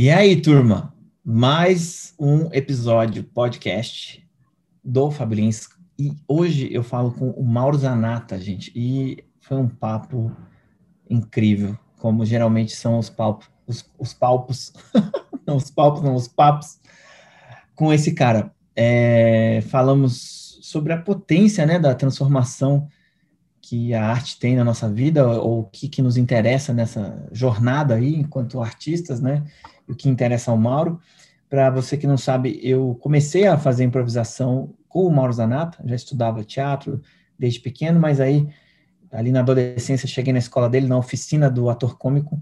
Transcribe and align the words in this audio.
E 0.00 0.10
aí, 0.10 0.40
turma? 0.40 0.94
Mais 1.24 2.14
um 2.20 2.48
episódio 2.52 3.24
podcast 3.24 4.24
do 4.84 5.10
Fabrilins. 5.10 5.68
E 5.98 6.12
hoje 6.28 6.68
eu 6.72 6.84
falo 6.84 7.10
com 7.10 7.30
o 7.30 7.44
Mauro 7.44 7.76
Zanata, 7.76 8.38
gente. 8.38 8.70
E 8.76 9.24
foi 9.40 9.56
um 9.56 9.68
papo 9.68 10.30
incrível, 11.10 11.76
como 11.96 12.24
geralmente 12.24 12.76
são 12.76 12.96
os 12.96 13.10
palpos, 13.10 13.50
os, 13.66 13.90
os 13.98 14.14
palpos, 14.14 14.72
não 15.44 15.56
os 15.56 15.68
palpos, 15.68 16.00
não 16.00 16.14
os 16.14 16.28
papos, 16.28 16.78
com 17.74 17.92
esse 17.92 18.14
cara. 18.14 18.54
É, 18.76 19.62
falamos 19.62 20.60
sobre 20.62 20.92
a 20.92 21.02
potência 21.02 21.66
né, 21.66 21.76
da 21.76 21.92
transformação 21.92 22.86
que 23.68 23.92
a 23.92 24.02
arte 24.02 24.38
tem 24.38 24.56
na 24.56 24.64
nossa 24.64 24.88
vida, 24.88 25.28
ou 25.28 25.60
o 25.60 25.64
que, 25.64 25.90
que 25.90 26.00
nos 26.00 26.16
interessa 26.16 26.72
nessa 26.72 27.28
jornada 27.30 27.96
aí, 27.96 28.14
enquanto 28.14 28.62
artistas, 28.62 29.20
né? 29.20 29.44
o 29.86 29.94
que 29.94 30.08
interessa 30.08 30.50
ao 30.50 30.56
Mauro. 30.56 30.98
Para 31.50 31.68
você 31.68 31.98
que 31.98 32.06
não 32.06 32.16
sabe, 32.16 32.58
eu 32.62 32.96
comecei 32.98 33.46
a 33.46 33.58
fazer 33.58 33.84
improvisação 33.84 34.74
com 34.88 35.06
o 35.06 35.10
Mauro 35.14 35.34
Zanata, 35.34 35.82
já 35.84 35.94
estudava 35.94 36.42
teatro 36.42 37.02
desde 37.38 37.60
pequeno, 37.60 38.00
mas 38.00 38.20
aí, 38.20 38.48
ali 39.12 39.30
na 39.30 39.40
adolescência, 39.40 40.08
cheguei 40.08 40.32
na 40.32 40.38
escola 40.38 40.70
dele, 40.70 40.86
na 40.86 40.96
oficina 40.96 41.50
do 41.50 41.68
ator 41.68 41.98
cômico, 41.98 42.40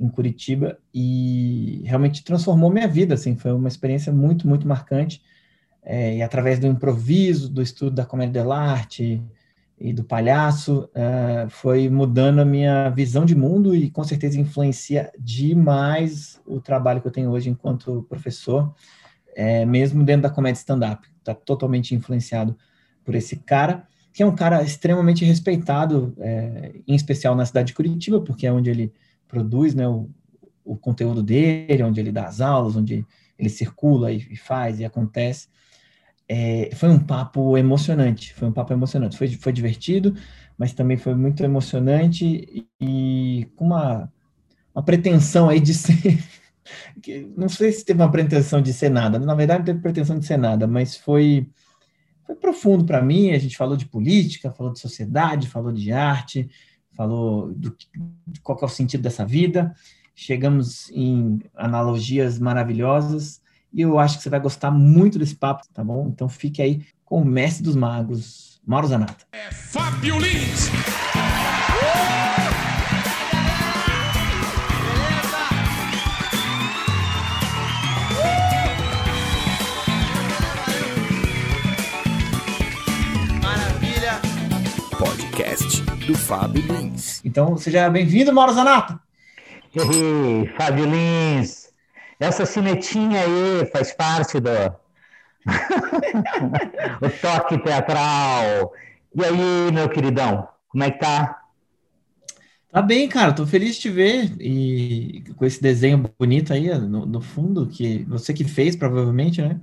em 0.00 0.08
Curitiba, 0.08 0.78
e 0.92 1.82
realmente 1.84 2.24
transformou 2.24 2.70
minha 2.70 2.88
vida, 2.88 3.12
assim, 3.12 3.36
foi 3.36 3.52
uma 3.52 3.68
experiência 3.68 4.10
muito, 4.10 4.48
muito 4.48 4.66
marcante, 4.66 5.20
é, 5.82 6.16
e 6.16 6.22
através 6.22 6.58
do 6.58 6.66
improviso, 6.66 7.50
do 7.50 7.60
estudo 7.60 7.94
da 7.94 8.06
comédia 8.06 8.42
dell'arte, 8.42 9.22
e 9.82 9.92
do 9.92 10.04
palhaço 10.04 10.88
uh, 10.94 11.50
foi 11.50 11.90
mudando 11.90 12.38
a 12.38 12.44
minha 12.44 12.88
visão 12.90 13.24
de 13.24 13.34
mundo 13.34 13.74
e 13.74 13.90
com 13.90 14.04
certeza 14.04 14.38
influencia 14.38 15.12
demais 15.18 16.40
o 16.46 16.60
trabalho 16.60 17.00
que 17.00 17.08
eu 17.08 17.12
tenho 17.12 17.30
hoje 17.30 17.50
enquanto 17.50 18.06
professor, 18.08 18.72
é, 19.34 19.66
mesmo 19.66 20.04
dentro 20.04 20.22
da 20.22 20.30
comédia 20.30 20.60
stand-up. 20.60 21.04
Está 21.18 21.34
totalmente 21.34 21.96
influenciado 21.96 22.56
por 23.04 23.16
esse 23.16 23.34
cara, 23.34 23.84
que 24.12 24.22
é 24.22 24.26
um 24.26 24.36
cara 24.36 24.62
extremamente 24.62 25.24
respeitado, 25.24 26.14
é, 26.20 26.74
em 26.86 26.94
especial 26.94 27.34
na 27.34 27.44
cidade 27.44 27.68
de 27.68 27.74
Curitiba, 27.74 28.20
porque 28.20 28.46
é 28.46 28.52
onde 28.52 28.70
ele 28.70 28.92
produz 29.26 29.74
né, 29.74 29.88
o, 29.88 30.08
o 30.64 30.76
conteúdo 30.76 31.24
dele, 31.24 31.82
onde 31.82 31.98
ele 31.98 32.12
dá 32.12 32.26
as 32.26 32.40
aulas, 32.40 32.76
onde 32.76 33.04
ele 33.36 33.48
circula 33.48 34.12
e, 34.12 34.18
e 34.30 34.36
faz 34.36 34.78
e 34.78 34.84
acontece 34.84 35.48
é, 36.28 36.70
foi 36.74 36.88
um 36.88 36.98
papo 36.98 37.56
emocionante, 37.58 38.34
foi 38.34 38.48
um 38.48 38.52
papo 38.52 38.72
emocionante, 38.72 39.16
foi, 39.16 39.28
foi 39.28 39.52
divertido, 39.52 40.14
mas 40.56 40.72
também 40.72 40.96
foi 40.96 41.14
muito 41.14 41.42
emocionante 41.42 42.66
e, 42.80 43.48
com 43.56 43.66
uma, 43.66 44.10
uma 44.74 44.82
pretensão 44.82 45.48
aí 45.48 45.60
de 45.60 45.74
ser, 45.74 46.18
não 47.36 47.48
sei 47.48 47.72
se 47.72 47.84
teve 47.84 48.00
uma 48.00 48.10
pretensão 48.10 48.62
de 48.62 48.72
ser 48.72 48.90
nada, 48.90 49.18
na 49.18 49.34
verdade 49.34 49.58
não 49.58 49.66
teve 49.66 49.80
pretensão 49.80 50.18
de 50.18 50.24
ser 50.24 50.36
nada, 50.36 50.66
mas 50.66 50.96
foi, 50.96 51.48
foi 52.24 52.36
profundo 52.36 52.84
para 52.84 53.02
mim, 53.02 53.32
a 53.32 53.38
gente 53.38 53.56
falou 53.56 53.76
de 53.76 53.86
política, 53.86 54.52
falou 54.52 54.72
de 54.72 54.80
sociedade, 54.80 55.48
falou 55.48 55.72
de 55.72 55.92
arte, 55.92 56.48
falou 56.92 57.52
do 57.52 57.76
qual 58.42 58.58
é 58.62 58.64
o 58.64 58.68
sentido 58.68 59.02
dessa 59.02 59.24
vida, 59.24 59.74
chegamos 60.14 60.90
em 60.90 61.40
analogias 61.54 62.38
maravilhosas, 62.38 63.41
e 63.72 63.80
eu 63.80 63.98
acho 63.98 64.18
que 64.18 64.22
você 64.22 64.30
vai 64.30 64.40
gostar 64.40 64.70
muito 64.70 65.18
desse 65.18 65.34
papo, 65.34 65.64
tá 65.72 65.82
bom? 65.82 66.08
Então 66.08 66.28
fique 66.28 66.60
aí 66.60 66.82
com 67.04 67.22
o 67.22 67.24
mestre 67.24 67.62
dos 67.62 67.74
magos, 67.74 68.60
Mauro 68.66 68.86
Zanata. 68.86 69.24
É 69.32 69.50
Fábio 69.52 70.18
Lins! 70.18 70.70
Maravilha! 83.42 84.20
Podcast 84.98 85.82
do 86.06 86.14
Fábio 86.14 86.62
Lins. 86.62 87.24
Então, 87.24 87.56
seja 87.56 87.88
bem-vindo, 87.88 88.32
Mauro 88.32 88.52
Zanata! 88.52 89.00
Ei, 89.74 90.46
Fábio 90.58 90.84
Lins! 90.84 91.61
Essa 92.18 92.46
cinetinha 92.46 93.20
aí 93.22 93.66
faz 93.72 93.92
parte 93.92 94.40
do 94.40 94.50
o 97.00 97.10
toque 97.10 97.58
teatral. 97.58 98.72
E 99.14 99.24
aí, 99.24 99.72
meu 99.72 99.88
queridão, 99.88 100.48
como 100.68 100.84
é 100.84 100.90
que 100.90 100.98
tá? 100.98 101.38
Tá 102.70 102.80
bem, 102.80 103.08
cara. 103.08 103.34
Tô 103.34 103.46
feliz 103.46 103.76
de 103.76 103.82
te 103.82 103.90
ver 103.90 104.34
e 104.40 105.22
com 105.36 105.44
esse 105.44 105.60
desenho 105.60 105.98
bonito 106.18 106.52
aí 106.52 106.68
no, 106.78 107.04
no 107.04 107.20
fundo 107.20 107.68
que 107.68 108.04
você 108.04 108.32
que 108.32 108.44
fez, 108.44 108.74
provavelmente, 108.74 109.42
né? 109.42 109.60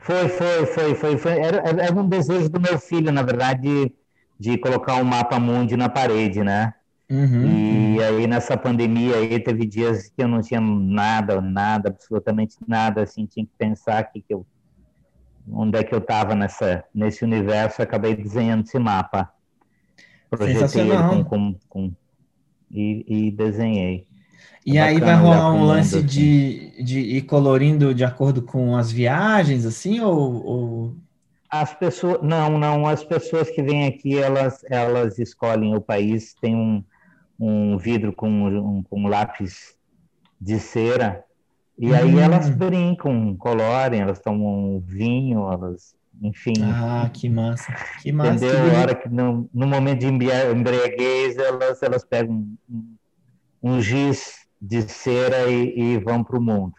Foi, 0.00 0.28
foi, 0.28 0.66
foi, 0.66 0.94
foi, 0.94 1.18
foi. 1.18 1.32
Era, 1.38 1.58
era 1.82 1.94
um 1.94 2.08
desejo 2.08 2.48
do 2.48 2.60
meu 2.60 2.78
filho, 2.78 3.12
na 3.12 3.22
verdade, 3.22 3.62
de, 3.62 3.94
de 4.38 4.58
colocar 4.58 4.96
um 4.96 5.04
mapa 5.04 5.38
mundi 5.38 5.76
na 5.76 5.88
parede, 5.88 6.42
né? 6.42 6.72
Uhum, 7.08 7.94
e 7.94 8.02
aí 8.02 8.26
nessa 8.26 8.56
pandemia 8.56 9.14
aí 9.16 9.38
teve 9.38 9.64
dias 9.64 10.08
que 10.08 10.24
eu 10.24 10.26
não 10.26 10.42
tinha 10.42 10.60
nada, 10.60 11.40
nada, 11.40 11.88
absolutamente 11.88 12.56
nada, 12.66 13.02
assim, 13.02 13.26
tinha 13.26 13.46
que 13.46 13.52
pensar 13.56 14.02
que, 14.10 14.20
que 14.20 14.34
eu, 14.34 14.44
onde 15.48 15.78
é 15.78 15.84
que 15.84 15.94
eu 15.94 15.98
estava 15.98 16.34
nessa 16.34 16.82
nesse 16.92 17.22
universo, 17.22 17.80
acabei 17.80 18.16
desenhando 18.16 18.64
esse 18.64 18.76
mapa, 18.80 19.30
projetei 20.28 20.82
ele 20.82 20.96
com, 20.96 21.24
com, 21.24 21.54
com 21.68 21.92
e, 22.72 23.04
e, 23.06 23.30
desenhei. 23.30 24.04
E 24.64 24.76
é 24.76 24.82
aí 24.82 24.98
vai 24.98 25.14
rolar 25.14 25.54
um 25.54 25.64
lance 25.64 25.98
assim. 25.98 26.06
de, 26.06 26.82
de 26.82 26.98
ir 26.98 27.22
colorindo 27.22 27.94
de 27.94 28.04
acordo 28.04 28.42
com 28.42 28.76
as 28.76 28.90
viagens, 28.90 29.64
assim, 29.64 30.00
ou... 30.00 30.44
ou... 30.44 30.96
As 31.48 31.72
pessoas, 31.72 32.20
não, 32.22 32.58
não, 32.58 32.88
as 32.88 33.04
pessoas 33.04 33.48
que 33.48 33.62
vêm 33.62 33.86
aqui, 33.86 34.18
elas, 34.18 34.64
elas 34.68 35.16
escolhem 35.20 35.76
o 35.76 35.80
país, 35.80 36.34
tem 36.40 36.56
um, 36.56 36.82
um 37.38 37.76
vidro 37.76 38.12
com 38.12 38.28
um, 38.28 38.84
um 38.90 39.08
lápis 39.08 39.76
de 40.40 40.58
cera, 40.58 41.24
e 41.78 41.94
aí 41.94 42.14
hum. 42.14 42.20
elas 42.20 42.48
brincam, 42.48 43.36
colorem, 43.36 44.00
elas 44.00 44.20
tomam 44.20 44.80
vinho, 44.80 45.50
elas, 45.50 45.94
enfim. 46.22 46.54
Ah, 46.62 47.10
que 47.12 47.28
massa, 47.28 47.74
que 48.02 48.10
massa. 48.10 48.46
Entendeu? 48.46 48.70
Que 48.70 48.76
hora 48.76 48.94
que 48.94 49.08
no, 49.08 49.48
no 49.52 49.66
momento 49.66 50.00
de 50.00 50.06
embriaguez, 50.06 51.36
elas, 51.36 51.82
elas 51.82 52.04
pegam 52.04 52.46
um, 52.68 52.96
um 53.62 53.80
giz 53.80 54.46
de 54.60 54.82
cera 54.82 55.50
e, 55.50 55.78
e 55.78 55.98
vão 55.98 56.24
para 56.24 56.38
o 56.38 56.42
mundo. 56.42 56.74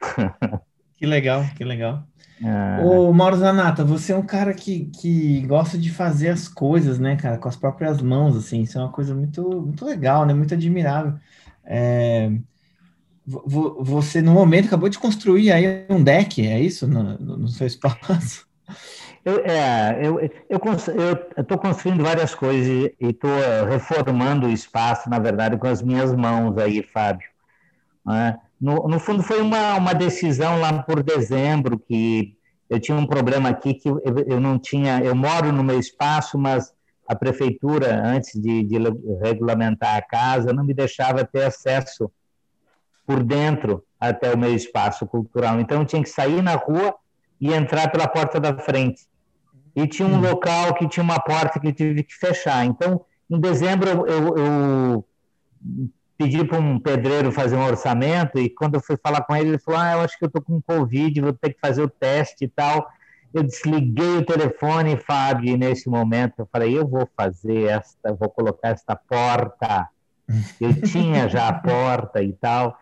Que 0.96 1.04
legal, 1.04 1.44
que 1.54 1.62
legal. 1.62 2.04
Ah. 2.44 2.80
Ô, 2.84 3.12
Mauro 3.12 3.36
Zanata, 3.36 3.84
você 3.84 4.12
é 4.12 4.16
um 4.16 4.26
cara 4.26 4.52
que, 4.52 4.86
que 4.86 5.40
gosta 5.46 5.78
de 5.78 5.90
fazer 5.90 6.28
as 6.28 6.48
coisas, 6.48 6.98
né, 6.98 7.16
cara, 7.16 7.38
com 7.38 7.48
as 7.48 7.56
próprias 7.56 8.02
mãos, 8.02 8.36
assim, 8.36 8.62
isso 8.62 8.78
é 8.78 8.82
uma 8.82 8.92
coisa 8.92 9.14
muito, 9.14 9.42
muito 9.62 9.84
legal, 9.84 10.26
né, 10.26 10.34
muito 10.34 10.52
admirável. 10.52 11.14
É, 11.64 12.30
você, 13.26 14.22
no 14.22 14.32
momento, 14.32 14.66
acabou 14.66 14.88
de 14.88 14.98
construir 14.98 15.50
aí 15.50 15.84
um 15.88 16.02
deck, 16.02 16.46
é 16.46 16.60
isso, 16.60 16.86
no, 16.86 17.18
no 17.18 17.48
seu 17.48 17.66
espaço? 17.66 18.46
Eu, 19.24 19.44
é, 19.44 20.00
eu 20.02 20.20
estou 21.36 21.58
construindo 21.58 22.04
várias 22.04 22.32
coisas 22.32 22.68
e 22.68 22.94
estou 23.00 23.30
reformando 23.68 24.46
o 24.46 24.50
espaço, 24.50 25.10
na 25.10 25.18
verdade, 25.18 25.56
com 25.56 25.66
as 25.66 25.82
minhas 25.82 26.14
mãos 26.14 26.56
aí, 26.58 26.80
Fábio. 26.80 27.28
Né? 28.04 28.38
No, 28.60 28.88
no 28.88 28.98
fundo, 28.98 29.22
foi 29.22 29.40
uma, 29.40 29.74
uma 29.76 29.94
decisão 29.94 30.58
lá 30.58 30.82
por 30.82 31.02
dezembro 31.02 31.78
que 31.78 32.36
eu 32.68 32.80
tinha 32.80 32.96
um 32.96 33.06
problema 33.06 33.48
aqui 33.48 33.74
que 33.74 33.88
eu, 33.88 34.00
eu 34.26 34.40
não 34.40 34.58
tinha. 34.58 35.00
Eu 35.00 35.14
moro 35.14 35.52
no 35.52 35.62
meu 35.62 35.78
espaço, 35.78 36.38
mas 36.38 36.72
a 37.06 37.14
prefeitura, 37.14 38.02
antes 38.04 38.40
de, 38.40 38.64
de 38.64 38.76
regulamentar 39.22 39.96
a 39.96 40.02
casa, 40.02 40.52
não 40.52 40.64
me 40.64 40.74
deixava 40.74 41.24
ter 41.24 41.44
acesso 41.44 42.10
por 43.06 43.22
dentro 43.22 43.84
até 44.00 44.32
o 44.32 44.38
meu 44.38 44.54
espaço 44.54 45.06
cultural. 45.06 45.60
Então, 45.60 45.80
eu 45.80 45.86
tinha 45.86 46.02
que 46.02 46.08
sair 46.08 46.42
na 46.42 46.54
rua 46.54 46.94
e 47.40 47.52
entrar 47.52 47.90
pela 47.90 48.08
porta 48.08 48.40
da 48.40 48.56
frente. 48.58 49.06
E 49.74 49.86
tinha 49.86 50.08
um 50.08 50.14
hum. 50.14 50.20
local 50.20 50.74
que 50.74 50.88
tinha 50.88 51.04
uma 51.04 51.20
porta 51.20 51.60
que 51.60 51.68
eu 51.68 51.72
tive 51.72 52.02
que 52.02 52.14
fechar. 52.14 52.64
Então, 52.64 53.04
em 53.30 53.38
dezembro, 53.38 53.88
eu, 53.88 54.36
eu 54.36 55.04
pedi 56.16 56.44
para 56.44 56.58
um 56.58 56.78
pedreiro 56.78 57.30
fazer 57.30 57.56
um 57.56 57.64
orçamento 57.64 58.38
e 58.38 58.48
quando 58.48 58.74
eu 58.74 58.80
fui 58.80 58.96
falar 58.96 59.22
com 59.22 59.34
ele, 59.36 59.50
ele 59.50 59.58
falou: 59.58 59.80
Ah, 59.80 59.92
eu 59.92 60.00
acho 60.00 60.18
que 60.18 60.24
eu 60.24 60.28
estou 60.28 60.42
com 60.42 60.60
Covid, 60.60 61.20
vou 61.20 61.32
ter 61.32 61.54
que 61.54 61.60
fazer 61.60 61.82
o 61.82 61.88
teste 61.88 62.44
e 62.44 62.48
tal. 62.48 62.86
Eu 63.34 63.42
desliguei 63.42 64.18
o 64.18 64.24
telefone, 64.24 64.96
Fábio, 64.96 65.50
e 65.50 65.56
nesse 65.56 65.88
momento 65.88 66.34
eu 66.38 66.48
falei: 66.50 66.76
Eu 66.76 66.86
vou 66.86 67.08
fazer 67.16 67.64
esta, 67.64 68.14
vou 68.14 68.30
colocar 68.30 68.70
esta 68.70 68.96
porta. 68.96 69.88
Eu 70.60 70.80
tinha 70.82 71.28
já 71.28 71.48
a 71.48 71.52
porta 71.52 72.22
e 72.22 72.32
tal. 72.32 72.76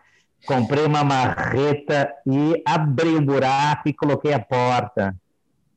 Comprei 0.45 0.85
uma 0.85 1.03
marreta 1.03 2.11
e 2.25 2.61
abri 2.65 3.15
o 3.15 3.21
buraco 3.21 3.89
e 3.89 3.93
coloquei 3.93 4.33
a 4.33 4.39
porta. 4.39 5.15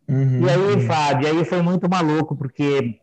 Uhum, 0.09 0.43
e 0.43 0.51
aí. 0.51 0.87
Fábio, 0.87 1.29
aí 1.29 1.45
foi 1.45 1.61
muito 1.63 1.89
maluco, 1.89 2.37
porque 2.37 2.99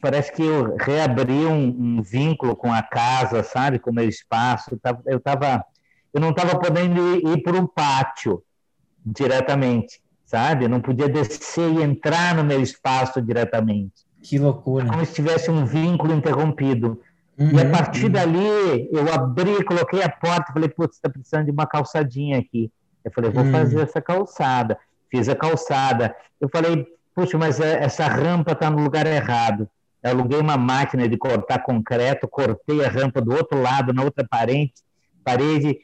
parece 0.00 0.32
que 0.32 0.42
eu 0.42 0.76
reabri 0.76 1.46
um, 1.46 1.98
um, 1.98 2.02
vínculo 2.02 2.54
com 2.54 2.72
a 2.72 2.82
casa, 2.82 3.42
sabe, 3.42 3.78
com 3.78 3.90
o 3.90 3.94
meu 3.94 4.08
espaço. 4.08 4.78
Eu 5.06 5.18
estava 5.18 5.64
eu 6.12 6.20
não 6.20 6.30
estava 6.30 6.58
podendo 6.58 7.16
ir, 7.16 7.26
ir 7.26 7.42
para 7.42 7.56
o 7.56 7.68
pátio 7.68 8.42
diretamente, 9.04 10.00
sabe? 10.26 10.64
Eu 10.64 10.68
não 10.68 10.80
podia 10.80 11.08
descer 11.08 11.70
e 11.70 11.82
entrar 11.82 12.34
no 12.34 12.44
meu 12.44 12.60
espaço 12.60 13.22
diretamente. 13.22 14.04
Que 14.22 14.38
loucura. 14.38 14.86
Como 14.86 15.04
se 15.04 15.14
tivesse 15.14 15.50
um 15.50 15.64
vínculo 15.64 16.12
interrompido. 16.12 17.00
Uhum, 17.38 17.52
e 17.52 17.60
a 17.60 17.70
partir 17.70 18.06
uhum. 18.06 18.10
dali, 18.10 18.88
eu 18.92 19.12
abri, 19.12 19.64
coloquei 19.64 20.02
a 20.02 20.10
porta, 20.10 20.52
falei, 20.52 20.68
putz, 20.68 20.96
está 20.96 21.08
precisando 21.08 21.46
de 21.46 21.50
uma 21.50 21.66
calçadinha 21.66 22.38
aqui. 22.38 22.70
Eu 23.04 23.10
falei, 23.12 23.30
vou 23.30 23.44
uhum. 23.44 23.52
fazer 23.52 23.80
essa 23.80 24.00
calçada. 24.00 24.78
Fiz 25.10 25.28
a 25.28 25.34
calçada. 25.34 26.14
Eu 26.40 26.48
falei, 26.50 26.86
puxa, 27.14 27.38
mas 27.38 27.58
é, 27.60 27.82
essa 27.82 28.06
rampa 28.06 28.52
está 28.52 28.68
no 28.68 28.82
lugar 28.82 29.06
errado. 29.06 29.68
Eu 30.02 30.10
aluguei 30.10 30.38
uma 30.38 30.56
máquina 30.56 31.08
de 31.08 31.16
cortar 31.16 31.62
concreto, 31.62 32.26
cortei 32.26 32.84
a 32.84 32.88
rampa 32.88 33.20
do 33.20 33.32
outro 33.32 33.60
lado, 33.60 33.92
na 33.92 34.02
outra 34.02 34.26
parede, 34.28 34.72
parede, 35.22 35.78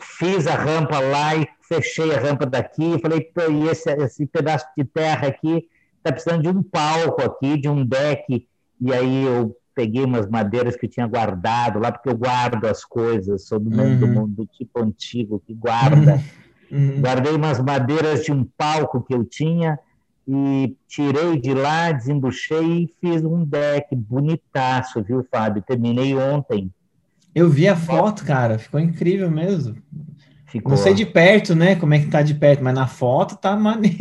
fiz 0.00 0.46
a 0.46 0.54
rampa 0.54 0.98
lá 0.98 1.36
e 1.36 1.48
fechei 1.62 2.14
a 2.14 2.20
rampa 2.20 2.44
daqui. 2.46 2.98
Falei, 3.00 3.30
e 3.50 3.68
esse, 3.68 3.90
esse 3.92 4.26
pedaço 4.26 4.66
de 4.76 4.84
terra 4.84 5.28
aqui 5.28 5.68
está 5.98 6.12
precisando 6.12 6.42
de 6.42 6.48
um 6.48 6.62
palco 6.62 7.22
aqui, 7.22 7.58
de 7.58 7.68
um 7.68 7.84
deck. 7.84 8.46
E 8.80 8.92
aí 8.92 9.24
eu 9.24 9.56
peguei 9.74 10.04
umas 10.04 10.28
madeiras 10.28 10.76
que 10.76 10.86
eu 10.86 10.90
tinha 10.90 11.06
guardado 11.06 11.78
lá, 11.78 11.90
porque 11.90 12.08
eu 12.08 12.16
guardo 12.16 12.66
as 12.66 12.84
coisas, 12.84 13.46
sou 13.46 13.58
do, 13.58 13.70
uhum. 13.70 13.98
do, 13.98 14.06
mundo, 14.06 14.34
do 14.36 14.46
tipo 14.46 14.82
antigo 14.82 15.42
que 15.46 15.54
guarda. 15.54 16.22
Uhum. 16.70 17.00
Guardei 17.00 17.32
umas 17.32 17.58
madeiras 17.58 18.24
de 18.24 18.32
um 18.32 18.44
palco 18.44 19.02
que 19.02 19.14
eu 19.14 19.24
tinha 19.24 19.78
e 20.26 20.76
tirei 20.86 21.38
de 21.38 21.54
lá, 21.54 21.92
desembuchei 21.92 22.84
e 22.84 22.90
fiz 23.00 23.24
um 23.24 23.44
deck 23.44 23.94
bonitaço, 23.94 25.02
viu, 25.02 25.26
Fábio? 25.30 25.62
Terminei 25.62 26.16
ontem. 26.16 26.70
Eu 27.34 27.48
vi 27.48 27.68
a 27.68 27.76
foto, 27.76 28.24
cara, 28.24 28.58
ficou 28.58 28.80
incrível 28.80 29.30
mesmo. 29.30 29.76
Ficou. 30.46 30.70
Não 30.70 30.76
sei 30.76 30.94
de 30.94 31.06
perto, 31.06 31.54
né? 31.54 31.76
Como 31.76 31.94
é 31.94 32.00
que 32.00 32.06
tá 32.06 32.22
de 32.22 32.34
perto, 32.34 32.62
mas 32.62 32.74
na 32.74 32.88
foto 32.88 33.36
tá 33.36 33.56
maneiro. 33.56 33.96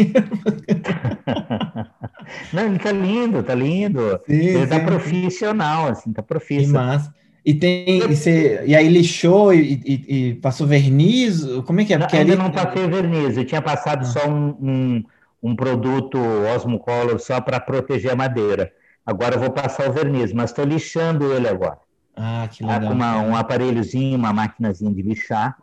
Não, 2.51 2.66
ele 2.66 2.80
tá 2.80 2.92
lindo, 2.92 3.44
tá 3.44 3.54
lindo. 3.54 4.19
Sim, 4.25 4.33
ele 4.33 4.68
tá 4.68 4.80
sim. 4.80 4.86
profissional, 4.86 5.88
assim, 5.88 6.12
tá 6.12 6.24
profissional. 6.24 7.00
E 7.45 7.54
tem, 7.54 7.88
e, 7.88 8.07
você, 8.07 8.63
e 8.66 8.75
aí 8.75 8.88
lixou 8.88 9.54
e, 9.54 9.81
e, 9.86 10.06
e, 10.07 10.33
passou 10.36 10.68
verniz? 10.68 11.44
Como 11.66 11.81
é 11.81 11.86
que 11.86 11.94
é? 11.94 11.98
Porque 11.98 12.18
ainda 12.18 12.33
ali... 12.33 12.42
não 12.42 12.51
passei 12.51 12.88
verniz, 12.88 13.38
eu 13.38 13.45
tinha 13.45 13.62
passado 13.62 14.01
ah. 14.01 14.06
só 14.06 14.27
um, 14.27 14.50
um, 14.62 15.04
um 15.42 15.56
produto 15.56 16.18
Osmocolor 16.56 17.20
só 17.20 17.40
para 17.40 17.60
proteger 17.60 18.12
a 18.12 18.16
madeira. 18.16 18.72
Agora 19.06 19.36
eu 19.36 19.40
vou 19.40 19.52
passar 19.52 19.90
o 19.90 19.94
verniz, 19.94 20.34
mas 20.34 20.52
estou 20.52 20.66
lixando 20.66 21.34
ele 21.34 21.48
agora. 21.48 21.80
Ah, 22.16 22.48
que 22.52 22.64
tá 22.64 22.74
legal. 22.74 22.90
Com 22.90 22.96
uma, 22.96 23.22
um 23.22 23.36
aparelhozinho, 23.36 24.18
uma 24.18 24.34
maquinazinha 24.34 24.94
de 24.94 25.02
lixar. 25.02 25.58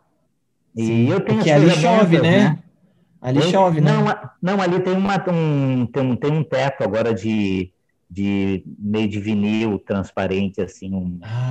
E 0.75 1.07
eu 1.09 1.21
tenho 1.21 1.37
Porque 1.37 1.51
ali 1.51 1.69
chove, 1.71 2.19
né? 2.19 2.37
né? 2.37 2.59
Ali 3.21 3.39
eu, 3.39 3.43
chove, 3.43 3.81
né? 3.81 3.91
Não, 3.91 4.29
não, 4.41 4.61
ali 4.61 4.79
tem, 4.79 4.93
uma, 4.95 5.15
um, 5.31 5.85
tem, 5.85 6.03
um, 6.03 6.15
tem 6.15 6.31
um 6.31 6.43
teto 6.43 6.83
agora 6.83 7.13
de, 7.13 7.71
de 8.09 8.63
meio 8.77 9.07
de 9.07 9.19
vinil 9.19 9.79
transparente, 9.79 10.61
assim. 10.61 10.93
Um, 10.93 11.19
ah, 11.23 11.49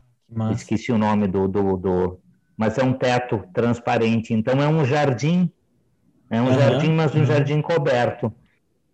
esqueci 0.52 0.92
o 0.92 0.98
nome 0.98 1.26
do, 1.26 1.48
do, 1.48 1.76
do, 1.76 2.20
Mas 2.56 2.78
é 2.78 2.84
um 2.84 2.92
teto 2.92 3.42
transparente. 3.52 4.32
Então 4.32 4.62
é 4.62 4.68
um 4.68 4.84
jardim. 4.84 5.50
É 6.30 6.40
um 6.40 6.46
uhum, 6.46 6.54
jardim, 6.54 6.90
mas 6.90 7.14
um 7.14 7.24
jardim 7.24 7.62
coberto. 7.62 8.32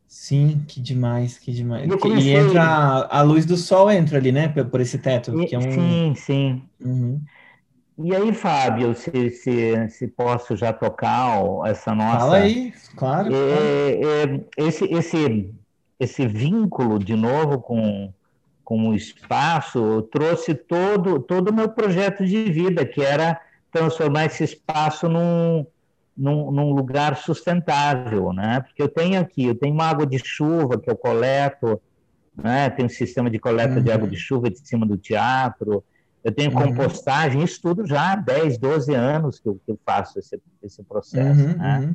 Sim, 0.07 0.63
que 0.69 0.81
demais, 0.81 1.39
que 1.39 1.51
demais. 1.53 1.91
Comecei... 1.95 2.33
E 2.33 2.37
entra 2.37 2.63
a, 2.63 3.21
a, 3.21 3.23
luz 3.23 3.47
do 3.47 3.57
sol 3.57 3.91
entra 3.91 4.19
ali, 4.19 4.31
né? 4.31 4.49
Por 4.49 4.81
esse 4.81 4.99
teto. 4.99 5.33
E, 5.41 5.55
é 5.55 5.59
um... 5.59 5.63
Sim, 5.63 6.15
sim. 6.15 6.63
Uhum. 6.85 7.21
E 7.99 8.15
aí, 8.15 8.33
Fábio, 8.35 8.95
se, 8.95 9.31
se, 9.31 9.89
se 9.89 10.09
posso 10.09 10.57
já 10.57 10.73
tocar 10.73 11.43
essa 11.67 11.95
nossa. 11.95 12.19
Fala 12.19 12.37
aí, 12.37 12.75
claro. 12.97 13.31
É, 13.35 14.01
é, 14.03 14.41
esse, 14.67 14.85
esse, 14.85 15.55
esse 15.99 16.27
vínculo, 16.27 16.99
de 16.99 17.15
novo, 17.15 17.59
com, 17.59 18.13
com 18.65 18.89
o 18.89 18.95
espaço, 18.95 20.03
trouxe 20.11 20.55
todo, 20.55 21.21
todo 21.21 21.49
o 21.49 21.55
meu 21.55 21.69
projeto 21.69 22.25
de 22.25 22.45
vida, 22.51 22.85
que 22.85 23.03
era 23.03 23.41
transformar 23.71 24.27
esse 24.27 24.45
espaço 24.45 25.09
num, 25.09 25.67
num, 26.17 26.51
num, 26.51 26.73
lugar 26.73 27.17
sustentável, 27.17 28.33
né? 28.33 28.61
Porque 28.61 28.83
eu 28.83 28.89
tenho 28.89 29.21
aqui, 29.21 29.47
eu 29.47 29.55
tenho 29.55 29.75
uma 29.75 29.87
água 29.87 30.07
de 30.07 30.19
chuva 30.19 30.79
que 30.79 30.91
eu 30.91 30.97
coleto, 30.97 31.81
né? 32.37 32.71
Tem 32.71 32.85
um 32.87 32.89
sistema 32.89 33.31
de 33.31 33.39
coleta 33.39 33.77
uhum. 33.77 33.83
de 33.83 33.91
água 33.91 34.09
de 34.09 34.17
chuva 34.17 34.51
de 34.51 34.59
cima 34.59 34.87
do 34.87 34.97
teatro, 34.97 35.85
eu 36.25 36.31
tenho 36.31 36.53
uhum. 36.53 36.69
compostagem, 36.69 37.43
isso 37.43 37.61
tudo 37.61 37.87
já 37.87 38.13
há 38.13 38.17
10, 38.17 38.59
12 38.59 38.95
anos 38.95 39.41
que 39.41 39.49
eu, 39.49 39.61
que 39.65 39.73
eu 39.73 39.79
faço 39.85 40.19
esse, 40.19 40.41
esse 40.63 40.83
processo. 40.85 41.41
Uhum, 41.41 41.57
né? 41.57 41.79
Uhum. 41.81 41.95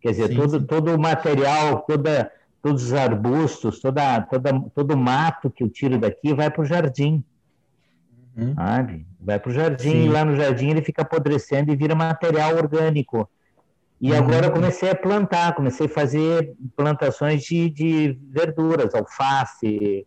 Quer 0.00 0.10
dizer, 0.12 0.28
sim, 0.28 0.36
todo, 0.36 0.60
sim. 0.60 0.66
todo 0.66 0.94
o 0.94 0.98
material, 0.98 1.80
toda, 1.80 2.30
todos 2.62 2.84
os 2.84 2.92
arbustos, 2.92 3.80
toda, 3.80 4.20
toda, 4.22 4.60
todo 4.72 4.94
o 4.94 4.96
mato 4.96 5.50
que 5.50 5.64
eu 5.64 5.68
tiro 5.68 5.98
daqui 5.98 6.32
vai 6.32 6.50
para 6.50 6.62
o 6.62 6.64
jardim. 6.64 7.24
Uhum. 8.36 8.54
Sabe? 8.54 9.06
Vai 9.20 9.40
para 9.40 9.50
o 9.50 9.52
jardim 9.52 9.90
sim. 9.90 10.04
e 10.04 10.08
lá 10.08 10.24
no 10.24 10.36
jardim 10.36 10.70
ele 10.70 10.82
fica 10.82 11.02
apodrecendo 11.02 11.72
e 11.72 11.76
vira 11.76 11.96
material 11.96 12.54
orgânico. 12.56 13.28
E 14.00 14.12
uhum. 14.12 14.18
agora 14.18 14.46
eu 14.46 14.52
comecei 14.52 14.90
a 14.90 14.94
plantar, 14.94 15.54
comecei 15.54 15.86
a 15.86 15.90
fazer 15.90 16.54
plantações 16.76 17.42
de, 17.42 17.68
de 17.68 18.18
verduras, 18.30 18.94
alface, 18.94 20.06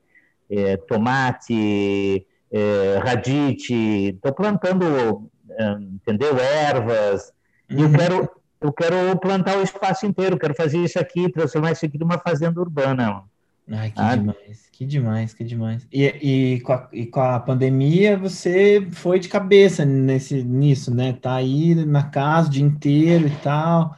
é, 0.50 0.78
tomate, 0.78 2.26
é, 2.52 3.00
radite, 3.04 3.74
estou 4.16 4.34
plantando, 4.34 5.30
é, 5.50 5.72
entendeu, 5.72 6.38
ervas, 6.38 7.34
e 7.70 7.82
eu 7.82 7.88
uhum. 7.88 7.94
quero, 7.94 8.30
eu 8.62 8.74
quero 8.74 9.20
plantar 9.20 9.58
o 9.58 9.64
espaço 9.64 10.06
inteiro, 10.06 10.38
quero 10.38 10.54
fazer 10.56 10.78
isso 10.78 11.00
aqui, 11.00 11.32
transformar 11.32 11.72
isso 11.72 11.86
aqui 11.86 11.98
numa 11.98 12.18
fazenda 12.18 12.60
urbana. 12.60 13.24
Ai, 13.70 13.92
que 13.92 14.02
ah, 14.02 14.16
demais, 14.16 14.70
que 14.72 14.86
demais, 14.86 15.34
que 15.34 15.44
demais. 15.44 15.88
E, 15.92 16.06
e, 16.56 16.62
com 16.62 16.74
a, 16.74 16.90
e 16.92 17.06
com 17.06 17.22
a 17.22 17.40
pandemia 17.40 18.18
você 18.18 18.88
foi 18.92 19.20
de 19.20 19.30
cabeça 19.30 19.86
nesse, 19.86 20.44
nisso, 20.44 20.94
né? 20.94 21.14
Tá 21.14 21.36
aí 21.36 21.76
na 21.76 22.04
casa 22.04 22.50
o 22.50 22.52
dia 22.52 22.64
inteiro 22.64 23.28
e 23.28 23.36
tal. 23.38 23.96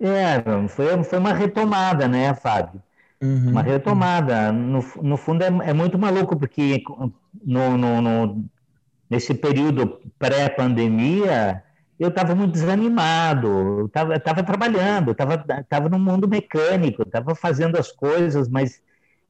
É, 0.00 0.68
foi, 0.68 1.02
foi 1.04 1.18
uma 1.18 1.32
retomada, 1.32 2.08
né, 2.08 2.34
Fábio? 2.34 2.82
Uhum, 3.22 3.50
uma 3.50 3.62
retomada. 3.62 4.52
Uhum. 4.52 4.82
No, 4.96 5.02
no 5.02 5.16
fundo 5.16 5.42
é, 5.42 5.46
é 5.46 5.72
muito 5.72 5.98
maluco, 5.98 6.36
porque 6.36 6.82
no, 7.44 7.78
no, 7.78 8.02
no 8.02 8.44
nesse 9.08 9.32
período 9.34 10.00
pré-pandemia, 10.18 11.62
eu 11.98 12.08
estava 12.08 12.34
muito 12.34 12.52
desanimado, 12.52 13.48
eu 13.48 13.86
estava 13.86 14.42
trabalhando, 14.42 15.12
estava 15.12 15.88
no 15.88 15.98
mundo 15.98 16.28
mecânico, 16.28 17.02
estava 17.02 17.34
fazendo 17.34 17.78
as 17.78 17.92
coisas, 17.92 18.48
mas 18.48 18.82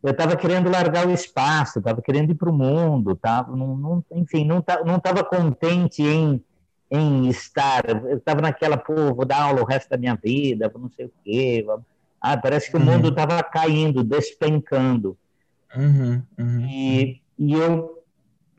eu 0.02 0.10
estava 0.10 0.36
querendo 0.36 0.70
largar 0.70 1.06
o 1.06 1.10
espaço, 1.10 1.78
estava 1.78 2.00
querendo 2.00 2.30
ir 2.30 2.34
para 2.34 2.50
o 2.50 2.52
mundo, 2.52 3.14
tava, 3.16 3.54
não, 3.54 3.76
não, 3.76 4.04
enfim, 4.12 4.44
não 4.44 4.58
estava 4.58 5.24
contente 5.24 6.02
em, 6.02 6.42
em 6.90 7.28
estar, 7.28 7.84
eu 7.88 8.16
estava 8.16 8.40
naquela, 8.40 8.76
pô, 8.76 9.14
vou 9.14 9.24
dar 9.24 9.42
aula 9.42 9.62
o 9.62 9.66
resto 9.66 9.90
da 9.90 9.96
minha 9.96 10.14
vida, 10.14 10.70
não 10.74 10.90
sei 10.90 11.06
o 11.06 11.12
quê, 11.22 11.66
ah, 12.20 12.36
parece 12.36 12.70
que 12.70 12.76
uhum. 12.76 12.82
o 12.82 12.86
mundo 12.86 13.08
estava 13.08 13.42
caindo, 13.42 14.02
despencando. 14.02 15.16
Uhum, 15.76 16.22
uhum, 16.38 16.60
e, 16.66 17.20
e 17.38 17.52
eu 17.52 18.02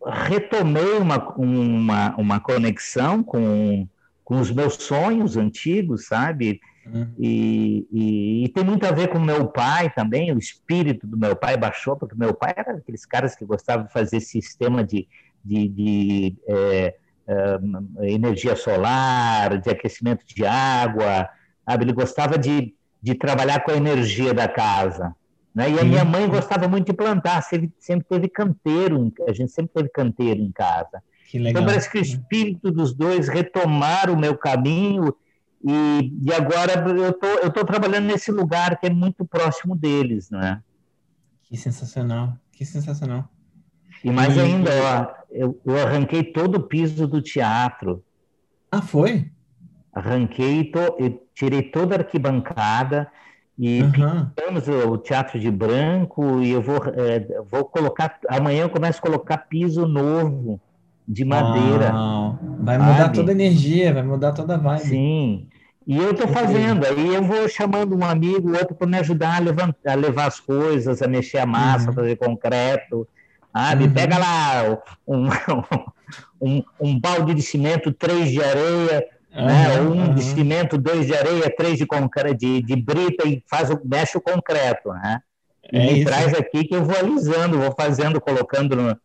retomei 0.06 0.98
uma, 1.00 1.18
uma, 1.36 2.15
uma 2.15 2.39
conexão 2.39 3.24
com, 3.24 3.88
com 4.25 4.41
os 4.41 4.51
meus 4.51 4.74
sonhos 4.74 5.38
antigos, 5.38 6.08
sabe? 6.08 6.60
Uhum. 6.86 7.13
E, 7.17 7.88
e, 7.91 8.46
e, 8.46 8.50
tem 8.50 8.63
muito 8.63 8.86
a 8.86 8.91
ver 8.91 9.08
com 9.08 9.20
meu 9.20 9.48
pai 9.48 9.89
também, 9.89 10.34
o 10.34 10.38
espírito 10.38 11.08
do 11.08 11.17
meu 11.17 11.36
pai 11.36 11.55
baixou, 11.55 11.96
porque 11.96 12.15
meu 12.15 12.34
pai 12.34 12.53
era 12.58 12.74
aqueles 12.74 13.05
caras 13.05 13.36
que 13.36 13.46
gostavam 13.46 13.86
de 13.86 13.94
fazer 13.94 14.20
sistema 14.20 14.84
de, 14.84 15.08
de, 15.44 15.70
de 15.70 16.38
é, 16.48 16.96
é, 17.27 18.12
energia 18.12 18.55
solar, 18.58 19.60
de 19.62 19.70
aquecimento 19.70 20.25
de 20.27 20.46
água, 20.46 21.29
sabe? 21.65 21.86
Ele 21.86 21.94
gostava 21.94 22.38
de 22.38 22.75
de 23.05 23.13
trabalhar 23.13 23.63
com 23.63 23.70
a 23.70 23.77
energia 23.77 24.34
da 24.34 24.48
casa. 24.48 25.15
Né? 25.53 25.70
E 25.70 25.79
a 25.79 25.84
minha 25.84 26.03
mãe 26.03 26.27
gostava 26.27 26.67
muito 26.67 26.88
de 26.88 26.94
plantar, 26.94 27.39
sempre, 27.44 27.72
sempre 27.77 28.08
teve 28.10 28.27
canteiro, 28.27 29.13
a 29.27 29.32
gente 29.32 29.51
sempre 29.51 29.74
teve 29.75 29.89
canteiro 29.89 30.41
em 30.41 30.51
casa. 30.51 31.03
Então 31.34 31.65
parece 31.65 31.89
que 31.89 31.98
o 31.98 32.01
espírito 32.01 32.72
dos 32.72 32.94
dois 32.94 33.27
retomaram 33.27 34.13
o 34.13 34.20
meu 34.20 34.38
caminho 34.38 35.15
e, 35.63 36.13
e 36.24 36.34
agora 36.34 36.74
eu 36.89 37.13
tô, 37.13 37.27
eu 37.27 37.51
tô 37.51 37.65
trabalhando 37.65 38.05
nesse 38.05 38.32
lugar 38.32 38.79
que 38.79 38.86
é 38.86 38.89
muito 38.89 39.25
próximo 39.25 39.75
deles, 39.75 40.29
né? 40.29 40.62
Que 41.44 41.58
sensacional, 41.58 42.38
que 42.51 42.65
sensacional. 42.65 43.27
E 44.03 44.12
mais 44.12 44.36
e... 44.38 44.39
ainda, 44.39 44.70
ó, 44.72 45.24
eu, 45.32 45.60
eu 45.65 45.88
arranquei 45.88 46.24
todo 46.24 46.55
o 46.55 46.63
piso 46.63 47.08
do 47.08 47.22
teatro. 47.22 48.03
Ah, 48.72 48.82
foi? 48.82 49.32
arranquei, 49.96 50.65
to, 50.65 50.79
tirei 51.34 51.63
toda 51.63 51.96
a 51.96 52.00
arquibancada 52.00 53.10
e 53.58 53.82
uhum. 53.82 53.91
pintamos 53.91 54.67
o 54.67 54.98
teatro 54.98 55.39
de 55.39 55.50
branco 55.50 56.41
e 56.41 56.51
eu 56.51 56.62
vou, 56.62 56.82
é, 56.94 57.41
vou 57.50 57.63
colocar, 57.63 58.20
amanhã 58.27 58.63
eu 58.63 58.70
começo 58.70 59.00
a 59.00 59.01
colocar 59.01 59.38
piso 59.38 59.88
novo 59.88 60.60
de 61.07 61.24
madeira. 61.24 61.91
Vai 62.59 62.77
mudar 62.77 62.97
sabe? 62.97 63.15
toda 63.15 63.31
a 63.31 63.35
energia, 63.35 63.93
vai 63.93 64.03
mudar 64.03 64.31
toda 64.31 64.55
a 64.55 64.57
vibe. 64.57 64.81
Sim. 64.81 65.47
E 65.88 65.97
eu 65.97 66.12
estou 66.12 66.27
fazendo, 66.27 66.83
aí 66.83 67.13
eu 67.13 67.24
vou 67.24 67.47
chamando 67.47 67.95
um 67.95 68.03
amigo, 68.03 68.57
outro 68.57 68.74
para 68.74 68.88
me 68.88 68.97
ajudar 68.97 69.35
a, 69.35 69.39
levantar, 69.39 69.91
a 69.91 69.95
levar 69.95 70.25
as 70.25 70.39
coisas, 70.39 71.01
a 71.01 71.07
mexer 71.07 71.38
a 71.38 71.45
massa, 71.45 71.89
uhum. 71.89 71.93
fazer 71.93 72.15
concreto. 72.15 73.07
Sabe? 73.55 73.85
Uhum. 73.85 73.93
Pega 73.93 74.17
lá 74.17 74.79
um, 75.07 75.29
um, 76.41 76.63
um, 76.81 77.00
balde 77.00 77.35
de 77.35 77.41
cimento, 77.43 77.91
três 77.93 78.31
de 78.31 78.43
areia, 78.43 79.05
uhum, 79.35 79.45
né? 79.45 79.81
um 79.81 80.13
de 80.15 80.24
cimento, 80.24 80.75
dois 80.75 81.05
de 81.05 81.13
areia, 81.13 81.53
três 81.55 81.77
de, 81.77 81.85
concreto, 81.85 82.35
de, 82.35 82.63
de 82.63 82.75
brita 82.75 83.27
e 83.27 83.43
faz 83.47 83.69
o, 83.69 83.79
mexe 83.85 84.17
o 84.17 84.21
concreto. 84.21 84.89
Né? 84.91 85.19
E 85.71 85.77
é 85.77 85.85
me 85.85 86.00
isso. 86.00 86.05
traz 86.05 86.33
aqui 86.33 86.63
que 86.63 86.75
eu 86.75 86.83
vou 86.83 86.97
alisando, 86.97 87.59
vou 87.59 87.74
fazendo, 87.77 88.19
colocando 88.19 88.75
no, 88.75 88.97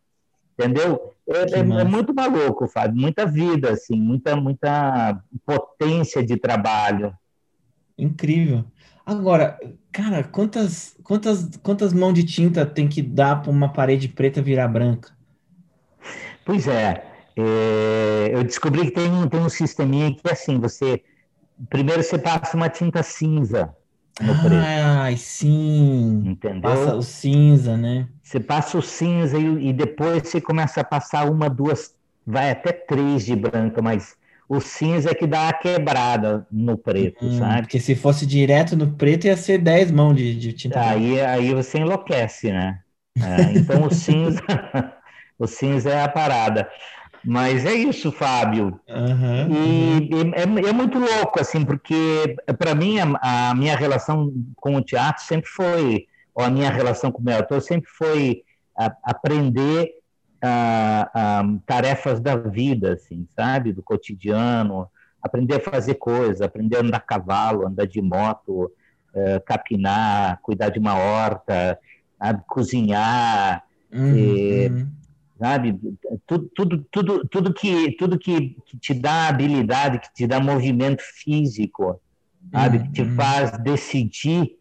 entendeu? 0.61 1.13
É, 1.27 1.55
é, 1.55 1.59
é, 1.59 1.83
muito 1.83 2.13
maluco, 2.13 2.67
Fábio, 2.67 2.99
muita 2.99 3.25
vida, 3.25 3.71
assim, 3.71 3.99
muita, 3.99 4.35
muita 4.35 5.21
potência 5.45 6.23
de 6.23 6.37
trabalho. 6.37 7.13
Incrível. 7.97 8.65
Agora, 9.05 9.59
cara, 9.91 10.23
quantas, 10.23 10.95
quantas, 11.03 11.49
quantas 11.63 11.93
mãos 11.93 12.13
de 12.13 12.23
tinta 12.23 12.65
tem 12.65 12.87
que 12.87 13.01
dar 13.01 13.41
para 13.41 13.51
uma 13.51 13.69
parede 13.69 14.07
preta 14.07 14.41
virar 14.41 14.67
branca? 14.67 15.11
Pois 16.45 16.67
é, 16.67 17.03
é, 17.35 18.29
eu 18.31 18.43
descobri 18.43 18.85
que 18.85 18.91
tem, 18.91 19.27
tem 19.29 19.39
um 19.39 19.49
sisteminha 19.49 20.13
que 20.13 20.27
é 20.27 20.31
assim, 20.31 20.59
você 20.59 21.03
primeiro 21.69 22.01
você 22.01 22.17
passa 22.17 22.57
uma 22.57 22.69
tinta 22.69 23.03
cinza 23.03 23.75
no 24.19 24.35
preto. 24.39 24.91
Ai, 25.03 25.17
sim. 25.17 26.29
Entendeu? 26.29 26.61
Passa 26.61 26.95
o 26.95 27.01
cinza, 27.01 27.75
né? 27.77 28.07
Você 28.23 28.39
passa 28.39 28.77
o 28.77 28.81
cinza 28.81 29.37
e, 29.37 29.69
e 29.69 29.73
depois 29.73 30.27
você 30.27 30.39
começa 30.39 30.81
a 30.81 30.83
passar 30.83 31.29
uma, 31.29 31.49
duas, 31.49 31.95
vai 32.25 32.51
até 32.51 32.71
três 32.71 33.25
de 33.25 33.35
branca, 33.35 33.81
mas 33.81 34.15
o 34.47 34.59
cinza 34.61 35.11
é 35.11 35.15
que 35.15 35.25
dá 35.27 35.49
a 35.49 35.53
quebrada 35.53 36.45
no 36.51 36.77
preto, 36.77 37.29
hum, 37.29 37.31
sabe? 37.31 37.63
Porque 37.63 37.79
se 37.79 37.95
fosse 37.95 38.25
direto 38.25 38.75
no 38.75 38.95
preto 38.95 39.25
ia 39.27 39.35
ser 39.37 39.57
10 39.57 39.91
mãos 39.91 40.15
de, 40.15 40.35
de 40.37 40.53
tinta 40.53 40.79
aí, 40.81 41.15
branca. 41.15 41.31
Aí 41.31 41.53
você 41.53 41.79
enlouquece, 41.79 42.51
né? 42.51 42.83
É, 43.19 43.53
então 43.53 43.85
o 43.85 43.91
cinza, 43.91 44.41
o 45.37 45.47
cinza 45.47 45.89
é 45.91 46.03
a 46.03 46.09
parada. 46.09 46.69
Mas 47.23 47.65
é 47.65 47.73
isso, 47.73 48.11
Fábio. 48.11 48.79
Uhum, 48.87 49.53
e 49.53 50.13
uhum. 50.13 50.31
É, 50.33 50.69
é, 50.69 50.73
muito 50.73 50.97
louco, 50.97 51.39
assim, 51.39 51.63
porque 51.63 52.35
para 52.57 52.73
mim 52.73 52.97
a, 52.99 53.49
a, 53.49 53.55
minha 53.55 53.75
relação 53.75 54.33
com 54.55 54.75
o 54.75 54.81
teatro 54.81 55.23
sempre 55.23 55.49
foi, 55.49 56.07
ou 56.33 56.43
a 56.43 56.49
minha 56.49 56.69
relação 56.69 57.11
com 57.11 57.21
o 57.21 57.25
meu 57.25 57.37
ator 57.37 57.61
sempre 57.61 57.89
foi 57.89 58.43
a, 58.77 58.91
aprender 59.03 59.91
a, 60.41 61.43
tarefas 61.65 62.19
da 62.19 62.35
vida, 62.35 62.93
assim, 62.93 63.27
sabe? 63.35 63.71
Do 63.71 63.83
cotidiano, 63.83 64.89
aprender 65.21 65.55
a 65.55 65.59
fazer 65.59 65.95
coisas, 65.95 66.41
aprender 66.41 66.77
a 66.77 66.81
andar 66.81 66.97
a 66.97 67.01
cavalo, 67.01 67.67
andar 67.67 67.85
de 67.85 68.01
moto, 68.01 68.63
uh, 69.13 69.41
capinar, 69.45 70.39
cuidar 70.41 70.69
de 70.69 70.79
uma 70.79 70.95
horta, 70.97 71.77
cozinhar. 72.47 73.63
Uhum, 73.93 74.17
e, 74.17 74.67
uhum 74.69 75.00
sabe? 75.41 75.79
Tudo, 76.27 76.51
tudo, 76.55 76.87
tudo, 76.91 77.27
tudo, 77.27 77.53
que, 77.53 77.95
tudo 77.97 78.19
que, 78.19 78.55
que 78.63 78.77
te 78.77 78.93
dá 78.93 79.27
habilidade, 79.27 79.99
que 79.99 80.13
te 80.13 80.27
dá 80.27 80.39
movimento 80.39 81.01
físico, 81.01 81.99
sabe? 82.51 82.77
Uhum. 82.77 82.83
Que 82.83 82.91
te 82.91 83.01
uhum. 83.01 83.15
faz 83.15 83.57
decidir 83.63 84.55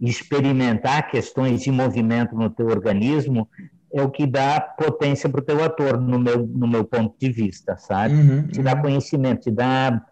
experimentar 0.00 1.10
questões 1.10 1.62
de 1.62 1.70
movimento 1.70 2.34
no 2.34 2.48
teu 2.48 2.66
organismo 2.66 3.46
é 3.92 4.02
o 4.02 4.10
que 4.10 4.26
dá 4.26 4.58
potência 4.60 5.28
para 5.28 5.40
o 5.40 5.44
teu 5.44 5.62
ator, 5.62 6.00
no 6.00 6.18
meu, 6.18 6.46
no 6.46 6.66
meu 6.66 6.84
ponto 6.84 7.14
de 7.18 7.30
vista, 7.30 7.76
sabe? 7.76 8.14
Uhum, 8.14 8.46
te 8.48 8.62
dá 8.62 8.74
uhum. 8.74 8.82
conhecimento, 8.82 9.42
te 9.42 9.50
dá 9.50 10.02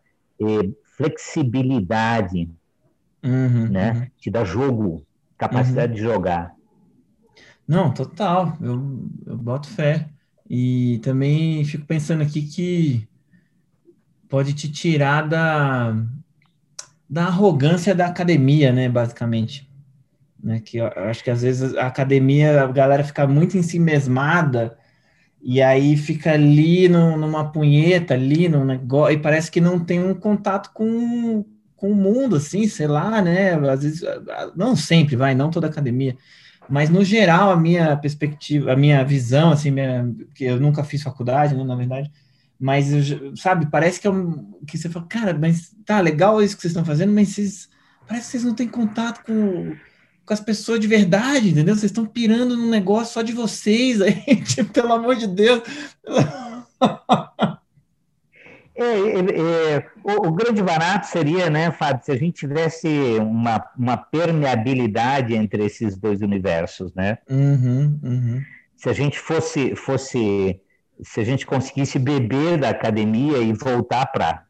eh, 0.40 0.70
flexibilidade, 0.96 2.50
uhum, 3.22 3.68
né? 3.68 3.92
Uhum. 3.92 4.06
Te 4.18 4.30
dá 4.30 4.44
jogo, 4.44 5.04
capacidade 5.36 5.94
de 5.94 6.00
jogar. 6.00 6.54
Não, 7.66 7.92
total, 7.92 8.56
eu, 8.60 9.08
eu 9.26 9.36
boto 9.36 9.68
fé. 9.68 10.08
E 10.48 11.00
também 11.02 11.64
fico 11.64 11.86
pensando 11.86 12.22
aqui 12.22 12.42
que 12.42 13.08
pode 14.28 14.52
te 14.52 14.70
tirar 14.70 15.26
da, 15.26 15.96
da 17.08 17.26
arrogância 17.26 17.94
da 17.94 18.06
academia, 18.06 18.72
né, 18.72 18.88
basicamente. 18.88 19.68
Né, 20.42 20.60
que 20.60 20.76
eu 20.76 20.86
acho 20.86 21.24
que 21.24 21.30
às 21.30 21.40
vezes 21.40 21.74
a 21.74 21.86
academia, 21.86 22.64
a 22.64 22.66
galera 22.66 23.02
fica 23.02 23.26
muito 23.26 23.56
em 23.56 23.62
si 23.62 23.78
mesmada 23.78 24.76
e 25.46 25.62
aí 25.62 25.96
fica 25.96 26.32
ali 26.32 26.88
no, 26.88 27.16
numa 27.16 27.50
punheta, 27.50 28.14
ali 28.14 28.48
no 28.48 28.64
negócio, 28.64 29.14
e 29.14 29.20
parece 29.20 29.50
que 29.50 29.60
não 29.60 29.78
tem 29.78 30.02
um 30.02 30.14
contato 30.14 30.72
com, 30.72 31.44
com 31.76 31.90
o 31.92 31.94
mundo, 31.94 32.36
assim, 32.36 32.66
sei 32.66 32.86
lá, 32.86 33.20
né? 33.20 33.52
Às 33.70 33.82
vezes, 33.82 34.02
não 34.56 34.74
sempre, 34.74 35.16
vai, 35.16 35.34
não 35.34 35.50
toda 35.50 35.66
academia, 35.66 36.16
mas 36.68 36.90
no 36.90 37.04
geral 37.04 37.50
a 37.50 37.56
minha 37.56 37.96
perspectiva, 37.96 38.72
a 38.72 38.76
minha 38.76 39.04
visão, 39.04 39.50
assim, 39.50 39.70
minha, 39.70 40.12
que 40.34 40.44
eu 40.44 40.60
nunca 40.60 40.84
fiz 40.84 41.02
faculdade, 41.02 41.54
né, 41.54 41.64
na 41.64 41.76
verdade, 41.76 42.10
mas 42.58 42.86
sabe, 43.36 43.66
parece 43.70 44.00
que, 44.00 44.08
eu, 44.08 44.56
que 44.66 44.78
você 44.78 44.88
fala, 44.88 45.06
cara, 45.06 45.38
mas 45.38 45.74
tá 45.84 46.00
legal 46.00 46.42
isso 46.42 46.56
que 46.56 46.62
vocês 46.62 46.70
estão 46.70 46.84
fazendo, 46.84 47.12
mas 47.12 47.28
vocês, 47.28 47.68
parece 48.06 48.26
que 48.26 48.30
vocês 48.32 48.44
não 48.44 48.54
têm 48.54 48.68
contato 48.68 49.24
com, 49.24 49.76
com 50.24 50.32
as 50.32 50.40
pessoas 50.40 50.80
de 50.80 50.86
verdade, 50.86 51.50
entendeu? 51.50 51.74
Vocês 51.74 51.90
estão 51.90 52.06
pirando 52.06 52.56
num 52.56 52.70
negócio 52.70 53.12
só 53.14 53.22
de 53.22 53.32
vocês 53.32 54.00
aí, 54.00 54.22
tipo, 54.46 54.72
pelo 54.72 54.92
amor 54.92 55.16
de 55.16 55.26
Deus. 55.26 55.62
É, 58.76 58.82
é, 58.82 59.76
é, 59.76 59.86
o, 60.02 60.28
o, 60.28 60.32
grande 60.32 60.60
barato 60.60 61.06
seria, 61.06 61.48
né, 61.48 61.70
Fábio, 61.70 62.04
se 62.04 62.10
a 62.10 62.16
gente 62.16 62.40
tivesse 62.40 62.88
uma, 63.20 63.64
uma 63.78 63.96
permeabilidade 63.96 65.32
entre 65.34 65.64
esses 65.64 65.96
dois 65.96 66.20
universos, 66.22 66.92
né? 66.92 67.18
Uhum, 67.30 68.00
uhum. 68.02 68.42
Se 68.76 68.88
a 68.88 68.92
gente 68.92 69.16
fosse, 69.16 69.76
fosse, 69.76 70.60
se 71.00 71.20
a 71.20 71.24
gente 71.24 71.46
conseguisse 71.46 72.00
beber 72.00 72.58
da 72.58 72.70
academia 72.70 73.38
e 73.38 73.52
voltar 73.52 74.06
para 74.06 74.44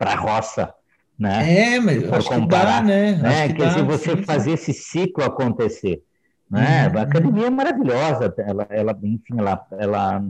a 0.00 0.14
roça, 0.14 0.72
né? 1.18 1.74
É, 1.74 1.80
mas 1.80 2.10
acho 2.10 2.28
comparar, 2.30 2.80
que 2.80 2.88
dá, 2.88 2.94
né? 2.94 3.12
né? 3.16 3.48
Quer 3.52 3.68
dizer, 3.68 3.84
você 3.84 4.16
sim, 4.16 4.22
fazer 4.22 4.56
sim. 4.56 4.70
esse 4.70 4.72
ciclo 4.72 5.22
acontecer, 5.22 6.02
né? 6.50 6.88
Uhum, 6.88 6.98
a 6.98 7.02
academia 7.02 7.46
é 7.46 7.50
maravilhosa, 7.50 8.34
ela, 8.38 8.66
ela 8.70 8.98
enfim, 9.02 9.38
ela, 9.38 9.66
ela, 9.78 10.24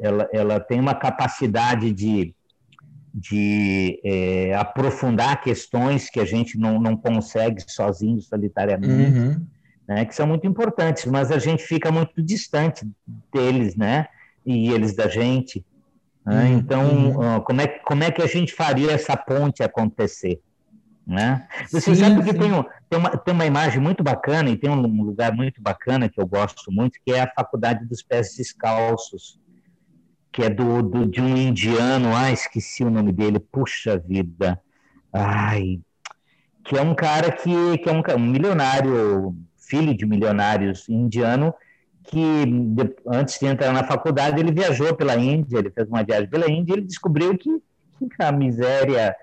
ela, 0.00 0.28
ela 0.32 0.60
tem 0.60 0.80
uma 0.80 0.94
capacidade 0.94 1.92
de 1.92 2.34
de 3.14 4.00
é, 4.02 4.54
aprofundar 4.54 5.40
questões 5.40 6.10
que 6.10 6.18
a 6.18 6.24
gente 6.24 6.58
não, 6.58 6.80
não 6.80 6.96
consegue 6.96 7.62
sozinho, 7.64 8.20
solitariamente, 8.20 9.18
uhum. 9.18 9.46
né, 9.86 10.04
que 10.04 10.12
são 10.12 10.26
muito 10.26 10.48
importantes, 10.48 11.04
mas 11.04 11.30
a 11.30 11.38
gente 11.38 11.62
fica 11.62 11.92
muito 11.92 12.20
distante 12.20 12.84
deles, 13.32 13.76
né, 13.76 14.08
e 14.44 14.68
eles 14.68 14.96
da 14.96 15.06
gente. 15.06 15.64
Né? 16.26 16.46
Uhum. 16.46 16.58
Então, 16.58 16.84
uhum. 16.84 17.40
como, 17.42 17.60
é, 17.60 17.68
como 17.68 18.02
é 18.02 18.10
que 18.10 18.20
a 18.20 18.26
gente 18.26 18.52
faria 18.52 18.90
essa 18.90 19.16
ponte 19.16 19.62
acontecer? 19.62 20.40
Né? 21.06 21.46
Você 21.70 21.94
sim, 21.94 22.02
sabe 22.02 22.24
que 22.24 22.34
tem, 22.34 22.52
um, 22.52 22.64
tem, 22.90 22.98
uma, 22.98 23.10
tem 23.10 23.32
uma 23.32 23.46
imagem 23.46 23.80
muito 23.80 24.02
bacana 24.02 24.50
e 24.50 24.56
tem 24.56 24.70
um 24.70 25.04
lugar 25.04 25.32
muito 25.32 25.62
bacana 25.62 26.08
que 26.08 26.20
eu 26.20 26.26
gosto 26.26 26.72
muito, 26.72 26.98
que 27.04 27.12
é 27.12 27.20
a 27.20 27.30
Faculdade 27.30 27.84
dos 27.84 28.02
Pés 28.02 28.34
Descalços 28.34 29.38
que 30.34 30.42
é 30.42 30.50
do, 30.50 30.82
do, 30.82 31.06
de 31.06 31.20
um 31.20 31.36
indiano, 31.36 32.08
ah, 32.12 32.32
esqueci 32.32 32.82
o 32.82 32.90
nome 32.90 33.12
dele, 33.12 33.38
puxa 33.38 33.96
vida, 33.96 34.60
ai, 35.12 35.80
que 36.64 36.76
é 36.76 36.82
um 36.82 36.92
cara 36.92 37.30
que, 37.30 37.78
que 37.78 37.88
é 37.88 37.92
um, 37.92 38.02
um 38.16 38.26
milionário, 38.32 39.36
filho 39.56 39.96
de 39.96 40.04
milionários 40.04 40.88
indiano, 40.88 41.54
que 42.02 42.46
de, 42.46 42.96
antes 43.06 43.38
de 43.38 43.46
entrar 43.46 43.72
na 43.72 43.84
faculdade 43.84 44.40
ele 44.40 44.50
viajou 44.50 44.92
pela 44.96 45.14
Índia, 45.14 45.58
ele 45.58 45.70
fez 45.70 45.86
uma 45.86 46.02
viagem 46.02 46.28
pela 46.28 46.50
Índia, 46.50 46.72
ele 46.72 46.82
descobriu 46.82 47.38
que, 47.38 47.62
que 48.00 48.20
a 48.20 48.32
miséria 48.32 49.14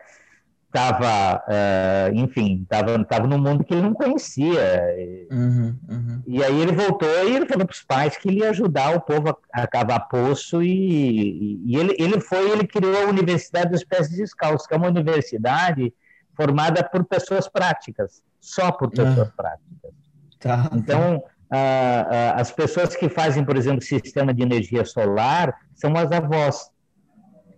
estava, 0.72 1.38
uh, 1.38 1.42
eh, 1.50 2.12
enfim, 2.14 2.62
estava 2.64 3.04
tava 3.04 3.28
num 3.28 3.38
mundo 3.38 3.64
que 3.64 3.74
ele 3.74 3.82
não 3.84 3.94
conhecia. 3.94 4.82
Uhum, 5.30 5.78
uhum. 5.90 6.24
E 6.26 6.42
aí 6.42 6.62
ele 6.62 6.72
voltou 6.72 7.10
e 7.10 7.36
ele 7.36 7.46
falou 7.46 7.66
para 7.66 7.74
os 7.74 7.84
pais 7.84 8.18
que 8.18 8.30
ele 8.30 8.40
ia 8.40 8.52
ajudar 8.52 8.96
o 8.96 9.02
povo 9.02 9.30
a, 9.30 9.62
a 9.64 9.68
cavar 9.68 10.08
poço 10.08 10.64
e, 10.64 11.62
e, 11.66 11.76
ele, 11.76 11.96
ele 12.00 12.22
foi, 12.22 12.50
ele 12.50 12.66
criou 12.66 13.04
a 13.04 13.10
Universidade 13.10 13.72
dos 13.72 13.84
Pés 13.84 14.10
Descalços, 14.10 14.66
que 14.66 14.74
é 14.74 14.78
uma 14.78 14.88
universidade 14.88 15.94
formada 16.34 16.84
por 16.84 17.04
pessoas 17.04 17.50
práticas, 17.50 18.24
só 18.40 18.72
por 18.72 18.90
pessoas 18.90 19.28
uhum. 19.28 19.34
práticas. 19.36 19.92
Tá, 20.40 20.72
então, 20.74 21.18
uh, 21.18 21.20
uh, 21.20 22.40
as 22.40 22.50
pessoas 22.50 22.96
que 22.96 23.10
fazem, 23.10 23.44
por 23.44 23.58
exemplo, 23.58 23.82
sistema 23.82 24.34
de 24.34 24.42
energia 24.42 24.86
solar 24.86 25.54
são 25.76 25.96
as 25.98 26.12
avós. 26.12 26.72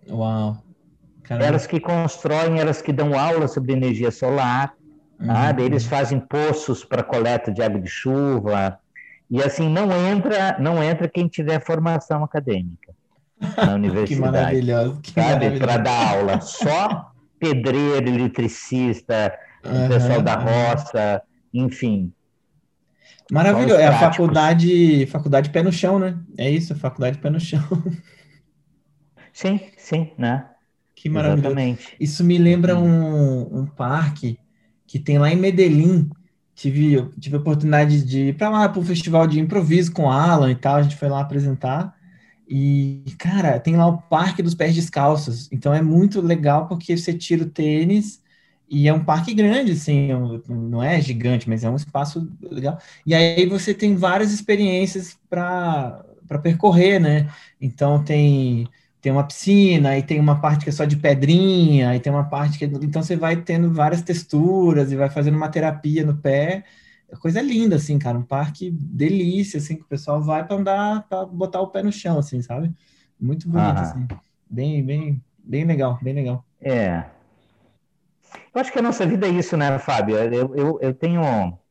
Uau! 0.10 0.64
Caramba. 1.24 1.46
Elas 1.46 1.66
que 1.66 1.80
constroem, 1.80 2.60
elas 2.60 2.82
que 2.82 2.92
dão 2.92 3.18
aula 3.18 3.48
sobre 3.48 3.74
energia 3.74 4.12
solar, 4.12 4.74
uhum. 5.20 5.28
sabe? 5.28 5.64
Eles 5.64 5.86
fazem 5.86 6.20
poços 6.20 6.84
para 6.84 7.02
coleta 7.02 7.52
de 7.52 7.62
água 7.62 7.80
de 7.80 7.90
chuva. 7.90 8.78
E 9.30 9.42
assim, 9.42 9.70
não 9.70 9.92
entra, 10.08 10.58
não 10.60 10.84
entra 10.84 11.08
quem 11.08 11.28
tiver 11.28 11.64
formação 11.64 12.24
acadêmica. 12.24 12.94
na 13.58 13.76
universidade. 13.76 14.16
que 14.16 14.20
maravilhoso. 14.20 15.02
sabe? 15.14 15.60
Para 15.60 15.78
dar 15.78 16.10
aula. 16.10 16.42
Só 16.42 17.12
pedreiro, 17.40 18.08
eletricista, 18.08 19.34
uhum, 19.66 19.88
pessoal 19.88 20.22
da 20.22 20.36
roça, 20.36 21.22
enfim. 21.54 22.14
Maravilhoso. 23.32 23.80
É 23.80 23.88
a 23.88 24.00
faculdade, 24.00 25.06
faculdade 25.08 25.50
pé 25.50 25.64
no 25.64 25.72
chão, 25.72 26.00
né? 26.00 26.18
É 26.38 26.50
isso, 26.50 26.76
faculdade 26.76 27.18
pé 27.18 27.30
no 27.30 27.40
chão. 27.40 27.62
Sim, 29.34 29.60
sim, 29.78 30.12
né? 30.18 30.46
Que 31.04 31.10
maravilhoso. 31.10 31.48
Exatamente. 31.48 31.96
Isso 32.00 32.24
me 32.24 32.38
lembra 32.38 32.80
um, 32.80 33.60
um 33.60 33.66
parque 33.66 34.40
que 34.88 34.98
tem 34.98 35.20
lá 35.20 35.30
em 35.30 35.36
Medellín. 35.36 36.10
Tive, 36.56 37.10
tive 37.20 37.36
a 37.36 37.40
oportunidade 37.40 38.06
de 38.06 38.30
ir 38.30 38.38
para 38.38 38.50
lá 38.50 38.70
para 38.70 38.80
o 38.80 38.86
festival 38.86 39.28
de 39.28 39.38
improviso 39.38 39.92
com 39.92 40.10
Alan 40.10 40.50
e 40.50 40.56
tal. 40.56 40.78
A 40.78 40.82
gente 40.82 40.96
foi 40.96 41.10
lá 41.10 41.20
apresentar. 41.20 41.94
E, 42.48 43.04
cara, 43.18 43.60
tem 43.60 43.76
lá 43.76 43.86
o 43.86 44.02
Parque 44.02 44.42
dos 44.42 44.56
Pés 44.56 44.74
Descalços. 44.74 45.52
Então 45.52 45.74
é 45.74 45.82
muito 45.82 46.22
legal 46.22 46.68
porque 46.70 46.96
você 46.96 47.14
tira 47.14 47.44
o 47.44 47.50
tênis 47.50 48.24
e 48.70 48.88
é 48.88 48.94
um 48.94 49.04
parque 49.04 49.34
grande, 49.34 49.74
assim, 49.74 50.08
não 50.48 50.82
é 50.82 51.02
gigante, 51.02 51.50
mas 51.50 51.66
é 51.66 51.70
um 51.70 51.76
espaço 51.76 52.32
legal. 52.50 52.78
E 53.06 53.14
aí 53.14 53.46
você 53.46 53.74
tem 53.74 53.94
várias 53.98 54.32
experiências 54.32 55.18
para 55.30 56.02
percorrer, 56.42 56.98
né? 56.98 57.30
Então 57.60 58.02
tem 58.02 58.70
tem 59.04 59.12
uma 59.12 59.26
piscina, 59.26 59.90
aí 59.90 60.02
tem 60.02 60.18
uma 60.18 60.40
parte 60.40 60.64
que 60.64 60.70
é 60.70 60.72
só 60.72 60.86
de 60.86 60.96
pedrinha, 60.96 61.90
aí 61.90 62.00
tem 62.00 62.12
uma 62.12 62.24
parte 62.24 62.58
que. 62.58 62.64
Então 62.64 63.04
você 63.04 63.18
vai 63.18 63.36
tendo 63.36 63.70
várias 63.74 64.02
texturas 64.02 64.94
e 64.94 64.96
vai 64.96 65.10
fazendo 65.10 65.36
uma 65.36 65.50
terapia 65.50 66.06
no 66.06 66.16
pé. 66.16 66.64
É 67.12 67.16
coisa 67.18 67.42
linda, 67.42 67.76
assim, 67.76 68.00
cara. 68.00 68.18
Um 68.18 68.24
parque 68.24 68.72
delícia, 68.72 69.58
assim, 69.58 69.76
que 69.76 69.82
o 69.82 69.88
pessoal 69.88 70.22
vai 70.22 70.48
para 70.48 70.56
andar, 70.56 71.06
para 71.10 71.26
botar 71.26 71.60
o 71.60 71.68
pé 71.68 71.84
no 71.84 71.92
chão, 71.92 72.18
assim, 72.18 72.42
sabe? 72.42 72.74
Muito 73.20 73.50
bonito, 73.50 73.78
ah. 73.78 73.82
assim. 73.82 74.08
Bem, 74.50 74.82
bem, 74.82 75.22
bem 75.38 75.66
legal, 75.66 76.00
bem 76.02 76.14
legal. 76.14 76.46
É. 76.62 77.04
Eu 78.56 78.62
acho 78.62 78.72
que 78.72 78.80
a 78.80 78.82
nossa 78.82 79.06
vida 79.06 79.28
é 79.28 79.32
isso, 79.32 79.58
né, 79.58 79.78
Fábio? 79.80 80.16
Eu, 80.16 80.56
eu, 80.56 80.80
eu 80.82 80.94
tenho 80.94 81.22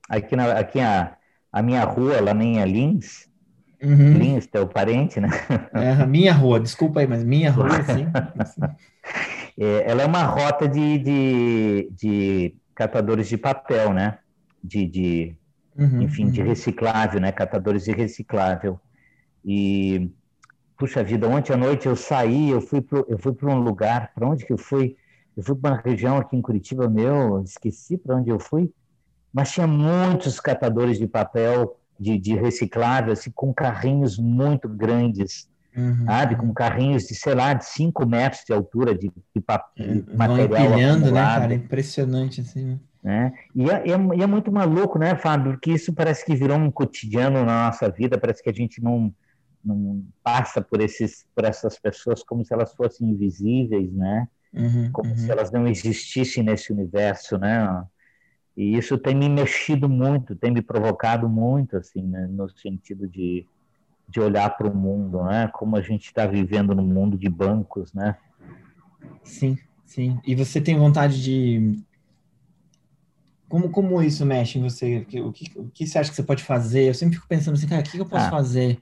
aqui, 0.07 0.37
na, 0.37 0.53
aqui 0.53 0.81
a, 0.81 1.17
a 1.51 1.63
minha 1.63 1.83
rua, 1.85 2.21
lá 2.21 2.35
nem 2.35 2.63
Lins, 2.67 3.27
Uhum. 3.83 4.13
Lins, 4.13 4.47
teu 4.47 4.67
parente, 4.69 5.21
né? 5.21 5.29
É, 5.75 6.07
minha 6.07 6.33
rua, 6.33 6.61
desculpa 6.61 7.01
aí, 7.01 7.07
mas 7.07 7.25
minha 7.25 7.51
rua, 7.51 7.69
sim. 7.83 8.07
é, 9.59 9.91
ela 9.91 10.03
é 10.03 10.07
uma 10.07 10.23
rota 10.23 10.69
de, 10.69 10.99
de, 10.99 11.91
de 11.91 12.55
catadores 12.75 13.29
de 13.29 13.37
papel, 13.37 13.93
né? 13.93 14.19
De, 14.63 14.87
de 14.87 15.37
uhum, 15.77 16.03
enfim, 16.03 16.27
uhum. 16.27 16.31
de 16.31 16.43
reciclável, 16.43 17.21
né? 17.21 17.33
Catadores 17.33 17.85
de 17.85 17.93
reciclável. 17.93 18.79
E, 19.45 20.09
puxa 20.79 21.03
vida, 21.03 21.29
ontem 21.29 21.53
à 21.53 21.57
noite 21.57 21.87
eu 21.87 21.97
saí, 21.97 22.51
eu 22.51 22.61
fui 22.61 22.81
para 22.81 23.03
eu 23.09 23.19
fui 23.19 23.33
para 23.33 23.51
um 23.51 23.59
lugar, 23.59 24.13
para 24.15 24.29
onde 24.29 24.47
que 24.47 24.53
eu 24.53 24.59
fui? 24.59 24.97
Eu 25.37 25.43
fui 25.43 25.57
para 25.57 25.73
uma 25.73 25.83
região 25.85 26.19
aqui 26.19 26.37
em 26.37 26.43
Curitiba, 26.43 26.89
meu, 26.89 27.43
esqueci 27.43 27.99
para 27.99 28.15
onde 28.15 28.31
eu 28.31 28.39
fui, 28.39 28.71
mas 29.33 29.51
tinha 29.51 29.67
muitos 29.67 30.39
catadores 30.39 30.99
de 30.99 31.09
papel 31.09 31.77
de, 32.03 32.19
de 32.19 32.35
reciclável, 32.35 33.13
assim, 33.13 33.31
com 33.31 33.55
carrinhos 33.55 34.19
muito 34.19 34.69
grandes, 34.69 35.49
uhum. 35.77 36.05
sabe? 36.05 36.37
Com 36.37 36.53
carrinhos 36.53 37.05
de, 37.05 37.15
sei 37.15 37.35
lá, 37.35 37.55
de 37.55 37.65
5 37.65 38.05
metros 38.05 38.43
de 38.45 38.53
altura 38.53 38.95
de, 38.95 39.11
de, 39.35 39.41
papel, 39.41 40.03
de 40.03 40.17
material 40.17 40.67
empilhando, 40.67 41.13
né, 41.13 41.21
cara? 41.21 41.55
Impressionante, 41.55 42.41
assim, 42.41 42.65
né? 42.65 42.81
né? 43.03 43.33
E 43.55 43.71
é, 43.71 43.75
é, 43.75 44.17
e 44.17 44.23
é, 44.23 44.27
muito 44.27 44.51
maluco, 44.51 44.99
né, 44.99 45.15
Fábio? 45.15 45.53
Porque 45.53 45.71
isso 45.71 45.93
parece 45.93 46.25
que 46.25 46.35
virou 46.35 46.59
um 46.59 46.71
cotidiano 46.71 47.45
na 47.45 47.67
nossa 47.67 47.89
vida, 47.89 48.19
parece 48.19 48.43
que 48.43 48.51
a 48.51 48.55
gente 48.55 48.83
não, 48.83 49.15
não 49.65 50.05
passa 50.25 50.61
por, 50.61 50.81
esses, 50.81 51.25
por 51.35 51.45
essas 51.45 51.79
pessoas 51.79 52.25
como 52.25 52.45
se 52.45 52.53
elas 52.53 52.75
fossem 52.75 53.09
invisíveis, 53.09 53.93
né? 53.93 54.27
Uhum, 54.53 54.91
como 54.93 55.09
uhum. 55.09 55.17
se 55.17 55.31
elas 55.31 55.51
não 55.51 55.67
existissem 55.67 56.43
nesse 56.43 56.73
universo, 56.73 57.39
né? 57.39 57.85
E 58.57 58.77
isso 58.77 58.99
tem 58.99 59.15
me 59.15 59.29
mexido 59.29 59.89
muito, 59.89 60.37
tem 60.37 60.51
me 60.51 60.61
provocado 60.61 61.29
muito, 61.29 61.77
assim, 61.77 62.03
né, 62.03 62.27
no 62.29 62.49
sentido 62.51 63.09
de, 63.09 63.47
de 64.09 64.21
olhar 64.21 64.51
para 64.51 64.69
o 64.69 64.75
mundo, 64.75 65.23
né? 65.25 65.49
Como 65.53 65.77
a 65.77 65.81
gente 65.81 66.07
está 66.07 66.27
vivendo 66.27 66.75
no 66.75 66.83
mundo 66.83 67.17
de 67.17 67.29
bancos, 67.29 67.93
né? 67.95 68.17
Sim, 69.25 69.59
sim. 69.87 70.21
E 70.27 70.35
você 70.35 70.61
tem 70.61 70.77
vontade 70.77 71.23
de 71.23 71.83
como, 73.53 73.69
como 73.69 74.03
isso 74.03 74.25
mexe 74.25 74.59
em 74.59 74.63
você? 74.63 74.99
O 74.99 75.05
que, 75.05 75.53
o 75.55 75.69
que, 75.69 75.87
você 75.87 75.99
acha 75.99 76.09
que 76.09 76.17
você 76.17 76.23
pode 76.23 76.43
fazer? 76.43 76.89
Eu 76.89 76.95
sempre 76.95 77.17
fico 77.17 77.29
pensando 77.29 77.53
assim, 77.53 77.69
cara, 77.69 77.83
o 77.83 77.85
que 77.85 77.99
eu 77.99 78.07
posso 78.07 78.25
ah, 78.25 78.31
fazer? 78.31 78.79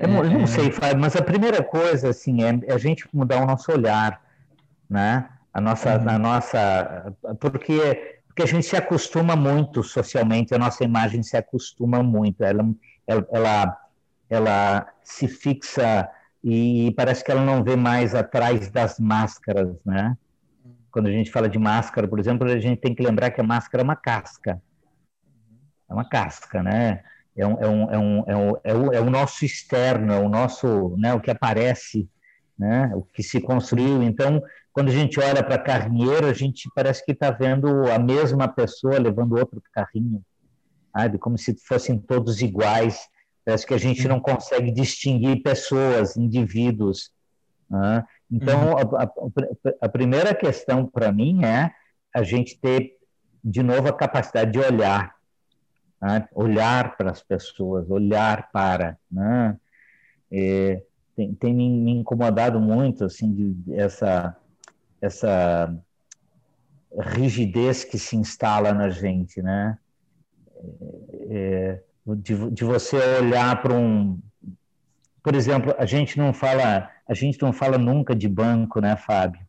Eu 0.00 0.08
não, 0.08 0.24
eu 0.24 0.30
não 0.30 0.40
é... 0.40 0.46
sei, 0.48 0.72
Fábio, 0.72 0.98
mas 0.98 1.14
a 1.14 1.22
primeira 1.22 1.62
coisa, 1.62 2.08
assim, 2.08 2.42
é, 2.42 2.58
é, 2.66 2.72
a 2.72 2.78
gente 2.78 3.08
mudar 3.12 3.40
o 3.40 3.46
nosso 3.46 3.70
olhar, 3.70 4.20
né? 4.88 5.28
A 5.54 5.60
nossa, 5.60 5.96
uhum. 5.96 6.08
a 6.08 6.18
nossa, 6.18 7.16
porque 7.38 8.19
porque 8.40 8.42
a 8.42 8.54
gente 8.54 8.66
se 8.66 8.76
acostuma 8.76 9.36
muito 9.36 9.82
socialmente, 9.82 10.54
a 10.54 10.58
nossa 10.58 10.82
imagem 10.82 11.22
se 11.22 11.36
acostuma 11.36 12.02
muito, 12.02 12.42
ela, 12.42 12.64
ela, 13.06 13.26
ela, 13.30 13.78
ela 14.30 14.92
se 15.02 15.28
fixa 15.28 16.08
e 16.42 16.90
parece 16.96 17.22
que 17.22 17.30
ela 17.30 17.44
não 17.44 17.62
vê 17.62 17.76
mais 17.76 18.14
atrás 18.14 18.70
das 18.70 18.98
máscaras, 18.98 19.76
né? 19.84 20.16
Quando 20.90 21.08
a 21.08 21.12
gente 21.12 21.30
fala 21.30 21.50
de 21.50 21.58
máscara, 21.58 22.08
por 22.08 22.18
exemplo, 22.18 22.48
a 22.48 22.58
gente 22.58 22.80
tem 22.80 22.94
que 22.94 23.02
lembrar 23.02 23.30
que 23.30 23.42
a 23.42 23.44
máscara 23.44 23.82
é 23.82 23.84
uma 23.84 23.96
casca. 23.96 24.60
É 25.88 25.92
uma 25.92 26.08
casca, 26.08 26.62
né? 26.62 27.02
É, 27.36 27.46
um, 27.46 27.60
é, 27.60 27.68
um, 27.68 27.90
é, 27.90 27.98
um, 27.98 28.24
é, 28.26 28.36
um, 28.36 28.52
é, 28.64 28.74
o, 28.74 28.92
é 28.94 29.00
o 29.00 29.10
nosso 29.10 29.44
externo, 29.44 30.14
é 30.14 30.18
o 30.18 30.30
nosso, 30.30 30.96
né, 30.96 31.12
o 31.12 31.20
que 31.20 31.30
aparece, 31.30 32.08
né, 32.58 32.90
o 32.94 33.02
que 33.02 33.22
se 33.22 33.38
construiu. 33.38 34.02
Então, 34.02 34.42
quando 34.72 34.88
a 34.88 34.92
gente 34.92 35.18
olha 35.18 35.42
para 35.42 35.58
carrinheiro, 35.58 36.26
a 36.26 36.32
gente 36.32 36.70
parece 36.74 37.04
que 37.04 37.12
está 37.12 37.30
vendo 37.30 37.90
a 37.90 37.98
mesma 37.98 38.46
pessoa 38.46 38.98
levando 38.98 39.36
outro 39.36 39.60
carrinho, 39.72 40.22
sabe? 40.92 41.18
Como 41.18 41.36
se 41.36 41.56
fossem 41.66 41.98
todos 41.98 42.40
iguais. 42.40 43.08
Parece 43.44 43.66
que 43.66 43.74
a 43.74 43.78
gente 43.78 44.06
não 44.06 44.20
consegue 44.20 44.70
distinguir 44.70 45.42
pessoas, 45.42 46.16
indivíduos. 46.16 47.10
Né? 47.68 48.04
Então, 48.30 48.72
uhum. 48.72 48.96
a, 48.96 49.02
a, 49.02 49.10
a 49.82 49.88
primeira 49.88 50.34
questão 50.34 50.86
para 50.86 51.10
mim 51.10 51.44
é 51.44 51.72
a 52.14 52.22
gente 52.22 52.58
ter, 52.58 52.96
de 53.42 53.62
novo, 53.62 53.88
a 53.88 53.92
capacidade 53.92 54.52
de 54.52 54.58
olhar. 54.60 55.16
Né? 56.00 56.28
Olhar 56.32 56.96
para 56.96 57.10
as 57.10 57.22
pessoas, 57.22 57.90
olhar 57.90 58.50
para. 58.52 58.96
Né? 59.10 59.56
É, 60.30 60.82
tem, 61.16 61.34
tem 61.34 61.54
me, 61.54 61.68
me 61.68 61.92
incomodado 61.92 62.60
muito 62.60 63.04
assim 63.04 63.32
de, 63.32 63.74
essa 63.74 64.36
essa 65.00 65.74
rigidez 66.98 67.84
que 67.84 67.98
se 67.98 68.16
instala 68.16 68.72
na 68.72 68.90
gente, 68.90 69.40
né? 69.42 69.78
É, 71.30 71.80
de, 72.16 72.50
de 72.50 72.64
você 72.64 72.96
olhar 73.20 73.62
para 73.62 73.72
um, 73.72 74.18
por 75.22 75.34
exemplo, 75.34 75.74
a 75.78 75.84
gente 75.84 76.18
não 76.18 76.32
fala, 76.32 76.90
a 77.06 77.14
gente 77.14 77.40
não 77.40 77.52
fala 77.52 77.76
nunca 77.76 78.14
de 78.14 78.28
banco, 78.28 78.80
né, 78.80 78.96
Fábio? 78.96 79.40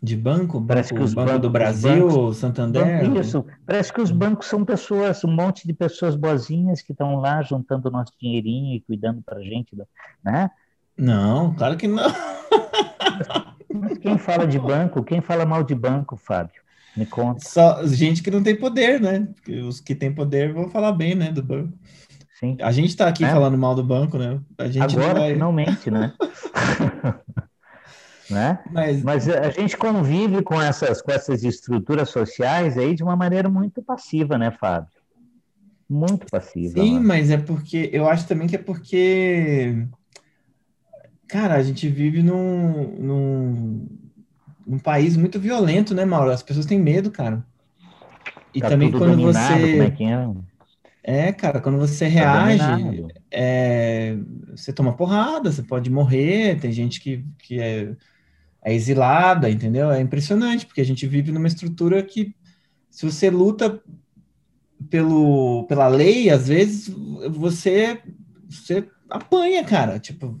De 0.00 0.16
banco? 0.16 0.64
Parece 0.64 0.94
que 0.94 1.02
os 1.02 1.12
Banco 1.12 1.26
bancos, 1.26 1.42
do 1.42 1.50
Brasil, 1.50 2.08
bancos, 2.08 2.36
Santander? 2.36 3.04
Banco, 3.04 3.18
isso. 3.18 3.44
Parece 3.66 3.92
que 3.92 4.00
os 4.00 4.12
bancos 4.12 4.46
são 4.46 4.64
pessoas, 4.64 5.24
um 5.24 5.32
monte 5.32 5.66
de 5.66 5.72
pessoas 5.72 6.14
boazinhas 6.14 6.80
que 6.80 6.92
estão 6.92 7.16
lá 7.16 7.42
juntando 7.42 7.90
nosso 7.90 8.12
dinheirinho 8.20 8.76
e 8.76 8.80
cuidando 8.80 9.20
para 9.22 9.38
a 9.38 9.42
gente, 9.42 9.76
né? 10.22 10.48
Não, 10.96 11.52
claro 11.54 11.76
que 11.76 11.88
não. 11.88 12.04
Quem 14.00 14.18
fala 14.18 14.46
de 14.46 14.58
banco, 14.58 15.02
quem 15.02 15.20
fala 15.20 15.44
mal 15.44 15.62
de 15.62 15.74
banco, 15.74 16.16
Fábio? 16.16 16.62
Me 16.96 17.06
conta. 17.06 17.46
Só 17.46 17.86
gente 17.86 18.22
que 18.22 18.30
não 18.30 18.42
tem 18.42 18.56
poder, 18.56 19.00
né? 19.00 19.28
Os 19.66 19.80
que 19.80 19.94
têm 19.94 20.12
poder 20.12 20.52
vão 20.52 20.68
falar 20.68 20.92
bem, 20.92 21.14
né, 21.14 21.30
do 21.30 21.42
banco. 21.42 21.72
Sim. 22.40 22.56
A 22.60 22.72
gente 22.72 22.88
está 22.88 23.08
aqui 23.08 23.24
é. 23.24 23.30
falando 23.30 23.58
mal 23.58 23.74
do 23.74 23.82
banco, 23.82 24.16
né? 24.16 24.40
A 24.56 24.68
gente 24.68 24.96
Agora, 24.96 25.20
vai... 25.20 25.32
finalmente, 25.32 25.90
né? 25.90 26.12
né? 28.30 28.58
Mas... 28.70 29.02
Mas 29.02 29.28
a 29.28 29.50
gente 29.50 29.76
convive 29.76 30.42
com 30.42 30.60
essas, 30.60 31.02
com 31.02 31.10
essas 31.10 31.44
estruturas 31.44 32.10
sociais 32.10 32.78
aí 32.78 32.94
de 32.94 33.02
uma 33.02 33.16
maneira 33.16 33.48
muito 33.48 33.82
passiva, 33.82 34.38
né, 34.38 34.50
Fábio? 34.50 34.90
Muito 35.88 36.26
passiva. 36.30 36.80
Sim, 36.80 37.00
mas 37.00 37.30
é 37.30 37.38
porque 37.38 37.88
eu 37.92 38.08
acho 38.08 38.26
também 38.26 38.46
que 38.46 38.56
é 38.56 38.58
porque 38.58 39.86
Cara, 41.28 41.54
a 41.56 41.62
gente 41.62 41.86
vive 41.88 42.22
num, 42.22 42.96
num, 42.98 43.86
num 44.66 44.78
país 44.78 45.16
muito 45.16 45.38
violento, 45.38 45.94
né, 45.94 46.04
Mauro? 46.04 46.30
As 46.30 46.42
pessoas 46.42 46.64
têm 46.64 46.80
medo, 46.80 47.10
cara. 47.10 47.44
E 48.54 48.60
tá 48.60 48.70
também 48.70 48.90
quando 48.90 49.10
dominado, 49.10 49.60
você. 49.60 49.94
É, 51.02 51.12
é? 51.12 51.28
é, 51.28 51.32
cara, 51.32 51.60
quando 51.60 51.78
você 51.78 52.06
tá 52.06 52.10
reage, 52.10 53.04
é, 53.30 54.16
você 54.50 54.72
toma 54.72 54.96
porrada, 54.96 55.52
você 55.52 55.62
pode 55.62 55.90
morrer, 55.90 56.58
tem 56.60 56.72
gente 56.72 56.98
que, 56.98 57.22
que 57.38 57.60
é, 57.60 57.94
é 58.64 58.74
exilada, 58.74 59.50
entendeu? 59.50 59.90
É 59.90 60.00
impressionante, 60.00 60.64
porque 60.64 60.80
a 60.80 60.84
gente 60.84 61.06
vive 61.06 61.30
numa 61.30 61.46
estrutura 61.46 62.02
que, 62.02 62.34
se 62.90 63.04
você 63.04 63.28
luta 63.28 63.82
pelo, 64.88 65.64
pela 65.64 65.88
lei, 65.88 66.30
às 66.30 66.48
vezes 66.48 66.88
você, 67.30 68.00
você 68.48 68.88
apanha, 69.10 69.62
cara. 69.62 69.98
Tipo, 69.98 70.40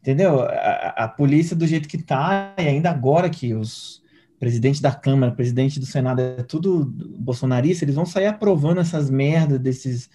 entendeu? 0.00 0.42
A, 0.42 0.94
a, 1.04 1.08
polícia 1.08 1.54
do 1.54 1.66
jeito 1.66 1.88
que 1.88 1.98
tá, 1.98 2.54
e 2.58 2.62
ainda 2.62 2.90
agora 2.90 3.28
que 3.28 3.54
os 3.54 4.02
presidente 4.38 4.80
da 4.80 4.92
Câmara, 4.92 5.32
presidente 5.32 5.80
do 5.80 5.86
Senado 5.86 6.20
é 6.20 6.42
tudo 6.44 6.84
bolsonarista, 7.18 7.84
eles 7.84 7.96
vão 7.96 8.06
sair 8.06 8.26
aprovando 8.26 8.80
essas 8.80 9.10
merdas 9.10 9.58
desses 9.58 10.08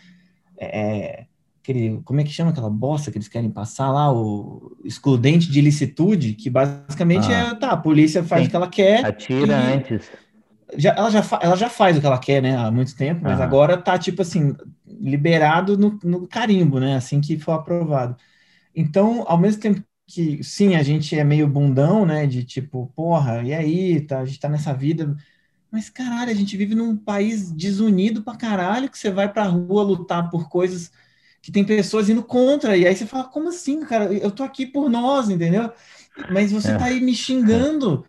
é, 0.57 1.25
aquele, 1.63 2.01
como 2.03 2.19
é 2.19 2.23
que 2.23 2.29
chama 2.29 2.51
aquela 2.51 2.69
bosta 2.69 3.09
que 3.09 3.17
eles 3.17 3.29
querem 3.29 3.49
passar 3.49 3.89
lá, 3.89 4.11
o 4.11 4.75
excludente 4.83 5.49
de 5.49 5.59
ilicitude, 5.59 6.33
que 6.33 6.49
basicamente 6.49 7.31
ah, 7.31 7.51
é, 7.51 7.55
tá, 7.55 7.71
a 7.71 7.77
polícia 7.77 8.21
faz 8.21 8.41
sim. 8.41 8.47
o 8.47 8.49
que 8.49 8.55
ela 8.55 8.67
quer. 8.67 9.05
Atira 9.05 9.55
antes. 9.55 10.11
Já, 10.75 10.93
ela, 10.93 11.09
já 11.09 11.23
ela 11.41 11.55
já 11.55 11.69
faz 11.69 11.97
o 11.97 12.01
que 12.01 12.05
ela 12.05 12.17
quer, 12.17 12.41
né, 12.41 12.57
há 12.57 12.69
muito 12.69 12.95
tempo, 12.95 13.21
mas 13.23 13.39
ah. 13.39 13.43
agora 13.43 13.77
tá, 13.77 13.97
tipo 13.97 14.21
assim, 14.21 14.55
liberado 14.85 15.77
no, 15.77 15.97
no 16.03 16.27
carimbo, 16.27 16.79
né, 16.79 16.95
assim 16.95 17.21
que 17.21 17.37
for 17.37 17.53
aprovado. 17.53 18.15
Então, 18.75 19.23
ao 19.27 19.37
mesmo 19.37 19.61
tempo 19.61 19.83
que, 20.07 20.43
sim, 20.43 20.75
a 20.75 20.83
gente 20.83 21.17
é 21.17 21.23
meio 21.23 21.47
bundão, 21.47 22.05
né, 22.05 22.27
de 22.27 22.43
tipo, 22.43 22.91
porra, 22.95 23.41
e 23.43 23.53
aí, 23.53 24.01
tá, 24.01 24.19
a 24.19 24.25
gente 24.25 24.39
tá 24.39 24.49
nessa 24.49 24.73
vida... 24.73 25.15
Mas, 25.71 25.89
caralho, 25.89 26.29
a 26.29 26.35
gente 26.35 26.55
vive 26.55 26.75
num 26.75 26.95
país 26.95 27.51
desunido 27.51 28.21
pra 28.21 28.35
caralho, 28.35 28.91
que 28.91 28.97
você 28.97 29.09
vai 29.09 29.31
pra 29.31 29.45
rua 29.45 29.81
lutar 29.81 30.29
por 30.29 30.47
coisas 30.47 30.91
que 31.41 31.51
tem 31.51 31.65
pessoas 31.65 32.09
indo 32.09 32.23
contra, 32.23 32.77
e 32.77 32.85
aí 32.85 32.95
você 32.95 33.07
fala, 33.07 33.23
como 33.23 33.49
assim, 33.49 33.81
cara? 33.81 34.05
Eu 34.13 34.29
tô 34.29 34.43
aqui 34.43 34.67
por 34.67 34.87
nós, 34.87 35.29
entendeu? 35.29 35.71
Mas 36.31 36.51
você 36.51 36.71
é. 36.71 36.77
tá 36.77 36.85
aí 36.85 37.01
me 37.01 37.15
xingando, 37.15 38.05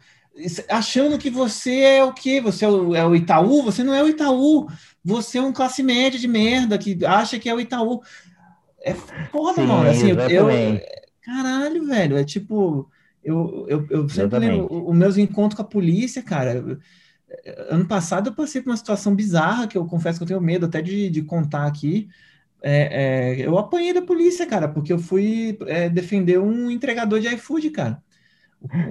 achando 0.69 1.19
que 1.19 1.31
você 1.31 1.81
é 1.81 2.05
o 2.05 2.13
quê? 2.13 2.41
Você 2.41 2.65
é 2.65 2.69
o, 2.69 2.95
é 2.95 3.07
o 3.07 3.15
Itaú? 3.15 3.63
Você 3.63 3.83
não 3.83 3.95
é 3.95 4.03
o 4.03 4.09
Itaú. 4.09 4.69
Você 5.03 5.39
é 5.39 5.43
um 5.43 5.53
classe 5.53 5.83
média 5.83 6.19
de 6.19 6.29
merda 6.29 6.77
que 6.79 7.05
acha 7.05 7.39
que 7.39 7.49
é 7.49 7.55
o 7.55 7.61
Itaú. 7.61 8.03
É 8.85 8.95
foda, 8.95 9.63
Sim, 9.63 9.67
mano. 9.67 9.89
Assim, 9.89 10.11
eu, 10.11 10.47
caralho, 11.23 11.87
velho. 11.87 12.17
É 12.17 12.25
tipo, 12.25 12.91
eu, 13.23 13.67
eu, 13.69 13.87
eu 13.91 14.09
sempre 14.09 14.39
lembro 14.39 14.69
os 14.71 14.97
meus 14.97 15.17
encontros 15.17 15.57
com 15.57 15.63
a 15.63 15.69
polícia, 15.69 16.23
cara. 16.23 16.79
Ano 17.71 17.87
passado 17.87 18.29
eu 18.29 18.35
passei 18.35 18.61
por 18.61 18.71
uma 18.71 18.77
situação 18.77 19.15
bizarra 19.15 19.67
que 19.67 19.77
eu 19.77 19.87
confesso 19.87 20.19
que 20.19 20.23
eu 20.25 20.29
tenho 20.29 20.41
medo 20.41 20.67
até 20.67 20.81
de, 20.81 21.09
de 21.11 21.23
contar 21.23 21.67
aqui 21.67 22.09
é, 22.67 23.43
é, 23.43 23.47
eu 23.47 23.59
apanhei 23.59 23.93
da 23.93 24.01
polícia, 24.01 24.47
cara, 24.47 24.67
porque 24.67 24.91
eu 24.91 24.99
fui 24.99 25.59
é, 25.67 25.91
defender 25.91 26.41
um 26.41 26.71
entregador 26.71 27.21
de 27.21 27.29
iFood, 27.29 27.69
cara. 27.69 28.03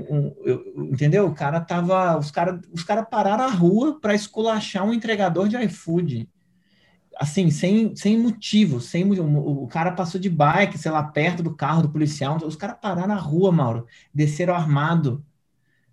Um, 0.07 0.31
eu, 0.45 0.89
entendeu? 0.91 1.25
O 1.25 1.33
cara 1.33 1.59
tava. 1.59 2.19
Os 2.19 2.29
caras 2.29 2.61
os 2.71 2.83
cara 2.83 3.01
pararam 3.03 3.45
a 3.45 3.49
rua 3.49 3.99
para 3.99 4.13
esculachar 4.13 4.85
um 4.85 4.93
entregador 4.93 5.47
de 5.47 5.57
iFood. 5.57 6.29
Assim, 7.17 7.51
sem, 7.51 7.95
sem 7.95 8.17
motivo, 8.17 8.81
sem 8.81 9.03
o, 9.19 9.67
cara 9.67 9.91
passou 9.91 10.19
de 10.19 10.29
bike, 10.29 10.77
sei 10.77 10.91
lá, 10.91 11.03
perto 11.03 11.43
do 11.43 11.55
carro 11.55 11.83
do 11.83 11.89
policial. 11.89 12.37
Os 12.37 12.55
caras 12.55 12.77
pararam 12.81 13.07
na 13.07 13.15
rua, 13.15 13.51
Mauro. 13.51 13.87
Desceram 14.13 14.55
armado. 14.55 15.23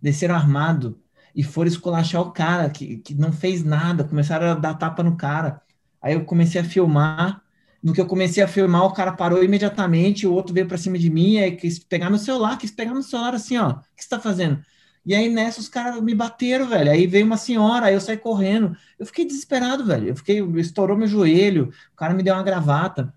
Desceram 0.00 0.34
armado. 0.34 1.00
E 1.34 1.42
foram 1.42 1.68
esculachar 1.68 2.22
o 2.22 2.32
cara, 2.32 2.70
que, 2.70 2.98
que 2.98 3.14
não 3.14 3.32
fez 3.32 3.62
nada. 3.62 4.04
Começaram 4.04 4.48
a 4.50 4.54
dar 4.54 4.74
tapa 4.74 5.02
no 5.02 5.16
cara. 5.16 5.62
Aí 6.02 6.14
eu 6.14 6.24
comecei 6.24 6.60
a 6.60 6.64
filmar 6.64 7.42
no 7.82 7.94
que 7.94 8.00
eu 8.00 8.06
comecei 8.06 8.42
a 8.42 8.48
filmar, 8.48 8.84
o 8.84 8.92
cara 8.92 9.12
parou 9.12 9.42
imediatamente, 9.42 10.26
o 10.26 10.32
outro 10.32 10.52
veio 10.52 10.68
para 10.68 10.76
cima 10.76 10.98
de 10.98 11.08
mim, 11.08 11.38
aí 11.38 11.56
quis 11.56 11.78
pegar 11.78 12.10
meu 12.10 12.18
celular, 12.18 12.58
quis 12.58 12.70
pegar 12.70 12.92
meu 12.92 13.02
celular 13.02 13.34
assim, 13.34 13.56
ó, 13.56 13.70
o 13.70 13.74
que 13.96 14.02
você 14.02 14.08
tá 14.08 14.20
fazendo? 14.20 14.62
E 15.04 15.14
aí 15.14 15.28
nessa 15.28 15.60
os 15.60 15.68
caras 15.68 16.00
me 16.00 16.14
bateram, 16.14 16.68
velho. 16.68 16.90
Aí 16.90 17.06
veio 17.06 17.26
uma 17.26 17.36
senhora, 17.36 17.86
aí 17.86 17.94
eu 17.94 18.00
saí 18.00 18.16
correndo. 18.16 18.76
Eu 18.98 19.06
fiquei 19.06 19.24
desesperado, 19.24 19.84
velho. 19.84 20.08
Eu 20.08 20.16
fiquei, 20.16 20.40
estourou 20.56 20.96
meu 20.96 21.08
joelho, 21.08 21.72
o 21.92 21.96
cara 21.96 22.14
me 22.14 22.22
deu 22.22 22.34
uma 22.34 22.42
gravata. 22.42 23.12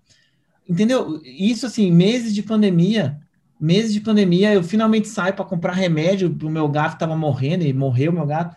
Entendeu? 0.68 1.20
Isso 1.24 1.66
assim, 1.66 1.92
meses 1.92 2.34
de 2.34 2.42
pandemia, 2.42 3.20
meses 3.60 3.92
de 3.92 4.00
pandemia, 4.00 4.54
eu 4.54 4.62
finalmente 4.62 5.08
saio 5.08 5.34
para 5.34 5.44
comprar 5.44 5.72
remédio 5.72 6.34
pro 6.34 6.50
meu 6.50 6.66
gato 6.68 6.94
que 6.94 7.00
tava 7.00 7.16
morrendo 7.16 7.64
e 7.64 7.72
morreu 7.72 8.12
meu 8.12 8.26
gato. 8.26 8.56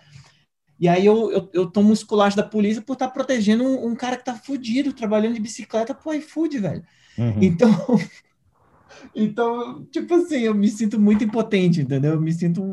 E 0.80 0.88
aí 0.88 1.06
eu, 1.06 1.32
eu, 1.32 1.50
eu 1.54 1.68
tomo 1.68 1.90
um 1.90 1.94
esculacho 1.94 2.38
da 2.38 2.44
polícia 2.44 2.82
por 2.82 2.94
estar 2.94 3.08
tá 3.08 3.14
protegendo 3.14 3.64
um, 3.64 3.88
um, 3.88 3.96
cara 3.96 4.16
que 4.16 4.24
tá 4.24 4.36
fudido, 4.36 4.94
trabalhando 4.94 5.34
de 5.34 5.40
bicicleta 5.40 5.94
pro 5.94 6.14
iFood, 6.14 6.60
velho. 6.60 6.84
Uhum. 7.18 7.40
Então, 7.42 7.70
então, 9.16 9.84
tipo 9.86 10.14
assim, 10.16 10.40
eu 10.40 10.54
me 10.54 10.68
sinto 10.68 11.00
muito 11.00 11.24
impotente, 11.24 11.82
entendeu? 11.82 12.14
Eu 12.14 12.22
me 12.22 12.32
sinto 12.32 12.64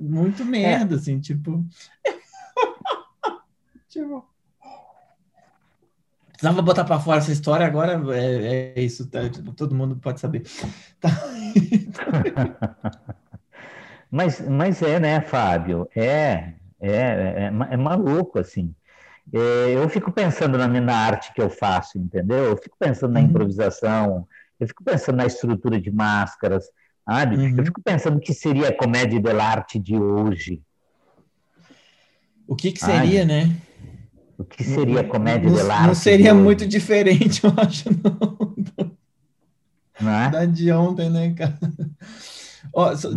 muito 0.00 0.44
merda, 0.44 0.94
é. 0.94 0.98
assim, 0.98 1.20
tipo... 1.20 1.64
tipo... 3.88 4.24
Precisava 6.32 6.60
botar 6.60 6.84
para 6.84 7.00
fora 7.00 7.18
essa 7.18 7.32
história, 7.32 7.66
agora 7.66 7.98
é, 8.14 8.74
é 8.76 8.82
isso, 8.82 9.08
tá? 9.08 9.28
Tipo, 9.28 9.52
todo 9.52 9.74
mundo 9.74 9.96
pode 9.96 10.20
saber. 10.20 10.42
Tá. 11.00 11.10
mas, 14.10 14.40
mas 14.40 14.82
é, 14.82 15.00
né, 15.00 15.20
Fábio? 15.20 15.88
É, 15.96 16.52
é, 16.78 16.90
é, 16.90 17.50
é 17.70 17.76
maluco, 17.76 18.38
assim. 18.38 18.74
É, 19.32 19.74
eu 19.74 19.88
fico 19.88 20.12
pensando 20.12 20.56
na, 20.56 20.68
na 20.68 20.96
arte 20.96 21.32
que 21.32 21.42
eu 21.42 21.50
faço, 21.50 21.98
entendeu? 21.98 22.44
Eu 22.44 22.56
fico 22.56 22.76
pensando 22.78 23.12
na 23.12 23.20
uhum. 23.20 23.26
improvisação, 23.26 24.28
eu 24.58 24.66
fico 24.66 24.82
pensando 24.84 25.16
na 25.16 25.26
estrutura 25.26 25.80
de 25.80 25.90
máscaras, 25.90 26.66
sabe? 27.04 27.36
Uhum. 27.36 27.58
Eu 27.58 27.64
fico 27.64 27.82
pensando 27.82 28.16
o 28.16 28.20
que 28.20 28.34
seria 28.34 28.68
a 28.68 28.76
comédia 28.76 29.20
dell'arte 29.20 29.78
de 29.78 29.96
hoje. 29.96 30.62
O 32.46 32.54
que, 32.54 32.72
que 32.72 32.80
seria, 32.80 33.24
né? 33.24 33.56
O 34.38 34.44
que 34.44 34.62
seria 34.62 35.00
a 35.00 35.04
comédia 35.04 35.50
dell'arte? 35.50 35.86
Não 35.86 35.94
seria 35.94 36.34
muito 36.34 36.66
diferente, 36.66 37.42
eu 37.44 37.52
acho, 37.56 37.88
não. 37.90 38.54
Não 40.00 40.12
é? 40.12 40.30
Da 40.30 40.44
de 40.44 40.70
ontem, 40.72 41.10
né, 41.10 41.34
cara? 41.34 41.58
Ó, 42.72 42.94
só, 42.94 43.10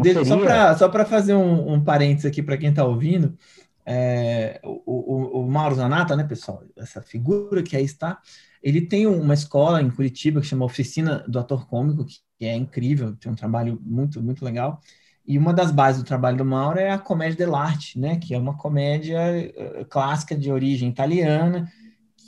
só 0.77 0.89
para 0.89 1.05
fazer 1.05 1.33
um, 1.33 1.73
um 1.73 1.83
parênteses 1.83 2.25
aqui 2.25 2.41
para 2.41 2.57
quem 2.57 2.69
está 2.69 2.85
ouvindo, 2.85 3.37
é, 3.85 4.59
o, 4.63 4.81
o, 4.85 5.41
o, 5.41 5.49
Mauro 5.49 5.75
Zanata, 5.75 6.15
né, 6.15 6.23
pessoal, 6.23 6.63
essa 6.77 7.01
figura 7.01 7.63
que 7.63 7.75
aí 7.75 7.83
está, 7.83 8.19
ele 8.61 8.81
tem 8.81 9.07
uma 9.07 9.33
escola 9.33 9.81
em 9.81 9.89
Curitiba 9.89 10.41
que 10.41 10.47
chama 10.47 10.65
Oficina 10.65 11.23
do 11.27 11.39
Ator 11.39 11.67
Cômico, 11.67 12.05
que 12.05 12.45
é 12.45 12.55
incrível, 12.55 13.15
tem 13.15 13.31
um 13.31 13.35
trabalho 13.35 13.79
muito, 13.81 14.21
muito 14.21 14.43
legal. 14.43 14.81
E 15.25 15.37
uma 15.37 15.53
das 15.53 15.71
bases 15.71 16.01
do 16.01 16.07
trabalho 16.07 16.37
do 16.37 16.45
Mauro 16.45 16.79
é 16.79 16.89
a 16.89 16.97
comédia 16.97 17.37
dell'arte, 17.37 17.99
né, 17.99 18.17
que 18.17 18.33
é 18.33 18.37
uma 18.37 18.57
comédia 18.57 19.17
eh, 19.19 19.85
clássica 19.89 20.35
de 20.35 20.51
origem 20.51 20.89
italiana, 20.89 21.71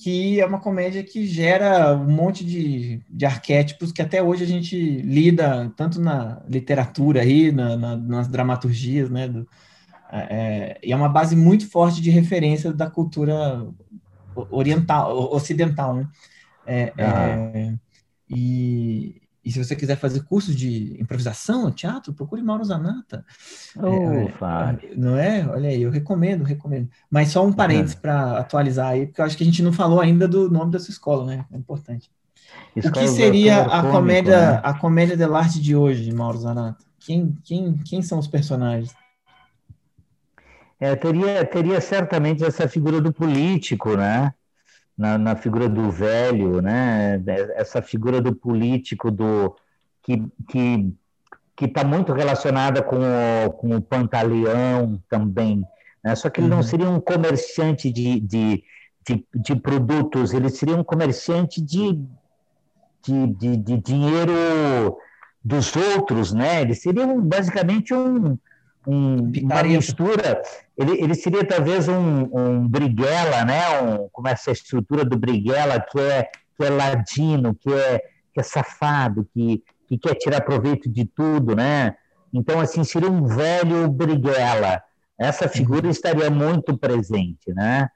que 0.02 0.40
é 0.40 0.46
uma 0.46 0.60
comédia 0.60 1.04
que 1.04 1.26
gera 1.28 1.96
um 1.96 2.10
monte 2.10 2.44
de, 2.44 3.02
de 3.10 3.26
arquétipos 3.26 3.92
que 3.92 4.02
até 4.02 4.22
hoje 4.22 4.44
a 4.44 4.48
gente 4.48 4.76
lida 4.76 5.72
tanto 5.76 6.02
na 6.02 6.42
literatura 6.48 7.22
aí, 7.22 7.52
na, 7.52 7.78
na, 7.78 7.98
nas 7.98 8.28
dramaturgias, 8.28 9.10
né? 9.10 9.28
Do, 9.28 9.48
é, 10.12 10.80
e 10.84 10.92
é 10.92 10.96
uma 10.96 11.08
base 11.08 11.36
muito 11.36 11.70
forte 11.70 12.02
de 12.02 12.10
referência 12.10 12.74
da 12.74 12.90
cultura 12.90 13.66
oriental, 14.36 15.34
ocidental, 15.34 15.96
né? 15.96 16.08
É, 16.66 16.94
é, 16.98 17.74
e, 18.30 19.22
e 19.44 19.52
se 19.52 19.64
você 19.64 19.76
quiser 19.76 19.96
fazer 19.98 20.24
cursos 20.24 20.56
de 20.56 20.96
improvisação, 21.02 21.72
teatro, 21.72 22.14
procure 22.14 22.42
Mauro 22.42 22.64
Zanata. 22.64 23.26
Oh, 23.76 24.46
é, 24.46 24.96
não 24.96 25.18
é? 25.18 25.46
Olha 25.48 25.70
aí, 25.70 25.82
eu 25.82 25.90
recomendo, 25.90 26.44
recomendo. 26.44 26.90
Mas 27.10 27.30
só 27.30 27.46
um 27.46 27.52
parênteses 27.52 27.96
uhum. 27.96 28.02
para 28.02 28.38
atualizar 28.38 28.90
aí, 28.90 29.08
porque 29.08 29.22
eu 29.22 29.26
acho 29.26 29.36
que 29.36 29.44
a 29.44 29.46
gente 29.46 29.64
não 29.64 29.74
falou 29.74 30.00
ainda 30.00 30.28
do 30.28 30.50
nome 30.50 30.72
da 30.72 30.80
sua 30.80 30.92
escola, 30.92 31.26
né? 31.26 31.46
É 31.52 31.58
importante. 31.58 32.10
Escola 32.76 32.96
o 32.96 33.00
que 33.00 33.08
seria 33.08 33.64
a 33.64 33.82
cômico, 33.82 33.92
comédia, 33.92 34.52
né? 34.52 34.62
a 34.64 34.74
comédia 34.74 35.18
dell'arte 35.18 35.60
de 35.60 35.76
hoje, 35.76 36.14
Mauro 36.14 36.38
Zanata? 36.38 36.86
Quem, 37.00 37.36
quem, 37.44 37.78
quem 37.80 38.02
são 38.02 38.20
os 38.20 38.28
personagens? 38.28 38.94
É, 40.82 40.96
teria, 40.96 41.46
teria 41.46 41.80
certamente 41.80 42.44
essa 42.44 42.68
figura 42.68 43.00
do 43.00 43.14
político, 43.14 43.96
né? 43.96 44.34
na, 45.02 45.18
na 45.18 45.36
figura 45.36 45.68
do 45.68 45.90
velho, 45.90 46.62
né? 46.62 47.22
Essa 47.56 47.82
figura 47.82 48.22
do 48.22 48.36
político 48.36 49.10
do 49.10 49.56
que 50.04 50.24
que 50.48 50.94
que 51.56 51.66
está 51.66 51.84
muito 51.84 52.12
relacionada 52.14 52.82
com 52.82 52.98
o, 52.98 53.52
com 53.52 53.76
o 53.76 53.82
Pantaleão 53.82 55.02
também, 55.10 55.64
né? 56.04 56.16
Só 56.16 56.30
que 56.30 56.40
ele 56.40 56.50
uhum. 56.50 56.58
não 56.58 56.64
seria 56.64 56.90
um 56.90 57.00
comerciante 57.00 57.92
de, 57.92 58.20
de, 58.20 58.64
de, 59.06 59.26
de, 59.34 59.56
produtos, 59.56 60.34
ele 60.34 60.50
seria 60.50 60.76
um 60.76 60.84
comerciante 60.84 61.62
de, 61.62 62.00
de, 63.04 63.28
de, 63.28 63.58
de 63.58 63.78
dinheiro 63.78 64.98
dos 65.44 65.76
outros, 65.76 66.32
né? 66.32 66.62
Ele 66.62 66.74
seria 66.74 67.06
um, 67.06 67.22
basicamente 67.22 67.94
um, 67.94 68.38
um, 68.88 69.32
uma 69.44 69.64
mistura. 69.64 70.42
Ele, 70.78 71.02
ele 71.02 71.16
seria 71.16 71.46
talvez 71.46 71.88
um, 71.88 72.30
um 72.34 72.68
briguela, 72.68 73.46
né? 73.46 73.82
Um, 73.82 74.10
como 74.12 74.28
essa 74.28 74.52
estrutura 74.52 75.06
do 75.06 75.18
briguela 75.18 75.80
que 75.80 76.00
é, 76.00 76.30
que 76.58 76.64
é 76.64 76.70
ladino, 76.70 77.56
que 77.56 77.72
é, 77.72 78.00
que 78.34 78.40
é 78.40 78.44
safado, 78.44 79.28
que, 79.34 79.64
que 79.88 79.98
quer 79.98 80.16
tirar 80.16 80.42
proveito 80.42 80.90
de 80.90 81.06
tudo, 81.06 81.56
né? 81.56 81.96
Então, 82.34 82.60
assim, 82.60 82.84
seria 82.84 83.10
um 83.10 83.26
velho 83.26 83.90
briguela. 83.90 84.82
Essa 85.18 85.48
figura 85.48 85.86
uhum. 85.86 85.92
estaria 85.92 86.30
muito 86.30 86.78
presente, 86.78 87.54
né? 87.54 87.90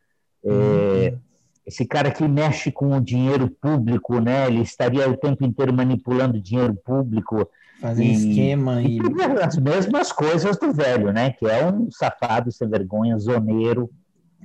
É, 0.44 0.50
uhum. 0.50 1.20
esse 1.66 1.86
cara 1.86 2.12
que 2.12 2.28
mexe 2.28 2.72
com 2.72 2.96
o 2.96 3.02
dinheiro 3.02 3.50
público, 3.50 4.20
né? 4.20 4.48
Ele 4.48 4.62
estaria 4.62 5.10
o 5.10 5.18
tempo 5.18 5.44
inteiro 5.44 5.74
manipulando 5.74 6.40
dinheiro 6.40 6.76
público 6.76 7.50
Fazendo 7.80 8.08
e, 8.08 8.14
esquema 8.14 8.82
e... 8.82 8.98
e... 8.98 9.02
As 9.44 9.58
mesmas 9.58 10.12
coisas 10.12 10.58
do 10.58 10.72
velho, 10.72 11.12
né? 11.12 11.32
Que 11.32 11.46
é 11.46 11.66
um 11.66 11.90
safado 11.92 12.52
sem 12.52 12.68
vergonha, 12.70 13.18
zoneiro. 13.18 13.90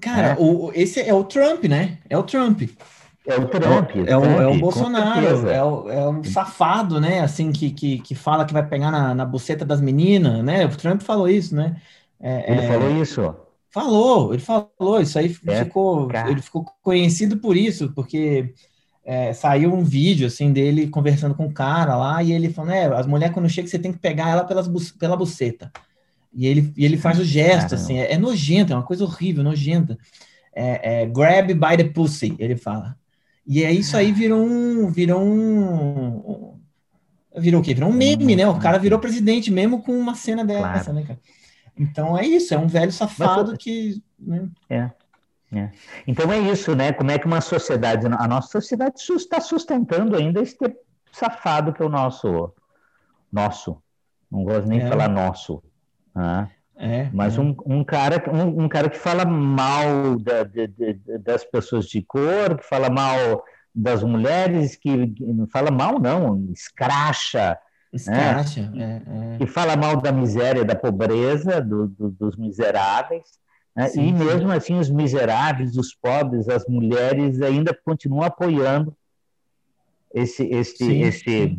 Cara, 0.01 0.31
né? 0.31 0.37
o, 0.39 0.71
esse 0.75 1.01
é 1.01 1.13
o 1.13 1.25
Trump, 1.25 1.65
né? 1.65 1.99
É 2.09 2.17
o 2.17 2.23
Trump. 2.23 2.63
É 3.27 3.37
o 3.37 3.47
Trump. 3.47 3.91
É, 3.97 4.13
é, 4.13 4.17
o, 4.17 4.25
é 4.25 4.47
o 4.47 4.59
Bolsonaro, 4.59 5.49
é 5.49 5.63
o, 5.63 5.91
é 5.91 6.09
o 6.09 6.25
safado, 6.25 7.01
né? 7.01 7.21
Assim, 7.21 7.53
que, 7.53 7.71
que, 7.71 7.99
que 8.01 8.15
fala 8.15 8.45
que 8.45 8.53
vai 8.53 8.67
pegar 8.67 8.91
na, 8.91 9.15
na 9.15 9.25
buceta 9.25 9.65
das 9.65 9.81
meninas, 9.81 10.43
né? 10.43 10.65
O 10.65 10.77
Trump 10.77 11.03
falou 11.03 11.29
isso, 11.29 11.55
né? 11.55 11.77
É, 12.19 12.53
ele 12.53 12.61
é, 12.63 12.69
falou 12.69 13.03
isso? 13.03 13.37
Falou, 13.71 14.35
ele 14.35 14.43
falou, 14.43 15.01
isso 15.01 15.19
aí 15.19 15.37
é, 15.47 15.65
ficou, 15.65 16.09
cara. 16.09 16.31
ele 16.31 16.43
ficou 16.43 16.65
conhecido 16.83 17.37
por 17.37 17.57
isso, 17.57 17.93
porque 17.95 18.53
é, 19.11 19.33
saiu 19.33 19.75
um 19.75 19.83
vídeo 19.83 20.29
assim 20.29 20.53
dele 20.53 20.87
conversando 20.87 21.35
com 21.35 21.43
o 21.43 21.49
um 21.49 21.53
cara 21.53 21.97
lá, 21.97 22.23
e 22.23 22.31
ele 22.31 22.49
falou, 22.49 22.71
né, 22.71 22.87
as 22.95 23.09
mulheres 23.09 23.35
quando 23.35 23.49
chegam, 23.49 23.69
você 23.69 23.77
tem 23.77 23.93
que 23.93 23.99
pegar 23.99 24.31
ela 24.31 24.45
pelas, 24.45 24.69
pela 24.93 25.17
buceta. 25.17 25.73
E 26.33 26.47
ele, 26.47 26.73
e 26.77 26.85
ele 26.85 26.97
faz 26.97 27.19
o 27.19 27.25
gesto, 27.25 27.75
assim, 27.75 27.99
é, 27.99 28.13
é, 28.13 28.17
nojento, 28.17 28.73
é 28.73 28.77
uma 28.77 28.85
coisa 28.85 29.03
horrível, 29.03 29.43
nojenta. 29.43 29.99
É, 30.55 31.03
é, 31.03 31.07
grab 31.07 31.53
by 31.53 31.77
the 31.77 31.83
pussy, 31.93 32.37
ele 32.39 32.57
fala. 32.57 32.97
E 33.45 33.65
é 33.65 33.73
isso 33.73 33.97
aí 33.97 34.13
virou 34.13 34.47
um. 34.47 34.93
Virou 34.93 35.21
um. 35.21 36.61
Virou 37.37 37.61
o 37.61 37.65
quê? 37.65 37.75
Virou 37.75 37.91
um 37.91 37.93
meme, 37.93 38.37
né? 38.37 38.47
O 38.47 38.61
cara 38.61 38.79
virou 38.79 39.01
presidente 39.01 39.51
mesmo 39.51 39.83
com 39.83 39.93
uma 39.93 40.15
cena 40.15 40.45
dessa, 40.45 40.85
claro. 40.85 40.93
né, 40.93 41.03
cara? 41.03 41.19
Então 41.77 42.17
é 42.17 42.25
isso, 42.25 42.55
é 42.55 42.59
um 42.59 42.69
velho 42.69 42.93
safado 42.93 43.51
Mas, 43.51 43.59
que. 43.59 44.01
Né? 44.21 44.49
É. 44.69 44.91
É. 45.53 45.71
Então 46.07 46.33
é 46.33 46.39
isso, 46.39 46.77
né? 46.77 46.93
Como 46.93 47.11
é 47.11 47.19
que 47.19 47.27
uma 47.27 47.41
sociedade, 47.41 48.07
a 48.07 48.29
nossa 48.29 48.49
sociedade 48.49 48.95
está 49.01 49.41
sustentando 49.41 50.17
ainda 50.17 50.41
esse 50.41 50.57
safado 51.11 51.73
que 51.73 51.83
é 51.83 51.85
o 51.85 51.89
nosso, 51.89 52.53
nosso, 53.33 53.83
não 54.31 54.45
gosto 54.45 54.69
nem 54.69 54.79
de 54.79 54.87
é. 54.87 54.89
falar 54.89 55.09
nosso, 55.09 55.63
né? 56.15 56.51
É, 56.77 57.11
mas 57.13 57.37
é. 57.37 57.41
Um, 57.41 57.55
um, 57.67 57.85
cara, 57.85 58.23
um, 58.33 58.65
um, 58.65 58.69
cara 58.69 58.89
que 58.89 58.97
fala 58.97 59.27
mal 59.27 60.19
da, 60.19 60.45
de, 60.45 60.67
de, 60.67 60.95
das 61.19 61.45
pessoas 61.45 61.85
de 61.87 62.01
cor, 62.01 62.57
que 62.57 62.65
fala 62.65 62.89
mal 62.89 63.45
das 63.75 64.03
mulheres, 64.03 64.77
que, 64.77 65.09
que 65.09 65.27
não 65.27 65.47
fala 65.47 65.71
mal 65.71 65.99
não, 66.01 66.49
escracha, 66.51 67.59
escracha, 67.93 68.71
né? 68.71 69.03
é, 69.07 69.35
é. 69.35 69.39
que 69.39 69.47
fala 69.47 69.77
mal 69.77 70.01
da 70.01 70.11
miséria, 70.11 70.65
da 70.65 70.75
pobreza, 70.75 71.61
do, 71.61 71.89
do, 71.89 72.11
dos 72.13 72.37
miseráveis, 72.37 73.39
né? 73.75 73.89
sim, 73.89 74.09
e 74.09 74.13
mesmo 74.13 74.51
sim. 74.51 74.57
assim 74.57 74.79
os 74.79 74.91
miseráveis, 74.91 75.77
os 75.77 75.95
pobres, 75.95 76.49
as 76.49 76.67
mulheres 76.67 77.41
ainda 77.41 77.73
continuam 77.85 78.23
apoiando 78.23 78.97
esse, 80.13 80.45
esse, 80.45 80.77
sim, 80.77 81.03
esse, 81.03 81.59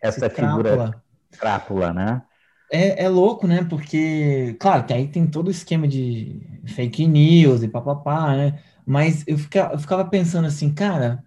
essa 0.00 0.26
esse 0.26 0.34
figura 0.34 1.02
crápula, 1.38 1.92
né? 1.92 2.22
É, 2.70 3.04
é 3.04 3.08
louco, 3.08 3.46
né? 3.46 3.62
Porque, 3.64 4.56
claro, 4.58 4.84
que 4.84 4.94
aí 4.94 5.06
tem 5.06 5.26
todo 5.26 5.48
o 5.48 5.50
esquema 5.50 5.86
de 5.86 6.40
fake 6.66 7.06
news 7.06 7.62
e 7.62 7.68
papapá, 7.68 8.34
né? 8.34 8.58
Mas 8.86 9.24
eu 9.26 9.36
ficava, 9.36 9.74
eu 9.74 9.78
ficava 9.78 10.04
pensando 10.06 10.46
assim, 10.46 10.72
cara, 10.72 11.22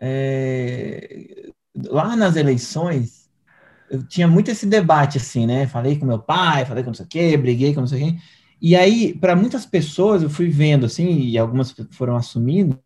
é, 0.00 1.50
lá 1.76 2.14
nas 2.14 2.36
eleições, 2.36 3.28
eu 3.90 4.06
tinha 4.06 4.28
muito 4.28 4.50
esse 4.50 4.66
debate, 4.66 5.18
assim, 5.18 5.46
né? 5.46 5.66
Falei 5.66 5.98
com 5.98 6.06
meu 6.06 6.18
pai, 6.20 6.64
falei 6.64 6.84
com 6.84 6.90
não 6.90 6.94
sei 6.94 7.06
o 7.06 7.08
quê, 7.08 7.36
briguei 7.36 7.74
com 7.74 7.80
não 7.80 7.88
sei 7.88 8.02
o 8.02 8.12
quê. 8.12 8.18
E 8.64 8.74
aí, 8.74 9.12
para 9.12 9.36
muitas 9.36 9.66
pessoas, 9.66 10.22
eu 10.22 10.30
fui 10.30 10.48
vendo, 10.48 10.86
assim, 10.86 11.18
e 11.20 11.36
algumas 11.36 11.74
foram 11.90 12.16
assumindo, 12.16 12.80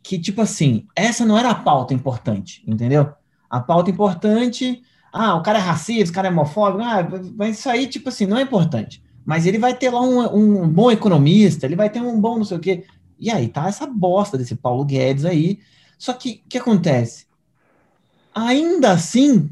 que, 0.00 0.16
tipo 0.20 0.40
assim, 0.40 0.86
essa 0.94 1.26
não 1.26 1.36
era 1.36 1.50
a 1.50 1.54
pauta 1.54 1.92
importante, 1.92 2.62
entendeu? 2.64 3.12
A 3.50 3.58
pauta 3.58 3.90
importante 3.90 4.80
ah, 5.12 5.34
o 5.34 5.42
cara 5.42 5.58
é 5.58 5.60
racista, 5.60 6.12
o 6.12 6.14
cara 6.14 6.28
é 6.28 6.30
homofóbico, 6.30 6.84
ah, 6.84 7.04
mas 7.34 7.58
isso 7.58 7.68
aí, 7.68 7.88
tipo 7.88 8.08
assim, 8.08 8.24
não 8.24 8.36
é 8.36 8.42
importante. 8.42 9.02
Mas 9.26 9.46
ele 9.46 9.58
vai 9.58 9.74
ter 9.74 9.90
lá 9.90 10.00
um, 10.00 10.62
um 10.62 10.68
bom 10.68 10.92
economista, 10.92 11.66
ele 11.66 11.74
vai 11.74 11.90
ter 11.90 12.00
um 12.00 12.20
bom 12.20 12.38
não 12.38 12.44
sei 12.44 12.56
o 12.56 12.60
quê. 12.60 12.84
E 13.18 13.32
aí 13.32 13.48
tá 13.48 13.66
essa 13.66 13.84
bosta 13.84 14.38
desse 14.38 14.54
Paulo 14.54 14.84
Guedes 14.84 15.24
aí. 15.24 15.58
Só 15.98 16.12
que 16.12 16.42
o 16.46 16.48
que 16.48 16.58
acontece? 16.58 17.26
Ainda 18.32 18.92
assim, 18.92 19.50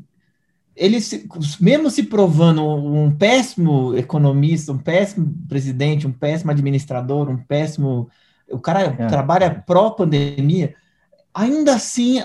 ele 0.76 1.00
se, 1.00 1.26
mesmo 1.60 1.90
se 1.90 2.02
provando 2.02 2.62
um 2.64 3.10
péssimo 3.10 3.96
economista, 3.96 4.72
um 4.72 4.78
péssimo 4.78 5.34
presidente, 5.48 6.06
um 6.06 6.12
péssimo 6.12 6.50
administrador, 6.50 7.28
um 7.28 7.36
péssimo. 7.38 8.08
O 8.48 8.60
cara 8.60 8.94
é. 8.98 9.06
trabalha 9.06 9.64
pró-pandemia 9.66 10.74
ainda 11.36 11.74
assim 11.74 12.22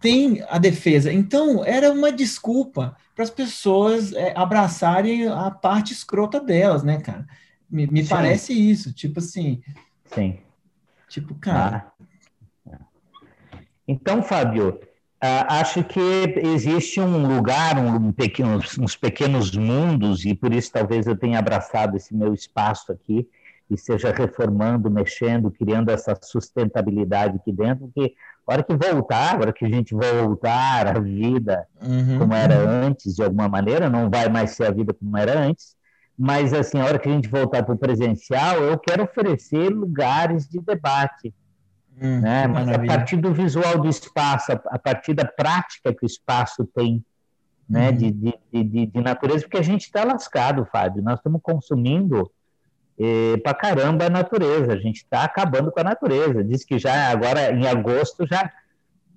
tem 0.00 0.42
a 0.48 0.58
defesa. 0.58 1.12
Então, 1.12 1.64
era 1.64 1.92
uma 1.92 2.10
desculpa 2.10 2.96
para 3.14 3.22
as 3.22 3.30
pessoas 3.30 4.12
é, 4.12 4.32
abraçarem 4.36 5.28
a 5.28 5.48
parte 5.50 5.92
escrota 5.92 6.40
delas, 6.40 6.82
né, 6.82 7.00
cara? 7.00 7.24
Me, 7.70 7.86
me 7.86 8.04
parece 8.04 8.52
isso, 8.52 8.92
tipo 8.92 9.20
assim. 9.20 9.62
Sim. 10.06 10.38
Tipo, 11.08 11.34
cara. 11.36 11.92
Ah. 12.68 12.78
Então, 13.86 14.22
Fábio, 14.22 14.80
acho 15.20 15.82
que 15.84 16.00
existe 16.36 17.00
um 17.00 17.26
lugar, 17.26 17.78
um 17.78 18.12
pequeno, 18.12 18.60
uns 18.78 18.96
pequenos 18.96 19.56
mundos, 19.56 20.24
e 20.24 20.34
por 20.34 20.52
isso 20.52 20.72
talvez 20.72 21.06
eu 21.06 21.16
tenha 21.16 21.38
abraçado 21.38 21.96
esse 21.96 22.14
meu 22.14 22.32
espaço 22.32 22.92
aqui, 22.92 23.28
e 23.70 23.76
seja 23.76 24.12
reformando, 24.12 24.90
mexendo, 24.90 25.50
criando 25.50 25.90
essa 25.90 26.18
sustentabilidade 26.22 27.36
aqui 27.36 27.52
dentro, 27.52 27.90
que 27.94 28.14
a 28.46 28.52
hora 28.52 28.62
que 28.62 28.74
voltar, 28.74 29.34
a 29.34 29.38
hora 29.40 29.52
que 29.52 29.64
a 29.64 29.68
gente 29.68 29.94
voltar 29.94 30.96
à 30.96 30.98
vida 30.98 31.66
uhum, 31.82 32.18
como 32.18 32.32
era 32.32 32.56
uhum. 32.56 32.86
antes, 32.86 33.14
de 33.14 33.22
alguma 33.22 33.46
maneira, 33.46 33.90
não 33.90 34.08
vai 34.08 34.28
mais 34.30 34.52
ser 34.52 34.66
a 34.66 34.70
vida 34.70 34.94
como 34.94 35.16
era 35.18 35.38
antes, 35.38 35.76
mas 36.18 36.54
assim, 36.54 36.80
a 36.80 36.84
hora 36.84 36.98
que 36.98 37.08
a 37.08 37.12
gente 37.12 37.28
voltar 37.28 37.62
para 37.62 37.74
o 37.74 37.78
presencial, 37.78 38.56
eu 38.56 38.78
quero 38.78 39.04
oferecer 39.04 39.68
lugares 39.68 40.48
de 40.48 40.60
debate, 40.60 41.34
hum, 42.00 42.20
né? 42.20 42.46
Mas 42.46 42.68
a 42.68 42.78
partir 42.78 43.16
do 43.16 43.32
visual 43.32 43.78
do 43.78 43.88
espaço, 43.88 44.52
a 44.52 44.78
partir 44.78 45.14
da 45.14 45.24
prática 45.24 45.94
que 45.94 46.04
o 46.04 46.06
espaço 46.06 46.64
tem, 46.74 47.04
né? 47.68 47.90
Uhum. 47.90 47.96
De, 47.96 48.10
de, 48.10 48.64
de, 48.64 48.86
de 48.86 49.00
natureza, 49.00 49.42
porque 49.42 49.58
a 49.58 49.62
gente 49.62 49.82
está 49.82 50.04
lascado, 50.04 50.66
Fábio, 50.70 51.02
nós 51.02 51.18
estamos 51.18 51.40
consumindo 51.42 52.30
e, 52.98 53.38
pra 53.42 53.54
caramba 53.54 54.06
a 54.06 54.10
natureza. 54.10 54.72
A 54.72 54.78
gente 54.78 54.96
está 54.96 55.22
acabando 55.24 55.70
com 55.70 55.80
a 55.80 55.84
natureza. 55.84 56.42
Diz 56.42 56.64
que 56.64 56.78
já 56.78 57.10
agora 57.10 57.52
em 57.52 57.66
agosto 57.66 58.26
já 58.26 58.50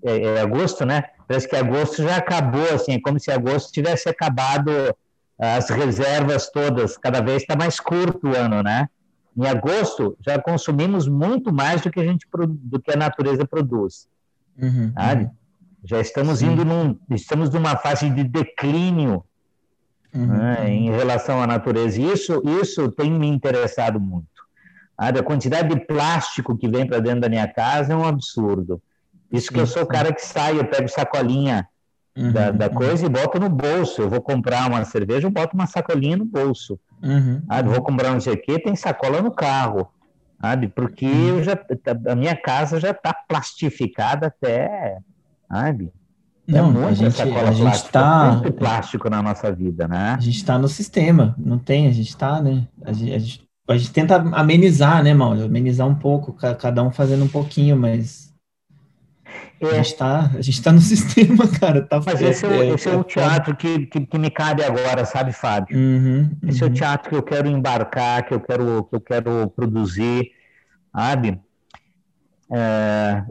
é, 0.03 0.17
é, 0.17 0.41
agosto, 0.41 0.85
né? 0.85 1.03
Parece 1.27 1.47
que 1.47 1.55
agosto 1.55 2.03
já 2.03 2.17
acabou, 2.17 2.67
assim, 2.73 2.99
como 2.99 3.19
se 3.19 3.31
agosto 3.31 3.71
tivesse 3.71 4.09
acabado 4.09 4.71
as 5.39 5.69
reservas 5.69 6.49
todas. 6.51 6.97
Cada 6.97 7.21
vez 7.21 7.41
está 7.41 7.55
mais 7.55 7.79
curto 7.79 8.29
o 8.29 8.35
ano, 8.35 8.61
né? 8.61 8.87
Em 9.35 9.47
agosto 9.47 10.17
já 10.19 10.39
consumimos 10.41 11.07
muito 11.07 11.53
mais 11.53 11.81
do 11.81 11.89
que 11.89 11.99
a 11.99 12.03
gente 12.03 12.27
do 12.31 12.79
que 12.81 12.91
a 12.91 12.97
natureza 12.97 13.45
produz. 13.45 14.07
Uhum, 14.57 14.93
uhum. 14.97 15.29
Já 15.83 15.99
estamos 15.99 16.39
Sim. 16.39 16.51
indo 16.51 16.65
num, 16.65 16.97
estamos 17.09 17.49
numa 17.49 17.75
fase 17.77 18.09
de 18.09 18.23
declínio 18.23 19.23
uhum. 20.13 20.27
né, 20.27 20.69
em 20.69 20.91
relação 20.91 21.41
à 21.41 21.47
natureza. 21.47 21.99
E 21.99 22.11
isso, 22.11 22.41
isso 22.61 22.91
tem 22.91 23.11
me 23.11 23.27
interessado 23.27 23.99
muito. 23.99 24.27
A 24.97 25.11
quantidade 25.23 25.73
de 25.73 25.79
plástico 25.85 26.55
que 26.55 26.67
vem 26.67 26.85
para 26.85 26.99
dentro 26.99 27.21
da 27.21 27.29
minha 27.29 27.47
casa 27.47 27.93
é 27.93 27.95
um 27.95 28.05
absurdo. 28.05 28.81
Isso 29.31 29.51
que 29.51 29.59
eu 29.59 29.65
sou 29.65 29.83
o 29.83 29.87
cara 29.87 30.13
que 30.13 30.23
sai, 30.23 30.59
eu 30.59 30.65
pego 30.65 30.87
sacolinha 30.87 31.67
uhum, 32.15 32.31
da, 32.31 32.51
da, 32.51 32.69
coisa 32.69 33.07
uhum. 33.07 33.09
e 33.09 33.13
boto 33.13 33.39
no 33.39 33.49
bolso. 33.49 34.01
Eu 34.01 34.09
vou 34.09 34.21
comprar 34.21 34.67
uma 34.69 34.85
cerveja, 34.85 35.25
eu 35.25 35.31
boto 35.31 35.55
uma 35.55 35.65
sacolinha 35.65 36.17
no 36.17 36.25
bolso. 36.25 36.79
Uhum, 37.03 37.41
ah, 37.47 37.61
vou 37.61 37.81
comprar 37.81 38.11
um 38.11 38.19
sei 38.19 38.37
tem 38.37 38.75
sacola 38.75 39.21
no 39.21 39.31
carro. 39.31 39.91
Sabe? 40.41 40.67
Porque 40.67 41.05
uhum. 41.05 41.27
eu 41.37 41.43
já, 41.43 41.59
a 42.07 42.15
minha 42.15 42.35
casa 42.35 42.79
já 42.79 42.91
está 42.91 43.13
plastificada 43.13 44.27
até. 44.27 44.97
Sabe? 45.47 45.91
É 46.47 46.53
não, 46.53 46.87
a 46.87 46.93
gente, 46.93 47.21
a 47.21 47.51
gente 47.51 47.75
está 47.75 48.31
muito 48.31 48.51
plástico 48.53 49.09
na 49.09 49.21
nossa 49.21 49.51
vida, 49.51 49.87
né? 49.87 50.15
A 50.17 50.19
gente 50.19 50.37
está 50.37 50.57
no 50.57 50.67
sistema, 50.67 51.35
não 51.37 51.59
tem, 51.59 51.87
a 51.87 51.91
gente 51.91 52.09
está, 52.09 52.41
né? 52.41 52.67
A 52.83 52.91
gente, 52.91 53.13
a 53.13 53.19
gente, 53.19 53.47
a 53.69 53.77
gente 53.77 53.93
tenta 53.93 54.15
amenizar, 54.15 55.03
né, 55.03 55.13
Mauro? 55.13 55.43
Amenizar 55.43 55.87
um 55.87 55.95
pouco, 55.95 56.33
cada 56.33 56.83
um 56.83 56.91
fazendo 56.91 57.23
um 57.23 57.27
pouquinho, 57.27 57.77
mas 57.77 58.30
é. 59.65 59.71
a 59.71 59.74
gente 59.76 59.86
está 59.88 60.32
a 60.34 60.41
gente 60.41 60.62
tá 60.62 60.71
no 60.71 60.80
sistema, 60.82 61.47
cara. 61.47 61.82
Tá 61.82 62.02
mas 62.06 62.21
esse, 62.21 62.45
é, 62.45 62.67
esse 62.67 62.89
é, 62.89 62.93
é 62.93 62.95
o 62.95 63.04
teatro 63.04 63.56
que, 63.56 63.86
que, 63.88 64.06
que, 64.06 64.17
me 64.17 64.30
cabe 64.30 64.63
agora, 64.63 65.06
sabe, 65.06 65.32
Fábio? 65.32 65.78
Uhum, 65.78 66.32
esse 66.47 66.62
uhum. 66.62 66.67
é 66.67 66.69
o 66.69 66.71
uhum. 66.71 66.76
teatro 66.76 67.10
que 67.10 67.15
eu 67.15 67.24
quero 67.24 67.47
embarcar, 67.47 68.26
que 68.26 68.34
eu 68.34 68.39
quero, 68.39 68.84
que 68.84 68.95
eu 68.95 69.02
quero 69.02 69.50
produzir, 69.56 70.32
sabe? 70.95 71.39
É, 72.54 73.24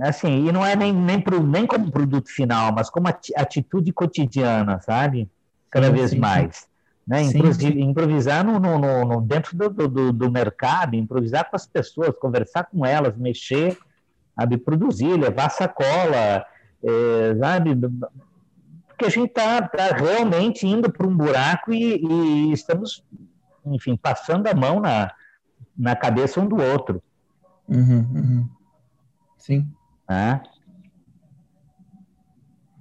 assim, 0.00 0.48
e 0.48 0.50
não 0.50 0.66
é 0.66 0.74
nem, 0.74 0.92
nem, 0.92 1.20
pro, 1.20 1.40
nem 1.40 1.64
como 1.66 1.90
produto 1.90 2.28
final, 2.28 2.72
mas 2.72 2.90
como 2.90 3.06
atitude 3.08 3.92
cotidiana, 3.92 4.80
sabe? 4.80 5.30
Cada 5.70 5.86
sim, 5.86 5.92
vez 5.92 6.10
sim, 6.10 6.18
mais. 6.18 6.56
Sim. 6.56 6.66
Né? 7.06 7.22
Improvisar, 7.22 7.70
improvisar 7.70 8.44
no, 8.44 8.58
no, 8.58 9.04
no, 9.04 9.20
dentro 9.20 9.56
do, 9.56 9.70
do, 9.70 10.12
do, 10.12 10.30
mercado, 10.30 10.96
improvisar 10.96 11.48
com 11.48 11.54
as 11.54 11.64
pessoas, 11.64 12.10
conversar 12.18 12.64
com 12.64 12.84
elas, 12.84 13.16
mexer, 13.16 13.78
sabe? 14.36 14.58
produzir, 14.58 15.16
levar 15.16 15.50
sacola, 15.50 16.44
é, 16.84 17.36
sabe? 17.38 17.74
porque 18.96 19.04
a 19.04 19.10
gente 19.10 19.28
está 19.28 19.60
tá 19.68 19.88
realmente 19.88 20.66
indo 20.66 20.90
para 20.90 21.06
um 21.06 21.14
buraco 21.14 21.72
e, 21.72 22.02
e, 22.02 22.52
estamos, 22.52 23.04
enfim, 23.66 23.94
passando 23.94 24.46
a 24.46 24.54
mão 24.54 24.80
na, 24.80 25.12
na 25.76 25.94
cabeça 25.94 26.40
um 26.40 26.48
do 26.48 26.56
outro. 26.56 27.02
Uhum, 27.68 28.06
uhum. 28.14 28.48
Sim. 29.36 29.68
Ah. 30.08 30.40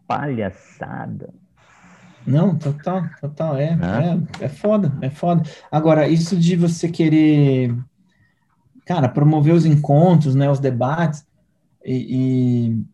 Palhaçada. 0.08 1.34
Não, 2.26 2.58
total, 2.58 3.04
total, 3.20 3.58
é, 3.58 3.78
é, 4.40 4.46
é 4.46 4.50
foda, 4.50 4.98
é 5.02 5.10
foda. 5.10 5.44
Agora, 5.72 6.08
isso 6.08 6.36
de 6.38 6.56
você 6.56 6.90
querer, 6.90 7.76
cara, 8.86 9.08
promover 9.10 9.54
os 9.54 9.66
encontros, 9.66 10.34
né, 10.34 10.50
os 10.50 10.60
debates, 10.60 11.26
e, 11.86 12.70
e 12.72 12.86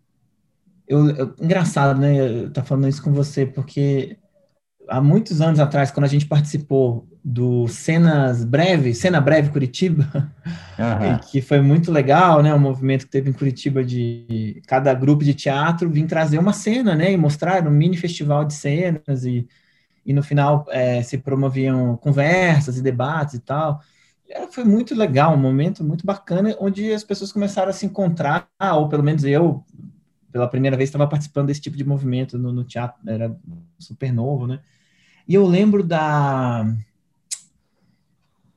eu, 0.88 1.10
eu, 1.12 1.36
engraçado, 1.40 2.00
né, 2.00 2.44
eu 2.44 2.52
tá 2.52 2.64
falando 2.64 2.88
isso 2.88 3.02
com 3.02 3.14
você, 3.14 3.46
porque 3.46 4.18
há 4.88 5.02
muitos 5.02 5.42
anos 5.42 5.60
atrás, 5.60 5.90
quando 5.90 6.04
a 6.04 6.10
gente 6.10 6.26
participou 6.26 7.08
do 7.24 7.68
Cenas 7.68 8.44
Breve, 8.44 8.94
Cena 8.94 9.22
Breve 9.22 9.52
Curitiba, 9.52 10.06
uhum. 10.78 11.18
que 11.30 11.42
foi 11.42 11.62
muito 11.62 11.92
legal, 11.92 12.42
né? 12.42 12.54
O 12.54 12.60
movimento 12.60 13.06
que 13.06 13.12
teve 13.12 13.30
em 13.30 13.34
Curitiba 13.34 13.84
de 13.84 14.62
cada 14.68 14.94
grupo 14.94 15.24
de 15.24 15.34
teatro 15.34 15.90
vir 15.90 16.06
trazer 16.08 16.40
uma 16.40 16.52
cena, 16.52 16.96
né? 16.96 17.12
E 17.12 17.18
mostrar 17.18 17.66
um 17.68 17.72
mini 17.72 17.96
festival 17.96 18.44
de 18.44 18.54
cenas 18.54 19.24
e, 19.24 19.48
e 20.06 20.14
no 20.14 20.24
final 20.24 20.66
é, 20.70 21.02
se 21.04 21.20
promoviam 21.20 21.96
conversas 21.98 22.78
e 22.78 22.82
debates 22.82 23.36
e 23.36 23.40
tal. 23.40 23.80
Foi 24.52 24.64
muito 24.64 24.96
legal, 24.96 25.34
um 25.34 25.38
momento 25.38 25.84
muito 25.84 26.06
bacana, 26.06 26.56
onde 26.60 26.92
as 26.92 27.04
pessoas 27.04 27.32
começaram 27.32 27.70
a 27.70 27.74
se 27.74 27.86
encontrar, 27.86 28.48
ou 28.76 28.88
pelo 28.88 29.04
menos 29.04 29.24
eu, 29.24 29.64
pela 30.32 30.48
primeira 30.48 30.78
vez, 30.78 30.90
estava 30.90 31.08
participando 31.08 31.48
desse 31.48 31.62
tipo 31.62 31.78
de 31.78 31.84
movimento 31.84 32.38
no, 32.38 32.52
no 32.52 32.64
teatro, 32.64 33.00
era 33.08 33.36
super 33.80 34.14
novo, 34.14 34.48
né? 34.48 34.60
E 35.28 35.34
eu 35.34 35.46
lembro 35.46 35.84
da 35.84 36.66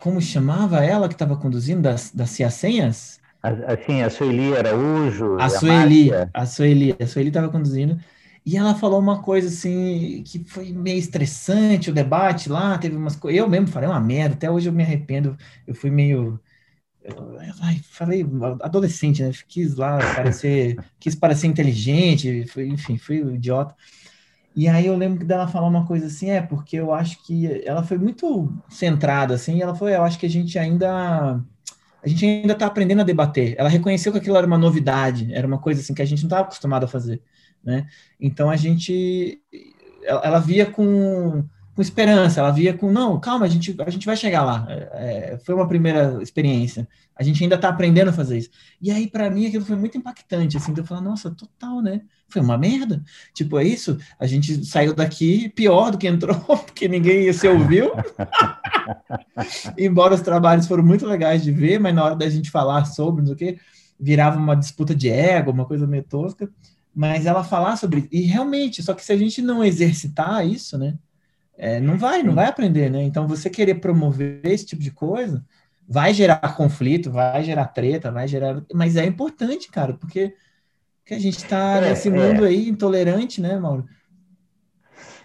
como 0.05 0.21
chamava 0.21 0.85
ela 0.85 1.09
que 1.09 1.15
estava 1.15 1.35
conduzindo, 1.35 1.81
das, 1.81 2.11
das 2.11 2.29
Ciacenhas? 2.29 3.19
Assim, 3.43 4.03
a 4.03 4.11
Sueli 4.11 4.55
Araújo. 4.55 5.39
A 5.41 5.49
Sueli, 5.49 6.11
a 6.33 6.45
Sueli, 6.45 6.97
a 7.01 7.07
Sueli 7.07 7.29
estava 7.29 7.49
conduzindo. 7.49 7.99
E 8.47 8.57
ela 8.57 8.75
falou 8.75 9.01
uma 9.01 9.23
coisa 9.23 9.49
assim 9.49 10.23
que 10.27 10.45
foi 10.45 10.71
meio 10.73 10.99
estressante 10.99 11.91
o 11.91 11.95
debate 11.95 12.49
lá, 12.51 12.77
teve 12.79 12.95
umas 12.97 13.17
coisas. 13.17 13.39
Eu 13.39 13.49
mesmo 13.49 13.69
falei 13.69 13.89
uma 13.89 14.01
merda, 14.01 14.35
até 14.35 14.51
hoje 14.51 14.69
eu 14.69 14.73
me 14.73 14.83
arrependo. 14.83 15.37
Eu 15.67 15.75
fui 15.75 15.91
meio. 15.91 16.39
Ai, 17.61 17.81
falei, 17.91 18.25
adolescente, 18.63 19.23
né? 19.23 19.31
Quis 19.49 19.77
lá 19.77 19.99
parecer, 20.15 20.77
quis 20.99 21.15
parecer 21.15 21.47
inteligente, 21.47 22.47
foi, 22.47 22.69
enfim, 22.69 22.97
fui 22.99 23.19
idiota. 23.35 23.75
E 24.57 24.69
aí 24.69 24.87
eu 24.87 24.97
lembro 24.97 25.27
dela 25.27 25.49
falar 25.49 25.67
uma 25.67 25.87
coisa 25.87 26.07
assim, 26.07 26.31
é, 26.31 26.41
porque 26.41 26.77
eu 26.77 26.93
acho 26.95 27.23
que 27.25 27.63
ela 27.67 27.83
foi 27.83 27.99
muito 27.99 28.53
centrada, 28.69 29.35
assim, 29.35 29.61
ela 29.61 29.75
foi, 29.75 29.95
eu 29.95 30.03
acho 30.05 30.19
que 30.19 30.27
a 30.27 30.31
gente 30.31 30.57
ainda, 30.59 31.41
a 32.03 32.09
gente 32.09 32.25
ainda 32.25 32.53
está 32.53 32.67
aprendendo 32.67 33.01
a 33.01 33.05
debater. 33.05 33.57
Ela 33.59 33.69
reconheceu 33.69 34.13
que 34.13 34.19
aquilo 34.19 34.37
era 34.37 34.47
uma 34.47 34.59
novidade, 34.59 35.33
era 35.35 35.47
uma 35.47 35.59
coisa 35.59 35.81
assim 35.81 35.93
que 35.95 36.03
a 36.03 36.05
gente 36.05 36.23
não 36.23 36.29
estava 36.29 36.43
acostumado 36.45 36.85
a 36.85 36.89
fazer, 36.89 37.21
né? 37.65 37.87
Então 38.21 38.51
a 38.51 38.57
gente, 38.57 39.41
ela, 40.03 40.21
ela 40.23 40.39
via 40.39 40.67
com, 40.67 41.45
com 41.75 41.83
esperança, 41.83 42.41
ela 42.41 42.51
via 42.51 42.75
com, 42.75 42.91
não, 42.93 43.19
calma, 43.19 43.47
a 43.47 43.49
gente, 43.49 43.75
a 43.79 43.91
gente 43.91 44.07
vai 44.07 44.17
chegar 44.17 44.43
lá. 44.45 44.67
É, 44.69 45.33
é 45.33 45.39
foi 45.39 45.55
uma 45.55 45.67
primeira 45.67 46.23
experiência. 46.23 46.87
A 47.17 47.23
gente 47.23 47.43
ainda 47.43 47.55
está 47.55 47.69
aprendendo 47.69 48.09
a 48.09 48.13
fazer 48.13 48.39
isso. 48.39 48.51
E 48.83 48.91
aí, 48.91 49.07
para 49.09 49.31
mim, 49.31 49.47
aquilo 49.47 49.65
foi 49.65 49.77
muito 49.77 49.97
impactante, 49.97 50.57
assim, 50.57 50.73
de 50.73 50.81
eu 50.81 50.85
falar, 50.85 51.01
nossa, 51.01 51.31
total, 51.31 51.81
né? 51.81 52.03
Foi 52.29 52.43
uma 52.43 52.59
merda. 52.59 53.03
Tipo, 53.33 53.59
é 53.59 53.65
isso? 53.65 53.99
A 54.19 54.27
gente 54.27 54.65
saiu 54.65 54.93
daqui 54.93 55.49
pior 55.51 55.93
do 55.93 55.99
que 55.99 56.09
entrou, 56.09 56.37
porque 56.45 56.89
ninguém 56.89 57.33
se 57.33 57.47
ouviu. 57.47 57.93
Embora 59.79 60.15
os 60.15 60.23
trabalhos 60.23 60.67
foram 60.67 60.83
muito 60.83 61.07
legais 61.07 61.43
de 61.43 61.53
ver, 61.53 61.79
mas 61.79 61.95
na 61.95 62.05
hora 62.05 62.17
da 62.17 62.29
gente 62.29 62.51
falar 62.51 62.85
sobre, 62.87 63.21
não 63.21 63.27
sei 63.27 63.35
o 63.35 63.39
quê, 63.39 63.61
virava 63.99 64.37
uma 64.37 64.57
disputa 64.57 64.95
de 64.95 65.09
ego, 65.09 65.53
uma 65.53 65.67
coisa 65.67 65.87
meio 65.87 66.03
tosca. 66.03 66.51
Mas 66.95 67.27
ela 67.27 67.43
falar 67.43 67.77
sobre. 67.77 68.09
E 68.13 68.23
realmente, 68.23 68.83
só 68.83 68.95
que 68.95 69.05
se 69.05 69.13
a 69.13 69.17
gente 69.17 69.43
não 69.43 69.65
exercitar 69.65 70.47
isso, 70.47 70.79
né? 70.79 70.95
É, 71.57 71.81
não 71.81 71.97
vai, 71.97 72.23
não 72.23 72.35
vai 72.35 72.47
aprender, 72.47 72.91
né? 72.91 73.03
Então, 73.03 73.29
você 73.29 73.49
querer 73.49 73.77
promover 73.77 74.41
esse 74.45 74.67
tipo 74.67 74.83
de 74.83 74.91
coisa 74.91 75.45
vai 75.89 76.15
gerar 76.15 76.57
conflito, 76.57 77.11
vai 77.11 77.45
gerar 77.45 77.67
treta, 77.67 78.11
vai 78.11 78.27
gerar. 78.27 78.63
Mas 78.73 78.97
é 78.97 79.05
importante, 79.05 79.71
cara, 79.71 79.95
porque 79.95 80.35
que 81.05 81.15
a 81.15 81.19
gente 81.19 81.37
está 81.37 81.77
é, 81.77 81.91
nesse 81.91 82.09
mundo 82.09 82.45
é. 82.45 82.49
aí 82.49 82.69
intolerante, 82.69 83.41
né, 83.41 83.59
Mauro? 83.59 83.87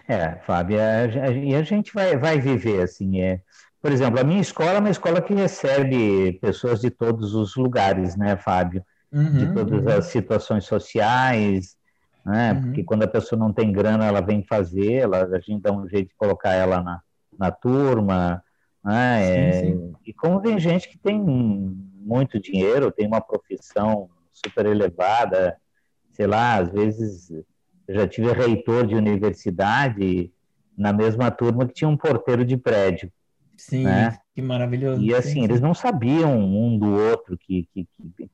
É, 0.06 0.36
Fábio, 0.44 0.76
e 0.76 1.54
a, 1.54 1.62
gente 1.62 1.94
vai, 1.94 2.16
vai 2.16 2.40
viver 2.40 2.82
assim. 2.82 3.20
É, 3.20 3.40
por 3.80 3.92
exemplo, 3.92 4.20
a 4.20 4.24
minha 4.24 4.40
escola 4.40 4.72
é 4.72 4.78
uma 4.78 4.90
escola 4.90 5.22
que 5.22 5.32
recebe 5.32 6.32
pessoas 6.40 6.80
de 6.80 6.90
todos 6.90 7.34
os 7.34 7.56
lugares, 7.56 8.16
né, 8.16 8.36
Fábio? 8.36 8.84
Uhum, 9.12 9.38
de 9.38 9.52
todas 9.52 9.82
uhum. 9.82 9.98
as 9.98 10.06
situações 10.06 10.64
sociais, 10.64 11.76
né? 12.24 12.52
Uhum. 12.52 12.62
Porque 12.62 12.84
quando 12.84 13.02
a 13.02 13.08
pessoa 13.08 13.38
não 13.38 13.52
tem 13.52 13.72
grana, 13.72 14.06
ela 14.06 14.20
vem 14.20 14.42
fazer, 14.44 14.94
ela, 14.94 15.24
a 15.24 15.40
gente 15.40 15.62
dá 15.62 15.72
um 15.72 15.88
jeito 15.88 16.08
de 16.08 16.14
colocar 16.14 16.52
ela 16.52 16.82
na, 16.82 17.00
na 17.38 17.50
turma, 17.50 18.42
né? 18.84 19.24
Sim, 19.24 19.40
é, 19.40 19.52
sim. 19.60 19.92
E 20.06 20.12
como 20.12 20.40
tem 20.40 20.58
gente 20.58 20.88
que 20.88 20.98
tem 20.98 21.18
muito 21.18 22.40
dinheiro, 22.40 22.90
tem 22.90 23.06
uma 23.06 23.20
profissão 23.20 24.08
super 24.32 24.66
elevada, 24.66 25.56
sei 26.12 26.26
lá, 26.26 26.56
às 26.56 26.70
vezes 26.70 27.30
eu 27.30 27.94
já 27.94 28.06
tive 28.06 28.32
reitor 28.32 28.86
de 28.86 28.94
universidade 28.94 30.32
na 30.76 30.92
mesma 30.92 31.30
turma 31.30 31.66
que 31.66 31.74
tinha 31.74 31.88
um 31.88 31.96
porteiro 31.96 32.44
de 32.44 32.56
prédio. 32.56 33.12
Sim, 33.56 33.84
né? 33.84 34.16
Que 34.40 34.46
maravilhoso. 34.46 35.02
E 35.02 35.14
assim, 35.14 35.32
sim, 35.32 35.44
eles 35.44 35.60
não 35.60 35.74
sabiam 35.74 36.38
um 36.38 36.78
do 36.78 36.92
outro 36.92 37.36
que, 37.38 37.68
que, 37.72 37.86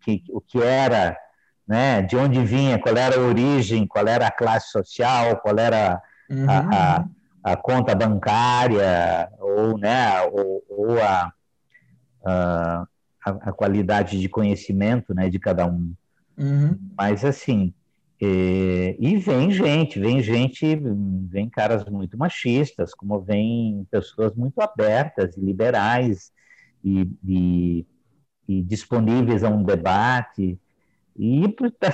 que, 0.03 0.19
que, 0.19 0.25
o 0.31 0.41
que 0.41 0.63
era, 0.63 1.17
né? 1.67 2.03
De 2.03 2.17
onde 2.17 2.45
vinha, 2.45 2.79
qual 2.79 2.97
era 2.97 3.17
a 3.17 3.21
origem, 3.21 3.87
qual 3.87 4.07
era 4.07 4.27
a 4.27 4.31
classe 4.31 4.71
social, 4.71 5.37
qual 5.39 5.59
era 5.59 6.01
uhum. 6.31 6.47
a, 6.49 6.59
a, 6.59 7.01
uhum. 7.01 7.11
a, 7.43 7.57
conta 7.57 7.95
bancária, 7.95 9.29
ou, 9.39 9.79
né, 9.79 10.23
ou, 10.33 10.65
ou 10.69 11.03
a, 11.03 11.33
a, 12.25 12.87
a, 13.25 13.53
qualidade 13.53 14.21
de 14.21 14.29
conhecimento 14.29 15.15
né, 15.15 15.29
de 15.29 15.39
cada 15.39 15.67
um. 15.67 15.93
Uhum. 16.39 16.79
Mas 16.97 17.25
assim, 17.25 17.75
é, 18.21 18.97
e 18.99 19.17
vem 19.19 19.51
gente, 19.51 20.01
vem 20.01 20.23
gente, 20.23 20.81
vem 21.29 21.51
caras 21.51 21.85
muito 21.85 22.17
machistas, 22.17 22.95
como 22.95 23.21
vem 23.21 23.87
pessoas 23.91 24.35
muito 24.35 24.59
abertas 24.61 25.37
e 25.37 25.41
liberais 25.41 26.33
e, 26.83 27.11
e, 27.23 27.87
e 28.49 28.63
disponíveis 28.63 29.45
a 29.45 29.51
um 29.51 29.63
debate. 29.63 30.59
E 31.15 31.43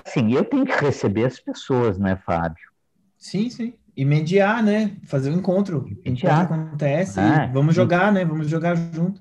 assim, 0.05 0.33
eu 0.33 0.45
tenho 0.45 0.65
que 0.65 0.85
receber 0.85 1.25
as 1.25 1.41
pessoas, 1.41 1.99
né, 1.99 2.17
Fábio? 2.25 2.71
Sim, 3.19 3.51
sim. 3.51 3.75
E 3.97 4.05
mediar, 4.05 4.63
né? 4.63 4.97
Fazer 5.05 5.31
o 5.31 5.35
um 5.35 5.39
encontro. 5.39 5.85
Mediar. 5.85 6.45
Enquanto 6.45 6.53
acontece, 6.53 7.21
ah, 7.21 7.51
vamos 7.53 7.75
jogar, 7.75 8.13
né? 8.13 8.25
Vamos 8.25 8.49
jogar 8.49 8.75
junto. 8.75 9.21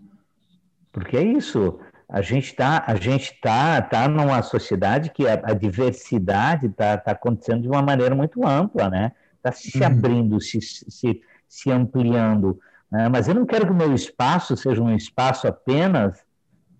Porque 0.91 1.17
é 1.17 1.23
isso 1.23 1.79
a 2.11 2.21
gente 2.21 2.47
está 2.47 2.83
a 2.85 2.95
gente 2.95 3.39
tá 3.41 3.81
tá 3.81 4.07
numa 4.07 4.41
sociedade 4.41 5.11
que 5.11 5.25
a, 5.27 5.39
a 5.43 5.53
diversidade 5.53 6.65
está 6.65 6.97
tá 6.97 7.11
acontecendo 7.11 7.61
de 7.61 7.69
uma 7.69 7.81
maneira 7.81 8.13
muito 8.13 8.45
ampla 8.45 8.89
né 8.89 9.13
está 9.37 9.51
se 9.53 9.77
uhum. 9.79 9.85
abrindo 9.85 10.41
se, 10.41 10.59
se, 10.61 11.21
se 11.47 11.71
ampliando 11.71 12.59
né? 12.91 13.07
mas 13.07 13.29
eu 13.29 13.33
não 13.33 13.45
quero 13.45 13.65
que 13.65 13.71
o 13.71 13.75
meu 13.75 13.95
espaço 13.95 14.57
seja 14.57 14.83
um 14.83 14.93
espaço 14.93 15.47
apenas 15.47 16.19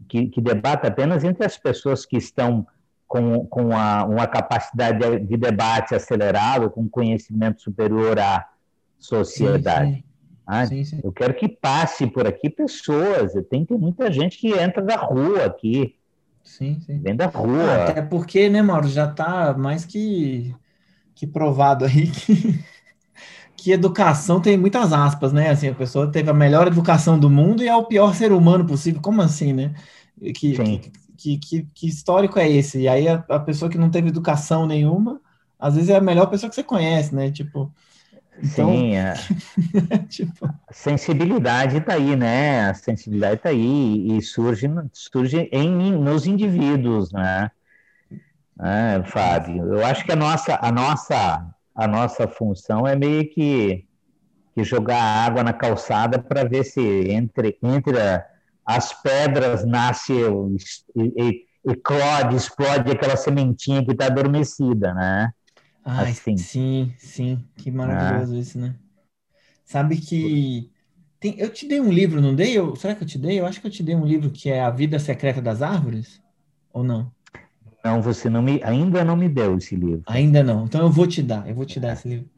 que, 0.09 0.27
que 0.27 0.41
debata 0.41 0.89
apenas 0.89 1.23
entre 1.23 1.45
as 1.45 1.57
pessoas 1.57 2.05
que 2.05 2.17
estão 2.17 2.67
com, 3.07 3.45
com 3.45 3.75
a, 3.75 4.03
uma 4.03 4.27
capacidade 4.27 4.99
de, 4.99 5.19
de 5.19 5.37
debate 5.37 5.95
acelerado 5.95 6.69
com 6.69 6.89
conhecimento 6.89 7.61
superior 7.61 8.19
à 8.19 8.45
sociedade 8.99 9.87
sim, 9.87 9.95
sim. 9.95 10.03
Ah, 10.45 10.65
sim, 10.65 10.83
sim. 10.83 10.99
Eu 11.03 11.11
quero 11.11 11.33
que 11.33 11.47
passe 11.47 12.07
por 12.07 12.27
aqui 12.27 12.49
pessoas. 12.49 13.33
Tem, 13.49 13.65
tem 13.65 13.77
muita 13.77 14.11
gente 14.11 14.37
que 14.37 14.51
entra 14.51 14.81
da 14.81 14.97
rua 14.97 15.45
aqui. 15.45 15.95
Sim, 16.43 16.79
sim. 16.85 16.99
Vem 16.99 17.15
da 17.15 17.27
rua. 17.27 17.63
Ah, 17.63 17.89
até 17.89 18.01
porque, 18.01 18.49
né, 18.49 18.61
Mauro, 18.61 18.87
já 18.87 19.09
está 19.09 19.53
mais 19.57 19.85
que, 19.85 20.53
que 21.15 21.27
provado 21.27 21.85
aí 21.85 22.07
que, 22.07 22.59
que 23.55 23.71
educação 23.71 24.41
tem 24.41 24.57
muitas 24.57 24.91
aspas, 24.91 25.31
né? 25.31 25.49
Assim, 25.49 25.69
a 25.69 25.75
pessoa 25.75 26.11
teve 26.11 26.29
a 26.29 26.33
melhor 26.33 26.67
educação 26.67 27.17
do 27.17 27.29
mundo 27.29 27.63
e 27.63 27.67
é 27.67 27.75
o 27.75 27.85
pior 27.85 28.13
ser 28.15 28.31
humano 28.31 28.65
possível. 28.65 29.01
Como 29.01 29.21
assim, 29.21 29.53
né? 29.53 29.73
Que, 30.35 30.57
que, 31.17 31.37
que, 31.37 31.67
que, 31.73 31.87
histórico 31.87 32.39
é 32.39 32.49
esse? 32.49 32.79
E 32.81 32.87
aí 32.87 33.07
a, 33.07 33.23
a 33.29 33.39
pessoa 33.39 33.69
que 33.69 33.77
não 33.77 33.89
teve 33.89 34.09
educação 34.09 34.65
nenhuma, 34.65 35.21
às 35.57 35.75
vezes 35.75 35.89
é 35.89 35.95
a 35.95 36.01
melhor 36.01 36.27
pessoa 36.27 36.49
que 36.49 36.55
você 36.55 36.63
conhece, 36.63 37.13
né? 37.13 37.31
Tipo, 37.31 37.71
então... 38.37 38.71
Sim, 38.71 38.97
a 39.91 39.97
tipo... 40.07 40.49
sensibilidade 40.71 41.77
está 41.77 41.93
aí, 41.93 42.15
né? 42.15 42.69
A 42.69 42.73
sensibilidade 42.73 43.35
está 43.35 43.49
aí 43.49 44.17
e 44.17 44.21
surge, 44.21 44.67
surge 44.93 45.49
em, 45.51 45.91
nos 45.91 46.25
indivíduos, 46.25 47.11
né? 47.11 47.51
É, 48.59 49.01
Fábio, 49.05 49.73
eu 49.73 49.85
acho 49.85 50.05
que 50.05 50.11
a 50.11 50.15
nossa, 50.15 50.59
a 50.61 50.71
nossa, 50.71 51.45
a 51.73 51.87
nossa 51.87 52.27
função 52.27 52.85
é 52.85 52.95
meio 52.95 53.27
que, 53.27 53.87
que 54.53 54.63
jogar 54.63 55.01
água 55.01 55.43
na 55.43 55.51
calçada 55.51 56.19
para 56.19 56.43
ver 56.43 56.63
se 56.63 56.81
entre, 57.09 57.57
entre 57.63 57.99
a, 57.99 58.23
as 58.65 58.93
pedras 59.01 59.65
nasce 59.65 60.13
e, 60.95 61.45
eclode, 61.65 62.35
explode 62.35 62.91
aquela 62.91 63.17
sementinha 63.17 63.83
que 63.83 63.91
está 63.91 64.05
adormecida, 64.05 64.93
né? 64.93 65.33
Ai, 65.83 66.11
assim. 66.11 66.37
sim, 66.37 66.93
sim, 66.97 67.43
que 67.55 67.71
maravilhoso 67.71 68.35
ah. 68.35 68.39
isso, 68.39 68.59
né? 68.59 68.75
Sabe 69.65 69.97
que 69.97 70.71
tem, 71.19 71.35
eu 71.39 71.51
te 71.51 71.67
dei 71.67 71.79
um 71.79 71.91
livro, 71.91 72.21
não 72.21 72.35
dei? 72.35 72.57
Eu, 72.57 72.75
será 72.75 72.95
que 72.95 73.03
eu 73.03 73.07
te 73.07 73.17
dei? 73.17 73.39
Eu 73.39 73.45
acho 73.45 73.61
que 73.61 73.67
eu 73.67 73.71
te 73.71 73.83
dei 73.83 73.95
um 73.95 74.05
livro 74.05 74.29
que 74.29 74.49
é 74.49 74.61
A 74.61 74.69
Vida 74.69 74.99
Secreta 74.99 75.41
das 75.41 75.61
Árvores, 75.61 76.21
ou 76.73 76.83
não? 76.83 77.11
Não, 77.83 78.01
você 78.01 78.29
não 78.29 78.41
me, 78.41 78.61
ainda 78.63 79.03
não 79.03 79.15
me 79.15 79.27
deu 79.27 79.57
esse 79.57 79.75
livro. 79.75 80.03
Ainda 80.05 80.43
não. 80.43 80.65
Então 80.65 80.81
eu 80.81 80.89
vou 80.89 81.07
te 81.07 81.23
dar, 81.23 81.47
eu 81.47 81.55
vou 81.55 81.65
te 81.65 81.79
dar 81.79 81.93
esse 81.93 82.07
livro. 82.07 82.29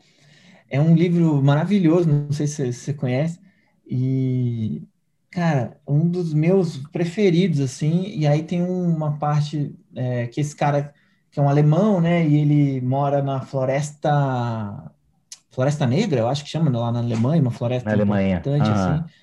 É 0.70 0.80
um 0.80 0.96
livro 0.96 1.42
maravilhoso, 1.44 2.08
não 2.08 2.32
sei 2.32 2.48
se 2.48 2.72
você 2.72 2.94
conhece, 2.94 3.40
e 3.86 4.82
Cara, 5.34 5.82
um 5.88 6.08
dos 6.08 6.32
meus 6.32 6.78
preferidos, 6.78 7.60
assim, 7.60 8.04
e 8.16 8.28
aí 8.28 8.44
tem 8.44 8.62
uma 8.62 9.18
parte 9.18 9.76
é, 9.96 10.28
que 10.28 10.40
esse 10.40 10.56
cara, 10.56 10.94
que 11.34 11.40
é 11.40 11.44
um 11.44 11.50
alemão, 11.50 12.00
né, 12.00 12.26
e 12.28 12.38
ele 12.38 12.80
mora 12.82 13.24
na 13.24 13.42
floresta, 13.42 14.92
Floresta 15.50 15.88
Negra, 15.88 16.20
eu 16.20 16.28
acho 16.28 16.44
que 16.44 16.50
chama 16.50 16.70
lá 16.70 16.92
na 16.92 17.00
Alemanha, 17.00 17.42
uma 17.42 17.50
floresta 17.50 17.90
na 17.90 17.96
Alemanha. 17.96 18.38
importante, 18.38 18.70
ah. 18.70 18.74
assim. 18.74 19.14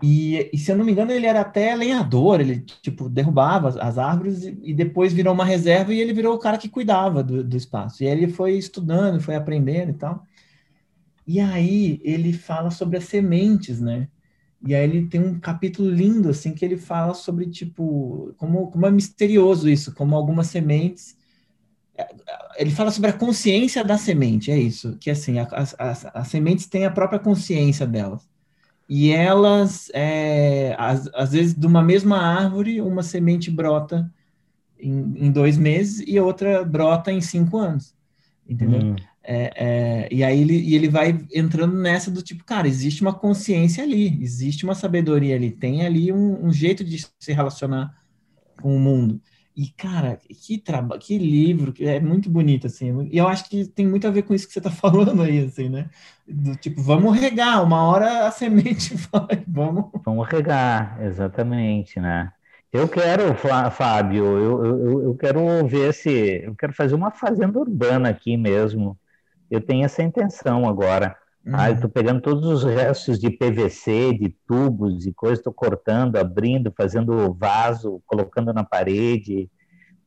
E, 0.00 0.48
e, 0.52 0.58
se 0.58 0.70
eu 0.70 0.76
não 0.76 0.84
me 0.84 0.92
engano, 0.92 1.10
ele 1.10 1.26
era 1.26 1.40
até 1.40 1.74
lenhador, 1.74 2.40
ele, 2.40 2.60
tipo, 2.60 3.08
derrubava 3.08 3.68
as, 3.68 3.76
as 3.76 3.98
árvores 3.98 4.44
e, 4.44 4.56
e, 4.62 4.72
depois 4.72 5.12
virou 5.12 5.34
uma 5.34 5.44
reserva 5.44 5.92
e 5.92 6.00
ele 6.00 6.12
virou 6.12 6.36
o 6.36 6.38
cara 6.38 6.56
que 6.56 6.68
cuidava 6.68 7.20
do, 7.20 7.42
do 7.42 7.56
espaço. 7.56 8.04
E 8.04 8.06
aí 8.06 8.12
ele 8.12 8.28
foi 8.28 8.52
estudando, 8.52 9.20
foi 9.20 9.34
aprendendo 9.34 9.90
e 9.90 9.94
tal. 9.94 10.24
E 11.26 11.40
aí 11.40 12.00
ele 12.04 12.32
fala 12.32 12.70
sobre 12.70 12.96
as 12.96 13.04
sementes, 13.04 13.80
né? 13.80 14.06
E 14.64 14.72
aí 14.72 14.84
ele 14.84 15.06
tem 15.06 15.20
um 15.20 15.40
capítulo 15.40 15.90
lindo, 15.90 16.28
assim, 16.28 16.54
que 16.54 16.64
ele 16.64 16.76
fala 16.76 17.12
sobre, 17.12 17.46
tipo, 17.50 18.32
como, 18.36 18.70
como 18.70 18.86
é 18.86 18.90
misterioso 18.92 19.68
isso, 19.68 19.92
como 19.92 20.14
algumas 20.14 20.46
sementes... 20.46 21.23
Ele 22.56 22.70
fala 22.70 22.90
sobre 22.90 23.10
a 23.10 23.12
consciência 23.12 23.84
da 23.84 23.96
semente, 23.96 24.50
é 24.50 24.58
isso, 24.58 24.96
que 25.00 25.10
assim, 25.10 25.38
as, 25.38 25.74
as, 25.78 26.06
as 26.12 26.28
sementes 26.28 26.66
têm 26.66 26.84
a 26.84 26.90
própria 26.90 27.18
consciência 27.18 27.86
delas. 27.86 28.28
E 28.88 29.10
elas, 29.10 29.90
é, 29.94 30.74
às, 30.78 31.08
às 31.14 31.32
vezes, 31.32 31.54
de 31.54 31.66
uma 31.66 31.82
mesma 31.82 32.18
árvore, 32.18 32.80
uma 32.80 33.02
semente 33.02 33.50
brota 33.50 34.12
em, 34.78 35.26
em 35.26 35.30
dois 35.30 35.56
meses 35.56 36.04
e 36.06 36.18
outra 36.20 36.64
brota 36.64 37.10
em 37.10 37.20
cinco 37.20 37.56
anos, 37.56 37.94
entendeu? 38.46 38.80
Hum. 38.80 38.96
É, 39.26 39.52
é, 39.56 40.08
e 40.12 40.22
aí 40.22 40.38
ele, 40.38 40.58
e 40.60 40.74
ele 40.74 40.88
vai 40.88 41.18
entrando 41.34 41.74
nessa 41.78 42.10
do 42.10 42.20
tipo, 42.20 42.44
cara, 42.44 42.68
existe 42.68 43.00
uma 43.00 43.14
consciência 43.14 43.82
ali, 43.82 44.22
existe 44.22 44.64
uma 44.64 44.74
sabedoria 44.74 45.34
ali, 45.34 45.50
tem 45.50 45.86
ali 45.86 46.12
um, 46.12 46.44
um 46.44 46.52
jeito 46.52 46.84
de 46.84 47.06
se 47.18 47.32
relacionar 47.32 47.94
com 48.60 48.76
o 48.76 48.78
mundo. 48.78 49.18
E, 49.56 49.68
cara, 49.70 50.16
que 50.16 50.58
trabalho, 50.58 51.00
que 51.00 51.16
livro, 51.16 51.72
que 51.72 51.84
é 51.86 52.00
muito 52.00 52.28
bonito, 52.28 52.66
assim. 52.66 53.08
E 53.12 53.18
eu 53.18 53.28
acho 53.28 53.48
que 53.48 53.64
tem 53.66 53.86
muito 53.86 54.06
a 54.06 54.10
ver 54.10 54.22
com 54.24 54.34
isso 54.34 54.46
que 54.46 54.52
você 54.52 54.58
está 54.58 54.70
falando 54.72 55.22
aí, 55.22 55.44
assim, 55.44 55.68
né? 55.68 55.90
Do 56.26 56.56
tipo, 56.56 56.82
vamos 56.82 57.16
regar, 57.18 57.62
uma 57.62 57.82
hora 57.88 58.26
a 58.26 58.30
semente 58.32 58.94
vai, 59.12 59.44
vamos. 59.46 59.90
Vamos 60.04 60.26
regar, 60.28 61.00
exatamente, 61.02 61.98
né? 62.00 62.32
Eu 62.72 62.88
quero, 62.88 63.34
Fábio, 63.70 64.24
eu, 64.38 64.64
eu, 64.64 65.02
eu 65.04 65.16
quero 65.16 65.66
ver 65.66 65.94
se. 65.94 66.10
Eu 66.44 66.54
quero 66.56 66.72
fazer 66.74 66.94
uma 66.94 67.10
fazenda 67.10 67.58
urbana 67.58 68.08
aqui 68.10 68.36
mesmo 68.36 68.98
eu 69.50 69.62
tenho 69.62 69.86
essa 69.86 70.02
intenção 70.02 70.68
agora. 70.68 71.16
Uhum. 71.46 71.54
Ah, 71.54 71.68
eu 71.68 71.74
estou 71.74 71.90
pegando 71.90 72.22
todos 72.22 72.46
os 72.46 72.64
restos 72.64 73.18
de 73.18 73.30
PVC, 73.30 74.14
de 74.14 74.30
tubos 74.46 75.04
e 75.06 75.12
coisas, 75.12 75.40
estou 75.40 75.52
cortando, 75.52 76.16
abrindo, 76.16 76.72
fazendo 76.76 77.34
vaso, 77.34 78.02
colocando 78.06 78.52
na 78.52 78.64
parede. 78.64 79.50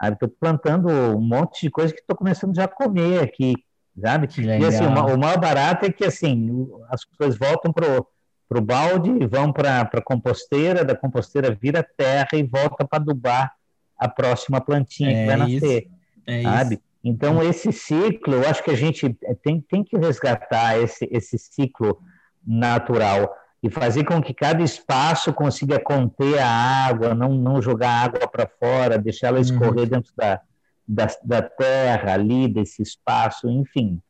Estou 0.04 0.30
plantando 0.30 0.90
um 0.90 1.22
monte 1.22 1.62
de 1.62 1.70
coisa 1.70 1.94
que 1.94 2.00
estou 2.00 2.16
começando 2.16 2.56
já 2.56 2.64
a 2.66 2.68
comer 2.68 3.22
aqui, 3.22 3.56
sabe? 4.00 4.30
E 4.38 4.66
assim, 4.66 4.86
o, 4.86 4.90
o 4.90 5.18
maior 5.18 5.40
barato 5.40 5.86
é 5.86 5.92
que 5.92 6.06
assim 6.06 6.68
as 6.90 7.04
coisas 7.04 7.38
voltam 7.38 7.72
para 7.72 8.04
o 8.52 8.62
balde, 8.62 9.26
vão 9.28 9.54
para 9.54 9.82
a 9.82 10.02
composteira, 10.02 10.84
da 10.84 10.96
composteira 10.96 11.52
vira 11.54 11.86
terra 11.98 12.30
e 12.34 12.44
volta 12.44 12.86
para 12.86 13.00
adubar 13.00 13.54
a 13.98 14.08
próxima 14.08 14.62
plantinha 14.62 15.12
é 15.12 15.20
que 15.20 15.26
vai 15.26 15.38
nascer, 15.38 15.88
é 16.28 16.44
sabe? 16.44 16.76
Isso. 16.76 16.87
Então, 17.08 17.42
esse 17.42 17.72
ciclo, 17.72 18.36
eu 18.36 18.50
acho 18.50 18.62
que 18.62 18.70
a 18.70 18.76
gente 18.76 19.18
tem, 19.42 19.62
tem 19.62 19.82
que 19.82 19.98
resgatar 19.98 20.78
esse, 20.78 21.08
esse 21.10 21.38
ciclo 21.38 22.00
natural 22.46 23.34
e 23.64 23.70
fazer 23.70 24.04
com 24.04 24.22
que 24.22 24.34
cada 24.34 24.62
espaço 24.62 25.32
consiga 25.32 25.80
conter 25.80 26.38
a 26.38 26.50
água, 26.50 27.16
não, 27.16 27.34
não 27.34 27.62
jogar 27.62 28.04
água 28.04 28.28
para 28.28 28.46
fora, 28.46 28.98
deixar 28.98 29.28
ela 29.28 29.40
escorrer 29.40 29.84
uhum. 29.84 29.88
dentro 29.88 30.12
da, 30.18 30.42
da, 30.86 31.08
da, 31.24 31.42
terra 31.42 32.14
ali, 32.14 32.50
desse 32.50 32.82
espaço, 32.82 33.50
enfim. 33.50 34.02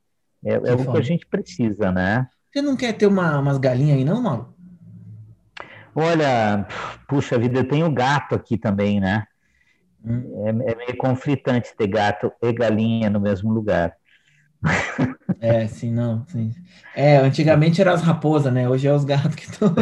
É, 0.44 0.54
é 0.54 0.74
o 0.74 0.92
que 0.92 0.98
a 0.98 1.02
gente 1.02 1.28
precisa, 1.28 1.92
né? 1.92 2.28
Você 2.52 2.64
não 2.64 2.76
quer 2.76 2.94
ter 2.94 3.06
uma, 3.06 3.38
umas 3.40 3.60
galinhas 3.60 3.98
aí, 3.98 4.04
não, 4.04 4.24
Mauro? 4.24 4.56
Olha, 5.94 6.66
puxa 7.08 7.38
vida, 7.38 7.60
eu 7.60 7.68
tenho 7.68 7.92
gato 7.92 8.34
aqui 8.34 8.58
também, 8.58 9.00
né? 9.00 9.28
É, 10.06 10.50
é 10.50 10.76
meio 10.76 10.98
conflitante 10.98 11.76
ter 11.76 11.88
gato 11.88 12.32
e 12.42 12.54
galinha 12.54 13.10
no 13.10 13.20
mesmo 13.20 13.52
lugar. 13.52 13.96
É, 15.40 15.68
sim, 15.68 15.92
não, 15.92 16.26
sim. 16.28 16.54
É, 16.96 17.18
antigamente 17.18 17.80
eram 17.80 17.94
as 17.94 18.02
raposas, 18.02 18.52
né? 18.52 18.68
Hoje 18.68 18.88
é 18.88 18.94
os 18.94 19.04
gatos 19.04 19.36
que 19.36 19.44
estão. 19.44 19.74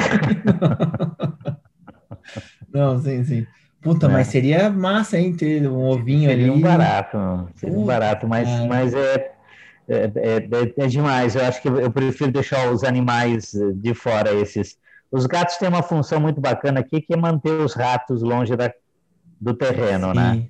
não, 2.74 3.00
sim, 3.00 3.24
sim. 3.24 3.48
Puta, 3.82 4.08
é. 4.08 4.10
mas 4.10 4.28
seria 4.28 4.70
massa, 4.70 5.18
hein, 5.18 5.34
ter 5.36 5.68
um 5.68 5.86
ovinho 5.86 6.30
seria 6.30 6.46
ali. 6.46 6.52
Um 6.52 6.60
barato, 6.60 7.18
seria 7.56 7.78
um 7.78 7.86
barato, 7.86 8.28
mas, 8.28 8.50
mas 8.68 8.94
é, 8.94 9.32
é, 9.88 10.12
é, 10.16 10.84
é, 10.84 10.88
demais. 10.88 11.36
Eu 11.36 11.46
acho 11.46 11.62
que 11.62 11.68
eu 11.68 11.92
prefiro 11.92 12.32
deixar 12.32 12.72
os 12.72 12.84
animais 12.84 13.52
de 13.76 13.94
fora, 13.94 14.34
esses. 14.34 14.78
Os 15.12 15.26
gatos 15.28 15.58
têm 15.58 15.70
uma 15.70 15.84
função 15.84 16.20
muito 16.20 16.42
bacana 16.42 16.80
aqui, 16.80 17.00
que 17.00 17.14
é 17.14 17.18
manter 17.18 17.52
os 17.52 17.74
ratos 17.74 18.24
longe 18.24 18.56
da, 18.56 18.74
do 19.46 19.54
terreno, 19.54 20.14
né? 20.14 20.34
Sim. 20.34 20.40
né? 20.40 20.48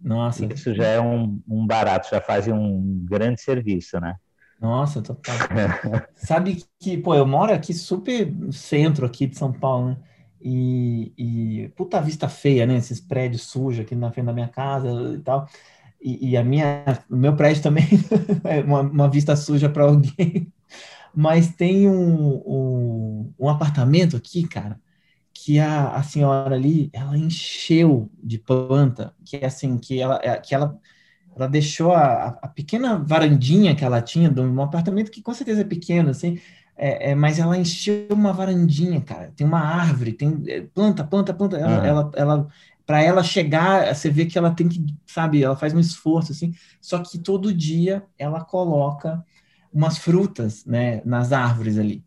Nossa. 0.00 0.46
Isso 0.46 0.74
já 0.74 0.84
é 0.84 1.00
um, 1.00 1.40
um 1.46 1.66
barato, 1.66 2.08
já 2.10 2.20
faz 2.20 2.48
um 2.48 3.04
grande 3.04 3.40
serviço, 3.40 4.00
né? 4.00 4.14
Nossa, 4.60 5.02
total. 5.02 5.34
Sabe 6.16 6.64
que, 6.80 6.96
pô, 6.96 7.14
eu 7.14 7.26
moro 7.26 7.52
aqui 7.52 7.74
super 7.74 8.32
centro 8.50 9.06
aqui 9.06 9.26
de 9.26 9.36
São 9.36 9.52
Paulo, 9.52 9.90
né? 9.90 9.96
E, 10.40 11.12
e 11.18 11.68
puta 11.70 12.00
vista 12.00 12.28
feia, 12.28 12.64
né? 12.64 12.76
Esses 12.76 13.00
prédios 13.00 13.42
sujos 13.42 13.80
aqui 13.84 13.94
na 13.94 14.10
frente 14.10 14.26
da 14.26 14.32
minha 14.32 14.48
casa 14.48 14.88
e 15.14 15.20
tal. 15.20 15.48
E, 16.00 16.30
e 16.30 16.36
a 16.36 16.44
minha, 16.44 16.84
o 17.10 17.16
meu 17.16 17.34
prédio 17.36 17.62
também 17.62 17.84
é 18.44 18.60
uma, 18.60 18.80
uma 18.80 19.10
vista 19.10 19.36
suja 19.36 19.68
para 19.68 19.84
alguém. 19.84 20.52
Mas 21.14 21.54
tem 21.54 21.88
um, 21.88 22.36
um, 22.46 23.34
um 23.38 23.48
apartamento 23.48 24.16
aqui, 24.16 24.46
cara, 24.46 24.80
que 25.48 25.58
a, 25.58 25.92
a 25.92 26.02
senhora 26.02 26.54
ali, 26.54 26.90
ela 26.92 27.16
encheu 27.16 28.10
de 28.22 28.38
planta, 28.38 29.14
que 29.24 29.38
é 29.38 29.46
assim, 29.46 29.78
que 29.78 29.98
ela, 29.98 30.20
é, 30.22 30.36
que 30.36 30.54
ela, 30.54 30.78
ela 31.34 31.48
deixou 31.48 31.92
a, 31.94 32.38
a 32.42 32.48
pequena 32.48 32.98
varandinha 32.98 33.74
que 33.74 33.82
ela 33.82 34.02
tinha 34.02 34.28
de 34.28 34.42
um 34.42 34.60
apartamento 34.60 35.10
que 35.10 35.22
com 35.22 35.32
certeza 35.32 35.62
é 35.62 35.64
pequeno, 35.64 36.10
assim, 36.10 36.38
é, 36.76 37.12
é, 37.12 37.14
mas 37.14 37.38
ela 37.38 37.56
encheu 37.56 38.08
uma 38.10 38.30
varandinha, 38.30 39.00
cara. 39.00 39.32
Tem 39.34 39.46
uma 39.46 39.60
árvore, 39.60 40.12
tem 40.12 40.42
é, 40.48 40.60
planta, 40.60 41.02
planta, 41.02 41.32
planta. 41.32 41.56
Ela, 41.56 41.78
uhum. 41.78 41.84
ela, 41.86 42.10
ela 42.14 42.48
para 42.84 43.02
ela 43.02 43.22
chegar, 43.22 43.94
você 43.94 44.10
vê 44.10 44.26
que 44.26 44.36
ela 44.36 44.50
tem 44.50 44.68
que, 44.68 44.84
sabe, 45.06 45.42
ela 45.42 45.56
faz 45.56 45.72
um 45.72 45.80
esforço 45.80 46.32
assim. 46.32 46.52
Só 46.78 46.98
que 46.98 47.18
todo 47.18 47.54
dia 47.54 48.04
ela 48.18 48.44
coloca 48.44 49.24
umas 49.72 49.96
frutas, 49.96 50.66
né, 50.66 51.00
nas 51.06 51.32
árvores 51.32 51.78
ali. 51.78 52.04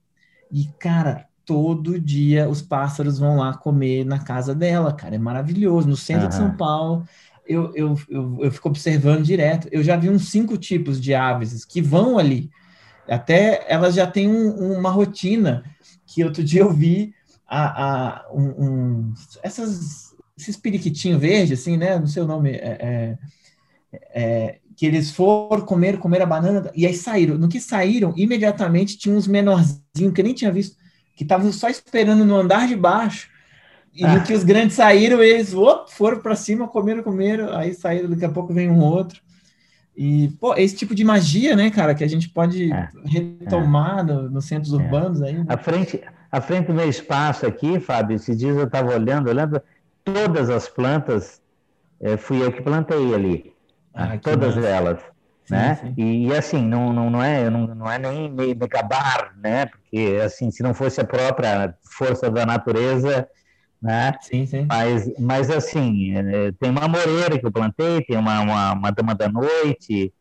E 0.52 0.66
cara, 0.78 1.28
todo 1.52 2.00
dia 2.00 2.48
os 2.48 2.62
pássaros 2.62 3.20
vão 3.20 3.36
lá 3.36 3.54
comer 3.54 4.06
na 4.06 4.20
casa 4.20 4.56
dela, 4.56 4.94
cara. 4.94 5.16
É 5.16 5.20
maravilhoso. 5.20 5.86
No 5.86 5.98
centro 5.98 6.24
uhum. 6.24 6.30
de 6.30 6.36
São 6.36 6.56
Paulo, 6.56 7.04
eu, 7.46 7.76
eu, 7.76 8.00
eu, 8.08 8.38
eu, 8.44 8.52
fico 8.52 8.70
observando 8.70 9.22
direto. 9.22 9.68
Eu 9.70 9.84
já 9.84 9.98
vi 9.98 10.10
uns 10.10 10.30
cinco 10.30 10.58
tipos 10.58 11.02
de 11.02 11.14
aves 11.14 11.66
que 11.66 11.82
vão 11.82 12.18
ali. 12.18 12.50
Até 13.06 13.66
elas 13.68 13.96
já 13.96 14.08
têm 14.08 14.30
um, 14.30 14.78
uma 14.78 14.90
rotina 14.90 15.62
que 16.08 16.24
outro 16.24 16.42
dia 16.42 16.62
eu 16.62 16.72
vi 16.72 17.14
a, 17.46 17.84
a 17.84 18.32
um, 18.34 18.44
um, 18.44 19.14
essas, 19.44 20.16
esses 20.38 20.56
periquitinhos 20.56 21.20
verdes, 21.20 21.60
assim, 21.60 21.76
né? 21.76 22.00
Não 22.00 22.08
sei 22.08 22.24
o 22.24 22.28
nome. 22.28 22.52
É, 22.52 23.18
é, 23.92 24.00
é, 24.14 24.58
que 24.78 24.86
eles 24.86 25.12
foram 25.12 25.66
comer, 25.66 25.98
comer 25.98 26.22
a 26.22 26.26
banana, 26.26 26.72
e 26.74 26.88
aí 26.88 26.94
saíram. 26.94 27.38
No 27.38 27.50
que 27.50 27.60
saíram, 27.60 28.14
imediatamente 28.16 28.98
tinha 28.98 29.14
uns 29.14 29.28
menorzinhos 29.28 30.14
que 30.16 30.24
nem 30.24 30.34
tinha 30.34 30.52
visto 30.52 30.81
que 31.22 31.26
estavam 31.26 31.52
só 31.52 31.70
esperando 31.70 32.26
no 32.26 32.36
andar 32.36 32.68
de 32.68 32.76
baixo. 32.76 33.30
E 33.94 34.04
ah. 34.04 34.16
no 34.16 34.24
que 34.24 34.34
os 34.34 34.44
grandes 34.44 34.76
saíram, 34.76 35.22
eles 35.22 35.54
op, 35.54 35.94
foram 35.94 36.20
para 36.20 36.36
cima, 36.36 36.68
comeram, 36.68 37.04
comeram, 37.04 37.56
aí 37.56 37.76
saíram, 37.76 38.10
daqui 38.10 38.26
a 38.26 38.30
pouco 38.30 38.52
vem 38.52 38.72
um 38.72 38.80
outro. 38.80 39.22
E, 39.96 40.30
pô, 40.40 40.56
esse 40.56 40.76
tipo 40.76 40.96
de 40.96 41.04
magia, 41.04 41.56
né, 41.56 41.70
cara, 41.70 41.94
que 41.94 42.04
a 42.04 42.08
gente 42.08 42.28
pode 42.28 42.74
é, 42.74 42.90
retomar 43.06 44.00
é. 44.00 44.04
no, 44.04 44.30
nos 44.32 44.46
centros 44.46 44.74
é. 44.74 44.78
urbanos 44.78 45.22
aí. 45.22 45.34
Né? 45.34 45.46
À 45.48 45.58
frente, 45.58 46.02
à 46.32 46.42
frente 46.42 46.68
do 46.68 46.74
meu 46.74 46.90
espaço 46.90 47.46
aqui, 47.46 47.80
Fábio, 47.80 48.16
esses 48.16 48.36
dias 48.36 48.58
eu 48.58 48.64
estava 48.64 48.92
olhando, 48.96 49.30
olhando 49.30 49.62
todas 50.04 50.50
as 50.50 50.68
plantas, 50.68 51.40
é, 52.00 52.18
fui 52.18 52.42
eu 52.42 52.52
que 52.52 52.64
plantei 52.64 53.14
ali. 53.14 53.54
Ah, 53.94 54.18
todas 54.18 54.58
elas. 54.58 55.00
Né? 55.52 55.76
Sim. 55.76 55.94
E, 55.98 56.28
e, 56.28 56.34
assim, 56.34 56.66
não, 56.66 56.94
não, 56.94 57.10
não, 57.10 57.22
é, 57.22 57.50
não, 57.50 57.68
não 57.76 57.92
é 57.92 58.00
nem 58.00 58.32
me, 58.32 58.56
me 58.56 58.68
gabar, 58.68 59.34
né? 59.38 59.66
Porque 59.66 60.18
assim, 60.24 60.50
se 60.50 60.64
não 60.64 60.74
fosse 60.74 61.02
a 61.02 61.04
própria 61.04 61.76
força 61.84 62.32
da 62.32 62.46
natureza, 62.46 63.28
né? 63.82 64.14
Sim, 64.22 64.46
sim. 64.46 64.66
Mas, 64.70 65.12
mas 65.20 65.50
assim, 65.50 66.16
é, 66.16 66.54
tem 66.54 66.70
uma 66.70 66.88
moreira 66.88 67.38
que 67.38 67.46
eu 67.46 67.52
plantei, 67.52 68.02
tem 68.02 68.18
uma, 68.18 68.40
uma, 68.40 68.72
uma 68.72 68.92
dama 68.92 69.14
da 69.14 69.28
noite, 69.28 70.14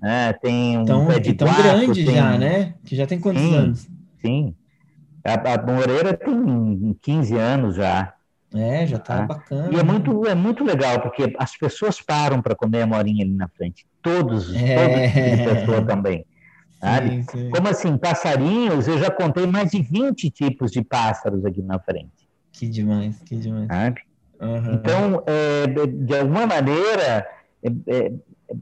né? 0.00 0.32
tem 0.34 0.78
um 0.78 0.82
então, 0.82 1.06
pé 1.08 1.18
de 1.18 1.34
tão 1.34 1.48
guaco, 1.48 1.62
grande 1.62 2.04
tem... 2.04 2.14
já, 2.14 2.38
né? 2.38 2.74
Que 2.84 2.94
já 2.94 3.06
tem 3.08 3.18
quantos 3.18 3.42
sim, 3.42 3.56
anos? 3.56 3.88
Sim, 4.20 4.54
a, 5.24 5.54
a 5.54 5.62
moreira 5.66 6.16
tem 6.16 6.96
15 7.02 7.34
anos 7.36 7.74
já. 7.74 8.15
É, 8.58 8.86
já 8.86 8.98
tá, 8.98 9.18
tá 9.18 9.26
bacana. 9.26 9.70
E 9.72 9.78
é 9.78 9.82
muito, 9.82 10.26
é 10.26 10.34
muito 10.34 10.64
legal, 10.64 11.00
porque 11.00 11.34
as 11.38 11.56
pessoas 11.56 12.00
param 12.00 12.40
para 12.42 12.54
comer 12.54 12.82
a 12.82 12.86
morinha 12.86 13.24
ali 13.24 13.34
na 13.34 13.48
frente. 13.48 13.86
Todos, 14.02 14.54
é. 14.54 14.76
todos 14.76 15.38
de 15.38 15.54
pessoa 15.54 15.82
também. 15.86 16.24
Sim, 16.80 17.22
sim. 17.30 17.50
Como 17.50 17.68
assim, 17.68 17.96
passarinhos, 17.96 18.86
eu 18.86 18.98
já 18.98 19.10
contei 19.10 19.46
mais 19.46 19.70
de 19.70 19.82
20 19.82 20.30
tipos 20.30 20.70
de 20.70 20.82
pássaros 20.82 21.44
aqui 21.44 21.62
na 21.62 21.78
frente. 21.78 22.28
Que 22.52 22.68
demais, 22.68 23.20
que 23.22 23.36
demais. 23.36 23.66
Sabe? 23.66 24.00
Uhum. 24.40 24.74
Então, 24.74 25.24
é, 25.26 25.66
de 25.86 26.16
alguma 26.16 26.46
maneira, 26.46 27.26
é, 27.62 27.68
é, 27.86 28.12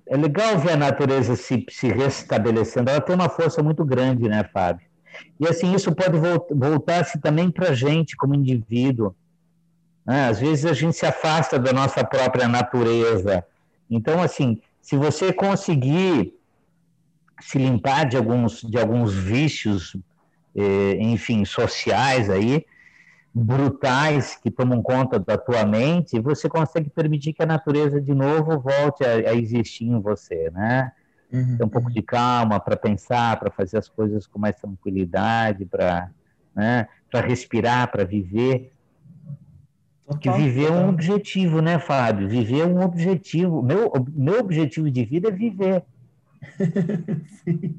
é, 0.09 0.17
legal 0.17 0.59
ver 0.59 0.73
a 0.73 0.77
natureza 0.77 1.37
se, 1.37 1.65
se 1.69 1.89
restabelecendo. 1.89 2.91
Ela 2.91 3.01
tem 3.01 3.15
uma 3.15 3.29
força 3.29 3.63
muito 3.63 3.85
grande, 3.85 4.29
né, 4.29 4.45
Fábio? 4.53 4.87
E 5.39 5.47
assim, 5.47 5.75
isso 5.75 5.95
pode 5.95 6.19
voltar-se 6.51 7.21
também 7.21 7.51
para 7.51 7.71
a 7.71 7.75
gente 7.75 8.17
como 8.17 8.35
indivíduo. 8.35 9.15
Né? 10.07 10.29
Às 10.29 10.41
vezes 10.41 10.65
a 10.67 10.73
gente 10.73 10.97
se 10.97 11.07
afasta 11.07 11.59
da 11.59 11.73
nossa 11.73 12.05
própria 12.05 12.47
natureza. 12.47 13.45
Então, 13.91 14.23
assim, 14.23 14.61
se 14.81 14.97
você 14.97 15.33
conseguir 15.33 16.35
se 17.41 17.59
limpar 17.59 18.07
de 18.07 18.17
alguns, 18.17 18.61
de 18.61 18.79
alguns 18.79 19.15
vícios, 19.15 19.97
eh, 20.55 20.97
enfim, 21.01 21.45
sociais 21.45 22.31
aí, 22.31 22.65
brutais 23.35 24.37
que 24.37 24.51
tomam 24.51 24.81
conta 24.81 25.19
da 25.19 25.37
tua 25.37 25.65
mente, 25.65 26.21
você 26.21 26.49
consegue 26.49 26.89
permitir 26.89 27.33
que 27.33 27.43
a 27.43 27.47
natureza 27.47 28.01
de 28.01 28.15
novo 28.15 28.61
volte 28.61 29.05
a, 29.05 29.31
a 29.31 29.35
existir 29.35 29.87
em 29.87 30.01
você, 30.01 30.51
né? 30.51 30.93
Uhum. 31.33 31.57
Ter 31.57 31.65
um 31.65 31.69
pouco 31.69 31.91
de 31.91 32.01
calma 32.01 32.61
para 32.61 32.77
pensar, 32.77 33.39
para 33.41 33.51
fazer 33.51 33.79
as 33.79 33.89
coisas 33.89 34.27
com 34.27 34.39
mais 34.39 34.55
tranquilidade, 34.55 35.65
para 35.65 36.09
né, 36.55 36.87
respirar, 37.13 37.91
para 37.91 38.05
viver. 38.05 38.74
Total, 40.07 40.37
viver 40.37 40.67
total. 40.67 40.79
é 40.79 40.85
um 40.85 40.89
objetivo, 40.91 41.63
né, 41.63 41.79
Fábio? 41.79 42.29
Viver 42.29 42.61
é 42.61 42.67
um 42.67 42.81
objetivo. 42.81 43.63
Meu, 43.63 43.93
meu 44.13 44.41
objetivo 44.41 44.91
de 44.91 45.05
vida 45.05 45.29
é 45.29 45.33
viver. 45.33 45.83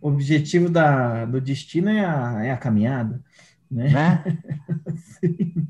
o 0.00 0.08
objetivo 0.08 0.68
da, 0.68 1.24
do 1.24 1.40
destino 1.40 1.88
é 1.88 2.04
a, 2.04 2.44
é 2.44 2.50
a 2.50 2.56
caminhada 2.56 3.22
né? 3.72 3.88
né? 3.88 4.24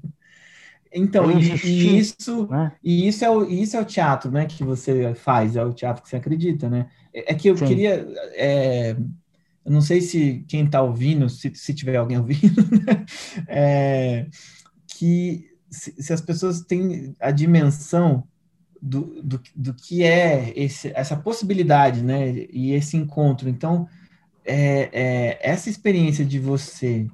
então, 0.93 1.31
e, 1.31 1.51
e, 1.65 1.99
isso, 1.99 2.49
né? 2.49 2.73
e 2.83 3.07
isso 3.07 3.25
é 3.25 3.31
o 3.31 3.45
isso 3.45 3.77
é 3.77 3.81
o 3.81 3.85
teatro, 3.85 4.31
né? 4.31 4.47
Que 4.47 4.65
você 4.65 5.15
faz, 5.15 5.55
é 5.55 5.65
o 5.65 5.73
teatro 5.73 6.03
que 6.03 6.09
você 6.09 6.17
acredita, 6.17 6.69
né? 6.69 6.89
É, 7.15 7.33
é 7.33 7.35
que 7.35 7.49
eu 7.49 7.57
Sim. 7.57 7.67
queria, 7.67 8.07
é, 8.35 8.97
eu 9.65 9.71
não 9.71 9.81
sei 9.81 10.01
se 10.01 10.45
quem 10.49 10.65
está 10.65 10.83
ouvindo, 10.83 11.29
se, 11.29 11.55
se 11.55 11.73
tiver 11.73 11.97
alguém 11.97 12.19
ouvindo, 12.19 12.63
né? 12.63 13.05
é, 13.47 14.27
que 14.89 15.52
se, 15.73 15.95
se, 16.01 16.13
as 16.13 16.21
pessoas 16.21 16.61
têm 16.61 17.17
a 17.19 17.31
dimensão 17.31 18.25
do, 18.81 19.23
do, 19.23 19.41
do 19.57 19.75
que 19.75 20.05
é 20.05 20.53
esse, 20.55 20.93
essa 20.95 21.17
possibilidade, 21.17 22.03
né? 22.03 22.47
E 22.51 22.73
esse 22.73 22.97
encontro. 22.97 23.49
Então, 23.49 23.89
é, 24.45 24.91
é, 24.93 25.39
essa 25.41 25.71
experiência 25.71 26.25
de 26.25 26.39
você 26.39 27.07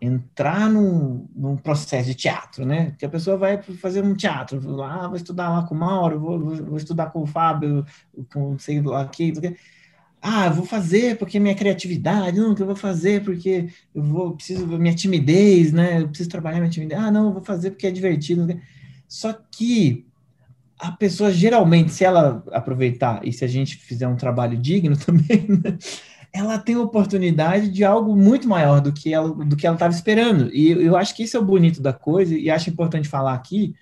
entrar 0.00 0.70
num, 0.70 1.28
num, 1.36 1.56
processo 1.56 2.06
de 2.06 2.14
teatro, 2.14 2.64
né? 2.64 2.94
Que 2.98 3.04
a 3.04 3.08
pessoa 3.08 3.36
vai 3.36 3.60
fazer 3.60 4.02
um 4.02 4.14
teatro, 4.14 4.66
lá, 4.70 5.04
ah, 5.04 5.08
vou 5.08 5.16
estudar 5.16 5.50
lá 5.50 5.62
com 5.66 5.74
o 5.74 5.78
Mauro, 5.78 6.18
vou, 6.18 6.40
vou, 6.40 6.56
vou 6.56 6.76
estudar 6.78 7.10
com 7.10 7.22
o 7.22 7.26
Fábio, 7.26 7.84
com 8.32 8.58
sei 8.58 8.80
lá 8.80 9.02
aqui, 9.02 9.32
ah, 10.22 10.48
vou 10.50 10.66
fazer 10.66 11.16
porque 11.16 11.40
minha 11.40 11.54
criatividade, 11.54 12.38
não, 12.38 12.54
que 12.54 12.62
eu 12.62 12.66
vou 12.66 12.76
fazer 12.76 13.24
porque 13.24 13.68
eu 13.94 14.02
vou 14.02 14.36
preciso 14.36 14.66
minha 14.66 14.94
timidez, 14.94 15.72
né? 15.72 16.02
Eu 16.02 16.08
preciso 16.08 16.28
trabalhar 16.28 16.58
minha 16.58 16.70
timidez. 16.70 17.00
Ah, 17.00 17.10
não, 17.10 17.26
eu 17.26 17.32
vou 17.32 17.42
fazer 17.42 17.70
porque 17.70 17.86
é 17.86 17.90
divertido. 17.90 18.46
Só 19.08 19.32
que 19.50 20.06
a 20.78 20.92
pessoa 20.92 21.32
geralmente, 21.32 21.92
se 21.92 22.04
ela 22.04 22.44
aproveitar 22.52 23.26
e 23.26 23.32
se 23.32 23.44
a 23.44 23.48
gente 23.48 23.76
fizer 23.76 24.08
um 24.08 24.16
trabalho 24.16 24.56
digno 24.58 24.96
também, 24.98 25.46
né? 25.48 25.78
ela 26.32 26.58
tem 26.58 26.76
oportunidade 26.76 27.68
de 27.70 27.84
algo 27.84 28.14
muito 28.14 28.48
maior 28.48 28.80
do 28.80 28.92
que 28.92 29.12
ela 29.12 29.30
do 29.30 29.56
que 29.56 29.66
ela 29.66 29.76
estava 29.76 29.94
esperando. 29.94 30.54
E 30.54 30.70
eu 30.70 30.96
acho 30.96 31.14
que 31.14 31.22
isso 31.22 31.36
é 31.36 31.40
o 31.40 31.44
bonito 31.44 31.80
da 31.82 31.92
coisa 31.92 32.36
e 32.36 32.50
acho 32.50 32.70
importante 32.70 33.08
falar 33.08 33.34
aqui 33.34 33.74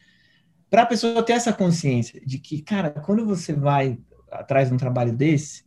para 0.71 0.83
a 0.83 0.87
pessoa 0.87 1.23
ter 1.23 1.33
essa 1.33 1.53
consciência 1.53 2.21
de 2.25 2.39
que, 2.39 2.63
cara, 2.63 2.91
quando 2.91 3.25
você 3.25 3.53
vai 3.53 3.99
atrás 4.31 4.69
de 4.69 4.75
um 4.75 4.79
trabalho 4.79 5.13
desse, 5.13 5.63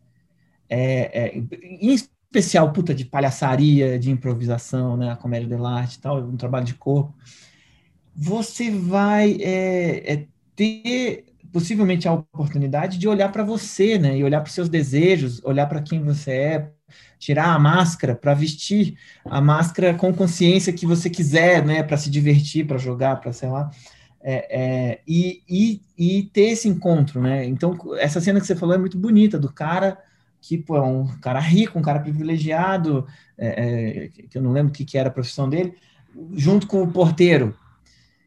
é, 0.72 1.26
é, 1.26 1.38
em 1.38 1.94
especial 1.94 2.72
puta 2.72 2.96
de 2.96 3.04
palhaçaria, 3.04 4.00
de 4.00 4.10
improvisação, 4.10 4.96
né, 4.96 5.12
a 5.12 5.18
comédia 5.18 5.58
de 5.58 5.66
arte 5.66 5.96
e 5.96 6.00
tal, 6.00 6.20
um 6.20 6.38
trabalho 6.38 6.66
de 6.66 6.76
corpo, 6.76 7.14
você 8.16 8.72
vai 8.72 9.38
é, 9.42 10.14
é 10.14 10.26
ter 10.56 11.26
possivelmente 11.52 12.08
a 12.08 12.14
oportunidade 12.14 12.98
de 12.98 13.10
olhar 13.10 13.30
para 13.30 13.44
você, 13.44 13.98
né? 13.98 14.18
E 14.18 14.24
olhar 14.24 14.40
para 14.40 14.48
os 14.48 14.54
seus 14.54 14.70
desejos, 14.70 15.44
olhar 15.44 15.66
para 15.68 15.82
quem 15.82 16.02
você 16.02 16.32
é, 16.32 16.72
tirar 17.20 17.54
a 17.54 17.60
máscara 17.60 18.16
para 18.16 18.34
vestir 18.34 18.96
a 19.26 19.42
máscara 19.42 19.94
com 19.94 20.14
consciência 20.14 20.72
que 20.72 20.86
você 20.86 21.10
quiser, 21.10 21.66
né? 21.66 21.84
Para 21.84 21.98
se 21.98 22.10
divertir, 22.10 22.66
para 22.66 22.78
jogar, 22.78 23.18
para 23.18 23.34
sei 23.34 23.50
lá. 23.50 23.70
É, 24.24 24.62
é, 24.62 25.02
e, 25.06 25.42
e, 25.50 25.82
e, 25.98 26.24
ter 26.28 26.52
esse 26.52 26.70
encontro, 26.70 27.20
né? 27.22 27.46
Então, 27.46 27.76
essa 27.98 28.22
cena 28.22 28.40
que 28.40 28.46
você 28.46 28.56
falou 28.56 28.76
é 28.76 28.78
muito 28.78 28.98
bonita, 28.98 29.38
do 29.38 29.52
cara 29.52 29.98
que 30.42 30.58
pô, 30.58 30.76
é 30.76 30.82
um 30.82 31.08
cara 31.20 31.40
rico, 31.40 31.78
um 31.78 31.84
cara 31.84 32.00
privilegiado, 32.00 33.06
é, 33.38 34.06
é 34.06 34.10
que 34.28 34.38
eu 34.38 34.42
não 34.42 34.52
lembro 34.52 34.72
o 34.72 34.76
que, 34.76 34.84
que 34.84 34.98
era 34.98 35.10
a 35.10 35.14
profissão 35.14 35.48
dele, 35.48 35.76
junto 36.34 36.68
com 36.68 36.82
o 36.82 36.92
porteiro. 36.92 37.56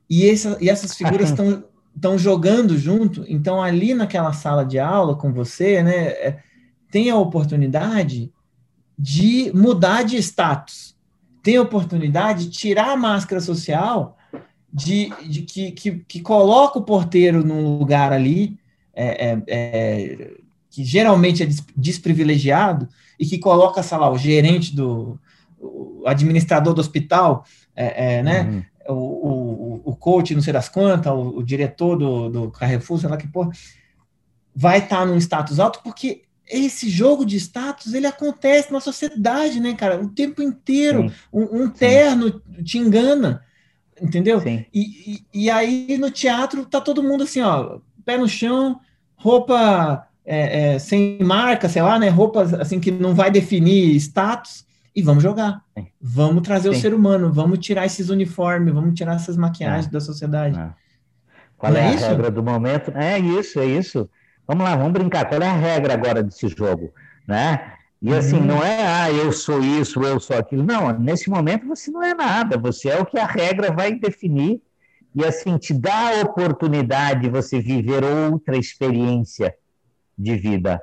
E, 0.09 0.29
essa, 0.29 0.57
e 0.61 0.71
essas 0.71 0.95
figuras 0.95 1.29
estão 1.31 1.65
estão 1.95 2.19
jogando 2.19 2.77
junto, 2.77 3.25
então 3.29 3.63
ali 3.63 3.95
naquela 3.95 4.33
sala 4.33 4.65
de 4.65 4.79
aula 4.79 5.15
com 5.15 5.33
você, 5.33 5.81
né, 5.83 6.09
é, 6.09 6.39
tem 6.91 7.09
a 7.09 7.17
oportunidade 7.17 8.33
de 8.99 9.53
mudar 9.55 10.03
de 10.03 10.17
status, 10.17 10.97
tem 11.43 11.57
a 11.57 11.63
oportunidade 11.63 12.47
de 12.47 12.51
tirar 12.51 12.91
a 12.91 12.97
máscara 12.97 13.41
social, 13.41 14.17
de, 14.73 15.09
de 15.29 15.43
que, 15.43 15.71
que, 15.71 15.93
que, 16.01 16.21
coloca 16.21 16.81
o 16.81 16.83
porteiro 16.83 17.45
num 17.45 17.79
lugar 17.79 18.13
ali 18.13 18.59
é, 18.93 19.31
é, 19.31 19.43
é, 19.47 20.37
que 20.75 20.85
geralmente 20.85 21.43
é 21.43 21.49
desprivilegiado 21.77 22.89
e 23.19 23.27
que 23.27 23.39
coloca, 23.39 23.83
sei 23.83 23.99
lá, 23.99 24.11
o 24.11 24.19
gerente 24.19 24.75
do 24.75 25.19
o 25.59 26.03
administrador 26.07 26.75
do 26.75 26.81
hospital, 26.81 27.47
é, 27.75 28.17
é, 28.17 28.23
né, 28.23 28.43
uhum 28.43 28.63
o, 28.89 28.93
o, 28.93 29.83
o 29.85 29.97
coach, 29.97 30.35
não 30.35 30.43
sei 30.43 30.53
das 30.53 30.69
quantas, 30.69 31.13
o, 31.13 31.39
o 31.39 31.43
diretor 31.43 31.97
do, 31.97 32.29
do 32.29 32.51
Carrefour, 32.51 32.99
sei 32.99 33.09
lá 33.09 33.17
que 33.17 33.27
porra, 33.27 33.51
vai 34.55 34.79
estar 34.79 34.99
tá 34.99 35.07
num 35.07 35.17
status 35.17 35.59
alto, 35.59 35.81
porque 35.83 36.23
esse 36.47 36.91
jogo 36.91 37.25
de 37.25 37.37
status, 37.37 37.95
ele 37.95 38.07
acontece 38.07 38.73
na 38.73 38.81
sociedade, 38.81 39.61
né, 39.61 39.75
cara? 39.75 40.01
O 40.01 40.11
tempo 40.11 40.43
inteiro. 40.43 41.11
Um, 41.33 41.63
um, 41.63 41.71
terno 41.71 42.29
Sim. 42.29 42.63
te 42.63 42.79
engana, 42.79 43.43
entendeu? 44.01 44.43
E, 44.47 44.67
e, 44.75 45.25
e, 45.33 45.51
aí 45.51 45.97
no 45.97 46.11
teatro 46.11 46.67
tá 46.67 46.83
todo 46.83 47.03
mundo 47.03 47.25
assim, 47.25 47.41
ó, 47.41 47.79
pé 48.05 48.19
no 48.19 48.29
chão, 48.29 48.79
roupa 49.17 50.07
é, 50.25 50.75
é, 50.75 50.79
sem 50.79 51.19
marca, 51.21 51.69
sei 51.69 51.83
lá, 51.83 51.99
né? 51.99 52.09
Roupa 52.09 52.43
assim 52.61 52.81
que 52.81 52.91
não 52.91 53.15
vai 53.15 53.31
definir 53.31 53.95
status 53.97 54.65
e 54.95 55.03
vamos 55.03 55.23
jogar. 55.23 55.63
Sim. 55.77 55.87
Vamos 56.01 56.43
trazer 56.43 56.71
Sim. 56.73 56.79
o 56.79 56.81
ser 56.81 56.95
humano, 56.95 57.33
vamos 57.33 57.59
tirar 57.59 57.85
esses 57.85 58.09
uniformes, 58.09 58.73
vamos 58.73 58.95
tirar 58.95 59.17
essas 59.17 59.37
maquiagens 59.37 59.87
é. 59.87 59.91
da 59.91 60.01
sociedade. 60.01 60.59
É. 60.59 60.71
Qual 61.59 61.75
é, 61.75 61.81
é 61.81 61.95
a 61.95 62.09
regra 62.09 62.31
do 62.31 62.43
momento? 62.43 62.93
É 62.95 63.19
isso, 63.19 63.59
é 63.61 63.67
isso. 63.67 64.09
Vamos 64.47 64.65
lá, 64.65 64.77
vamos 64.77 64.93
brincar. 64.93 65.27
Qual 65.27 65.41
é 65.41 65.49
a 65.49 65.57
regra 65.57 65.95
agora 65.95 66.23
desse 66.23 66.49
jogo? 66.49 66.93
Né? 67.27 67.73
E 68.01 68.13
assim, 68.13 68.37
uhum. 68.37 68.45
não 68.45 68.63
é, 68.63 68.87
ah, 68.87 69.11
eu 69.11 69.33
sou 69.33 69.61
isso, 69.61 70.03
eu 70.03 70.21
sou 70.21 70.37
aquilo. 70.37 70.63
Não, 70.63 70.93
nesse 70.99 71.31
momento 71.31 71.67
você 71.67 71.91
não 71.91 72.03
é 72.03 72.13
nada, 72.13 72.59
você 72.59 72.91
é 72.91 73.01
o 73.01 73.07
que 73.07 73.19
a 73.19 73.27
regra 73.27 73.73
vai 73.73 73.95
definir 73.95 74.61
e 75.15 75.25
assim, 75.25 75.57
te 75.57 75.73
dá 75.73 76.11
a 76.11 76.23
oportunidade 76.23 77.23
de 77.23 77.31
você 77.31 77.61
viver 77.61 78.05
outra 78.05 78.59
experiência 78.59 79.55
de 80.17 80.37
vida. 80.37 80.81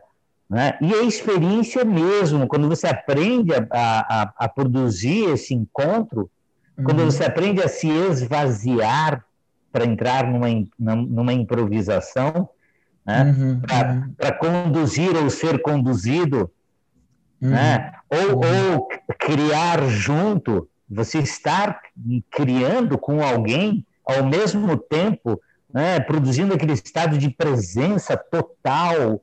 Né? 0.49 0.77
E 0.82 0.93
a 0.93 1.03
experiência 1.03 1.86
mesmo, 1.86 2.47
quando 2.47 2.67
você 2.67 2.88
aprende 2.88 3.53
a, 3.53 3.65
a, 3.71 4.34
a 4.36 4.49
produzir 4.49 5.29
esse 5.29 5.53
encontro, 5.53 6.29
uhum. 6.77 6.84
quando 6.84 7.05
você 7.05 7.23
aprende 7.23 7.61
a 7.61 7.69
se 7.69 7.88
esvaziar 7.88 9.23
para 9.71 9.86
entrar 9.86 10.27
numa, 10.27 10.47
numa 10.77 11.32
improvisação, 11.32 12.49
né? 13.05 13.23
Uhum, 13.23 13.61
para 13.61 13.93
uhum. 13.93 14.38
conduzir 14.39 15.15
ou 15.15 15.29
ser 15.29 15.61
conduzido, 15.61 16.51
uhum. 17.41 17.49
né? 17.49 17.93
ou, 18.09 18.41
ou 18.75 18.88
criar 19.17 19.88
junto, 19.88 20.67
você 20.89 21.19
estar 21.19 21.79
criando 22.29 22.97
com 22.97 23.23
alguém 23.23 23.86
ao 24.05 24.25
mesmo 24.25 24.77
tempo, 24.77 25.41
né? 25.74 25.99
produzindo 25.99 26.53
aquele 26.53 26.74
estado 26.74 27.17
de 27.17 27.30
presença 27.30 28.17
total, 28.17 29.22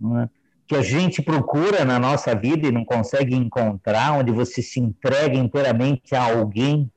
né? 0.00 0.28
que 0.66 0.76
a 0.76 0.82
gente 0.82 1.20
procura 1.20 1.84
na 1.84 1.98
nossa 1.98 2.34
vida 2.34 2.68
e 2.68 2.72
não 2.72 2.84
consegue 2.84 3.34
encontrar, 3.34 4.12
onde 4.12 4.30
você 4.30 4.62
se 4.62 4.78
entrega 4.78 5.36
inteiramente 5.36 6.14
a 6.14 6.22
alguém, 6.22 6.90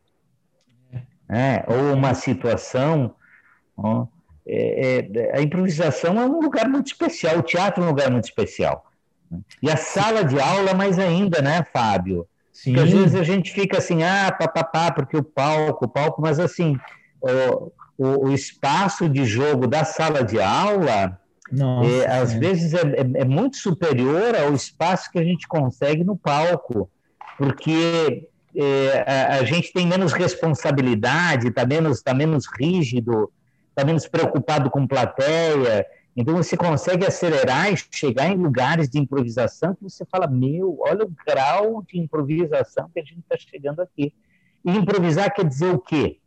né? 1.27 1.63
ou 1.67 1.93
uma 1.93 2.13
situação. 2.13 3.15
É, 4.45 5.07
é, 5.15 5.37
a 5.37 5.41
improvisação 5.41 6.19
é 6.19 6.25
um 6.25 6.39
lugar 6.39 6.67
muito 6.67 6.87
especial, 6.87 7.39
o 7.39 7.43
teatro 7.43 7.81
é 7.81 7.85
um 7.85 7.89
lugar 7.89 8.11
muito 8.11 8.25
especial. 8.25 8.85
E 9.61 9.69
a 9.69 9.77
sala 9.77 10.23
de 10.23 10.39
aula, 10.39 10.73
mais 10.73 10.99
ainda, 10.99 11.41
né, 11.41 11.65
Fábio? 11.73 12.27
Sim. 12.51 12.73
Porque 12.73 12.87
às 12.87 12.93
vezes 12.93 13.15
a 13.15 13.23
gente 13.23 13.51
fica 13.51 13.79
assim, 13.79 14.03
ah, 14.03 14.31
papapá, 14.31 14.91
porque 14.91 15.17
o 15.17 15.23
palco, 15.23 15.85
o 15.85 15.87
palco, 15.87 16.21
mas 16.21 16.39
assim, 16.39 16.77
o, 17.19 17.71
o, 17.97 18.27
o 18.27 18.33
espaço 18.33 19.07
de 19.07 19.25
jogo 19.25 19.67
da 19.67 19.83
sala 19.85 20.23
de 20.23 20.39
aula 20.39 21.19
nossa, 21.53 21.89
é, 21.89 22.07
às 22.07 22.33
é. 22.33 22.39
vezes 22.39 22.73
é, 22.73 22.81
é, 22.81 23.21
é, 23.21 23.25
muito 23.25 23.57
superior 23.57 24.35
ao 24.35 24.53
espaço 24.53 25.11
que 25.11 25.19
a 25.19 25.23
gente 25.23 25.47
consegue 25.47 26.03
no 26.03 26.17
palco, 26.17 26.89
porque 27.37 28.27
é, 28.55 29.03
a, 29.05 29.35
a, 29.35 29.43
gente 29.43 29.71
tem 29.71 29.85
menos 29.85 30.13
responsabilidade, 30.13 31.49
está 31.49 31.65
menos, 31.65 32.01
tá 32.01 32.13
menos 32.13 32.45
rígido, 32.59 33.31
está 33.69 33.85
menos 33.85 34.07
preocupado 34.07 34.69
com 34.71 34.87
plateia. 34.87 35.85
Então 36.15 36.35
você 36.35 36.55
consegue 36.55 37.05
acelerar 37.05 37.71
e 37.71 37.77
chegar 37.91 38.29
em 38.29 38.37
lugares 38.37 38.89
de 38.89 38.99
improvisação 38.99 39.75
que 39.75 39.83
você 39.83 40.05
fala, 40.05 40.27
meu, 40.27 40.77
olha 40.79 41.05
o 41.05 41.13
grau 41.25 41.83
de 41.87 41.99
improvisação 41.99 42.89
que 42.93 42.99
a 42.99 43.03
gente 43.03 43.19
está 43.19 43.35
chegando 43.37 43.81
aqui. 43.81 44.13
E 44.65 44.71
improvisar 44.71 45.33
quer 45.33 45.45
dizer 45.45 45.73
o 45.73 45.79
quê? 45.79 46.19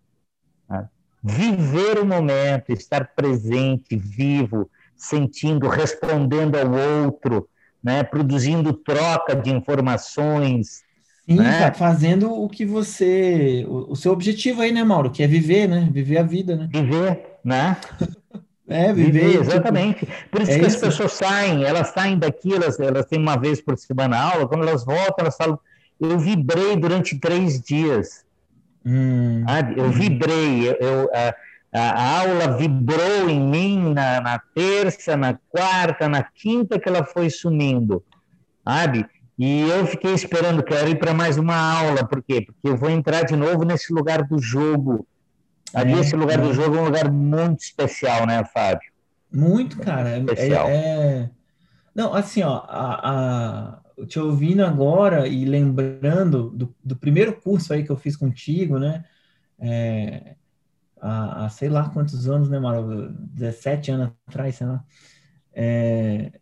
Viver 1.26 1.98
o 1.98 2.06
momento, 2.06 2.70
estar 2.70 3.12
presente, 3.16 3.96
vivo, 3.96 4.70
sentindo, 4.96 5.68
respondendo 5.68 6.56
ao 6.56 6.70
outro, 7.04 7.48
né? 7.82 8.04
produzindo 8.04 8.72
troca 8.72 9.34
de 9.34 9.50
informações. 9.50 10.84
Sim, 11.28 11.34
né? 11.34 11.72
fazendo 11.72 12.32
o 12.32 12.48
que 12.48 12.64
você. 12.64 13.66
O, 13.68 13.92
o, 13.92 13.96
seu 13.96 14.12
objetivo 14.12 14.62
aí, 14.62 14.70
né, 14.70 14.84
Mauro? 14.84 15.10
Que 15.10 15.24
é 15.24 15.26
viver, 15.26 15.68
né? 15.68 15.88
Viver 15.92 16.18
a 16.18 16.22
vida, 16.22 16.54
né? 16.54 16.68
Viver, 16.72 17.38
né? 17.44 17.76
É, 18.68 18.92
viver. 18.92 19.12
viver 19.12 19.30
tipo, 19.30 19.42
exatamente. 19.44 19.98
Tipo, 20.00 20.12
por 20.28 20.42
isso 20.42 20.50
é 20.50 20.58
que 20.58 20.66
isso. 20.66 20.76
as 20.76 20.82
pessoas 20.82 21.12
saem, 21.12 21.62
elas 21.62 21.86
saem 21.90 22.18
daqui, 22.18 22.52
elas, 22.52 22.80
elas 22.80 23.06
têm 23.06 23.20
uma 23.20 23.36
vez 23.36 23.60
por 23.60 23.78
semana 23.78 24.18
aula, 24.18 24.48
quando 24.48 24.66
elas 24.66 24.84
voltam, 24.84 25.14
elas 25.20 25.36
falam, 25.36 25.56
eu 26.00 26.18
vibrei 26.18 26.74
durante 26.74 27.16
três 27.16 27.60
dias. 27.60 28.25
Hum, 28.88 29.44
eu 29.76 29.86
hum. 29.86 29.90
vibrei, 29.90 30.68
eu, 30.68 30.74
eu 30.74 31.10
a, 31.12 31.34
a, 31.80 32.20
aula 32.20 32.56
vibrou 32.56 33.28
em 33.28 33.40
mim 33.40 33.92
na, 33.92 34.20
na, 34.20 34.38
terça, 34.54 35.16
na 35.16 35.36
quarta, 35.48 36.08
na 36.08 36.22
quinta 36.22 36.78
que 36.78 36.88
ela 36.88 37.04
foi 37.04 37.28
sumindo, 37.28 38.04
sabe? 38.64 39.04
E 39.36 39.68
eu 39.68 39.84
fiquei 39.86 40.14
esperando, 40.14 40.62
quero 40.62 40.88
ir 40.88 41.00
para 41.00 41.12
mais 41.12 41.36
uma 41.36 41.56
aula, 41.56 42.06
por 42.06 42.22
quê? 42.22 42.40
Porque 42.40 42.68
eu 42.68 42.76
vou 42.76 42.88
entrar 42.88 43.24
de 43.24 43.34
novo 43.34 43.64
nesse 43.64 43.92
lugar 43.92 44.22
do 44.22 44.38
jogo. 44.38 45.04
Ali, 45.74 45.94
é, 45.94 45.98
esse 45.98 46.14
lugar 46.14 46.38
é. 46.38 46.42
do 46.42 46.54
jogo 46.54 46.76
é 46.76 46.80
um 46.80 46.84
lugar 46.84 47.10
muito 47.10 47.60
especial, 47.60 48.24
né, 48.24 48.44
Fábio? 48.54 48.88
Muito, 49.32 49.78
cara. 49.80 50.10
É, 50.10 50.18
especial. 50.20 50.68
É, 50.68 50.74
é... 50.74 51.30
Não, 51.92 52.14
assim, 52.14 52.42
ó, 52.42 52.62
a, 52.68 53.10
a, 53.10 53.78
te 54.04 54.18
ouvindo 54.18 54.64
agora 54.64 55.26
e 55.26 55.44
lembrando 55.44 56.50
do, 56.50 56.74
do 56.84 56.96
primeiro 56.96 57.32
curso 57.40 57.72
aí 57.72 57.82
que 57.82 57.90
eu 57.90 57.96
fiz 57.96 58.16
contigo, 58.16 58.78
né? 58.78 59.04
É, 59.58 60.34
há, 61.00 61.44
há 61.44 61.48
sei 61.48 61.68
lá 61.68 61.88
quantos 61.88 62.28
anos, 62.28 62.48
né, 62.48 62.58
Mara? 62.58 62.82
17 63.32 63.90
anos 63.92 64.12
atrás, 64.26 64.56
sei 64.56 64.66
lá. 64.66 64.84
É, 65.54 66.32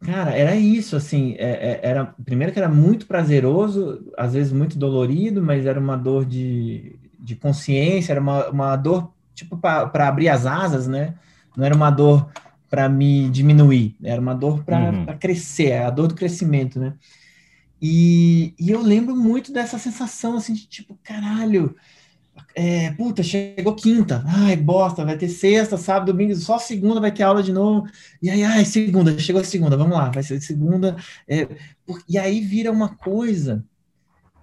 cara, 0.00 0.36
era 0.36 0.54
isso, 0.54 0.96
assim, 0.96 1.34
é, 1.38 1.50
é, 1.50 1.80
era, 1.82 2.14
primeiro 2.24 2.52
que 2.52 2.58
era 2.58 2.68
muito 2.68 3.06
prazeroso, 3.06 4.12
às 4.16 4.34
vezes 4.34 4.52
muito 4.52 4.78
dolorido, 4.78 5.42
mas 5.42 5.64
era 5.64 5.80
uma 5.80 5.96
dor 5.96 6.26
de, 6.26 6.98
de 7.18 7.36
consciência, 7.36 8.12
era 8.12 8.20
uma, 8.20 8.48
uma 8.50 8.76
dor, 8.76 9.12
tipo, 9.34 9.56
para 9.56 10.08
abrir 10.08 10.28
as 10.28 10.44
asas, 10.44 10.86
né? 10.86 11.14
Não 11.56 11.64
era 11.64 11.74
uma 11.74 11.90
dor 11.90 12.30
para 12.70 12.88
me 12.88 13.28
diminuir, 13.28 13.96
era 14.02 14.20
uma 14.20 14.34
dor 14.34 14.64
para 14.64 14.90
uhum. 14.90 15.18
crescer, 15.18 15.72
a 15.72 15.90
dor 15.90 16.06
do 16.06 16.14
crescimento, 16.14 16.78
né? 16.78 16.94
E, 17.82 18.54
e 18.58 18.70
eu 18.70 18.80
lembro 18.80 19.16
muito 19.16 19.52
dessa 19.52 19.78
sensação, 19.78 20.36
assim, 20.36 20.54
de 20.54 20.66
tipo, 20.66 20.96
caralho, 21.02 21.74
é, 22.54 22.92
puta, 22.92 23.22
chegou 23.22 23.74
quinta, 23.74 24.22
ai, 24.26 24.56
bosta, 24.56 25.04
vai 25.04 25.16
ter 25.16 25.28
sexta, 25.28 25.76
sábado, 25.76 26.12
domingo, 26.12 26.34
só 26.36 26.58
segunda 26.58 27.00
vai 27.00 27.10
ter 27.10 27.22
aula 27.22 27.42
de 27.42 27.52
novo, 27.52 27.88
e 28.22 28.30
aí, 28.30 28.44
ai, 28.44 28.64
segunda, 28.64 29.18
chegou 29.18 29.40
a 29.40 29.44
segunda, 29.44 29.76
vamos 29.76 29.96
lá, 29.96 30.10
vai 30.10 30.22
ser 30.22 30.40
segunda, 30.40 30.96
é, 31.26 31.48
e 32.08 32.18
aí 32.18 32.40
vira 32.40 32.70
uma 32.70 32.94
coisa 32.94 33.64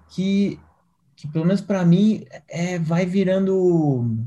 que, 0.10 0.60
que 1.16 1.28
pelo 1.28 1.46
menos 1.46 1.62
para 1.62 1.86
mim, 1.86 2.26
é, 2.50 2.80
vai 2.80 3.06
virando, 3.06 4.18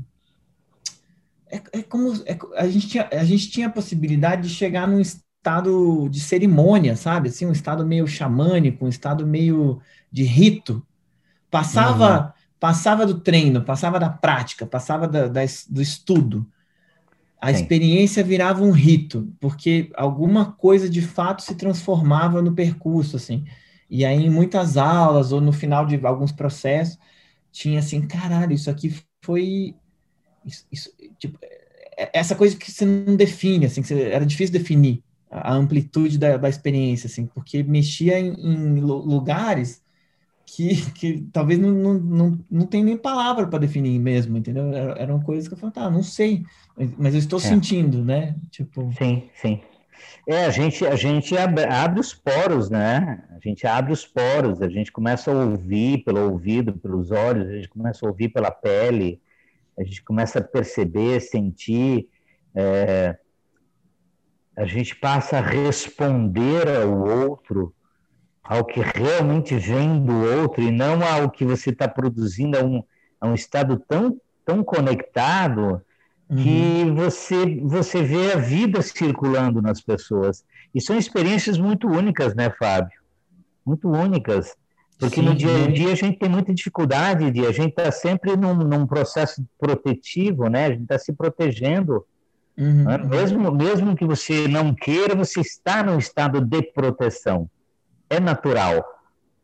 é, 1.51 1.79
é 1.79 1.83
como, 1.83 2.13
é, 2.25 2.37
a, 2.55 2.67
gente 2.67 2.87
tinha, 2.87 3.09
a 3.11 3.23
gente 3.23 3.49
tinha 3.49 3.67
a 3.67 3.71
possibilidade 3.71 4.47
de 4.47 4.53
chegar 4.53 4.87
num 4.87 4.99
estado 4.99 6.07
de 6.09 6.19
cerimônia, 6.19 6.95
sabe, 6.95 7.29
assim, 7.29 7.45
um 7.45 7.51
estado 7.51 7.85
meio 7.85 8.07
xamânico, 8.07 8.85
um 8.85 8.89
estado 8.89 9.25
meio 9.25 9.81
de 10.11 10.23
rito, 10.23 10.85
passava... 11.49 12.25
Uhum 12.25 12.41
passava 12.61 13.07
do 13.07 13.19
treino, 13.19 13.63
passava 13.63 13.99
da 13.99 14.07
prática, 14.07 14.67
passava 14.67 15.07
da, 15.07 15.27
da, 15.27 15.41
do 15.67 15.81
estudo. 15.81 16.45
A 17.41 17.47
Sim. 17.47 17.55
experiência 17.55 18.23
virava 18.23 18.63
um 18.63 18.69
rito, 18.69 19.33
porque 19.39 19.89
alguma 19.95 20.51
coisa 20.51 20.87
de 20.87 21.01
fato 21.01 21.41
se 21.41 21.55
transformava 21.55 22.39
no 22.39 22.53
percurso, 22.53 23.15
assim. 23.15 23.43
E 23.89 24.05
aí, 24.05 24.27
em 24.27 24.29
muitas 24.29 24.77
aulas, 24.77 25.31
ou 25.31 25.41
no 25.41 25.51
final 25.51 25.87
de 25.87 25.99
alguns 26.05 26.31
processos, 26.31 26.99
tinha 27.51 27.79
assim, 27.79 28.05
caralho, 28.05 28.53
isso 28.53 28.69
aqui 28.69 28.95
foi. 29.23 29.75
Isso, 30.45 30.65
isso, 30.71 30.93
tipo, 31.17 31.37
é, 31.41 32.09
essa 32.13 32.35
coisa 32.35 32.55
que 32.55 32.71
você 32.71 32.85
não 32.85 33.15
define, 33.15 33.65
assim, 33.65 33.81
era 33.99 34.25
difícil 34.25 34.53
definir 34.53 35.03
a 35.29 35.53
amplitude 35.53 36.17
da, 36.17 36.35
da 36.37 36.49
experiência, 36.49 37.07
assim, 37.07 37.25
porque 37.25 37.63
mexia 37.63 38.19
em, 38.19 38.33
em 38.33 38.79
lugares 38.81 39.81
que, 40.45 40.91
que 40.91 41.21
talvez 41.31 41.57
não, 41.57 41.71
não, 41.71 41.93
não, 41.93 42.39
não 42.49 42.65
tem 42.65 42.83
nem 42.83 42.97
palavra 42.97 43.47
para 43.47 43.59
definir 43.59 43.97
mesmo, 43.99 44.37
entendeu? 44.37 44.73
Era, 44.73 45.15
uma 45.15 45.23
coisa 45.23 45.47
que 45.47 45.53
eu 45.53 45.57
falava, 45.57 45.75
tá, 45.75 45.89
não 45.89 46.03
sei, 46.03 46.43
mas 46.97 47.13
eu 47.13 47.19
estou 47.19 47.39
é. 47.39 47.41
sentindo, 47.41 48.03
né? 48.03 48.35
Tipo... 48.49 48.91
Sim, 48.97 49.29
sim. 49.35 49.61
É, 50.27 50.45
a 50.45 50.49
gente, 50.49 50.85
a 50.85 50.95
gente 50.95 51.37
abre, 51.37 51.63
abre, 51.63 51.99
os 51.99 52.13
poros, 52.13 52.69
né? 52.69 53.23
A 53.29 53.39
gente 53.39 53.65
abre 53.65 53.93
os 53.93 54.05
poros, 54.05 54.61
a 54.61 54.67
gente 54.67 54.91
começa 54.91 55.31
a 55.31 55.33
ouvir 55.33 56.03
pelo 56.03 56.31
ouvido, 56.31 56.73
pelos 56.73 57.11
olhos, 57.11 57.47
a 57.47 57.53
gente 57.53 57.69
começa 57.69 58.05
a 58.05 58.09
ouvir 58.09 58.29
pela 58.29 58.51
pele, 58.51 59.21
a 59.81 59.83
gente 59.83 60.03
começa 60.03 60.39
a 60.39 60.43
perceber, 60.43 61.19
sentir, 61.19 62.07
é, 62.55 63.17
a 64.55 64.65
gente 64.65 64.95
passa 64.95 65.37
a 65.37 65.41
responder 65.41 66.67
ao 66.67 67.27
outro 67.27 67.73
ao 68.43 68.65
que 68.65 68.81
realmente 68.81 69.55
vem 69.57 70.03
do 70.03 70.13
outro 70.13 70.61
e 70.61 70.71
não 70.71 71.01
ao 71.03 71.29
que 71.29 71.45
você 71.45 71.69
está 71.69 71.87
produzindo, 71.87 72.57
a 72.57 72.63
um, 72.63 72.83
a 73.19 73.27
um 73.27 73.33
estado 73.33 73.81
tão, 73.87 74.19
tão 74.45 74.63
conectado 74.63 75.81
que 76.27 76.83
uhum. 76.83 76.95
você, 76.95 77.59
você 77.61 78.03
vê 78.03 78.33
a 78.33 78.37
vida 78.37 78.81
circulando 78.81 79.61
nas 79.61 79.81
pessoas. 79.81 80.43
E 80.73 80.81
são 80.81 80.97
experiências 80.97 81.57
muito 81.57 81.87
únicas, 81.87 82.33
né, 82.35 82.49
Fábio? 82.49 82.99
Muito 83.65 83.89
únicas. 83.89 84.55
Porque 85.01 85.19
Sim, 85.19 85.25
no 85.25 85.35
dia 85.35 85.65
a 85.65 85.67
dia 85.67 85.91
a 85.91 85.95
gente 85.95 86.19
tem 86.19 86.29
muita 86.29 86.53
dificuldade 86.53 87.31
de 87.31 87.43
a 87.45 87.51
gente 87.51 87.69
está 87.69 87.91
sempre 87.91 88.37
num, 88.37 88.53
num, 88.53 88.85
processo 88.85 89.43
protetivo, 89.59 90.47
né? 90.47 90.67
A 90.67 90.69
gente 90.69 90.83
está 90.83 90.99
se 90.99 91.11
protegendo. 91.11 92.05
Uhum. 92.55 92.83
Né? 92.83 92.97
Mesmo, 92.99 93.51
mesmo 93.51 93.95
que 93.95 94.05
você 94.05 94.47
não 94.47 94.75
queira, 94.75 95.15
você 95.15 95.41
está 95.41 95.81
num 95.81 95.97
estado 95.97 96.39
de 96.39 96.61
proteção 96.61 97.49
é 98.11 98.19
natural. 98.19 98.85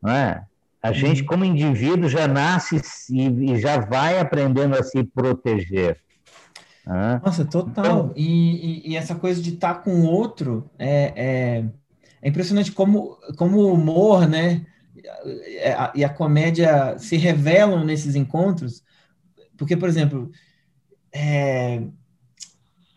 Não 0.00 0.12
é? 0.12 0.44
A 0.80 0.92
gente, 0.92 1.22
uhum. 1.22 1.26
como 1.26 1.44
indivíduo, 1.44 2.08
já 2.08 2.28
nasce 2.28 2.80
e, 3.10 3.58
já 3.58 3.80
vai 3.80 4.20
aprendendo 4.20 4.76
a 4.76 4.82
se 4.84 5.02
proteger. 5.02 5.98
Ah. 6.86 7.20
Nossa, 7.24 7.44
total. 7.44 7.84
Então, 7.84 8.12
e, 8.14 8.84
e, 8.86 8.92
e, 8.92 8.96
essa 8.96 9.14
coisa 9.14 9.42
de 9.42 9.54
estar 9.54 9.74
tá 9.74 9.80
com 9.80 9.90
o 9.90 10.06
outro 10.06 10.70
é, 10.78 11.12
é, 11.16 11.64
é, 12.22 12.28
impressionante 12.28 12.70
como, 12.70 13.18
como 13.36 13.58
o 13.58 13.72
humor, 13.72 14.28
né? 14.28 14.64
E 15.94 16.04
a 16.04 16.08
comédia 16.08 16.98
se 16.98 17.16
revelam 17.16 17.84
nesses 17.84 18.14
encontros. 18.14 18.82
Porque, 19.56 19.76
por 19.76 19.88
exemplo, 19.88 20.30
é, 21.12 21.82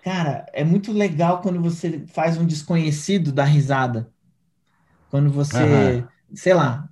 cara, 0.03 0.45
é 0.53 0.63
muito 0.63 0.91
legal 0.91 1.41
quando 1.41 1.61
você 1.61 2.03
faz 2.07 2.37
um 2.37 2.45
desconhecido 2.45 3.31
dar 3.31 3.45
risada. 3.45 4.09
Quando 5.09 5.29
você, 5.29 5.61
uhum. 5.61 6.07
sei 6.33 6.53
lá, 6.53 6.87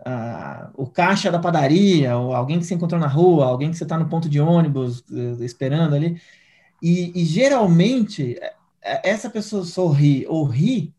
o 0.76 0.88
caixa 0.88 1.32
da 1.32 1.40
padaria, 1.40 2.18
ou 2.18 2.36
alguém 2.36 2.60
que 2.60 2.66
você 2.66 2.74
encontrou 2.74 3.00
na 3.00 3.08
rua, 3.08 3.46
alguém 3.46 3.72
que 3.72 3.78
você 3.78 3.84
está 3.84 3.98
no 3.98 4.10
ponto 4.10 4.28
de 4.28 4.40
ônibus 4.40 5.04
eh, 5.12 5.46
esperando 5.46 5.96
ali. 5.96 6.20
E, 6.82 7.22
e, 7.22 7.26
geralmente 7.26 8.38
é, 8.40 8.54
é, 8.82 9.10
essa 9.10 9.30
pessoa 9.30 9.64
sorri 9.66 10.26
ou 10.28 10.46
ri 10.46 10.94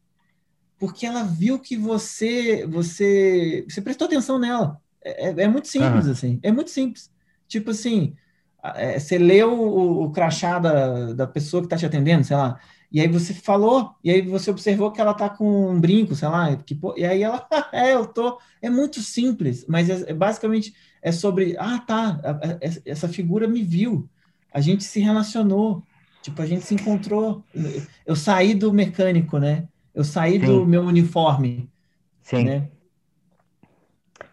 porque 0.81 1.05
ela 1.05 1.23
viu 1.23 1.59
que 1.59 1.77
você 1.77 2.67
você 2.67 3.67
você 3.69 3.83
prestou 3.83 4.07
atenção 4.07 4.39
nela. 4.39 4.81
É, 5.05 5.29
é, 5.29 5.43
é 5.43 5.49
muito 5.49 5.69
simples 5.69 6.07
uhum. 6.07 6.13
assim. 6.13 6.41
É 6.43 6.51
muito 6.51 6.71
simples. 6.71 7.11
Tipo 7.47 7.71
assim, 7.71 8.17
é, 8.63 8.99
você 8.99 9.19
leu 9.19 9.53
o, 9.53 10.05
o 10.05 10.11
crachá 10.11 10.59
da, 10.59 11.13
da 11.13 11.27
pessoa 11.27 11.61
que 11.61 11.67
está 11.67 11.77
te 11.77 11.85
atendendo, 11.85 12.25
sei 12.25 12.37
lá. 12.37 12.59
E 12.91 13.01
aí 13.01 13.07
você 13.07 13.33
falou, 13.35 13.95
e 14.03 14.11
aí 14.11 14.23
você 14.23 14.51
observou 14.51 14.91
que 14.91 15.01
ela 15.01 15.15
tá 15.15 15.29
com 15.29 15.71
um 15.71 15.81
brinco, 15.81 16.15
sei 16.17 16.29
lá, 16.29 16.57
que, 16.57 16.77
e 16.97 17.05
aí 17.05 17.23
ela, 17.23 17.47
é, 17.73 17.95
eu 17.95 18.07
tô. 18.07 18.39
É 18.63 18.71
muito 18.71 19.01
simples, 19.03 19.67
mas 19.69 19.89
é, 19.91 20.11
é, 20.11 20.15
basicamente 20.15 20.75
é 21.03 21.13
sobre, 21.13 21.57
ah, 21.59 21.79
tá, 21.79 22.21
essa 22.85 23.09
figura 23.09 23.47
me 23.47 23.63
viu, 23.63 24.09
a 24.53 24.61
gente 24.61 24.83
se 24.83 24.99
relacionou, 25.01 25.83
tipo, 26.23 26.41
a 26.43 26.47
gente 26.47 26.65
se 26.65 26.75
encontrou. 26.75 27.45
Eu 28.05 28.17
saí 28.17 28.55
do 28.55 28.73
mecânico, 28.73 29.39
né? 29.39 29.69
Eu 30.01 30.05
saí 30.05 30.41
Sim. 30.41 30.47
do 30.47 30.65
meu 30.65 30.81
uniforme. 30.81 31.69
Sim. 32.23 32.45
Né? 32.45 32.69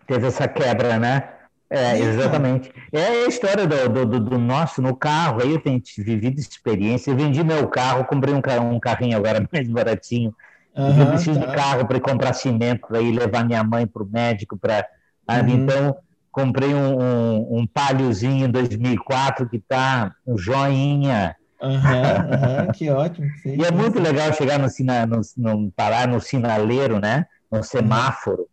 Teve 0.08 0.28
essa 0.28 0.48
quebra, 0.48 0.98
né? 0.98 1.30
É, 1.70 2.00
exatamente. 2.00 2.72
É 2.90 3.06
a 3.06 3.28
história 3.28 3.68
do, 3.68 4.06
do, 4.06 4.20
do, 4.22 4.38
nosso 4.38 4.82
no 4.82 4.96
carro. 4.96 5.42
Aí 5.42 5.52
eu 5.52 5.60
tenho 5.60 5.82
vivido 5.98 6.40
experiência. 6.40 7.12
Eu 7.12 7.18
vendi 7.18 7.44
meu 7.44 7.68
carro, 7.68 8.06
comprei 8.06 8.34
um, 8.34 8.40
um 8.76 8.80
carrinho 8.80 9.18
agora 9.18 9.46
mais 9.52 9.68
baratinho. 9.68 10.34
Uhum, 10.74 11.02
eu 11.02 11.08
preciso 11.08 11.38
tá. 11.38 11.48
de 11.48 11.54
carro 11.54 11.86
para 11.86 12.00
comprar 12.00 12.32
cimento, 12.32 12.88
para 12.88 13.02
ir 13.02 13.12
levar 13.12 13.44
minha 13.44 13.62
mãe 13.62 13.86
para 13.86 14.04
o 14.04 14.10
médico. 14.10 14.58
Pra, 14.58 14.88
uhum. 15.30 15.50
Então, 15.50 15.98
comprei 16.32 16.74
um, 16.74 16.98
um, 16.98 17.60
um 17.60 17.68
Paliozinho 17.68 18.50
2004 18.50 19.50
que 19.50 19.58
está 19.58 20.16
um 20.26 20.38
joinha. 20.38 21.36
Uhum, 21.62 21.72
uhum, 21.72 22.72
que 22.74 22.90
ótimo. 22.90 23.28
Sim, 23.42 23.58
e 23.60 23.66
é 23.66 23.72
muito 23.72 24.00
legal 24.00 24.32
chegar 24.34 24.60
no, 24.60 24.68
no, 25.08 25.22
no, 25.38 25.72
parar 25.72 26.08
no 26.08 26.22
sinaleiro, 26.22 27.00
né? 27.00 27.26
No 27.52 27.64
semáforo. 27.64 28.48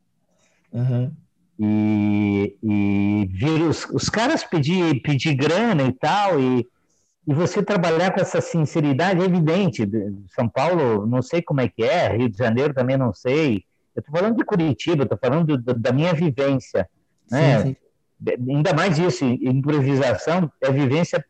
Uhum 0.72 1.10
e, 1.58 2.56
e 2.62 3.26
vir 3.30 3.62
os, 3.62 3.84
os 3.86 4.08
caras 4.08 4.44
pedir, 4.44 5.00
pedir 5.02 5.34
grana 5.34 5.82
e 5.84 5.92
tal, 5.92 6.40
e, 6.40 6.66
e 7.26 7.34
você 7.34 7.62
trabalhar 7.62 8.12
com 8.12 8.20
essa 8.20 8.40
sinceridade 8.40 9.20
é 9.20 9.24
evidente. 9.24 9.88
São 10.34 10.48
Paulo, 10.48 11.06
não 11.06 11.22
sei 11.22 11.42
como 11.42 11.60
é 11.60 11.68
que 11.68 11.82
é, 11.82 12.16
Rio 12.16 12.28
de 12.28 12.36
Janeiro 12.36 12.74
também 12.74 12.96
não 12.96 13.12
sei. 13.12 13.64
Eu 13.94 14.00
estou 14.00 14.14
falando 14.14 14.36
de 14.36 14.44
Curitiba, 14.44 15.04
estou 15.04 15.18
falando 15.18 15.56
do, 15.56 15.74
da 15.74 15.92
minha 15.92 16.12
vivência. 16.12 16.88
Né? 17.30 17.58
Sim, 17.58 17.68
sim. 17.68 17.76
Ainda 18.48 18.72
mais 18.72 18.98
isso, 18.98 19.24
improvisação 19.24 20.50
é 20.60 20.70
vivência 20.72 21.24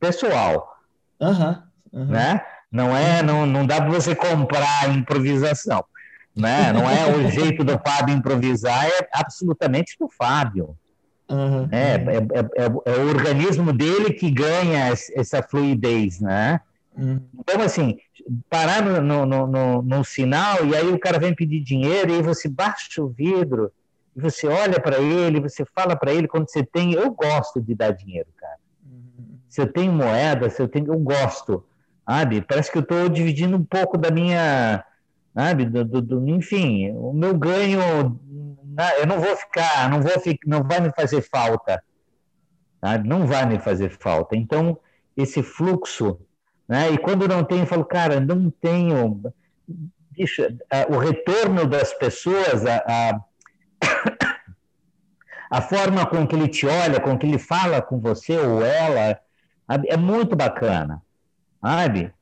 pessoal. 0.00 0.75
Uhum, 1.20 1.62
uhum. 1.92 2.06
Né? 2.06 2.40
Não 2.70 2.96
é, 2.96 3.22
não, 3.22 3.46
não 3.46 3.66
dá 3.66 3.80
para 3.80 3.90
você 3.90 4.14
comprar 4.14 4.88
improvisação 4.94 5.84
né? 6.36 6.70
Não 6.72 6.88
é 6.88 7.06
o 7.16 7.30
jeito 7.30 7.64
do 7.64 7.78
Fábio 7.78 8.14
improvisar, 8.14 8.86
é 8.86 9.08
absolutamente 9.12 9.96
do 9.98 10.08
Fábio. 10.08 10.76
Uhum. 11.28 11.68
É, 11.72 11.94
é, 11.94 12.62
é, 12.62 12.66
é, 12.66 12.98
o 12.98 13.08
organismo 13.08 13.72
dele 13.72 14.12
que 14.12 14.30
ganha 14.30 14.92
essa 15.14 15.42
fluidez, 15.42 16.20
né? 16.20 16.60
Uhum. 16.94 17.20
Então, 17.38 17.60
assim, 17.62 17.98
parar 18.50 18.82
no, 18.82 19.26
no, 19.26 19.46
no, 19.46 19.82
no, 19.82 20.04
sinal 20.04 20.64
e 20.66 20.76
aí 20.76 20.88
o 20.88 20.98
cara 20.98 21.18
vem 21.18 21.34
pedir 21.34 21.60
dinheiro 21.60 22.12
e 22.12 22.16
aí 22.16 22.22
você 22.22 22.48
baixa 22.48 23.02
o 23.02 23.08
vidro 23.08 23.72
e 24.14 24.20
você 24.20 24.46
olha 24.46 24.80
para 24.80 24.98
ele, 24.98 25.40
você 25.40 25.64
fala 25.74 25.96
para 25.96 26.12
ele 26.12 26.28
quando 26.28 26.48
você 26.48 26.62
tem. 26.62 26.92
Eu 26.92 27.10
gosto 27.10 27.60
de 27.60 27.74
dar 27.74 27.92
dinheiro, 27.92 28.28
cara. 28.36 28.58
Se 29.48 29.60
eu 29.60 29.72
tenho 29.72 29.92
moeda, 29.92 30.50
se 30.50 30.60
eu 30.60 30.68
tenho, 30.68 30.92
eu 30.92 30.98
gosto, 30.98 31.64
sabe? 32.08 32.40
Parece 32.40 32.70
que 32.70 32.78
eu 32.78 32.82
estou 32.82 33.08
dividindo 33.08 33.56
um 33.56 33.64
pouco 33.64 33.96
da 33.96 34.10
minha 34.10 34.84
sabe? 35.36 35.66
Do, 35.66 35.84
do, 35.84 36.00
do, 36.00 36.28
enfim, 36.30 36.90
o 36.92 37.12
meu 37.12 37.36
ganho, 37.36 37.78
eu 38.98 39.06
não 39.06 39.20
vou 39.20 39.36
ficar, 39.36 39.90
não 39.90 40.00
vou 40.00 40.12
não 40.46 40.62
vai 40.62 40.80
me 40.80 40.90
fazer 40.90 41.20
falta, 41.20 41.82
sabe? 42.80 43.06
Não 43.06 43.26
vai 43.26 43.44
me 43.44 43.58
fazer 43.58 43.90
falta. 43.90 44.34
Então, 44.34 44.78
esse 45.14 45.42
fluxo, 45.42 46.18
né? 46.66 46.90
E 46.90 46.98
quando 46.98 47.28
não 47.28 47.44
tenho, 47.44 47.62
eu 47.62 47.66
falo, 47.66 47.84
cara, 47.84 48.18
não 48.18 48.50
tenho. 48.50 49.22
Bicho, 50.10 50.42
o 50.88 50.96
retorno 50.96 51.66
das 51.66 51.92
pessoas, 51.92 52.64
a, 52.64 52.76
a, 52.88 53.20
a 55.58 55.60
forma 55.60 56.06
com 56.06 56.26
que 56.26 56.34
ele 56.34 56.48
te 56.48 56.66
olha, 56.66 56.98
com 56.98 57.18
que 57.18 57.26
ele 57.26 57.38
fala 57.38 57.82
com 57.82 58.00
você 58.00 58.38
ou 58.38 58.64
ela, 58.64 59.20
é 59.68 59.96
muito 59.96 60.36
bacana, 60.36 61.02
sabe? 61.60 62.12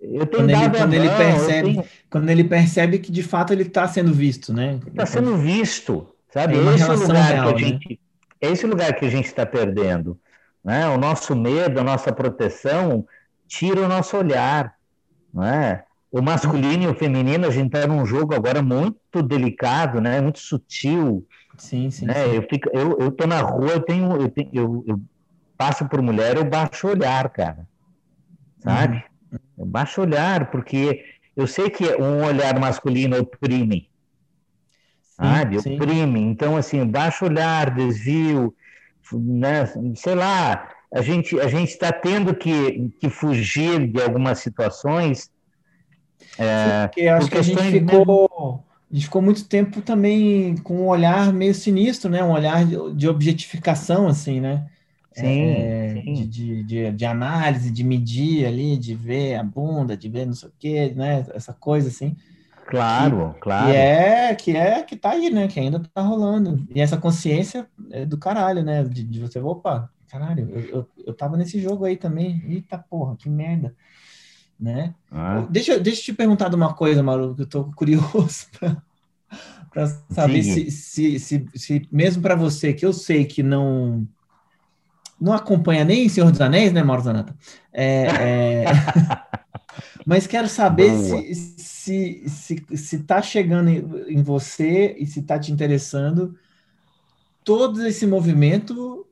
Eu 0.00 0.26
tenho 0.26 0.46
quando 0.46 0.50
ele, 0.50 0.78
quando 0.78 0.94
ele 0.94 1.08
percebe, 1.10 1.72
tenho... 1.72 1.84
quando 2.08 2.30
ele 2.30 2.44
percebe 2.44 2.98
que 2.98 3.10
de 3.10 3.22
fato 3.22 3.52
ele 3.52 3.64
está 3.64 3.86
sendo 3.88 4.12
visto, 4.12 4.52
né? 4.52 4.78
Está 4.86 5.04
sendo 5.04 5.36
visto, 5.36 6.08
sabe? 6.32 6.56
É 6.56 6.74
esse 6.74 6.90
o 6.90 6.94
lugar 6.94 7.32
real, 7.32 7.54
que 7.54 7.64
a 7.64 7.66
né? 7.66 7.72
gente, 7.72 7.88
né? 7.90 7.96
é 8.40 8.50
esse 8.50 8.66
lugar 8.66 8.94
que 8.94 9.04
a 9.04 9.10
gente 9.10 9.26
está 9.26 9.44
perdendo, 9.44 10.18
né? 10.62 10.88
O 10.88 10.96
nosso 10.96 11.34
medo, 11.34 11.80
a 11.80 11.84
nossa 11.84 12.12
proteção 12.12 13.04
tira 13.48 13.80
o 13.80 13.88
nosso 13.88 14.16
olhar, 14.16 14.74
né? 15.34 15.82
O 16.10 16.22
masculino 16.22 16.84
e 16.84 16.86
o 16.86 16.94
feminino, 16.94 17.46
a 17.46 17.50
gente 17.50 17.74
está 17.74 17.86
num 17.86 18.06
jogo 18.06 18.34
agora 18.34 18.62
muito 18.62 19.20
delicado, 19.22 20.00
né? 20.00 20.20
Muito 20.20 20.38
sutil. 20.38 21.26
Sim, 21.58 21.90
sim. 21.90 22.06
Né? 22.06 22.14
sim. 22.14 22.34
Eu 22.36 22.42
fico, 22.42 22.70
eu, 22.72 22.98
eu 23.00 23.10
tô 23.10 23.26
na 23.26 23.40
rua, 23.40 23.72
eu 23.72 23.80
tenho, 23.80 24.12
eu, 24.12 24.28
tenho, 24.30 24.48
eu, 24.52 24.84
eu 24.86 25.00
passo 25.58 25.86
por 25.88 26.00
mulher, 26.00 26.36
eu 26.36 26.44
baixo 26.44 26.86
o 26.86 26.90
olhar, 26.90 27.28
cara, 27.30 27.66
sabe? 28.60 29.04
Uhum. 29.58 29.66
Baixa 29.66 30.00
olhar, 30.00 30.50
porque 30.52 31.04
eu 31.36 31.46
sei 31.48 31.68
que 31.68 31.84
um 31.96 32.24
olhar 32.24 32.58
masculino 32.58 33.18
oprime. 33.18 33.90
Sabe? 35.02 35.60
Sim. 35.60 35.74
Oprime. 35.74 36.20
Então, 36.20 36.56
assim, 36.56 36.86
baixa 36.86 37.24
olhar, 37.24 37.74
desvio, 37.74 38.54
né? 39.12 39.66
sei 39.96 40.14
lá, 40.14 40.68
a 40.94 41.02
gente 41.02 41.38
a 41.40 41.48
gente 41.48 41.70
está 41.70 41.92
tendo 41.92 42.34
que, 42.34 42.88
que 43.00 43.10
fugir 43.10 43.88
de 43.88 44.00
algumas 44.00 44.38
situações. 44.38 45.30
É, 46.38 46.86
porque 46.86 47.08
acho 47.08 47.28
que 47.28 47.38
a 47.38 47.42
gente 47.42 47.62
ficou, 47.62 48.64
a 48.90 48.94
gente 48.94 49.04
ficou 49.04 49.20
muito 49.20 49.44
tempo 49.44 49.82
também 49.82 50.56
com 50.58 50.82
um 50.82 50.86
olhar 50.86 51.32
meio 51.32 51.54
sinistro, 51.54 52.08
né? 52.08 52.22
Um 52.22 52.30
olhar 52.30 52.64
de, 52.64 52.94
de 52.94 53.08
objetificação, 53.08 54.06
assim, 54.06 54.40
né? 54.40 54.66
Sim, 55.20 55.44
é, 55.44 56.00
sim. 56.02 56.14
De, 56.28 56.62
de, 56.62 56.92
de, 56.92 57.04
análise, 57.04 57.70
de 57.70 57.82
medir 57.82 58.46
ali, 58.46 58.76
de 58.76 58.94
ver 58.94 59.36
a 59.36 59.42
bunda, 59.42 59.96
de 59.96 60.08
ver 60.08 60.26
não 60.26 60.34
sei 60.34 60.48
o 60.48 60.52
quê, 60.58 60.92
né? 60.94 61.26
Essa 61.34 61.52
coisa 61.52 61.88
assim. 61.88 62.16
Claro, 62.66 63.32
que, 63.34 63.40
claro. 63.40 63.66
Que 63.66 63.76
é, 63.76 64.34
que 64.34 64.56
é 64.56 64.82
que 64.82 64.96
tá 64.96 65.10
aí, 65.10 65.30
né? 65.30 65.48
Que 65.48 65.58
ainda 65.58 65.80
tá 65.92 66.02
rolando. 66.02 66.66
E 66.74 66.80
essa 66.80 66.96
consciência 66.96 67.66
é 67.90 68.04
do 68.04 68.18
caralho, 68.18 68.62
né? 68.62 68.84
De, 68.84 69.02
de 69.02 69.20
você, 69.20 69.40
opa, 69.40 69.90
caralho, 70.08 70.48
eu, 70.50 70.60
eu, 70.60 70.88
eu 71.06 71.14
tava 71.14 71.36
nesse 71.36 71.60
jogo 71.60 71.84
aí 71.84 71.96
também. 71.96 72.42
Eita 72.46 72.78
porra, 72.78 73.16
que 73.16 73.28
merda. 73.28 73.74
Né? 74.58 74.94
Ah. 75.10 75.46
Deixa, 75.48 75.78
deixa 75.78 76.00
eu 76.00 76.04
te 76.04 76.12
perguntar 76.12 76.48
de 76.48 76.56
uma 76.56 76.74
coisa, 76.74 77.02
Maru, 77.02 77.34
que 77.34 77.42
eu 77.42 77.46
tô 77.46 77.64
curioso 77.72 78.46
para 79.70 79.86
saber 80.10 80.42
se, 80.42 80.70
se, 80.70 81.18
se, 81.18 81.46
se, 81.54 81.88
mesmo 81.92 82.20
para 82.22 82.34
você, 82.34 82.72
que 82.72 82.84
eu 82.84 82.92
sei 82.92 83.24
que 83.24 83.42
não 83.42 84.06
não 85.20 85.32
acompanha 85.32 85.84
nem 85.84 86.08
Senhor 86.08 86.30
dos 86.30 86.40
Anéis, 86.40 86.72
né, 86.72 86.82
Mauro 86.82 87.02
Zanata? 87.02 87.34
É, 87.72 88.06
é... 88.06 88.64
Mas 90.06 90.26
quero 90.26 90.48
saber 90.48 90.96
se, 90.96 91.34
se, 91.34 92.28
se, 92.28 92.76
se 92.76 92.98
tá 93.00 93.20
chegando 93.20 93.68
em 93.68 94.22
você 94.22 94.96
e 94.98 95.06
se 95.06 95.22
tá 95.22 95.38
te 95.38 95.52
interessando 95.52 96.34
todo 97.44 97.86
esse 97.86 98.06
movimento 98.06 99.06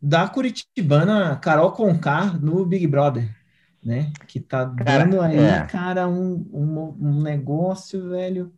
da 0.00 0.28
Curitibana 0.28 1.36
Carol 1.36 1.72
Conká 1.72 2.32
no 2.40 2.64
Big 2.66 2.86
Brother, 2.86 3.28
né? 3.82 4.12
Que 4.26 4.40
tá 4.40 4.64
dando 4.64 5.18
cara, 5.18 5.26
aí, 5.26 5.38
é. 5.38 5.64
cara, 5.66 6.08
um, 6.08 6.44
um, 6.52 6.96
um 7.00 7.22
negócio, 7.22 8.10
velho. 8.10 8.52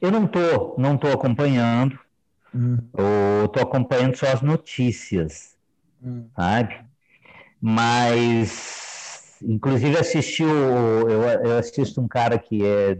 Eu 0.00 0.10
não 0.10 0.26
tô, 0.26 0.74
não 0.76 0.96
tô 0.96 1.08
acompanhando. 1.08 1.98
Hum. 2.54 2.78
Eu 3.42 3.48
tô 3.48 3.60
acompanhando 3.60 4.16
só 4.16 4.26
as 4.26 4.42
notícias 4.42 5.57
hum. 6.02 6.28
sabe? 6.34 6.80
Mas 7.60 9.38
inclusive 9.42 9.96
assistiu, 9.96 10.48
eu, 10.48 11.22
eu 11.22 11.58
assisto 11.58 12.00
um 12.00 12.08
cara 12.08 12.38
que 12.38 12.64
é, 12.64 12.98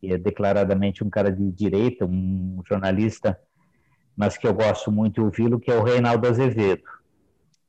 que 0.00 0.12
é 0.12 0.18
declaradamente 0.18 1.04
um 1.04 1.10
cara 1.10 1.30
de 1.30 1.50
direita, 1.52 2.06
um 2.06 2.62
jornalista, 2.66 3.38
mas 4.16 4.36
que 4.36 4.46
eu 4.46 4.54
gosto 4.54 4.90
muito 4.92 5.14
de 5.14 5.20
ouvi-lo, 5.20 5.58
que 5.58 5.70
é 5.70 5.74
o 5.74 5.82
Reinaldo 5.82 6.28
Azevedo. 6.28 6.82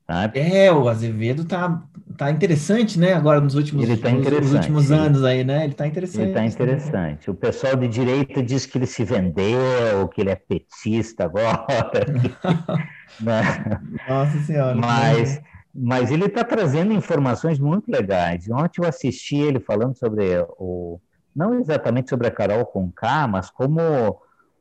Sabe? 0.07 0.39
É, 0.39 0.71
o 0.71 0.87
Azevedo 0.87 1.45
tá, 1.45 1.83
tá 2.15 2.29
interessante, 2.29 2.99
né? 2.99 3.13
Agora 3.13 3.41
nos 3.41 3.55
últimos, 3.55 3.83
ele 3.83 3.97
tá 3.97 4.11
nos, 4.11 4.23
nos 4.23 4.53
últimos 4.53 4.91
anos 4.91 5.23
aí, 5.23 5.43
né? 5.43 5.63
Ele 5.63 5.73
tá 5.73 5.87
interessante. 5.87 6.25
Ele 6.25 6.33
tá 6.33 6.45
interessante. 6.45 7.31
O 7.31 7.33
pessoal 7.33 7.75
de 7.75 7.87
direita 7.87 8.43
diz 8.43 8.67
que 8.67 8.77
ele 8.77 8.85
se 8.85 9.03
vendeu, 9.03 10.07
que 10.13 10.21
ele 10.21 10.29
é 10.29 10.35
petista 10.35 11.23
agora. 11.23 11.65
né? 13.19 13.81
Nossa 14.07 14.37
Senhora. 14.41 14.75
Mas, 14.75 15.41
mas 15.73 16.11
ele 16.11 16.25
está 16.25 16.43
trazendo 16.43 16.93
informações 16.93 17.57
muito 17.57 17.89
legais. 17.89 18.47
Ontem 18.47 18.81
eu 18.81 18.87
assisti 18.87 19.37
ele 19.37 19.59
falando 19.59 19.97
sobre 19.97 20.37
o. 20.59 20.99
Não 21.35 21.59
exatamente 21.59 22.11
sobre 22.11 22.27
a 22.27 22.31
Carol 22.31 22.63
Conká, 22.67 23.27
mas 23.27 23.49
como 23.49 23.81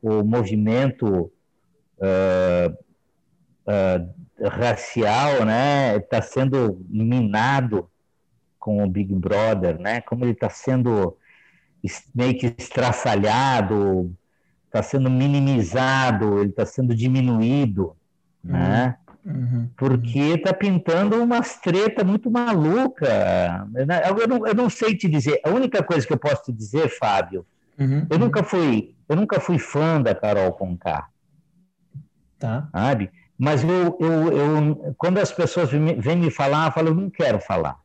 o 0.01 0.23
movimento. 0.23 1.31
Uh, 1.99 2.73
uh, 3.67 4.24
racial, 4.41 5.45
né, 5.45 5.97
está 5.97 6.21
sendo 6.21 6.79
minado 6.89 7.89
com 8.65 8.83
o 8.83 8.89
Big 8.89 9.13
Brother, 9.13 9.79
né? 9.79 10.01
Como 10.01 10.25
ele 10.25 10.31
está 10.31 10.49
sendo 10.49 11.15
meio 12.15 12.35
que 12.35 12.47
estraçalhado, 12.57 14.11
está 14.65 14.81
sendo 14.81 15.07
minimizado, 15.07 16.39
ele 16.39 16.49
está 16.49 16.65
sendo 16.65 16.95
diminuído, 16.95 17.95
uhum. 18.43 18.51
né? 18.51 18.97
Uhum. 19.23 19.69
Porque 19.77 20.19
está 20.19 20.51
pintando 20.51 21.21
umas 21.21 21.57
treta 21.57 22.03
muito 22.03 22.29
maluca. 22.29 23.67
Eu 23.75 24.27
não, 24.27 24.47
eu 24.47 24.55
não, 24.55 24.69
sei 24.69 24.95
te 24.95 25.07
dizer. 25.07 25.39
A 25.43 25.49
única 25.49 25.83
coisa 25.83 26.05
que 26.05 26.13
eu 26.13 26.17
posso 26.17 26.43
te 26.43 26.51
dizer, 26.51 26.89
Fábio, 26.89 27.45
uhum. 27.79 28.05
eu 28.09 28.17
nunca 28.17 28.43
fui, 28.43 28.95
eu 29.07 29.15
nunca 29.15 29.39
fui 29.39 29.59
fã 29.59 30.01
da 30.01 30.13
Carol 30.13 30.53
Conká. 30.53 31.07
Tá. 32.39 32.67
Sabe? 32.71 33.11
Mas 33.37 33.63
eu, 33.63 33.97
eu, 33.99 34.31
eu, 34.31 34.95
quando 34.97 35.17
as 35.17 35.31
pessoas 35.31 35.69
vêm 35.69 36.17
me 36.17 36.31
falar, 36.31 36.67
eu 36.67 36.71
falo, 36.71 36.87
eu 36.89 36.95
não 36.95 37.09
quero 37.09 37.39
falar. 37.39 37.77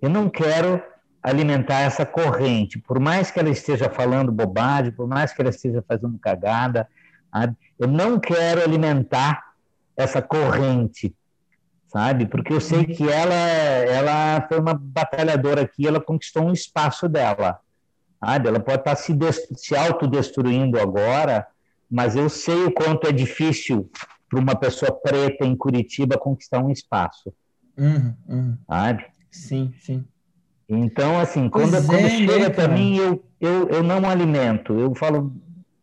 Eu 0.00 0.10
não 0.10 0.28
quero 0.28 0.82
alimentar 1.22 1.80
essa 1.80 2.04
corrente. 2.04 2.78
Por 2.78 3.00
mais 3.00 3.30
que 3.30 3.40
ela 3.40 3.48
esteja 3.48 3.88
falando 3.88 4.30
bobagem, 4.30 4.92
por 4.92 5.08
mais 5.08 5.32
que 5.32 5.40
ela 5.40 5.48
esteja 5.48 5.82
fazendo 5.88 6.18
cagada, 6.18 6.86
eu 7.78 7.88
não 7.88 8.20
quero 8.20 8.62
alimentar 8.62 9.42
essa 9.96 10.20
corrente, 10.20 11.14
sabe? 11.88 12.26
Porque 12.26 12.52
eu 12.52 12.60
sei 12.60 12.84
que 12.84 13.08
ela, 13.08 13.34
ela 13.34 14.46
foi 14.46 14.60
uma 14.60 14.74
batalhadora 14.74 15.62
aqui, 15.62 15.86
ela 15.86 16.00
conquistou 16.00 16.44
um 16.44 16.52
espaço 16.52 17.08
dela, 17.08 17.58
sabe? 18.20 18.48
Ela 18.48 18.60
pode 18.60 18.80
estar 18.80 18.96
se, 18.96 19.16
se 19.56 19.74
autodestruindo 19.74 20.78
agora, 20.78 21.46
mas 21.90 22.14
eu 22.14 22.28
sei 22.28 22.64
o 22.64 22.72
quanto 22.72 23.06
é 23.06 23.12
difícil 23.12 23.90
para 24.34 24.42
uma 24.42 24.56
pessoa 24.56 24.90
preta 24.90 25.46
em 25.46 25.56
Curitiba 25.56 26.18
conquistar 26.18 26.58
um 26.58 26.70
espaço. 26.70 27.32
Uhum, 27.78 28.14
uhum. 28.28 28.58
Sabe? 28.66 29.06
Sim, 29.30 29.72
sim. 29.78 30.04
Então, 30.68 31.20
assim, 31.20 31.48
quando, 31.48 31.72
quando 31.86 32.06
é, 32.06 32.10
chega 32.10 32.38
né, 32.38 32.50
para 32.50 32.68
mim, 32.68 32.96
eu, 32.96 33.24
eu, 33.40 33.68
eu 33.68 33.82
não 33.82 34.08
alimento. 34.08 34.72
Eu 34.72 34.94
falo, 34.94 35.32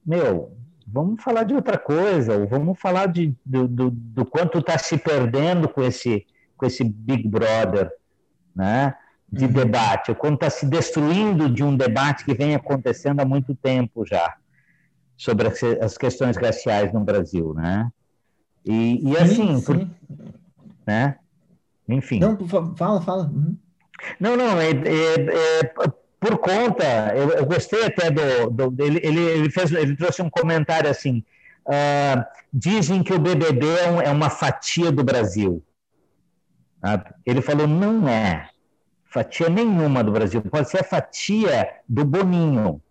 meu, 0.06 0.58
vamos 0.86 1.24
falar 1.24 1.43
de 1.43 1.54
outra 1.54 1.78
coisa, 1.78 2.36
ou 2.36 2.47
vamos 2.47 2.80
falar 2.80 3.06
de, 3.06 3.34
do, 3.45 3.68
do, 3.68 3.91
do 3.91 4.26
quanto 4.26 4.58
está 4.58 4.78
se 4.78 4.97
perdendo 4.97 5.70
com 5.70 5.82
esse, 5.82 6.26
com 6.58 6.66
esse 6.66 6.84
Big 6.84 7.28
Brother, 7.28 7.89
né? 8.56 8.95
De 9.32 9.45
uhum. 9.45 9.52
debate, 9.52 10.12
ou 10.12 10.16
quanto 10.16 10.34
está 10.34 10.49
se 10.49 10.66
destruindo 10.66 11.49
de 11.49 11.64
um 11.64 11.78
debate 11.78 12.26
que 12.26 12.34
vem 12.34 12.54
acontecendo 12.54 13.22
há 13.22 13.26
muito 13.26 13.56
tempo 13.56 14.06
já 14.06 14.36
sobre 15.16 15.47
as, 15.47 15.64
as 15.82 15.97
questões 15.97 16.36
raciais 16.36 16.91
no 16.91 16.99
Brasil, 16.99 17.54
né? 17.54 17.89
E, 18.66 19.09
e 19.09 19.18
assim, 19.18 19.57
sim, 19.57 19.62
por, 19.62 19.88
né? 20.86 21.18
Enfim. 21.88 22.20
Não, 22.20 22.38
fala, 22.76 23.01
fala. 23.01 23.24
Uhum. 23.26 23.57
Não, 24.20 24.36
não, 24.36 24.59
é, 24.59 24.70
é, 24.70 25.62
é, 25.62 25.74
por 26.20 26.38
conta, 26.38 27.14
eu, 27.16 27.32
eu, 27.32 27.45
gostei 27.45 27.86
até 27.86 28.12
do, 28.12 28.49
do 28.49 28.84
ele, 28.84 28.99
ele, 29.03 29.20
ele, 29.20 29.49
fez, 29.49 29.72
ele 29.72 29.95
trouxe 29.95 30.22
um 30.22 30.30
comentário 30.30 30.89
assim, 30.89 31.24
uh, 31.68 32.24
dizem 32.53 33.03
que 33.03 33.14
o 33.14 33.20
BBB 33.20 33.66
é, 33.66 33.91
um, 33.91 34.01
é 34.01 34.09
uma 34.09 34.30
fatia 34.30 34.91
do 34.91 35.03
Brasil. 35.03 35.64
Uh, 36.84 37.14
ele 37.26 37.41
falou, 37.41 37.68
não 37.68 38.07
é 38.07 38.49
fatia 39.05 39.49
nenhuma 39.49 40.03
do 40.03 40.12
Brasil, 40.12 40.41
pode 40.41 40.70
ser 40.70 40.80
a 40.80 40.84
fatia 40.84 41.70
do 41.88 42.05
Boninho. 42.05 42.82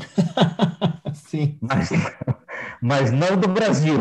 Sim. 1.14 1.58
Mas, 1.60 1.90
mas 2.80 3.12
não 3.12 3.36
do 3.36 3.48
Brasil. 3.48 3.98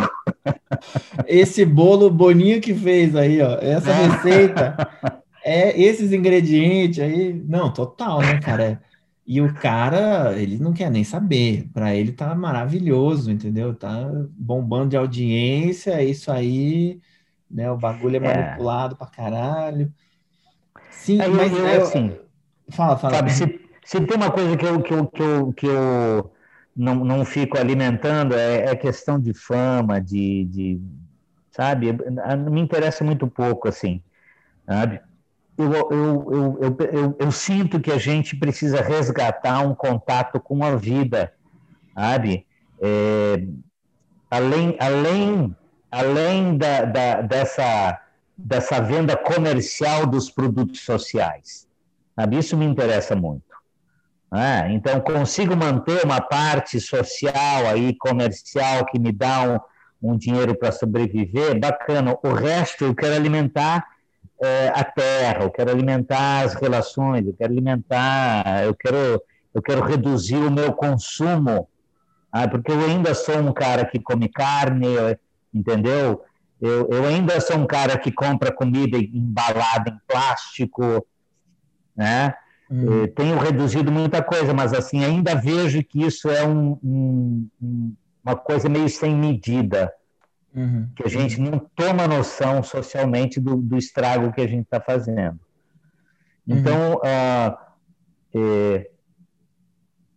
Esse 1.27 1.65
bolo 1.65 2.09
Boninho 2.09 2.61
que 2.61 2.73
fez 2.73 3.15
aí, 3.15 3.41
ó, 3.41 3.57
essa 3.61 3.93
receita, 3.93 4.75
é 5.43 5.79
esses 5.79 6.11
ingredientes 6.11 6.99
aí, 6.99 7.33
não, 7.33 7.71
total, 7.71 8.19
né, 8.21 8.39
cara? 8.39 8.81
E 9.25 9.39
o 9.39 9.53
cara, 9.53 10.33
ele 10.37 10.57
não 10.57 10.73
quer 10.73 10.89
nem 10.89 11.03
saber. 11.03 11.69
Para 11.73 11.95
ele 11.95 12.11
tá 12.11 12.33
maravilhoso, 12.35 13.31
entendeu? 13.31 13.73
Tá 13.73 14.09
bombando 14.31 14.89
de 14.89 14.97
audiência, 14.97 15.91
é 15.91 16.03
isso 16.03 16.31
aí, 16.31 16.99
né? 17.49 17.71
O 17.71 17.77
bagulho 17.77 18.15
é, 18.15 18.17
é. 18.17 18.21
manipulado 18.21 18.95
pra 18.95 19.07
caralho. 19.07 19.93
Sim, 20.89 21.21
aí, 21.21 21.29
mas 21.29 21.51
eu, 21.51 21.67
eu, 21.67 21.83
assim, 21.83 22.15
fala, 22.69 22.97
fala. 22.97 23.15
Sabe, 23.15 23.31
se, 23.31 23.61
se 23.85 24.01
tem 24.01 24.17
uma 24.17 24.31
coisa 24.31 24.57
que 24.57 24.65
eu, 24.65 24.81
que 24.81 24.93
eu, 24.93 25.07
que 25.07 25.21
eu, 25.21 25.53
que 25.53 25.65
eu 25.67 26.31
não, 26.75 26.95
não 26.95 27.25
fico 27.25 27.57
alimentando 27.57 28.35
é, 28.35 28.65
é 28.65 28.75
questão 28.75 29.19
de 29.19 29.33
fama, 29.33 29.99
de, 29.99 30.45
de, 30.45 30.81
sabe? 31.51 31.91
Me 32.49 32.61
interessa 32.61 33.03
muito 33.03 33.27
pouco, 33.27 33.67
assim, 33.67 34.01
sabe? 34.65 35.01
Eu, 35.57 35.73
eu, 35.73 35.89
eu, 35.91 36.59
eu, 36.61 36.77
eu, 36.91 37.15
eu 37.19 37.31
sinto 37.31 37.79
que 37.79 37.91
a 37.91 37.97
gente 37.97 38.35
precisa 38.35 38.81
resgatar 38.81 39.59
um 39.59 39.75
contato 39.75 40.39
com 40.39 40.63
a 40.63 40.75
vida, 40.75 41.33
sabe? 41.93 42.47
É, 42.81 43.45
além, 44.29 44.75
além, 44.79 45.55
além 45.91 46.57
da, 46.57 46.85
da, 46.85 47.21
dessa, 47.21 48.01
dessa 48.35 48.81
venda 48.81 49.15
comercial 49.15 50.05
dos 50.05 50.31
produtos 50.31 50.81
sociais, 50.81 51.67
sabe? 52.15 52.37
Isso 52.37 52.57
me 52.57 52.65
interessa 52.65 53.15
muito. 53.15 53.50
Né? 54.31 54.73
Então, 54.73 55.01
consigo 55.01 55.55
manter 55.55 56.05
uma 56.05 56.21
parte 56.21 56.79
social 56.79 57.67
aí, 57.67 57.93
comercial, 57.97 58.85
que 58.85 58.97
me 58.97 59.11
dá 59.11 59.61
um, 60.01 60.11
um 60.13 60.17
dinheiro 60.17 60.55
para 60.57 60.71
sobreviver, 60.71 61.59
bacana. 61.59 62.17
O 62.23 62.33
resto 62.33 62.85
eu 62.85 62.95
quero 62.95 63.15
alimentar 63.15 63.85
é, 64.41 64.69
a 64.73 64.83
terra, 64.83 65.43
eu 65.43 65.51
quero 65.51 65.69
alimentar 65.69 66.45
as 66.45 66.53
relações, 66.53 67.27
eu 67.27 67.33
quero 67.33 67.51
alimentar, 67.51 68.63
eu 68.63 68.73
quero, 68.73 69.21
eu 69.53 69.61
quero 69.61 69.81
reduzir 69.83 70.37
o 70.37 70.49
meu 70.49 70.71
consumo, 70.73 71.67
ah, 72.31 72.47
porque 72.47 72.71
eu 72.71 72.79
ainda 72.85 73.13
sou 73.13 73.37
um 73.37 73.51
cara 73.51 73.85
que 73.85 73.99
come 73.99 74.29
carne, 74.29 74.87
entendeu? 75.53 76.23
Eu, 76.61 76.87
eu 76.89 77.05
ainda 77.05 77.41
sou 77.41 77.57
um 77.57 77.67
cara 77.67 77.97
que 77.97 78.11
compra 78.11 78.51
comida 78.51 78.97
embalada 78.97 79.89
em 79.89 79.99
plástico, 80.07 81.05
né? 81.95 82.33
Hum. 82.71 83.05
tenho 83.15 83.37
reduzido 83.37 83.91
muita 83.91 84.23
coisa, 84.23 84.53
mas 84.53 84.73
assim 84.73 85.03
ainda 85.03 85.35
vejo 85.35 85.83
que 85.83 86.05
isso 86.05 86.29
é 86.29 86.47
um, 86.47 86.79
um, 86.81 87.93
uma 88.23 88.35
coisa 88.35 88.69
meio 88.69 88.87
sem 88.87 89.13
medida, 89.13 89.91
uhum. 90.55 90.87
que 90.95 91.03
a 91.03 91.09
gente 91.09 91.41
não 91.41 91.59
toma 91.75 92.07
noção 92.07 92.63
socialmente 92.63 93.41
do, 93.41 93.57
do 93.57 93.77
estrago 93.77 94.31
que 94.31 94.39
a 94.39 94.47
gente 94.47 94.63
está 94.63 94.79
fazendo. 94.79 95.37
Uhum. 96.47 96.57
Então, 96.57 96.93
uh, 96.95 97.57
é, 98.33 98.89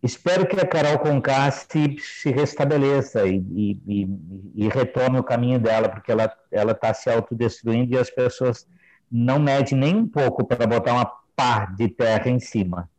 espero 0.01 0.47
que 0.47 0.57
a 0.57 0.65
Carol 0.65 0.99
Conká 0.99 1.51
se, 1.51 1.97
se 1.99 2.31
restabeleça 2.31 3.27
e, 3.27 3.35
e, 3.37 3.79
e, 3.85 4.63
e, 4.65 4.69
retome 4.69 5.19
o 5.19 5.23
caminho 5.23 5.59
dela, 5.59 5.89
porque 5.89 6.09
ela 6.09 6.71
está 6.71 6.93
se 6.93 7.09
autodestruindo 7.09 7.93
e 7.93 7.97
as 7.97 8.09
pessoas 8.09 8.65
não 9.11 9.39
medem 9.39 9.77
nem 9.77 9.95
um 9.95 10.07
pouco 10.07 10.45
para 10.45 10.65
botar 10.65 10.93
uma 10.93 11.24
pá 11.35 11.65
de 11.65 11.89
terra 11.89 12.29
em 12.29 12.39
cima. 12.39 12.89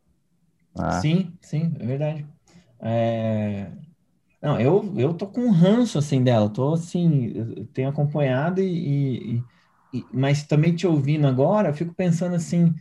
Ah. 0.74 1.00
Sim, 1.00 1.32
sim, 1.40 1.74
é 1.80 1.86
verdade. 1.86 2.26
É... 2.80 3.70
Não, 4.42 4.60
eu, 4.60 4.92
eu 4.96 5.14
tô 5.14 5.26
com 5.26 5.42
um 5.42 5.50
ranço, 5.50 5.98
assim, 5.98 6.22
dela. 6.22 6.48
Tô, 6.50 6.74
assim, 6.74 7.32
eu 7.34 7.66
tenho 7.68 7.88
acompanhado 7.88 8.60
e, 8.62 9.36
e, 9.38 9.44
e... 9.98 10.04
Mas 10.12 10.44
também 10.44 10.74
te 10.74 10.86
ouvindo 10.86 11.26
agora, 11.26 11.72
fico 11.72 11.94
pensando, 11.94 12.34
assim... 12.36 12.74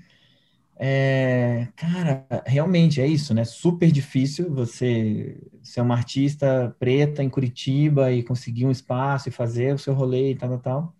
É... 0.78 1.68
Cara, 1.76 2.26
realmente 2.46 3.02
é 3.02 3.08
isso, 3.08 3.34
né? 3.34 3.46
Super 3.46 3.92
difícil 3.92 4.54
você 4.54 5.38
ser 5.64 5.82
uma 5.82 5.96
artista 5.96 6.76
preta 6.80 7.24
em 7.24 7.30
Curitiba 7.30 8.12
e 8.12 8.24
conseguir 8.24 8.66
um 8.66 8.72
espaço 8.72 9.30
e 9.30 9.32
fazer 9.32 9.74
o 9.74 9.78
seu 9.80 9.94
rolê 9.94 10.32
e 10.32 10.36
tal, 10.36 10.50
tal, 10.50 10.60
tal 10.60 10.96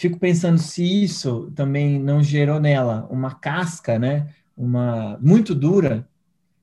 fico 0.00 0.18
pensando 0.18 0.58
se 0.58 1.04
isso 1.04 1.52
também 1.54 1.98
não 2.00 2.22
gerou 2.22 2.58
nela 2.58 3.06
uma 3.10 3.34
casca, 3.34 3.98
né? 3.98 4.28
Uma 4.56 5.18
muito 5.20 5.54
dura 5.54 6.08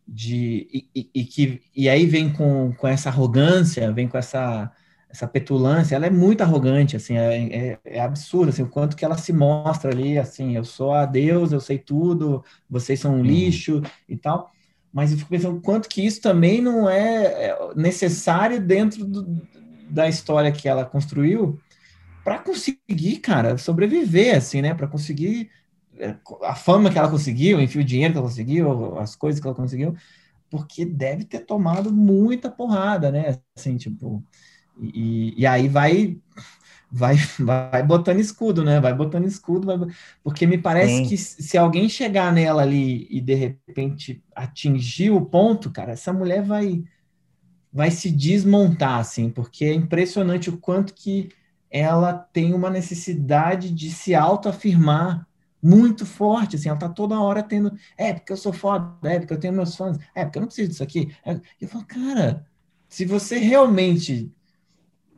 de 0.07 0.67
e, 0.73 0.88
e, 0.95 1.09
e 1.13 1.23
que 1.23 1.61
e 1.75 1.88
aí 1.88 2.07
vem 2.07 2.33
com, 2.33 2.73
com 2.73 2.88
essa 2.88 3.09
arrogância, 3.09 3.91
vem 3.91 4.07
com 4.07 4.17
essa 4.17 4.71
essa 5.09 5.27
petulância, 5.27 5.95
ela 5.95 6.05
é 6.05 6.09
muito 6.09 6.41
arrogante, 6.41 6.95
assim, 6.95 7.17
é, 7.17 7.47
é, 7.47 7.79
é, 7.85 7.99
absurdo, 8.01 8.49
assim, 8.49 8.63
o 8.63 8.67
quanto 8.67 8.95
que 8.95 9.05
ela 9.05 9.17
se 9.17 9.31
mostra 9.31 9.89
ali, 9.89 10.19
assim, 10.19 10.55
eu 10.55 10.65
sou 10.65 10.91
a 10.91 11.05
Deus, 11.05 11.53
eu 11.53 11.61
sei 11.61 11.77
tudo, 11.77 12.43
vocês 12.69 12.99
são 12.99 13.13
um 13.13 13.17
uhum. 13.19 13.23
lixo 13.23 13.81
e 14.07 14.17
tal, 14.17 14.51
mas 14.91 15.11
eu 15.11 15.17
fico 15.17 15.29
pensando 15.29 15.61
quanto 15.61 15.88
que 15.88 16.05
isso 16.05 16.21
também 16.21 16.61
não 16.61 16.89
é, 16.89 17.51
é 17.51 17.57
necessário 17.75 18.59
dentro 18.59 19.05
do, 19.05 19.41
da 19.89 20.09
história 20.09 20.51
que 20.51 20.67
ela 20.67 20.83
construiu 20.83 21.57
para 22.28 22.39
conseguir, 22.39 23.19
cara, 23.19 23.57
sobreviver, 23.57 24.36
assim, 24.36 24.61
né, 24.61 24.73
para 24.73 24.86
conseguir 24.86 25.49
é, 25.97 26.13
a 26.43 26.53
fama 26.53 26.91
que 26.91 26.99
ela 26.99 27.09
conseguiu, 27.09 27.61
enfim, 27.61 27.80
o 27.80 27.86
dinheiro 27.86 28.11
que 28.11 28.17
ela 28.17 28.28
conseguiu, 28.28 28.99
as 28.99 29.15
coisas 29.15 29.39
que 29.39 29.47
ela 29.47 29.55
conseguiu, 29.55 29.95
porque 30.49 30.84
deve 30.84 31.23
ter 31.23 31.39
tomado 31.39 31.89
muita 31.89 32.51
porrada, 32.51 33.09
né, 33.11 33.39
assim, 33.55 33.78
tipo... 33.78 34.21
E, 34.78 35.36
e 35.38 35.47
aí 35.47 35.69
vai, 35.69 36.17
vai, 36.91 37.15
vai 37.39 37.82
botando 37.82 38.19
escudo, 38.19 38.61
né? 38.61 38.82
Vai 38.82 38.93
botando 38.93 39.25
escudo, 39.25 39.65
vai... 39.65 39.78
porque 40.21 40.45
me 40.45 40.57
parece 40.57 40.97
Sim. 40.97 41.05
que 41.05 41.17
se 41.17 41.57
alguém 41.57 41.88
chegar 41.88 42.34
nela 42.34 42.61
ali 42.61 43.07
e 43.09 43.21
de 43.21 43.36
repente 43.36 44.21
atingir 44.36 45.11
o 45.11 45.21
ponto, 45.21 45.71
cara, 45.71 45.93
essa 45.93 46.11
mulher 46.11 46.43
vai 46.43 46.84
vai 47.71 47.89
se 47.89 48.11
desmontar, 48.11 48.99
assim, 48.99 49.30
porque 49.30 49.63
é 49.63 49.73
impressionante 49.73 50.49
o 50.49 50.57
quanto 50.57 50.93
que 50.93 51.30
ela 51.70 52.13
tem 52.13 52.53
uma 52.53 52.70
necessidade 52.70 53.72
de 53.72 53.91
se 53.91 54.15
autoafirmar 54.15 55.28
muito 55.61 56.05
forte, 56.05 56.55
assim, 56.55 56.70
ela 56.70 56.78
tá 56.78 56.88
toda 56.88 57.20
hora 57.20 57.41
tendo, 57.43 57.74
é, 57.97 58.13
porque 58.13 58.32
eu 58.32 58.38
sou 58.38 58.53
foda, 58.53 58.95
é, 59.03 59.20
porque 59.20 59.34
eu 59.34 59.39
tenho 59.39 59.53
meus 59.53 59.76
fãs, 59.76 59.97
é, 60.15 60.24
porque 60.24 60.38
eu 60.38 60.41
não 60.41 60.47
preciso 60.47 60.70
disso 60.70 60.84
aqui. 60.84 61.13
É, 61.26 61.39
eu 61.59 61.68
falo, 61.68 61.86
cara, 61.86 62.45
se 62.88 63.05
você 63.05 63.38
realmente 63.38 64.32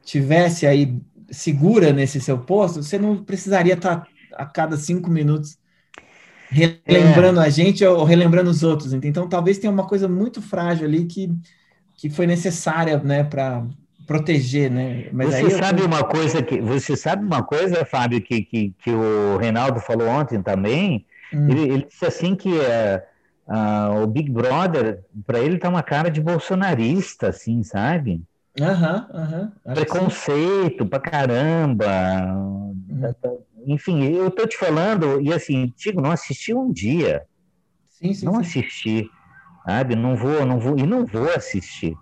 tivesse 0.04 0.66
aí 0.66 1.00
segura 1.30 1.94
nesse 1.94 2.20
seu 2.20 2.40
posto, 2.40 2.82
você 2.82 2.98
não 2.98 3.24
precisaria 3.24 3.74
estar 3.76 4.08
a 4.34 4.46
cada 4.46 4.78
cinco 4.78 5.10
minutos 5.10 5.60
relembrando 6.50 7.40
é. 7.42 7.46
a 7.46 7.50
gente 7.50 7.86
ou 7.86 8.04
relembrando 8.04 8.50
os 8.50 8.64
outros. 8.64 8.94
Então, 8.94 9.28
talvez 9.30 9.60
tenha 9.60 9.72
uma 9.72 9.88
coisa 9.88 10.08
muito 10.08 10.42
frágil 10.42 10.88
ali 10.88 11.06
que, 11.06 11.32
que 11.96 12.10
foi 12.10 12.26
necessária, 12.26 12.98
né, 12.98 13.24
para 13.24 13.66
proteger, 14.10 14.72
né? 14.72 15.08
Mas 15.14 15.36
você 15.36 15.52
sabe 15.52 15.82
eu... 15.82 15.86
uma 15.86 16.04
coisa 16.04 16.42
que 16.42 16.60
você 16.60 16.98
sabe 16.98 17.24
uma 17.24 17.44
coisa, 17.44 17.86
Fábio, 17.86 18.20
que, 18.20 18.42
que, 18.42 18.74
que 18.80 18.90
o 18.90 19.38
Reinaldo 19.38 19.80
falou 19.80 20.08
ontem 20.08 20.42
também. 20.42 21.06
Hum. 21.32 21.48
Ele, 21.48 21.62
ele, 21.62 21.86
disse 21.86 22.08
assim 22.08 22.36
que 22.36 22.50
uh, 22.50 23.02
uh, 23.48 24.02
o 24.02 24.08
Big 24.08 24.32
Brother 24.32 25.04
para 25.28 25.38
ele 25.38 25.60
tá 25.60 25.70
uma 25.70 25.84
cara 25.84 26.10
de 26.10 26.20
bolsonarista, 26.20 27.28
assim, 27.28 27.62
sabe? 27.62 28.24
Aham, 28.60 29.08
aham. 29.14 29.52
Preconceito 29.76 30.88
pra 30.88 31.00
caramba. 31.00 31.86
Hum. 32.90 33.14
Enfim, 33.68 34.12
eu 34.12 34.32
tô 34.32 34.48
te 34.48 34.58
falando, 34.58 35.22
e 35.22 35.32
assim, 35.32 35.72
digo, 35.78 36.02
não 36.02 36.10
assisti 36.10 36.52
um 36.52 36.72
dia. 36.72 37.22
Sim, 37.92 38.12
sim, 38.12 38.26
não 38.26 38.34
sim. 38.34 38.40
assisti, 38.40 39.12
sabe? 39.68 39.96
Não 39.96 40.16
vou, 40.16 40.44
não 40.48 40.60
vou, 40.60 40.80
e 40.80 40.88
não 40.88 41.06
vou 41.06 41.30
assistir, 41.30 41.94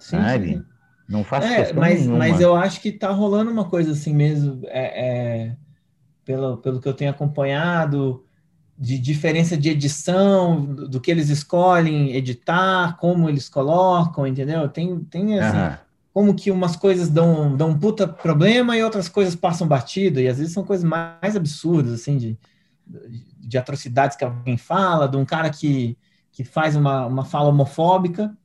sim, 0.00 0.16
sabe? 0.16 0.48
Sim. 0.54 0.71
Não 1.12 1.22
faço 1.22 1.46
é, 1.46 1.72
mas, 1.72 2.00
nenhuma. 2.00 2.18
mas 2.18 2.40
eu 2.40 2.56
acho 2.56 2.80
que 2.80 2.90
tá 2.90 3.10
rolando 3.10 3.50
uma 3.50 3.66
coisa 3.66 3.92
assim 3.92 4.14
mesmo, 4.14 4.62
é, 4.64 5.06
é, 5.50 5.56
pelo, 6.24 6.56
pelo 6.56 6.80
que 6.80 6.88
eu 6.88 6.94
tenho 6.94 7.10
acompanhado, 7.10 8.24
de 8.78 8.98
diferença 8.98 9.56
de 9.56 9.68
edição, 9.68 10.64
do, 10.64 10.88
do, 10.88 11.00
que 11.00 11.10
eles 11.10 11.28
escolhem 11.28 12.16
editar, 12.16 12.96
como 12.96 13.28
eles 13.28 13.48
colocam, 13.48 14.26
entendeu? 14.26 14.68
Tem, 14.68 14.98
tem 15.04 15.38
assim, 15.38 15.58
uhum 15.58 15.92
como 16.12 16.34
que 16.34 16.50
umas 16.50 16.76
coisas 16.76 17.08
dão, 17.08 17.56
dão 17.56 17.70
um 17.70 17.78
puta 17.78 18.06
problema 18.06 18.76
e 18.76 18.82
outras 18.82 19.08
coisas 19.08 19.34
passam 19.34 19.66
batido, 19.66 20.20
e 20.20 20.28
às 20.28 20.38
vezes 20.38 20.52
são 20.52 20.64
coisas 20.64 20.84
mais 20.84 21.34
absurdas, 21.34 21.92
assim, 21.92 22.18
de, 22.18 22.38
de 23.38 23.58
atrocidades 23.58 24.16
que 24.16 24.24
alguém 24.24 24.58
fala, 24.58 25.08
de 25.08 25.16
um 25.16 25.24
cara 25.24 25.48
que, 25.48 25.96
que 26.30 26.44
faz 26.44 26.76
uma, 26.76 27.06
uma 27.06 27.24
fala 27.24 27.48
homofóbica, 27.48 28.36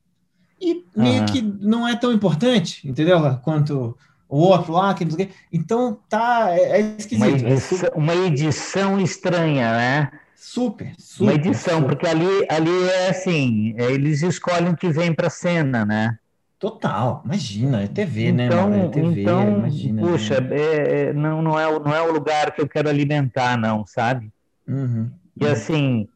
e 0.60 0.84
meio 0.96 1.20
uhum. 1.20 1.26
que 1.26 1.42
não 1.42 1.86
é 1.86 1.96
tão 1.96 2.12
importante, 2.12 2.88
entendeu? 2.88 3.38
Quanto 3.42 3.96
o 4.28 4.38
outro 4.38 4.72
lá, 4.72 4.92
que 4.94 5.04
não 5.04 5.12
sei 5.12 5.24
o 5.24 5.28
quê. 5.28 5.34
Então, 5.52 5.98
tá, 6.08 6.48
é, 6.50 6.80
é 6.80 6.96
esquisito. 6.98 7.26
Uma 7.26 7.36
edição, 7.36 7.90
uma 7.94 8.14
edição 8.14 9.00
estranha, 9.00 9.72
né? 9.72 10.10
Super, 10.36 10.92
super. 10.98 11.24
Uma 11.24 11.34
edição, 11.34 11.80
super. 11.80 11.88
porque 11.88 12.06
ali, 12.06 12.46
ali 12.48 12.88
é 12.88 13.08
assim, 13.10 13.74
eles 13.78 14.22
escolhem 14.22 14.70
o 14.70 14.76
que 14.76 14.88
vem 14.88 15.12
para 15.12 15.30
cena, 15.30 15.84
né? 15.84 16.18
Total, 16.58 17.22
imagina, 17.24 17.82
é 17.82 17.86
TV, 17.86 18.32
né, 18.32 18.46
então, 18.46 18.68
né, 18.68 18.76
mano? 18.78 18.88
É 18.88 18.92
TV, 18.92 19.22
então, 19.22 19.58
imagina. 19.58 20.02
Puxa, 20.02 20.40
né? 20.40 20.56
é, 20.56 21.00
é, 21.02 21.12
não, 21.12 21.40
não, 21.40 21.58
é, 21.58 21.78
não 21.78 21.94
é 21.94 22.02
o 22.02 22.12
lugar 22.12 22.52
que 22.52 22.60
eu 22.60 22.68
quero 22.68 22.88
alimentar, 22.88 23.56
não, 23.56 23.86
sabe? 23.86 24.32
Uhum, 24.66 25.08
e 25.40 25.44
uhum. 25.44 25.52
assim, 25.52 26.08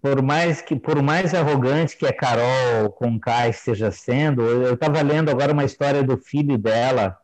por 0.00 0.22
mais 0.22 0.60
que 0.60 0.76
por 0.76 1.00
mais 1.02 1.34
arrogante 1.34 1.96
que 1.96 2.06
a 2.06 2.12
Carol 2.12 2.90
Conká 2.90 3.48
esteja 3.48 3.90
sendo, 3.90 4.42
eu 4.42 4.74
estava 4.74 5.00
lendo 5.00 5.30
agora 5.30 5.52
uma 5.52 5.64
história 5.64 6.02
do 6.02 6.16
filho 6.16 6.58
dela, 6.58 7.16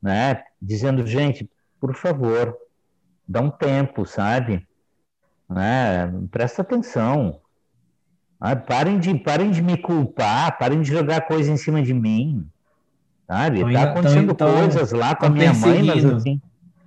né? 0.00 0.44
Dizendo, 0.60 1.06
gente, 1.06 1.50
por 1.80 1.94
favor, 1.94 2.56
dá 3.26 3.40
um 3.40 3.50
tempo, 3.50 4.06
sabe? 4.06 4.66
Né? 5.48 6.12
Presta 6.30 6.62
atenção. 6.62 7.40
Ah, 8.40 8.56
parem, 8.56 8.98
de, 8.98 9.14
parem 9.18 9.50
de 9.50 9.62
me 9.62 9.76
culpar, 9.76 10.58
parem 10.58 10.80
de 10.80 10.90
jogar 10.90 11.22
coisa 11.22 11.50
em 11.50 11.56
cima 11.56 11.82
de 11.82 11.94
mim. 11.94 12.46
Sabe? 13.26 13.72
Tá 13.72 13.82
acontecendo 13.84 14.34
tão, 14.34 14.52
coisas 14.52 14.92
lá 14.92 15.14
com 15.14 15.26
a 15.26 15.30
minha 15.30 15.54
mãe, 15.54 15.82
mas 15.82 16.04
assim. 16.04 16.40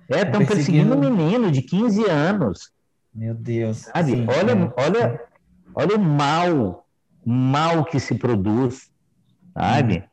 É, 0.08 0.22
estão 0.22 0.44
perseguindo 0.44 0.94
um 0.94 1.00
menino 1.00 1.50
de 1.50 1.62
15 1.62 2.08
anos. 2.08 2.70
Meu 3.16 3.34
Deus. 3.34 3.78
Sabe? 3.78 4.10
Sim, 4.10 4.26
olha, 4.28 4.72
olha, 4.76 5.20
olha 5.74 5.96
o 5.96 5.98
mal, 5.98 6.86
mal 7.24 7.82
que 7.86 7.98
se 7.98 8.14
produz, 8.14 8.90
sabe? 9.54 10.04
Hum. 10.04 10.08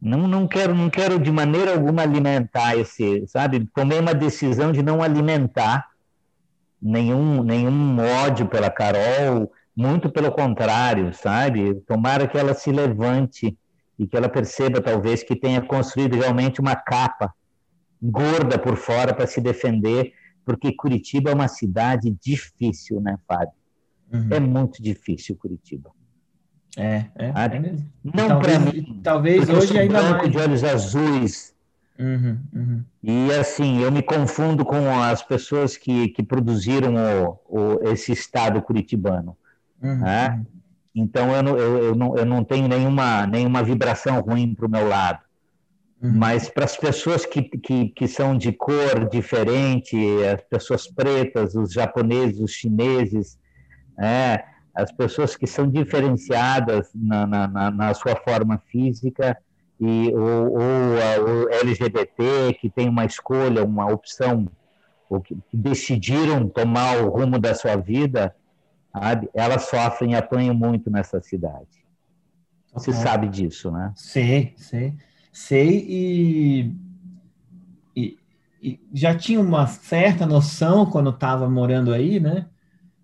Não, 0.00 0.28
não 0.28 0.46
quero, 0.46 0.72
não 0.72 0.88
quero 0.88 1.18
de 1.18 1.32
maneira 1.32 1.72
alguma 1.72 2.02
alimentar 2.02 2.76
esse, 2.76 3.26
sabe? 3.26 3.68
Tomei 3.74 3.98
uma 3.98 4.14
decisão 4.14 4.70
de 4.70 4.80
não 4.80 5.02
alimentar 5.02 5.88
nenhum, 6.80 7.42
nenhum 7.42 7.98
ódio 8.24 8.46
pela 8.46 8.70
Carol, 8.70 9.50
muito 9.74 10.08
pelo 10.08 10.30
contrário, 10.30 11.12
sabe? 11.12 11.74
Tomara 11.88 12.28
que 12.28 12.38
ela 12.38 12.54
se 12.54 12.70
levante 12.70 13.58
e 13.98 14.06
que 14.06 14.16
ela 14.16 14.28
perceba, 14.28 14.80
talvez, 14.80 15.24
que 15.24 15.34
tenha 15.34 15.60
construído 15.60 16.14
realmente 16.14 16.60
uma 16.60 16.76
capa 16.76 17.34
gorda 18.00 18.56
por 18.56 18.76
fora 18.76 19.12
para 19.12 19.26
se 19.26 19.40
defender, 19.40 20.12
porque 20.48 20.72
Curitiba 20.72 21.30
é 21.30 21.34
uma 21.34 21.46
cidade 21.46 22.10
difícil, 22.24 23.02
né, 23.02 23.18
Fábio? 23.28 23.52
Uhum. 24.10 24.28
É 24.30 24.40
muito 24.40 24.82
difícil 24.82 25.36
Curitiba. 25.36 25.90
É, 26.74 27.04
é. 27.16 27.26
é 27.26 27.76
Não 28.02 28.40
para 28.40 28.58
mim. 28.58 28.98
Talvez 29.04 29.46
hoje 29.46 29.78
ainda 29.78 30.00
mais. 30.00 30.30
de 30.30 30.38
olhos 30.38 30.64
azuis. 30.64 31.54
Uhum, 31.98 32.38
uhum. 32.54 32.84
E 33.02 33.30
assim, 33.32 33.82
eu 33.82 33.92
me 33.92 34.00
confundo 34.00 34.64
com 34.64 34.88
as 35.02 35.22
pessoas 35.22 35.76
que, 35.76 36.08
que 36.08 36.22
produziram 36.22 36.94
o, 36.94 37.40
o, 37.46 37.88
esse 37.90 38.12
estado 38.12 38.62
curitibano. 38.62 39.36
Uhum. 39.82 39.98
Né? 39.98 40.46
Então 40.94 41.30
eu 41.30 41.42
não, 41.42 41.58
eu, 41.58 41.84
eu, 41.84 41.94
não, 41.94 42.16
eu 42.16 42.24
não 42.24 42.42
tenho 42.42 42.66
nenhuma, 42.66 43.26
nenhuma 43.26 43.62
vibração 43.62 44.18
ruim 44.22 44.54
para 44.54 44.64
o 44.64 44.70
meu 44.70 44.88
lado. 44.88 45.20
Uhum. 46.00 46.12
Mas 46.14 46.48
para 46.48 46.64
as 46.64 46.76
pessoas 46.76 47.26
que, 47.26 47.42
que, 47.42 47.88
que 47.88 48.08
são 48.08 48.36
de 48.36 48.52
cor 48.52 49.08
diferente, 49.10 49.96
as 50.24 50.40
pessoas 50.42 50.86
pretas, 50.86 51.54
os 51.54 51.72
japoneses, 51.72 52.40
os 52.40 52.52
chineses, 52.52 53.38
é, 53.98 54.44
as 54.74 54.92
pessoas 54.92 55.34
que 55.34 55.46
são 55.46 55.68
diferenciadas 55.68 56.88
na, 56.94 57.26
na, 57.26 57.70
na 57.70 57.94
sua 57.94 58.14
forma 58.14 58.62
física, 58.70 59.36
e 59.80 60.12
ou, 60.12 60.52
ou, 60.52 61.44
o 61.44 61.48
LGBT 61.50 62.54
que 62.60 62.68
tem 62.68 62.88
uma 62.88 63.04
escolha, 63.04 63.64
uma 63.64 63.86
opção, 63.92 64.48
ou 65.08 65.20
que 65.20 65.36
decidiram 65.52 66.48
tomar 66.48 66.98
o 66.98 67.08
rumo 67.08 67.38
da 67.38 67.54
sua 67.54 67.76
vida, 67.76 68.34
sabe? 68.92 69.28
Elas 69.34 69.62
sofrem 69.62 70.12
e 70.12 70.16
apanham 70.16 70.54
muito 70.54 70.90
nessa 70.90 71.20
cidade. 71.20 71.66
Você 72.72 72.92
sabe 72.92 73.28
disso, 73.28 73.70
né? 73.70 73.92
Sei, 73.96 74.54
sei. 74.56 74.94
Sei 75.32 75.86
e, 75.88 76.72
e, 77.94 78.18
e 78.62 78.80
já 78.92 79.14
tinha 79.14 79.40
uma 79.40 79.66
certa 79.66 80.26
noção 80.26 80.86
quando 80.86 81.10
estava 81.10 81.48
morando 81.48 81.92
aí, 81.92 82.18
né? 82.20 82.46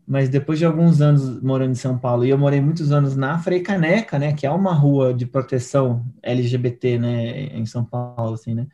Mas 0.06 0.28
depois 0.28 0.58
de 0.58 0.66
alguns 0.66 1.00
anos 1.00 1.42
morando 1.42 1.72
em 1.72 1.76
São 1.76 1.98
Paulo, 1.98 2.24
e 2.26 2.30
eu 2.30 2.36
morei 2.38 2.60
muitos 2.60 2.92
anos 2.92 3.16
na 3.16 3.38
Frei 3.38 3.60
Caneca, 3.60 4.18
né? 4.18 4.32
Que 4.34 4.46
é 4.46 4.50
uma 4.50 4.74
rua 4.74 5.14
de 5.14 5.26
proteção 5.26 6.04
LGBT, 6.22 6.98
né? 6.98 7.46
Em 7.56 7.64
São 7.64 7.84
Paulo, 7.84 8.34
assim, 8.34 8.54
né? 8.54 8.66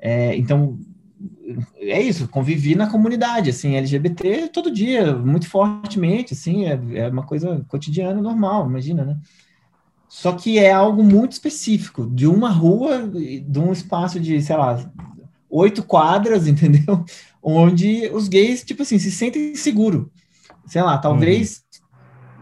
É, 0.00 0.36
então, 0.36 0.78
é 1.76 2.00
isso, 2.00 2.28
convivi 2.28 2.74
na 2.74 2.90
comunidade, 2.90 3.50
assim, 3.50 3.74
LGBT 3.74 4.48
todo 4.48 4.72
dia, 4.72 5.14
muito 5.16 5.48
fortemente, 5.48 6.34
assim, 6.34 6.66
é, 6.66 6.80
é 6.94 7.08
uma 7.08 7.24
coisa 7.24 7.64
cotidiana, 7.68 8.20
normal, 8.20 8.68
imagina, 8.68 9.04
né? 9.04 9.18
Só 10.08 10.32
que 10.32 10.58
é 10.58 10.72
algo 10.72 11.02
muito 11.02 11.32
específico, 11.32 12.08
de 12.10 12.26
uma 12.26 12.50
rua, 12.50 13.06
de 13.06 13.58
um 13.58 13.70
espaço 13.70 14.18
de, 14.18 14.40
sei 14.40 14.56
lá, 14.56 14.90
oito 15.50 15.82
quadras, 15.82 16.46
entendeu? 16.48 17.04
Onde 17.42 18.08
os 18.12 18.26
gays, 18.26 18.64
tipo 18.64 18.82
assim, 18.82 18.98
se 18.98 19.10
sentem 19.10 19.54
seguro. 19.54 20.10
Sei 20.66 20.82
lá, 20.82 20.98
talvez 20.98 21.62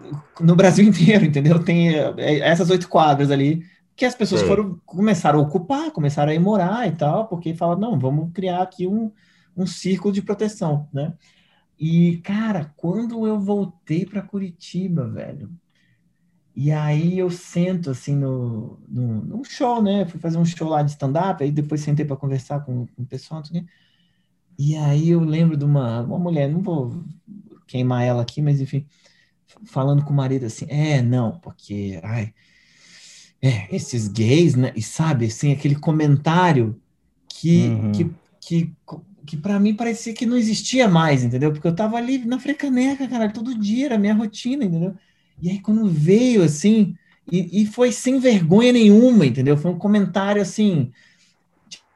uhum. 0.05 0.47
no 0.47 0.57
Brasil 0.57 0.85
inteiro, 0.89 1.25
entendeu? 1.25 1.63
Tem 1.63 1.95
é, 1.95 2.39
essas 2.39 2.71
oito 2.71 2.89
quadras 2.89 3.31
ali 3.31 3.65
que 3.97 4.05
as 4.05 4.15
pessoas 4.15 4.43
Sim. 4.43 4.47
foram 4.47 4.81
começaram 4.85 5.41
a 5.41 5.43
ocupar, 5.43 5.91
começaram 5.91 6.31
a 6.31 6.35
ir 6.35 6.39
morar 6.39 6.87
e 6.87 6.93
tal, 6.93 7.27
porque 7.29 7.55
falaram, 7.55 7.81
não, 7.81 7.99
vamos 7.99 8.31
criar 8.33 8.63
aqui 8.63 8.87
um, 8.87 9.11
um 9.57 9.67
círculo 9.67 10.13
de 10.13 10.21
proteção, 10.21 10.87
né? 10.93 11.15
E, 11.79 12.19
cara, 12.19 12.73
quando 12.77 13.27
eu 13.27 13.39
voltei 13.39 14.05
para 14.05 14.23
Curitiba, 14.23 15.09
velho, 15.09 15.51
e 16.57 16.73
aí 16.73 17.19
eu 17.19 17.31
sento 17.31 17.91
assim 17.91 18.17
no, 18.17 18.81
no, 18.89 19.23
num 19.23 19.45
show, 19.45 19.83
né? 19.83 20.07
Fui 20.07 20.19
fazer 20.19 20.39
um 20.39 20.45
show 20.45 20.67
lá 20.67 20.83
de 20.83 20.93
stand-up, 20.93 21.45
aí 21.45 21.53
depois 21.53 21.83
sentei 21.83 22.07
para 22.07 22.17
conversar 22.17 22.61
com, 22.61 22.87
com 22.87 23.03
o 23.03 23.07
pessoal. 23.07 23.43
Assim, 23.43 23.67
e 24.59 24.75
aí 24.75 25.11
eu 25.11 25.21
lembro 25.21 25.55
de 25.55 25.67
uma, 25.67 26.01
uma 26.01 26.19
mulher, 26.19 26.49
não 26.49 26.63
vou 26.63 27.05
queimar 27.67 28.05
ela 28.05 28.23
aqui, 28.23 28.41
mas 28.41 28.59
enfim, 28.59 28.87
falando 29.67 30.03
com 30.03 30.15
o 30.15 30.17
marido 30.17 30.47
assim, 30.47 30.65
é, 30.71 31.03
não, 31.03 31.39
porque, 31.41 32.01
ai, 32.03 32.33
é, 33.43 33.75
esses 33.75 34.09
gays, 34.09 34.55
né? 34.55 34.73
E 34.75 34.81
sabe, 34.83 35.27
assim, 35.27 35.53
aquele 35.53 35.75
comentário 35.75 36.81
que, 37.29 37.67
uhum. 37.67 37.93
que, 37.93 38.11
que, 38.41 38.75
que 39.27 39.37
para 39.37 39.61
mim 39.61 39.75
parecia 39.75 40.15
que 40.15 40.25
não 40.25 40.39
existia 40.39 40.89
mais, 40.89 41.23
entendeu? 41.23 41.53
Porque 41.53 41.69
eu 41.69 41.75
tava 41.75 41.99
ali 41.99 42.25
na 42.25 42.39
frecaneca, 42.39 43.07
cara, 43.07 43.31
todo 43.31 43.59
dia, 43.59 43.87
era 43.87 43.97
a 43.97 43.99
minha 43.99 44.15
rotina, 44.15 44.65
entendeu? 44.65 44.97
E 45.41 45.51
aí 45.51 45.61
quando 45.61 45.87
veio, 45.89 46.43
assim, 46.43 46.97
e, 47.31 47.63
e 47.63 47.67
foi 47.67 47.93
sem 47.93 48.19
vergonha 48.19 48.73
nenhuma, 48.73 49.27
entendeu? 49.27 49.57
Foi 49.57 49.71
um 49.71 49.79
comentário, 49.79 50.41
assim, 50.41 50.93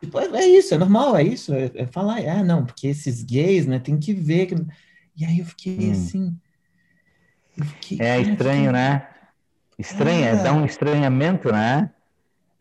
tipo, 0.01 0.19
é, 0.19 0.27
é 0.43 0.47
isso, 0.49 0.75
é 0.75 0.79
normal, 0.79 1.17
é 1.17 1.23
isso, 1.23 1.55
é, 1.55 1.71
é, 1.75 1.87
falar, 1.87 2.19
ah, 2.29 2.43
não, 2.43 2.65
porque 2.65 2.89
esses 2.89 3.23
gays, 3.23 3.67
né, 3.67 3.79
tem 3.79 3.99
que 3.99 4.13
ver. 4.13 4.47
Que... 4.47 4.57
E 5.17 5.25
aí 5.25 5.39
eu 5.39 5.45
fiquei, 5.45 5.89
hum. 5.89 5.93
assim... 5.93 6.37
Eu 7.57 7.65
fiquei, 7.65 8.01
é 8.01 8.21
estranho, 8.21 8.73
né? 8.73 9.07
Estranha, 9.79 10.29
é. 10.29 10.43
dá 10.43 10.53
um 10.53 10.65
estranhamento, 10.65 11.51
né? 11.51 11.91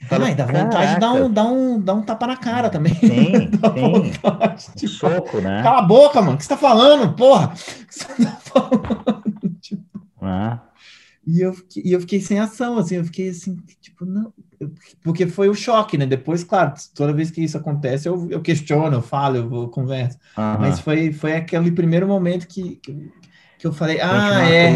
Fala, 0.07 0.33
dá 0.33 0.45
vontade 0.45 0.93
de 0.93 0.99
dar 0.99 1.13
um, 1.13 1.31
dar, 1.31 1.45
um, 1.45 1.79
dar 1.81 1.93
um 1.93 2.01
tapa 2.01 2.25
na 2.25 2.37
cara 2.37 2.69
também. 2.69 2.93
Sim, 2.99 3.07
sim. 3.09 4.11
Vontade, 4.21 4.65
tipo, 4.75 4.93
Soco, 4.93 5.41
né? 5.41 5.61
Cala 5.61 5.79
a 5.79 5.81
boca, 5.81 6.21
mano. 6.21 6.35
O 6.35 6.37
que 6.37 6.43
você 6.43 6.49
tá 6.49 6.57
falando, 6.57 7.13
porra? 7.13 7.47
O 7.47 7.85
que 7.85 7.93
você 7.93 8.05
tá 8.05 8.31
falando? 8.37 9.33
tipo, 9.61 9.83
ah. 10.21 10.59
E 11.31 11.41
eu, 11.41 11.53
fiquei, 11.53 11.83
e 11.85 11.93
eu 11.93 11.99
fiquei 12.01 12.19
sem 12.19 12.39
ação, 12.39 12.79
assim, 12.79 12.95
eu 12.95 13.05
fiquei 13.05 13.29
assim, 13.29 13.55
tipo, 13.79 14.03
não. 14.03 14.33
porque 15.03 15.27
foi 15.27 15.47
o 15.47 15.53
choque, 15.53 15.95
né? 15.95 16.07
Depois, 16.07 16.43
claro, 16.43 16.73
toda 16.95 17.13
vez 17.13 17.29
que 17.29 17.43
isso 17.43 17.55
acontece, 17.55 18.09
eu, 18.09 18.27
eu 18.31 18.41
questiono, 18.41 18.95
eu 18.95 19.01
falo, 19.03 19.37
eu, 19.37 19.53
eu 19.53 19.67
converso. 19.67 20.17
Mas 20.35 20.79
foi, 20.79 21.13
foi 21.13 21.33
aquele 21.33 21.71
primeiro 21.71 22.07
momento 22.07 22.47
que, 22.47 22.77
que, 22.77 23.11
que 23.59 23.67
eu 23.67 23.71
falei, 23.71 24.01
ah, 24.01 24.43
é. 24.49 24.71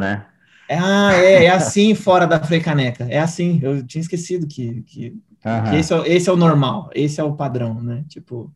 Né? 0.00 0.26
Ah, 0.70 1.12
é, 1.12 1.44
é 1.44 1.50
assim 1.50 1.92
fora 1.96 2.26
da 2.26 2.40
Caneca. 2.40 3.06
É 3.10 3.18
assim. 3.18 3.60
Eu 3.62 3.86
tinha 3.86 4.00
esquecido 4.00 4.46
que, 4.46 4.80
que, 4.82 5.10
que 5.10 5.76
esse, 5.76 5.92
é, 5.92 6.08
esse 6.08 6.30
é 6.30 6.32
o 6.32 6.36
normal, 6.36 6.88
esse 6.94 7.20
é 7.20 7.24
o 7.24 7.34
padrão, 7.34 7.82
né? 7.82 8.04
Tipo, 8.08 8.50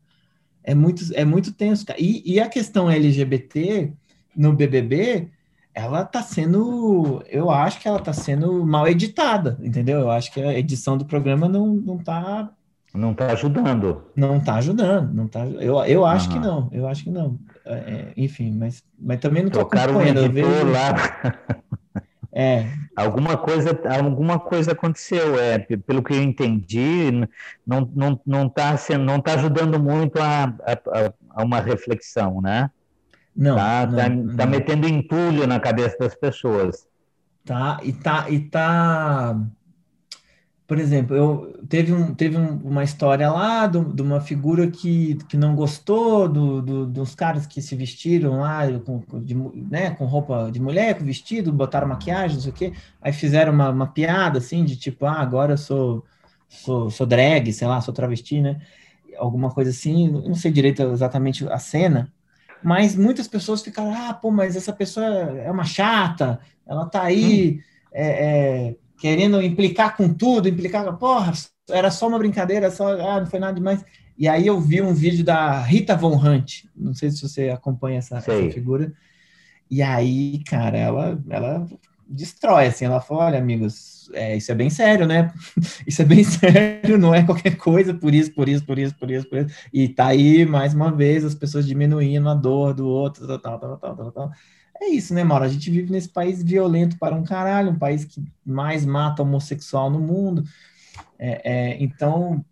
é 0.63 0.73
muito, 0.73 1.03
é 1.13 1.23
muito 1.23 1.53
tenso. 1.53 1.85
E, 1.99 2.23
e 2.25 2.39
a 2.39 2.49
questão 2.49 2.89
LGBT 2.89 3.93
no 4.35 4.51
BBB, 4.51 5.29
ela 5.75 6.05
tá 6.05 6.23
sendo, 6.23 7.21
eu 7.27 7.51
acho 7.51 7.81
que 7.81 7.87
ela 7.87 7.99
tá 7.99 8.13
sendo 8.13 8.65
mal 8.65 8.87
editada, 8.87 9.59
entendeu? 9.61 9.99
Eu 9.99 10.09
acho 10.09 10.31
que 10.31 10.41
a 10.41 10.57
edição 10.57 10.97
do 10.97 11.03
programa 11.05 11.49
não, 11.49 11.67
não 11.67 11.97
tá 11.97 12.49
não 12.93 13.13
tá 13.13 13.27
ajudando. 13.33 14.05
Não 14.15 14.39
tá 14.39 14.55
ajudando, 14.55 15.13
não 15.13 15.27
tá. 15.27 15.45
Eu, 15.45 15.83
eu 15.83 16.05
acho 16.05 16.27
uhum. 16.29 16.33
que 16.33 16.39
não, 16.39 16.69
eu 16.71 16.87
acho 16.87 17.03
que 17.03 17.09
não. 17.09 17.37
É, 17.65 17.73
é 17.73 18.13
enfim, 18.15 18.53
mas, 18.57 18.81
mas 18.97 19.19
também 19.19 19.43
não 19.43 19.49
tô 19.49 19.59
acompanhando. 19.59 20.19
Eu 20.19 20.31
vejo... 20.31 20.71
lá. 20.71 20.95
É. 22.37 22.65
Alguma 22.97 23.37
coisa, 23.37 23.79
alguma 23.97 24.37
coisa 24.37 24.73
aconteceu, 24.73 25.39
é, 25.39 25.57
pelo 25.57 26.03
que 26.03 26.13
eu 26.13 26.21
entendi, 26.21 27.09
não 27.65 27.89
não 27.95 28.19
não 28.25 28.47
está 28.47 28.75
sendo, 28.75 29.05
não 29.05 29.21
tá 29.21 29.35
ajudando 29.35 29.79
muito 29.79 30.21
a, 30.21 30.43
a, 30.43 31.13
a, 31.29 31.43
uma 31.45 31.61
reflexão, 31.61 32.41
né? 32.41 32.69
Não, 33.35 33.55
tá, 33.55 33.85
não, 33.85 33.95
tá, 33.97 34.09
não. 34.09 34.35
tá 34.37 34.45
metendo 34.45 34.87
entulho 34.87 35.45
na 35.45 35.59
cabeça 35.59 35.97
das 35.99 36.15
pessoas. 36.15 36.87
Tá, 37.43 37.79
e 37.83 37.93
tá 37.93 38.29
e 38.29 38.39
tá 38.39 39.37
por 40.67 40.79
exemplo, 40.79 41.15
eu 41.15 41.63
teve, 41.69 41.93
um, 41.93 42.13
teve 42.15 42.35
um, 42.37 42.57
uma 42.63 42.83
história 42.83 43.29
lá 43.29 43.67
do, 43.67 43.93
de 43.93 44.01
uma 44.01 44.19
figura 44.19 44.65
que, 44.69 45.13
que 45.29 45.37
não 45.37 45.55
gostou 45.55 46.27
do, 46.27 46.59
do, 46.59 46.85
dos 46.87 47.13
caras 47.13 47.45
que 47.45 47.61
se 47.61 47.75
vestiram 47.75 48.39
lá 48.39 48.63
com, 48.79 49.03
de, 49.19 49.35
né, 49.35 49.91
com 49.91 50.05
roupa 50.05 50.49
de 50.51 50.59
mulher, 50.59 50.97
com 50.97 51.05
vestido, 51.05 51.53
botaram 51.53 51.87
maquiagem, 51.87 52.37
não 52.37 52.41
sei 52.41 52.51
o 52.51 52.55
quê. 52.55 52.73
Aí 52.99 53.13
fizeram 53.13 53.53
uma, 53.53 53.69
uma 53.69 53.87
piada 53.87 54.39
assim 54.39 54.65
de 54.65 54.75
tipo, 54.75 55.05
ah, 55.05 55.21
agora 55.21 55.53
eu 55.53 55.57
sou, 55.57 56.03
sou, 56.49 56.89
sou 56.89 57.05
drag, 57.05 57.53
sei 57.53 57.67
lá, 57.67 57.79
sou 57.79 57.93
travesti, 57.93 58.41
né? 58.41 58.59
Alguma 59.19 59.51
coisa 59.51 59.69
assim, 59.69 60.09
não 60.09 60.33
sei 60.33 60.51
direito 60.51 60.81
exatamente 60.81 61.47
a 61.47 61.59
cena, 61.59 62.11
mas 62.65 62.95
muitas 62.95 63.27
pessoas 63.27 63.61
ficaram, 63.61 63.93
ah, 63.93 64.13
pô, 64.13 64.31
mas 64.31 64.55
essa 64.55 64.73
pessoa 64.73 65.05
é 65.05 65.51
uma 65.51 65.63
chata, 65.63 66.39
ela 66.65 66.85
tá 66.87 67.03
aí. 67.03 67.59
Hum. 67.59 67.75
É, 67.97 68.07
é, 68.07 68.75
querendo 68.97 69.41
implicar 69.41 69.95
com 69.95 70.13
tudo, 70.13 70.49
implicar, 70.49 70.91
porra, 70.97 71.31
era 71.69 71.91
só 71.91 72.07
uma 72.07 72.17
brincadeira, 72.17 72.71
só, 72.71 72.99
ah, 72.99 73.19
não 73.19 73.27
foi 73.27 73.39
nada 73.39 73.53
demais. 73.53 73.85
E 74.17 74.27
aí 74.27 74.47
eu 74.47 74.59
vi 74.59 74.81
um 74.81 74.93
vídeo 74.93 75.23
da 75.23 75.61
Rita 75.61 75.95
Von 75.95 76.15
Hunt, 76.15 76.63
não 76.75 76.93
sei 76.93 77.11
se 77.11 77.21
você 77.21 77.49
acompanha 77.49 77.99
essa, 77.99 78.17
essa 78.17 78.51
figura. 78.51 78.91
E 79.69 79.81
aí, 79.81 80.41
cara, 80.45 80.77
ela, 80.77 81.21
ela 81.29 81.67
destrói, 82.07 82.67
assim, 82.67 82.85
ela 82.85 83.01
fala, 83.01 83.25
olha, 83.25 83.39
amigos, 83.39 84.09
é, 84.13 84.37
isso 84.37 84.51
é 84.51 84.55
bem 84.55 84.69
sério, 84.69 85.07
né? 85.07 85.33
Isso 85.87 86.01
é 86.01 86.05
bem 86.05 86.23
sério, 86.25 86.97
não 86.97 87.13
é 87.13 87.23
qualquer 87.23 87.57
coisa, 87.57 87.93
por 87.93 88.13
isso, 88.13 88.31
por 88.33 88.47
isso, 88.47 88.63
por 88.63 88.77
isso, 88.77 88.95
por 88.95 89.11
isso, 89.11 89.27
por 89.27 89.37
isso. 89.39 89.55
E 89.73 89.89
tá 89.89 90.07
aí, 90.07 90.45
mais 90.45 90.73
uma 90.73 90.91
vez, 90.91 91.23
as 91.25 91.33
pessoas 91.33 91.65
diminuindo 91.65 92.29
a 92.29 92.35
dor 92.35 92.73
do 92.73 92.87
outro, 92.87 93.25
tal, 93.39 93.59
tal, 93.59 93.77
tal, 93.77 93.95
tal, 93.95 94.11
tal 94.11 94.31
é 94.81 94.89
isso, 94.89 95.13
né, 95.13 95.23
Mauro? 95.23 95.45
A 95.45 95.47
gente 95.47 95.71
vive 95.71 95.91
nesse 95.91 96.09
país 96.09 96.43
violento 96.43 96.97
para 96.97 97.15
um 97.15 97.23
caralho, 97.23 97.71
um 97.71 97.79
país 97.79 98.05
que 98.05 98.23
mais 98.45 98.85
mata 98.85 99.21
homossexual 99.21 99.89
no 99.89 99.99
mundo. 99.99 100.43
É, 101.17 101.51
é, 101.51 101.83
então. 101.83 102.43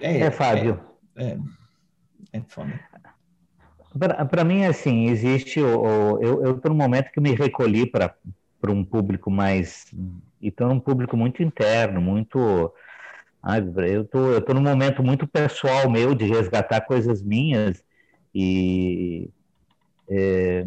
É, 0.00 0.20
é 0.20 0.30
Fábio. 0.30 0.80
É, 1.16 1.24
é, 1.24 1.38
é 2.32 2.40
foda. 2.46 2.80
Para 4.30 4.44
mim, 4.44 4.64
assim, 4.64 5.06
existe. 5.06 5.60
O, 5.60 6.16
o 6.16 6.22
eu 6.22 6.56
estou 6.56 6.70
num 6.70 6.76
momento 6.76 7.10
que 7.12 7.20
me 7.20 7.34
recolhi 7.34 7.86
para 7.86 8.14
um 8.68 8.84
público 8.84 9.30
mais. 9.30 9.86
E 10.40 10.48
estou 10.48 10.68
num 10.68 10.80
público 10.80 11.16
muito 11.16 11.42
interno, 11.42 12.00
muito. 12.00 12.72
eu 13.88 14.04
tô, 14.04 14.18
eu 14.30 14.40
tô 14.40 14.54
num 14.54 14.62
momento 14.62 15.02
muito 15.02 15.26
pessoal 15.26 15.90
meu 15.90 16.14
de 16.14 16.24
resgatar 16.24 16.82
coisas 16.82 17.22
minhas 17.22 17.84
e 18.34 19.28
é, 20.08 20.66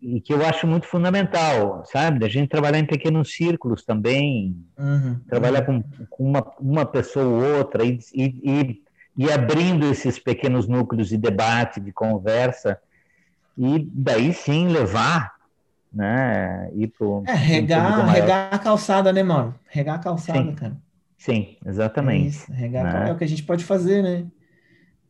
e 0.00 0.20
que 0.20 0.32
eu 0.32 0.44
acho 0.44 0.66
muito 0.66 0.86
fundamental, 0.86 1.84
sabe? 1.86 2.20
Da 2.20 2.28
gente 2.28 2.48
trabalhar 2.48 2.78
em 2.78 2.86
pequenos 2.86 3.34
círculos 3.34 3.84
também, 3.84 4.56
uhum, 4.78 5.18
trabalhar 5.28 5.68
uhum. 5.68 5.82
Com, 5.82 6.06
com, 6.06 6.24
uma, 6.24 6.52
uma 6.60 6.86
pessoa 6.86 7.24
ou 7.24 7.58
outra 7.58 7.84
e, 7.84 7.98
e, 8.14 8.24
e, 8.44 8.82
abrindo 9.32 9.86
esses 9.86 10.18
pequenos 10.18 10.68
núcleos 10.68 11.08
de 11.08 11.16
debate, 11.16 11.80
de 11.80 11.92
conversa, 11.92 12.78
e 13.56 13.88
daí 13.92 14.34
sim 14.34 14.68
levar, 14.68 15.34
né? 15.92 16.70
Ir 16.74 16.88
pro, 16.88 17.24
é, 17.26 17.32
regar, 17.32 18.06
regar 18.06 18.54
a 18.54 18.58
calçada, 18.58 19.12
né, 19.12 19.22
mano? 19.22 19.54
Regar 19.68 19.96
a 19.96 19.98
calçada, 19.98 20.38
sim. 20.38 20.54
cara. 20.54 20.76
Sim, 21.16 21.56
exatamente. 21.64 22.26
É, 22.26 22.28
isso, 22.28 22.52
regar 22.52 22.84
né? 22.84 23.08
é 23.08 23.12
o 23.12 23.16
que 23.16 23.24
a 23.24 23.28
gente 23.28 23.42
pode 23.42 23.64
fazer, 23.64 24.02
né? 24.02 24.26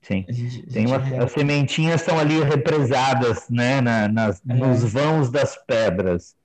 Sim. 0.00 0.24
A 0.28 0.32
gente, 0.32 0.78
a 0.78 0.80
uma, 0.82 1.24
as 1.24 1.32
sementinhas 1.32 2.00
estão 2.00 2.16
ali 2.16 2.40
represadas 2.40 3.48
né, 3.50 3.80
na, 3.80 4.06
nas, 4.06 4.40
é. 4.48 4.54
nos 4.54 4.84
vãos 4.84 5.32
das 5.32 5.56
pedras. 5.66 6.36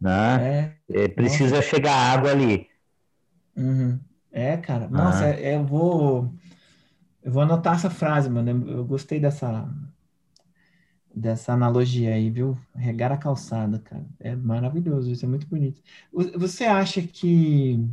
Né? 0.00 0.74
É. 0.90 1.04
é 1.04 1.08
precisa 1.08 1.56
Nossa. 1.56 1.68
chegar 1.68 1.94
água 1.94 2.32
ali. 2.32 2.66
Uhum. 3.56 3.98
É, 4.32 4.56
cara. 4.56 4.88
Nossa, 4.88 5.24
ah. 5.24 5.40
eu 5.40 5.64
vou. 5.64 6.34
Eu 7.26 7.32
vou 7.32 7.42
anotar 7.42 7.74
essa 7.74 7.90
frase, 7.90 8.30
mano. 8.30 8.70
Eu 8.70 8.84
gostei 8.84 9.18
dessa, 9.18 9.68
dessa 11.12 11.52
analogia 11.54 12.14
aí, 12.14 12.30
viu? 12.30 12.56
Regar 12.72 13.10
a 13.10 13.16
calçada, 13.16 13.80
cara. 13.80 14.06
É 14.20 14.36
maravilhoso, 14.36 15.10
isso 15.10 15.24
é 15.24 15.28
muito 15.28 15.44
bonito. 15.48 15.82
Você 16.12 16.66
acha 16.66 17.02
que 17.02 17.84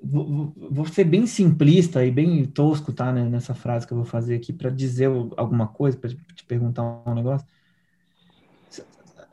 vou, 0.00 0.54
vou, 0.56 0.86
ser 0.86 1.02
bem 1.02 1.26
simplista 1.26 2.06
e 2.06 2.10
bem 2.12 2.44
tosco, 2.44 2.92
tá, 2.92 3.12
né, 3.12 3.28
nessa 3.28 3.52
frase 3.52 3.88
que 3.88 3.92
eu 3.92 3.96
vou 3.96 4.06
fazer 4.06 4.36
aqui 4.36 4.52
para 4.52 4.70
dizer 4.70 5.10
alguma 5.36 5.66
coisa, 5.66 5.98
para 5.98 6.10
te 6.10 6.44
perguntar 6.46 6.84
um 7.04 7.14
negócio. 7.16 7.44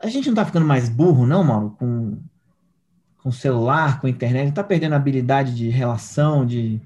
A 0.00 0.08
gente 0.08 0.26
não 0.26 0.34
tá 0.34 0.44
ficando 0.44 0.66
mais 0.66 0.88
burro, 0.88 1.24
não, 1.24 1.44
Mauro, 1.44 1.70
com, 1.78 2.18
com 3.22 3.32
celular, 3.32 4.00
com 4.00 4.08
internet, 4.08 4.46
não 4.46 4.52
tá 4.52 4.64
perdendo 4.64 4.92
a 4.92 4.96
habilidade 4.96 5.54
de 5.54 5.68
relação, 5.68 6.46
de, 6.46 6.80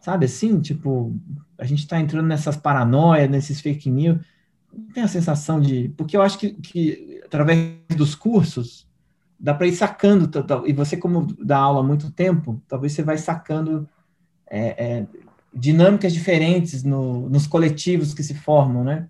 sabe 0.00 0.26
assim, 0.26 0.60
tipo, 0.60 1.14
a 1.58 1.64
gente 1.64 1.86
tá 1.86 1.98
entrando 1.98 2.26
nessas 2.26 2.56
paranoias, 2.56 3.30
nesses 3.30 3.60
fake 3.60 3.90
news, 3.90 4.18
tem 4.92 5.02
a 5.02 5.08
sensação 5.08 5.60
de, 5.60 5.92
porque 5.96 6.16
eu 6.16 6.22
acho 6.22 6.38
que, 6.38 6.52
que 6.54 7.20
através 7.24 7.76
dos 7.96 8.14
cursos, 8.14 8.86
dá 9.38 9.52
para 9.52 9.66
ir 9.66 9.74
sacando, 9.74 10.30
e 10.66 10.72
você 10.72 10.96
como 10.96 11.26
dá 11.42 11.58
aula 11.58 11.80
há 11.80 11.82
muito 11.82 12.10
tempo, 12.10 12.62
talvez 12.68 12.92
você 12.92 13.02
vai 13.02 13.18
sacando 13.18 13.88
é, 14.48 14.84
é, 14.84 15.06
dinâmicas 15.52 16.12
diferentes 16.12 16.84
no, 16.84 17.28
nos 17.28 17.46
coletivos 17.46 18.14
que 18.14 18.22
se 18.22 18.34
formam, 18.34 18.84
né? 18.84 19.08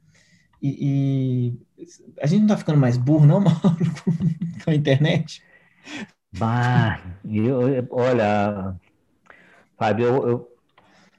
E, 0.61 1.57
e 1.77 1.85
a 2.21 2.27
gente 2.27 2.41
não 2.41 2.47
está 2.47 2.57
ficando 2.57 2.79
mais 2.79 2.97
burro, 2.97 3.27
não, 3.27 3.41
Mauro, 3.43 3.61
com 4.65 4.71
a 4.71 4.75
internet? 4.75 5.43
Bah, 6.39 6.99
eu, 7.31 7.87
olha, 7.91 8.75
Fábio, 9.79 10.07
eu, 10.07 10.29
eu, 10.29 10.49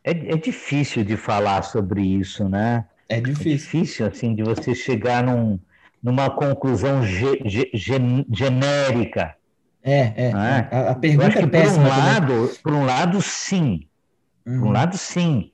é, 0.03 0.11
é 0.11 0.37
difícil 0.37 1.03
de 1.03 1.15
falar 1.15 1.61
sobre 1.61 2.01
isso, 2.01 2.49
né? 2.49 2.85
É 3.07 3.21
difícil. 3.21 3.51
É 3.51 3.55
difícil, 3.55 4.05
assim, 4.07 4.35
de 4.35 4.43
você 4.43 4.73
chegar 4.73 5.23
num, 5.23 5.59
numa 6.01 6.29
conclusão 6.29 7.05
ge, 7.05 7.41
ge, 7.45 8.25
genérica. 8.31 9.35
É, 9.83 9.99
é. 9.99 10.31
é? 10.31 10.31
A, 10.31 10.91
a, 10.91 10.95
pergunta 10.95 11.39
é 11.39 11.47
péssima. 11.47 11.83
Por 11.83 11.93
um, 11.93 11.97
lado, 11.97 12.51
por 12.63 12.73
um 12.73 12.85
lado, 12.85 13.21
sim. 13.21 13.87
Uhum. 14.45 14.53
Por 14.53 14.63
um 14.63 14.65
uhum. 14.67 14.71
lado, 14.71 14.97
sim. 14.97 15.51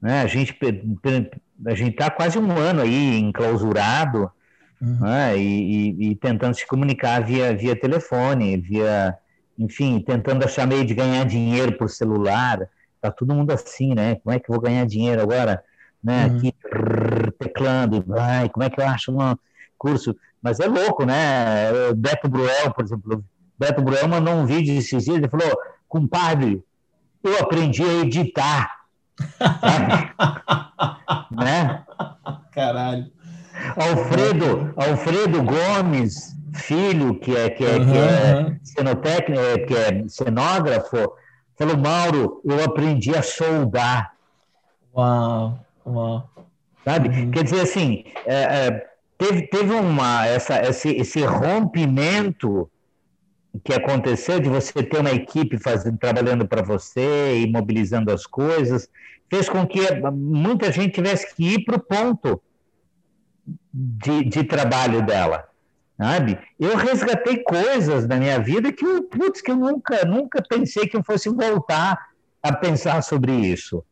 Né? 0.00 0.22
A 0.22 0.26
gente 0.26 0.56
a 1.66 1.74
gente 1.74 1.92
está 1.92 2.10
quase 2.10 2.38
um 2.38 2.50
ano 2.56 2.82
aí 2.82 3.18
enclausurado 3.18 4.30
uhum. 4.82 4.98
né? 5.00 5.38
e, 5.38 5.42
e, 5.42 6.10
e, 6.10 6.16
tentando 6.16 6.54
se 6.54 6.66
comunicar 6.66 7.24
via, 7.24 7.56
via 7.56 7.78
telefone, 7.78 8.56
via, 8.56 9.16
enfim, 9.58 10.00
tentando 10.00 10.44
achar 10.44 10.66
meio 10.66 10.84
de 10.84 10.94
ganhar 10.94 11.24
dinheiro 11.24 11.76
por 11.78 11.88
celular. 11.88 12.68
Tá 13.00 13.10
todo 13.10 13.34
mundo 13.34 13.52
assim, 13.52 13.94
né? 13.94 14.16
Como 14.16 14.34
é 14.34 14.38
que 14.38 14.50
eu 14.50 14.54
vou 14.54 14.62
ganhar 14.62 14.86
dinheiro 14.86 15.22
agora? 15.22 15.62
Né? 16.02 16.26
Uhum. 16.26 16.36
Aqui 16.36 16.54
teclando, 17.38 18.02
vai, 18.06 18.48
como 18.48 18.64
é 18.64 18.70
que 18.70 18.80
eu 18.80 18.86
acho 18.86 19.12
uma 19.12 19.38
curso, 19.78 20.16
mas 20.40 20.60
é 20.60 20.66
louco, 20.66 21.04
né? 21.04 21.92
Beto 21.96 22.28
Bruel, 22.28 22.72
por 22.72 22.84
exemplo, 22.84 23.24
Beto 23.58 23.82
Bruel 23.82 24.08
mandou 24.08 24.34
um 24.34 24.46
vídeo 24.46 24.78
esses 24.78 25.04
dias, 25.04 25.16
ele 25.16 25.28
falou, 25.28 25.50
compadre, 25.88 26.62
eu 27.22 27.38
aprendi 27.38 27.82
a 27.82 27.94
editar. 27.94 28.70
né? 31.30 31.84
Caralho. 32.52 33.10
Alfredo, 33.76 34.72
Alfredo 34.76 35.42
Gomes, 35.42 36.36
filho, 36.54 37.14
que 37.14 37.36
é, 37.36 37.50
que 37.50 37.64
é, 37.64 37.76
uhum, 37.76 37.86
que 37.86 37.98
é, 37.98 38.56
cenotécnico, 38.62 39.40
é, 39.40 39.58
que 39.58 39.74
é 39.74 40.04
cenógrafo, 40.08 41.12
falou, 41.56 41.76
Mauro, 41.76 42.40
eu 42.44 42.62
aprendi 42.64 43.14
a 43.14 43.22
soldar. 43.22 44.12
Uau, 44.94 45.58
uau. 45.86 46.30
Sabe? 46.84 47.08
Uhum. 47.08 47.30
Quer 47.30 47.44
dizer 47.44 47.60
assim, 47.60 48.04
é, 48.26 48.66
é, 48.66 48.86
teve, 49.16 49.42
teve 49.42 49.72
uma, 49.72 50.26
essa, 50.26 50.60
esse, 50.62 50.90
esse 50.90 51.24
rompimento 51.24 52.68
que 53.64 53.72
aconteceu 53.72 54.40
de 54.40 54.48
você 54.48 54.82
ter 54.82 54.98
uma 54.98 55.10
equipe 55.12 55.58
fazendo, 55.58 55.98
trabalhando 55.98 56.46
para 56.46 56.62
você 56.62 57.40
e 57.40 57.50
mobilizando 57.50 58.10
as 58.10 58.26
coisas, 58.26 58.88
fez 59.30 59.48
com 59.48 59.66
que 59.66 59.80
muita 60.12 60.72
gente 60.72 60.94
tivesse 60.94 61.34
que 61.34 61.54
ir 61.54 61.64
para 61.64 61.76
o 61.76 61.80
ponto 61.80 62.42
de, 63.72 64.24
de 64.24 64.44
trabalho 64.44 65.02
dela. 65.02 65.48
Sabe? 65.96 66.38
Eu 66.58 66.76
resgatei 66.76 67.42
coisas 67.42 68.06
na 68.08 68.16
minha 68.16 68.38
vida 68.40 68.72
que 68.72 68.84
eu, 68.84 69.04
putz, 69.04 69.40
que 69.40 69.50
eu 69.50 69.56
nunca, 69.56 70.04
nunca 70.04 70.42
pensei 70.42 70.86
que 70.86 70.96
eu 70.96 71.04
fosse 71.04 71.28
voltar 71.28 71.98
a 72.42 72.52
pensar 72.52 73.02
sobre 73.02 73.32
isso. 73.32 73.84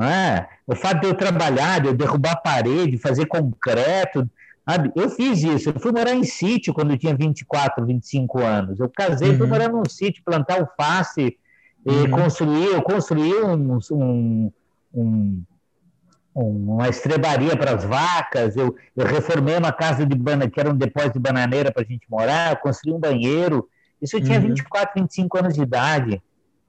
É? 0.00 0.46
O 0.66 0.74
fato 0.74 1.00
de 1.00 1.08
eu 1.08 1.14
trabalhar, 1.14 1.80
de 1.80 1.88
eu 1.88 1.94
derrubar 1.94 2.36
parede, 2.36 2.96
fazer 2.96 3.26
concreto, 3.26 4.28
Sabe? 4.68 4.92
Eu 4.94 5.10
fiz 5.10 5.42
isso. 5.42 5.70
Eu 5.70 5.80
fui 5.80 5.92
morar 5.92 6.14
em 6.14 6.24
sítio 6.24 6.72
quando 6.72 6.92
eu 6.92 6.98
tinha 6.98 7.14
24, 7.14 7.84
25 7.84 8.38
anos. 8.40 8.80
Eu 8.80 8.88
casei, 8.88 9.30
uhum. 9.30 9.38
fui 9.38 9.46
morar 9.46 9.68
num 9.68 9.84
sítio, 9.88 10.22
plantar 10.24 10.60
alface, 10.60 11.36
uhum. 11.84 12.10
construir. 12.10 12.66
Eu 12.66 12.82
construí 12.82 13.34
um, 13.42 13.78
um, 13.90 14.52
um, 14.94 15.42
uma 16.34 16.88
estrebaria 16.88 17.56
para 17.56 17.74
as 17.74 17.84
vacas. 17.84 18.56
Eu, 18.56 18.74
eu 18.96 19.06
reformei 19.06 19.56
uma 19.56 19.72
casa 19.72 20.06
de 20.06 20.16
banana, 20.16 20.50
que 20.50 20.58
era 20.58 20.70
um 20.70 20.76
depósito 20.76 21.14
de 21.14 21.20
bananeira 21.20 21.70
para 21.72 21.82
a 21.82 21.86
gente 21.86 22.06
morar. 22.08 22.52
Eu 22.52 22.56
construí 22.56 22.94
um 22.94 23.00
banheiro. 23.00 23.68
Isso 24.00 24.16
eu 24.16 24.22
tinha 24.22 24.40
uhum. 24.40 24.48
24, 24.48 25.00
25 25.02 25.38
anos 25.38 25.54
de 25.54 25.62
idade. 25.62 26.22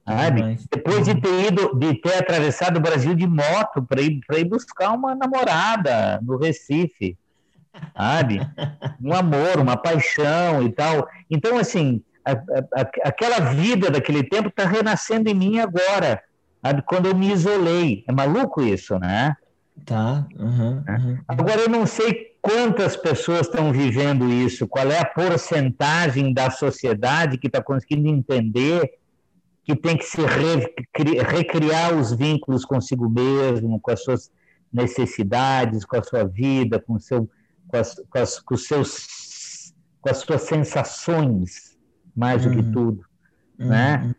Sabe? 0.06 0.58
Depois 0.70 1.06
de 1.06 1.18
ter 1.18 1.46
ido, 1.46 1.74
de 1.78 1.94
ter 1.94 2.18
atravessado 2.18 2.76
o 2.76 2.80
Brasil 2.80 3.14
de 3.14 3.26
moto 3.26 3.82
para 3.82 4.02
ir, 4.02 4.20
ir 4.36 4.44
buscar 4.44 4.90
uma 4.90 5.14
namorada 5.14 6.20
no 6.22 6.36
Recife 6.36 7.16
sabe? 7.96 8.40
Um 9.02 9.12
amor, 9.12 9.58
uma 9.58 9.76
paixão 9.76 10.62
e 10.62 10.70
tal. 10.70 11.08
Então, 11.30 11.58
assim, 11.58 12.02
a, 12.24 12.32
a, 12.32 12.80
aquela 13.04 13.40
vida 13.40 13.90
daquele 13.90 14.22
tempo 14.22 14.48
está 14.48 14.66
renascendo 14.66 15.28
em 15.28 15.34
mim 15.34 15.58
agora, 15.58 16.22
sabe? 16.62 16.82
Quando 16.82 17.06
eu 17.06 17.14
me 17.14 17.32
isolei. 17.32 18.04
É 18.08 18.12
maluco 18.12 18.62
isso, 18.62 18.98
né? 18.98 19.36
Tá. 19.84 20.26
Uhum, 20.38 20.84
uhum. 20.88 21.18
Agora, 21.26 21.62
eu 21.62 21.68
não 21.68 21.86
sei 21.86 22.36
quantas 22.40 22.96
pessoas 22.96 23.42
estão 23.42 23.72
vivendo 23.72 24.30
isso, 24.30 24.68
qual 24.68 24.90
é 24.90 24.98
a 24.98 25.04
porcentagem 25.04 26.32
da 26.32 26.50
sociedade 26.50 27.38
que 27.38 27.48
está 27.48 27.62
conseguindo 27.62 28.08
entender 28.08 28.98
que 29.64 29.74
tem 29.74 29.96
que 29.96 30.04
se 30.04 30.20
recriar 31.26 31.94
os 31.94 32.12
vínculos 32.12 32.64
consigo 32.64 33.08
mesmo, 33.08 33.80
com 33.80 33.90
as 33.90 34.04
suas 34.04 34.30
necessidades, 34.72 35.84
com 35.84 35.96
a 35.96 36.02
sua 36.02 36.24
vida, 36.24 36.78
com 36.78 36.98
seu 36.98 37.28
com 37.68 37.76
as, 37.78 37.94
com 37.94 38.18
as, 38.18 38.38
com 38.40 38.54
os 38.54 38.66
seus, 38.66 39.72
com 40.00 40.10
as 40.10 40.18
suas 40.18 40.42
sensações, 40.42 41.78
mais 42.14 42.44
uhum. 42.44 42.50
do 42.50 42.56
que 42.56 42.66
uhum. 42.66 42.72
tudo, 42.72 43.04
uhum. 43.58 43.68
né? 43.68 44.14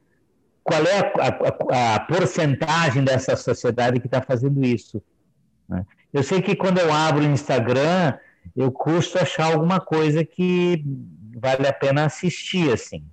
Qual 0.63 0.81
é 0.81 0.99
a, 0.99 1.27
a, 1.27 1.95
a, 1.95 1.99
porcentagem 1.99 3.03
dessa 3.03 3.35
sociedade 3.35 3.99
que 3.99 4.07
está 4.07 4.19
fazendo 4.19 4.65
isso? 4.65 5.01
Né? 5.67 5.85
Eu 6.13 6.23
sei 6.23 6.41
que 6.41 6.55
quando 6.55 6.79
eu 6.79 6.93
abro 6.93 7.23
o 7.23 7.31
Instagram, 7.31 8.13
eu 8.55 8.71
custo 8.71 9.17
achar 9.17 9.51
alguma 9.51 9.79
coisa 9.79 10.23
que 10.23 10.83
vale 11.35 11.67
a 11.67 11.73
pena 11.73 12.05
assistir, 12.05 12.71
assim. 12.71 13.03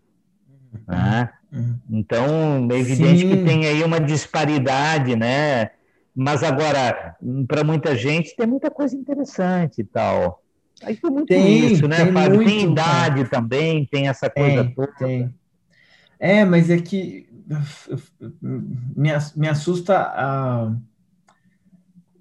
Né? 0.87 1.31
Uhum. 1.53 1.79
Então, 1.91 2.69
é 2.71 2.79
evidente 2.79 3.21
Sim. 3.21 3.29
que 3.31 3.45
tem 3.45 3.67
aí 3.67 3.83
uma 3.83 4.01
disparidade, 4.01 5.17
né? 5.17 5.71
Mas 6.15 6.43
agora, 6.43 7.17
para 7.49 7.65
muita 7.65 7.97
gente, 7.97 8.37
tem 8.37 8.47
muita 8.47 8.71
coisa 8.71 8.95
interessante 8.95 9.81
e 9.81 9.85
tal. 9.85 10.43
Aí 10.83 10.97
tem 10.97 11.11
muito 11.11 11.29
tem, 11.29 11.67
isso, 11.67 11.87
né, 11.87 12.05
tem 12.05 12.13
Fábio? 12.13 12.37
Muito, 12.37 12.49
tem 12.49 12.71
idade 12.71 13.25
cara. 13.25 13.29
também, 13.29 13.87
tem 13.87 14.09
essa 14.09 14.29
coisa 14.29 14.65
tem, 14.65 14.75
toda. 14.75 14.93
Tem. 14.99 15.35
É, 16.19 16.45
mas 16.45 16.71
é 16.71 16.79
que 16.79 17.29
me, 18.41 19.11
me 19.37 19.49
assusta 19.49 19.99
a, 19.99 20.75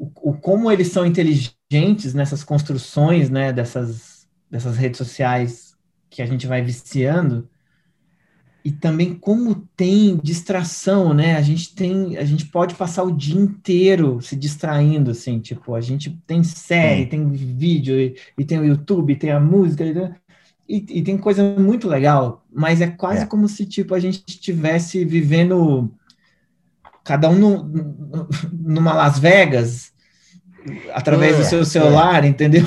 o, 0.01 0.31
o, 0.31 0.33
como 0.33 0.71
eles 0.71 0.87
são 0.87 1.05
inteligentes 1.05 2.15
nessas 2.15 2.43
construções, 2.43 3.29
né, 3.29 3.53
dessas, 3.53 4.27
dessas 4.49 4.75
redes 4.75 4.97
sociais 4.97 5.75
que 6.09 6.23
a 6.23 6.25
gente 6.25 6.47
vai 6.47 6.63
viciando, 6.63 7.47
e 8.65 8.71
também 8.71 9.13
como 9.13 9.67
tem 9.75 10.17
distração, 10.17 11.13
né? 11.15 11.35
A 11.35 11.41
gente 11.41 11.73
tem, 11.73 12.17
a 12.17 12.23
gente 12.23 12.45
pode 12.45 12.75
passar 12.75 13.01
o 13.03 13.11
dia 13.11 13.39
inteiro 13.39 14.21
se 14.21 14.35
distraindo, 14.35 15.11
assim, 15.11 15.39
tipo, 15.39 15.73
a 15.73 15.81
gente 15.81 16.11
tem 16.27 16.43
série, 16.43 17.07
tem 17.07 17.27
vídeo, 17.31 17.99
e, 17.99 18.15
e 18.37 18.45
tem 18.45 18.59
o 18.59 18.65
YouTube, 18.65 19.15
tem 19.15 19.31
a 19.31 19.39
música, 19.39 19.83
e, 20.69 20.85
e, 20.89 21.01
tem 21.01 21.17
coisa 21.17 21.43
muito 21.59 21.87
legal, 21.87 22.45
mas 22.51 22.81
é 22.81 22.87
quase 22.87 23.23
é. 23.23 23.25
como 23.25 23.47
se, 23.47 23.65
tipo, 23.65 23.95
a 23.95 23.99
gente 23.99 24.23
estivesse 24.27 25.03
vivendo 25.05 25.91
cada 27.03 27.29
um 27.29 27.37
no, 27.37 28.27
numa 28.51 28.93
Las 28.93 29.19
Vegas, 29.19 29.93
através 30.93 31.35
é, 31.35 31.37
do 31.39 31.43
seu 31.45 31.65
celular, 31.65 32.23
é. 32.23 32.27
entendeu? 32.27 32.63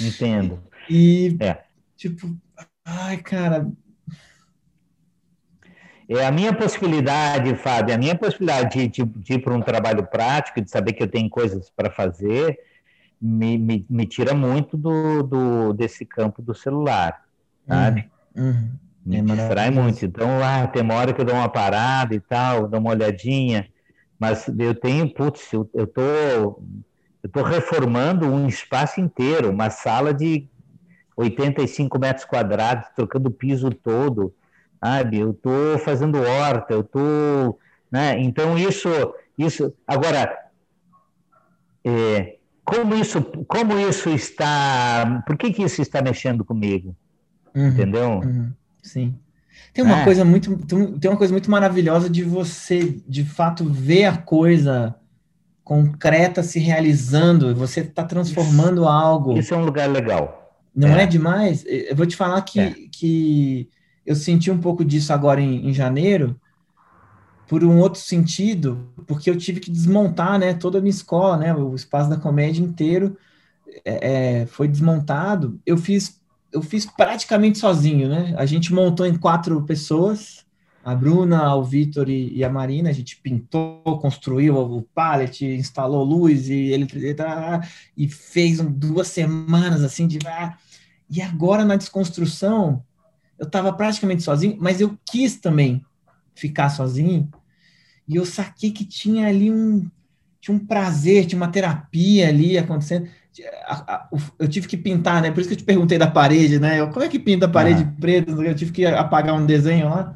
Entendo. 0.00 0.62
E, 0.88 1.36
é. 1.40 1.58
tipo, 1.96 2.34
ai, 2.84 3.18
cara, 3.18 3.70
é 6.08 6.26
a 6.26 6.32
minha 6.32 6.52
possibilidade, 6.52 7.54
Fábio, 7.54 7.94
a 7.94 7.98
minha 7.98 8.16
possibilidade 8.16 8.88
de, 8.88 8.88
de, 8.88 9.04
de 9.04 9.34
ir 9.34 9.38
para 9.38 9.54
um 9.54 9.62
trabalho 9.62 10.04
prático, 10.04 10.60
de 10.60 10.68
saber 10.68 10.92
que 10.92 11.02
eu 11.02 11.08
tenho 11.08 11.30
coisas 11.30 11.70
para 11.70 11.88
fazer, 11.88 12.58
me, 13.20 13.56
me, 13.56 13.86
me, 13.88 14.06
tira 14.06 14.34
muito 14.34 14.76
do, 14.76 15.22
do, 15.22 15.72
desse 15.72 16.04
campo 16.04 16.42
do 16.42 16.52
celular, 16.54 17.22
sabe? 17.66 18.10
Uhum. 18.34 18.48
uhum. 18.48 18.70
Me 19.10 19.18
é 19.18 19.22
distrai 19.22 19.70
muito. 19.70 20.04
Então, 20.04 20.28
ah, 20.42 20.66
tem 20.68 20.82
uma 20.82 20.94
hora 20.94 21.12
que 21.12 21.20
eu 21.20 21.24
dou 21.24 21.34
uma 21.34 21.48
parada 21.48 22.14
e 22.14 22.20
tal, 22.20 22.68
dou 22.68 22.80
uma 22.80 22.90
olhadinha, 22.90 23.68
mas 24.18 24.46
eu 24.58 24.74
tenho, 24.74 25.12
putz, 25.12 25.52
eu, 25.52 25.68
eu 25.74 25.86
tô 25.86 26.62
eu 27.22 27.28
tô 27.30 27.42
reformando 27.42 28.26
um 28.26 28.48
espaço 28.48 29.00
inteiro, 29.00 29.50
uma 29.50 29.68
sala 29.68 30.14
de 30.14 30.48
85 31.16 31.98
metros 31.98 32.24
quadrados, 32.24 32.88
trocando 32.96 33.28
o 33.28 33.32
piso 33.32 33.70
todo, 33.70 34.34
sabe? 34.82 35.18
Eu 35.18 35.34
tô 35.34 35.78
fazendo 35.84 36.18
horta, 36.18 36.72
eu 36.72 36.82
tô, 36.82 37.58
né? 37.90 38.18
Então 38.20 38.56
isso, 38.56 38.88
isso. 39.36 39.74
Agora, 39.86 40.34
é, 41.84 42.38
como 42.64 42.94
isso, 42.94 43.22
como 43.46 43.78
isso 43.78 44.08
está? 44.08 45.22
Por 45.26 45.36
que 45.36 45.52
que 45.52 45.62
isso 45.62 45.82
está 45.82 46.00
mexendo 46.00 46.42
comigo? 46.42 46.96
Uhum, 47.54 47.68
Entendeu? 47.68 48.10
Uhum, 48.20 48.52
sim. 48.82 49.14
Tem 49.72 49.84
uma 49.84 50.00
é. 50.00 50.04
coisa 50.04 50.24
muito, 50.24 50.56
tem 50.98 51.10
uma 51.10 51.16
coisa 51.16 51.32
muito 51.32 51.50
maravilhosa 51.50 52.08
de 52.08 52.24
você, 52.24 53.00
de 53.06 53.24
fato, 53.24 53.64
ver 53.64 54.06
a 54.06 54.16
coisa 54.16 54.94
concreta 55.62 56.42
se 56.42 56.58
realizando. 56.58 57.54
Você 57.54 57.80
está 57.80 58.04
transformando 58.04 58.82
isso, 58.82 58.90
algo. 58.90 59.38
Isso 59.38 59.54
é 59.54 59.56
um 59.56 59.64
lugar 59.64 59.88
legal. 59.88 60.58
Não 60.74 60.88
é, 60.88 61.04
é 61.04 61.06
demais? 61.06 61.64
Eu 61.66 61.94
vou 61.94 62.06
te 62.06 62.16
falar 62.16 62.42
que, 62.42 62.58
é. 62.58 62.74
que 62.90 63.68
eu 64.04 64.16
senti 64.16 64.50
um 64.50 64.58
pouco 64.58 64.84
disso 64.84 65.12
agora 65.12 65.40
em, 65.40 65.68
em, 65.68 65.72
janeiro, 65.72 66.40
por 67.46 67.64
um 67.64 67.78
outro 67.78 68.00
sentido, 68.00 68.88
porque 69.06 69.28
eu 69.28 69.36
tive 69.36 69.60
que 69.60 69.70
desmontar, 69.70 70.38
né, 70.38 70.54
toda 70.54 70.78
a 70.78 70.80
minha 70.80 70.90
escola, 70.90 71.36
né, 71.36 71.54
o 71.54 71.74
espaço 71.74 72.08
da 72.08 72.16
comédia 72.16 72.62
inteiro 72.62 73.16
é, 73.84 74.42
é 74.42 74.46
foi 74.46 74.66
desmontado. 74.68 75.60
Eu 75.64 75.76
fiz 75.76 76.19
eu 76.52 76.62
fiz 76.62 76.86
praticamente 76.86 77.58
sozinho, 77.58 78.08
né? 78.08 78.34
A 78.36 78.46
gente 78.46 78.72
montou 78.72 79.06
em 79.06 79.16
quatro 79.16 79.62
pessoas, 79.62 80.44
a 80.84 80.94
Bruna, 80.94 81.54
o 81.54 81.62
Vitor 81.62 82.08
e, 82.08 82.36
e, 82.36 82.42
a 82.42 82.50
Marina, 82.50 82.90
a 82.90 82.92
gente 82.92 83.16
pintou, 83.16 83.82
construiu 84.00 84.56
o 84.56 84.82
pallet, 84.82 85.44
instalou 85.44 86.02
luz 86.02 86.48
e 86.48 86.54
ele 86.54 86.86
e 87.96 88.08
fez 88.08 88.60
duas 88.60 89.08
semanas 89.08 89.84
assim 89.84 90.06
de 90.06 90.18
e 91.08 91.20
agora 91.20 91.64
na 91.64 91.76
desconstrução 91.76 92.82
eu 93.38 93.46
estava 93.46 93.72
praticamente 93.72 94.22
sozinho, 94.22 94.56
mas 94.60 94.80
eu 94.80 94.96
quis 95.04 95.36
também 95.36 95.84
ficar 96.34 96.68
sozinho. 96.68 97.28
E 98.06 98.16
eu 98.16 98.24
saquei 98.24 98.70
que 98.70 98.84
tinha 98.84 99.26
ali 99.26 99.50
um 99.50 99.90
tinha 100.40 100.56
um 100.56 100.66
prazer, 100.66 101.26
tinha 101.26 101.36
uma 101.36 101.50
terapia 101.50 102.28
ali 102.28 102.56
acontecendo 102.56 103.08
eu 104.38 104.48
tive 104.48 104.66
que 104.66 104.76
pintar, 104.76 105.22
né? 105.22 105.30
Por 105.30 105.40
isso 105.40 105.48
que 105.48 105.54
eu 105.54 105.58
te 105.58 105.64
perguntei 105.64 105.96
da 105.96 106.06
parede, 106.06 106.58
né? 106.58 106.80
Eu, 106.80 106.88
como 106.88 107.04
é 107.04 107.08
que 107.08 107.18
pinta 107.18 107.46
a 107.46 107.48
parede 107.48 107.82
ah. 107.82 108.00
preta? 108.00 108.32
Eu 108.32 108.54
tive 108.54 108.72
que 108.72 108.84
apagar 108.84 109.34
um 109.34 109.46
desenho 109.46 109.88
lá. 109.88 110.14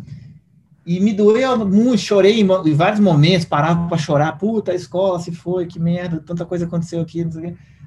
E 0.86 1.01
me 1.01 1.15
doeu 1.15 1.66
muito, 1.66 1.99
chorei 1.99 2.41
em, 2.41 2.74
vários 2.74 3.01
momentos, 3.01 3.47
parava 3.47 3.89
para 3.89 3.97
chorar. 3.97 4.36
Puta, 4.36 4.73
a 4.73 4.74
escola 4.74 5.19
se 5.19 5.32
foi, 5.32 5.66
que 5.66 5.78
merda, 5.78 6.20
tanta 6.20 6.45
coisa 6.45 6.66
aconteceu 6.66 7.01
aqui. 7.01 7.27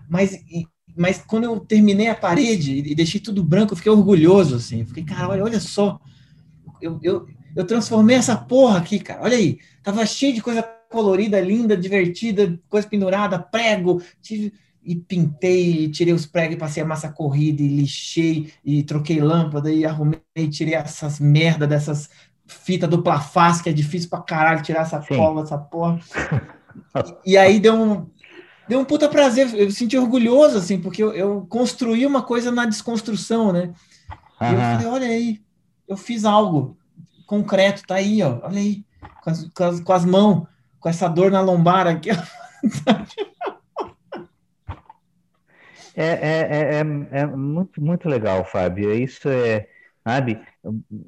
Mas, 0.10 0.40
mas 0.96 1.24
quando 1.28 1.44
eu 1.44 1.60
terminei 1.60 2.08
a 2.08 2.16
parede 2.16 2.82
e 2.86 2.96
deixei 2.96 3.20
tudo 3.20 3.44
branco, 3.44 3.74
eu 3.74 3.78
fiquei 3.78 3.92
orgulhoso, 3.92 4.56
assim. 4.56 4.84
fiquei, 4.86 5.04
cara, 5.04 5.30
olha, 5.30 5.44
olha 5.44 5.60
só. 5.60 6.00
Eu, 6.82 7.00
eu, 7.04 7.28
eu 7.56 7.66
transformei 7.66 8.16
essa 8.16 8.36
porra 8.36 8.80
aqui, 8.80 9.00
cara. 9.00 9.22
Olha 9.22 9.38
aí. 9.38 9.60
Tava 9.84 10.06
cheio 10.06 10.34
de 10.34 10.42
coisa 10.42 10.64
colorida, 10.90 11.40
linda, 11.40 11.78
divertida, 11.78 12.60
coisa 12.68 12.88
pendurada, 12.88 13.38
prego. 13.38 14.02
Tive 14.22 14.54
e 14.88 14.96
pintei, 14.96 15.84
e 15.84 15.90
tirei 15.90 16.14
os 16.14 16.26
pregos, 16.26 16.56
e 16.56 16.60
passei 16.60 16.82
a 16.82 16.86
massa 16.86 17.12
corrida 17.12 17.62
e 17.62 17.68
lixei 17.68 18.54
e 18.64 18.82
troquei 18.84 19.20
lâmpada 19.20 19.70
e 19.70 19.86
arrumei, 19.86 20.22
tirei 20.50 20.76
essas 20.76 21.20
merda 21.20 21.68
dessas 21.68 22.10
fitas 22.48 22.90
do 22.90 23.04
plafaz 23.04 23.62
que 23.62 23.70
é 23.70 23.74
difícil 23.74 24.10
pra 24.10 24.22
caralho 24.22 24.64
tirar 24.64 24.84
essa 24.84 25.02
Sim. 25.02 25.18
cola, 25.18 25.44
essa 25.44 25.58
porra. 25.58 26.00
e, 27.26 27.34
e, 27.34 27.38
aí 27.38 27.60
deu 27.60 27.76
um 27.76 28.08
deu 28.70 28.80
um 28.80 28.86
puta 28.86 29.10
prazer, 29.10 29.54
eu 29.54 29.66
me 29.66 29.72
senti 29.74 29.98
orgulhoso 29.98 30.58
assim, 30.58 30.80
porque 30.80 31.04
eu, 31.04 31.12
eu 31.12 31.46
construí 31.50 32.06
uma 32.06 32.22
coisa 32.22 32.50
na 32.50 32.66
desconstrução, 32.66 33.52
né? 33.52 33.74
Uhum. 34.40 34.48
E 34.50 34.54
eu 34.54 34.60
falei, 34.60 34.88
olha 34.88 35.08
aí, 35.08 35.42
eu 35.86 35.98
fiz 35.98 36.24
algo 36.24 36.78
concreto, 37.26 37.86
tá 37.86 37.96
aí, 37.96 38.24
ó, 38.24 38.40
olha 38.42 38.60
aí, 38.60 38.86
com 39.22 39.30
as, 39.30 39.50
com 39.54 39.64
as, 39.66 39.80
com 39.82 39.94
as 39.94 40.06
mãos, 40.06 40.48
com 40.80 40.88
essa 40.88 41.10
dor 41.10 41.30
na 41.30 41.42
lombar 41.42 41.88
aqui. 41.88 42.10
É, 46.00 46.06
é, 46.06 46.76
é, 46.76 47.22
é, 47.22 47.26
muito, 47.26 47.82
muito 47.82 48.08
legal, 48.08 48.46
Fábio. 48.46 48.94
Isso 48.94 49.28
é, 49.30 49.68
sabe, 50.08 50.40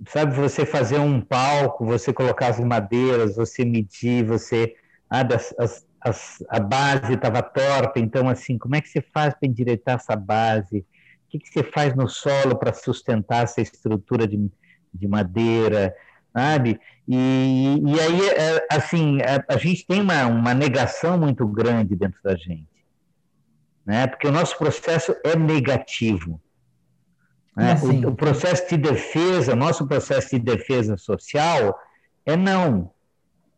sabe, 0.08 0.36
você 0.36 0.66
fazer 0.66 0.98
um 0.98 1.22
palco, 1.22 1.86
você 1.86 2.12
colocar 2.12 2.48
as 2.48 2.60
madeiras, 2.60 3.36
você 3.36 3.64
medir, 3.64 4.26
você, 4.26 4.76
as, 5.08 5.54
as, 5.60 6.44
a 6.50 6.60
base 6.60 7.14
estava 7.14 7.44
torta, 7.44 8.00
então, 8.00 8.28
assim, 8.28 8.58
como 8.58 8.76
é 8.76 8.82
que 8.82 8.90
você 8.90 9.00
faz 9.00 9.36
para 9.36 9.48
endireitar 9.48 9.98
essa 9.98 10.16
base? 10.16 10.80
O 10.80 10.86
que, 11.30 11.38
que 11.38 11.50
você 11.50 11.62
faz 11.62 11.96
no 11.96 12.10
solo 12.10 12.58
para 12.58 12.74
sustentar 12.74 13.44
essa 13.44 13.62
estrutura 13.62 14.28
de, 14.28 14.50
de 14.92 15.08
madeira? 15.08 15.96
sabe? 16.34 16.80
E, 17.08 17.82
e 17.86 18.00
aí, 18.00 18.22
assim, 18.72 19.20
a, 19.22 19.54
a 19.54 19.58
gente 19.58 19.86
tem 19.86 20.02
uma, 20.02 20.26
uma 20.26 20.54
negação 20.56 21.18
muito 21.18 21.46
grande 21.48 21.96
dentro 21.96 22.20
da 22.24 22.36
gente 22.36 22.79
né? 23.90 24.06
porque 24.06 24.28
o 24.28 24.32
nosso 24.32 24.56
processo 24.56 25.16
é 25.24 25.36
negativo. 25.36 26.40
Né? 27.58 27.72
Assim? 27.72 28.06
O, 28.06 28.10
o, 28.10 28.16
processo 28.16 28.70
de 28.70 28.78
defesa, 28.78 29.56
nosso 29.56 29.88
processo 29.88 30.30
de 30.30 30.38
defesa 30.38 30.96
social 30.96 31.76
é 32.24 32.38
não. 32.38 32.92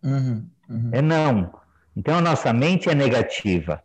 Uhum, 0.01 0.47
uhum. 0.69 0.89
É 0.93 1.01
não. 1.01 1.53
Então 1.97 2.15
a 2.15 2.21
nossa 2.21 2.53
mente 2.53 2.89
é 2.89 2.95
negativa. 2.95 3.83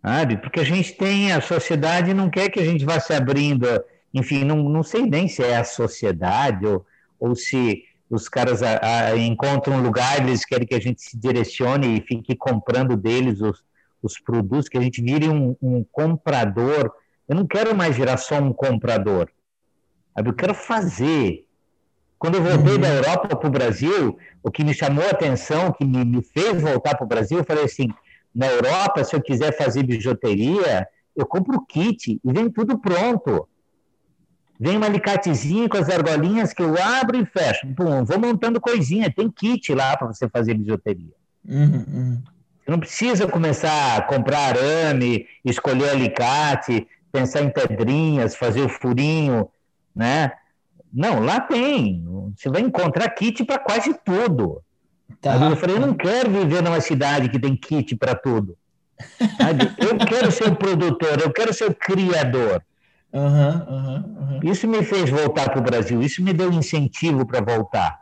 Sabe? 0.00 0.36
Porque 0.36 0.60
a 0.60 0.64
gente 0.64 0.92
tem, 0.92 1.32
a 1.32 1.40
sociedade 1.40 2.14
não 2.14 2.30
quer 2.30 2.48
que 2.48 2.60
a 2.60 2.64
gente 2.64 2.84
vá 2.84 3.00
se 3.00 3.12
abrindo, 3.12 3.66
enfim, 4.14 4.44
não, 4.44 4.68
não 4.68 4.84
sei 4.84 5.02
nem 5.02 5.26
se 5.26 5.42
é 5.42 5.56
a 5.56 5.64
sociedade 5.64 6.64
ou, 6.64 6.86
ou 7.18 7.34
se 7.34 7.82
os 8.08 8.28
caras 8.28 8.62
a, 8.62 9.08
a, 9.08 9.16
encontram 9.18 9.78
um 9.78 9.82
lugar, 9.82 10.20
eles 10.20 10.44
querem 10.44 10.64
que 10.64 10.76
a 10.76 10.80
gente 10.80 11.02
se 11.02 11.18
direcione 11.18 11.98
e 11.98 12.00
fique 12.00 12.36
comprando 12.36 12.96
deles 12.96 13.40
os, 13.40 13.64
os 14.06 14.18
produtos, 14.18 14.68
que 14.68 14.78
a 14.78 14.80
gente 14.80 15.02
vire 15.02 15.28
um, 15.28 15.56
um 15.60 15.84
comprador. 15.90 16.90
Eu 17.28 17.36
não 17.36 17.46
quero 17.46 17.74
mais 17.74 17.96
virar 17.96 18.16
só 18.16 18.38
um 18.38 18.52
comprador. 18.52 19.28
Eu 20.16 20.32
quero 20.32 20.54
fazer. 20.54 21.44
Quando 22.18 22.36
eu 22.36 22.42
voltei 22.42 22.74
uhum. 22.74 22.80
da 22.80 22.88
Europa 22.88 23.36
para 23.36 23.48
o 23.48 23.52
Brasil, 23.52 24.18
o 24.42 24.50
que 24.50 24.64
me 24.64 24.72
chamou 24.72 25.04
a 25.04 25.10
atenção, 25.10 25.68
o 25.68 25.72
que 25.72 25.84
me, 25.84 26.04
me 26.04 26.22
fez 26.22 26.62
voltar 26.62 26.96
para 26.96 27.04
o 27.04 27.08
Brasil, 27.08 27.38
eu 27.38 27.44
falei 27.44 27.64
assim: 27.64 27.88
na 28.34 28.46
Europa, 28.46 29.04
se 29.04 29.14
eu 29.14 29.20
quiser 29.20 29.56
fazer 29.56 29.82
bijuteria, 29.82 30.88
eu 31.14 31.26
compro 31.26 31.56
o 31.56 31.66
kit 31.66 32.20
e 32.22 32.32
vem 32.32 32.50
tudo 32.50 32.78
pronto. 32.78 33.48
Vem 34.58 34.78
um 34.78 34.84
alicatezinho 34.84 35.68
com 35.68 35.76
as 35.76 35.88
argolinhas 35.88 36.52
que 36.52 36.62
eu 36.62 36.74
abro 36.82 37.18
e 37.18 37.26
fecho. 37.26 37.66
Pum, 37.74 38.04
vou 38.04 38.18
montando 38.18 38.60
coisinha. 38.60 39.12
Tem 39.12 39.30
kit 39.30 39.74
lá 39.74 39.96
para 39.96 40.06
você 40.06 40.28
fazer 40.28 40.54
bijuteria. 40.54 41.12
Uhum, 41.46 41.84
uhum. 41.86 42.22
Não 42.66 42.80
precisa 42.80 43.26
começar 43.26 43.96
a 43.96 44.02
comprar 44.02 44.56
arame, 44.56 45.26
escolher 45.44 45.90
alicate, 45.90 46.86
pensar 47.12 47.42
em 47.42 47.50
pedrinhas, 47.50 48.34
fazer 48.34 48.62
o 48.62 48.68
furinho, 48.68 49.48
né? 49.94 50.32
Não, 50.92 51.20
lá 51.20 51.40
tem. 51.40 52.04
Você 52.36 52.48
vai 52.48 52.62
encontrar 52.62 53.08
kit 53.10 53.44
para 53.44 53.58
quase 53.58 53.94
tudo. 54.04 54.62
Tá. 55.20 55.36
Eu 55.36 55.56
falei, 55.56 55.76
eu 55.76 55.80
não 55.80 55.94
quero 55.94 56.30
viver 56.30 56.62
numa 56.62 56.80
cidade 56.80 57.28
que 57.28 57.38
tem 57.38 57.54
kit 57.56 57.94
para 57.96 58.14
tudo. 58.14 58.56
Eu 59.78 59.98
quero 60.06 60.32
ser 60.32 60.48
o 60.48 60.56
produtor, 60.56 61.20
eu 61.20 61.32
quero 61.32 61.52
ser 61.52 61.70
o 61.70 61.74
criador. 61.74 62.62
Uhum, 63.12 63.22
uhum, 63.22 63.94
uhum. 64.18 64.40
Isso 64.42 64.66
me 64.66 64.82
fez 64.82 65.08
voltar 65.08 65.50
para 65.50 65.58
o 65.58 65.62
Brasil, 65.62 66.02
isso 66.02 66.22
me 66.22 66.32
deu 66.32 66.52
incentivo 66.52 67.24
para 67.24 67.40
voltar. 67.40 68.00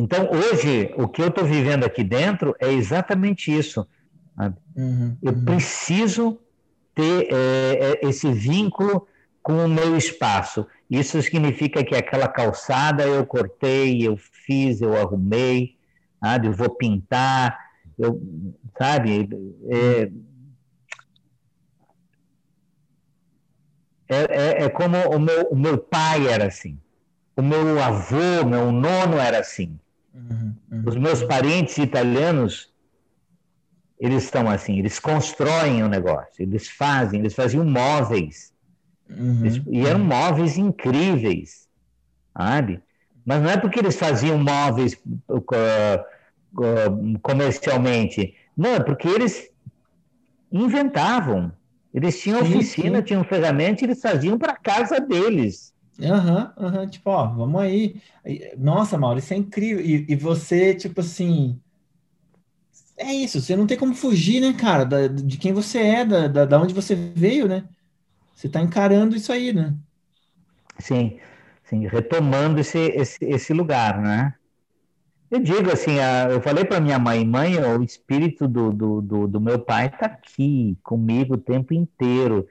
Então, 0.00 0.30
hoje, 0.30 0.94
o 0.96 1.08
que 1.08 1.20
eu 1.20 1.26
estou 1.26 1.44
vivendo 1.44 1.82
aqui 1.82 2.04
dentro 2.04 2.54
é 2.60 2.72
exatamente 2.72 3.50
isso. 3.50 3.84
Uhum, 4.76 5.16
eu 5.20 5.32
uhum. 5.32 5.44
preciso 5.44 6.38
ter 6.94 7.26
é, 7.32 7.98
é, 8.04 8.08
esse 8.08 8.30
vínculo 8.30 9.08
com 9.42 9.64
o 9.64 9.68
meu 9.68 9.96
espaço. 9.96 10.64
Isso 10.88 11.20
significa 11.20 11.82
que 11.82 11.96
aquela 11.96 12.28
calçada 12.28 13.02
eu 13.08 13.26
cortei, 13.26 14.06
eu 14.06 14.16
fiz, 14.16 14.80
eu 14.80 14.96
arrumei, 14.96 15.76
sabe? 16.20 16.46
eu 16.46 16.52
vou 16.52 16.70
pintar, 16.70 17.58
eu, 17.98 18.22
sabe? 18.78 19.28
É, 19.68 20.12
é, 24.08 24.16
é, 24.16 24.62
é 24.62 24.68
como 24.68 24.96
o 25.08 25.18
meu, 25.18 25.48
o 25.48 25.56
meu 25.56 25.76
pai 25.76 26.28
era 26.28 26.46
assim, 26.46 26.78
o 27.36 27.42
meu 27.42 27.82
avô, 27.82 28.46
meu 28.46 28.70
nono 28.70 29.18
era 29.18 29.40
assim. 29.40 29.76
Uhum, 30.18 30.54
uhum. 30.70 30.82
Os 30.86 30.96
meus 30.96 31.22
parentes 31.22 31.78
italianos, 31.78 32.72
eles 33.98 34.24
estão 34.24 34.48
assim, 34.48 34.78
eles 34.78 34.98
constroem 34.98 35.82
o 35.82 35.86
um 35.86 35.88
negócio, 35.88 36.42
eles 36.42 36.68
fazem, 36.68 37.20
eles 37.20 37.34
faziam 37.34 37.64
móveis. 37.64 38.52
Uhum. 39.08 39.64
E 39.68 39.86
eram 39.86 40.00
móveis 40.00 40.58
incríveis, 40.58 41.68
sabe? 42.36 42.82
Mas 43.24 43.42
não 43.42 43.50
é 43.50 43.56
porque 43.56 43.78
eles 43.78 43.96
faziam 43.96 44.38
móveis 44.38 44.94
uh, 45.28 45.36
uh, 45.36 47.18
comercialmente, 47.22 48.34
não, 48.56 48.74
é 48.74 48.80
porque 48.80 49.06
eles 49.06 49.50
inventavam. 50.50 51.52
Eles 51.94 52.20
tinham 52.20 52.44
sim, 52.44 52.54
oficina, 52.54 52.98
sim. 52.98 53.04
tinham 53.04 53.24
ferramenta, 53.24 53.82
e 53.82 53.86
eles 53.86 54.00
faziam 54.00 54.38
para 54.38 54.56
casa 54.56 55.00
deles. 55.00 55.72
Aham, 56.00 56.52
aham, 56.56 56.86
tipo, 56.86 57.10
ó, 57.10 57.26
vamos 57.26 57.60
aí. 57.60 58.00
Nossa, 58.56 58.96
Mauro, 58.96 59.18
isso 59.18 59.34
é 59.34 59.36
incrível. 59.36 59.84
E, 59.84 60.06
e, 60.08 60.16
você, 60.16 60.74
tipo 60.74 61.00
assim, 61.00 61.60
é 62.96 63.12
isso, 63.12 63.40
você 63.40 63.56
não 63.56 63.66
tem 63.66 63.76
como 63.76 63.94
fugir, 63.94 64.40
né, 64.40 64.52
cara, 64.52 64.84
da, 64.84 65.08
de 65.08 65.36
quem 65.36 65.52
você 65.52 65.78
é, 65.78 66.04
da, 66.04 66.28
da, 66.28 66.44
da 66.44 66.60
onde 66.60 66.72
você 66.74 66.94
veio, 66.94 67.48
né? 67.48 67.64
Você 68.34 68.46
está 68.46 68.60
encarando 68.60 69.16
isso 69.16 69.32
aí, 69.32 69.52
né? 69.52 69.74
Sim, 70.78 71.18
sim, 71.64 71.86
retomando 71.88 72.60
esse, 72.60 72.78
esse, 72.78 73.18
esse 73.24 73.52
lugar, 73.52 74.00
né? 74.00 74.34
Eu 75.30 75.40
digo 75.40 75.70
assim, 75.70 75.96
eu 76.30 76.40
falei 76.40 76.64
para 76.64 76.80
minha 76.80 76.98
mãe, 76.98 77.24
mãe, 77.24 77.58
o 77.58 77.82
espírito 77.82 78.48
do, 78.48 78.72
do, 78.72 79.02
do, 79.02 79.28
do 79.28 79.40
meu 79.40 79.58
pai 79.58 79.86
está 79.86 80.06
aqui 80.06 80.78
comigo 80.82 81.34
o 81.34 81.38
tempo 81.38 81.74
inteiro. 81.74 82.48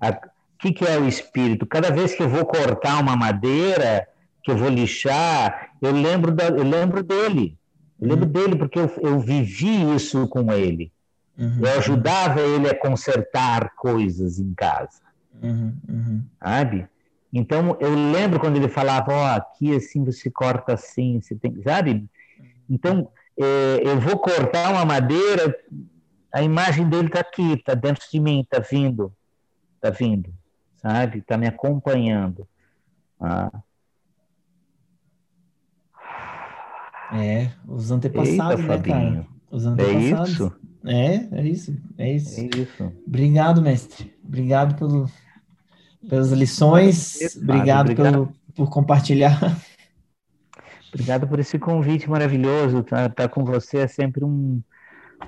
O 0.00 0.29
que, 0.60 0.72
que 0.72 0.84
é 0.84 0.98
o 0.98 1.08
espírito? 1.08 1.66
Cada 1.66 1.90
vez 1.90 2.14
que 2.14 2.22
eu 2.22 2.28
vou 2.28 2.44
cortar 2.44 3.00
uma 3.00 3.16
madeira, 3.16 4.06
que 4.42 4.50
eu 4.50 4.56
vou 4.56 4.68
lixar, 4.68 5.70
eu 5.80 5.92
lembro, 5.92 6.30
da, 6.30 6.48
eu 6.48 6.62
lembro 6.62 7.02
dele. 7.02 7.58
Eu 8.00 8.08
lembro 8.08 8.26
uhum. 8.26 8.32
dele 8.32 8.56
porque 8.56 8.78
eu, 8.78 8.90
eu 9.02 9.18
vivi 9.18 9.94
isso 9.94 10.28
com 10.28 10.52
ele. 10.52 10.92
Uhum. 11.38 11.60
Eu 11.60 11.78
ajudava 11.78 12.40
ele 12.40 12.68
a 12.68 12.78
consertar 12.78 13.74
coisas 13.74 14.38
em 14.38 14.52
casa. 14.54 15.00
Uhum. 15.42 15.74
uhum. 15.88 16.22
Sabe? 16.38 16.86
Então, 17.32 17.76
eu 17.80 17.94
lembro 17.94 18.40
quando 18.40 18.56
ele 18.56 18.68
falava, 18.68 19.12
ó, 19.12 19.22
oh, 19.22 19.36
aqui 19.36 19.74
assim 19.74 20.04
você 20.04 20.30
corta 20.30 20.74
assim, 20.74 21.20
você 21.20 21.34
tem, 21.36 21.62
sabe? 21.62 22.04
Então, 22.68 23.08
é, 23.38 23.80
eu 23.84 24.00
vou 24.00 24.18
cortar 24.18 24.70
uma 24.70 24.84
madeira, 24.84 25.56
a 26.32 26.42
imagem 26.42 26.88
dele 26.88 27.06
está 27.06 27.20
aqui, 27.20 27.52
está 27.52 27.74
dentro 27.74 28.04
de 28.10 28.18
mim, 28.18 28.40
está 28.40 28.58
vindo, 28.58 29.12
está 29.76 29.90
vindo, 29.90 30.32
sabe? 30.80 31.18
Está 31.18 31.36
me 31.36 31.46
acompanhando. 31.46 32.46
Ah. 33.20 33.62
É, 37.12 37.50
os 37.66 37.90
antepassados, 37.90 38.60
Eita, 38.60 38.76
né, 38.76 38.82
cara? 38.82 39.26
Os 39.50 39.66
antepassados. 39.66 40.30
É 40.30 40.32
isso? 40.32 40.60
É, 40.84 41.40
é 41.40 41.46
isso, 41.46 41.76
é 41.98 42.12
isso. 42.14 42.40
É 42.40 42.50
isso. 42.56 42.92
Obrigado, 43.06 43.60
mestre. 43.60 44.14
Obrigado 44.24 44.76
pelo, 44.76 45.10
pelas 46.08 46.30
lições. 46.32 47.36
Obrigado, 47.36 47.90
obrigado. 47.90 48.12
Pelo, 48.12 48.32
por 48.54 48.70
compartilhar. 48.70 49.38
Obrigado 50.88 51.28
por 51.28 51.38
esse 51.38 51.58
convite 51.58 52.08
maravilhoso. 52.08 52.78
Estar 52.78 53.08
tá, 53.10 53.26
tá 53.26 53.28
com 53.28 53.44
você 53.44 53.78
é 53.78 53.86
sempre 53.86 54.24
um, 54.24 54.62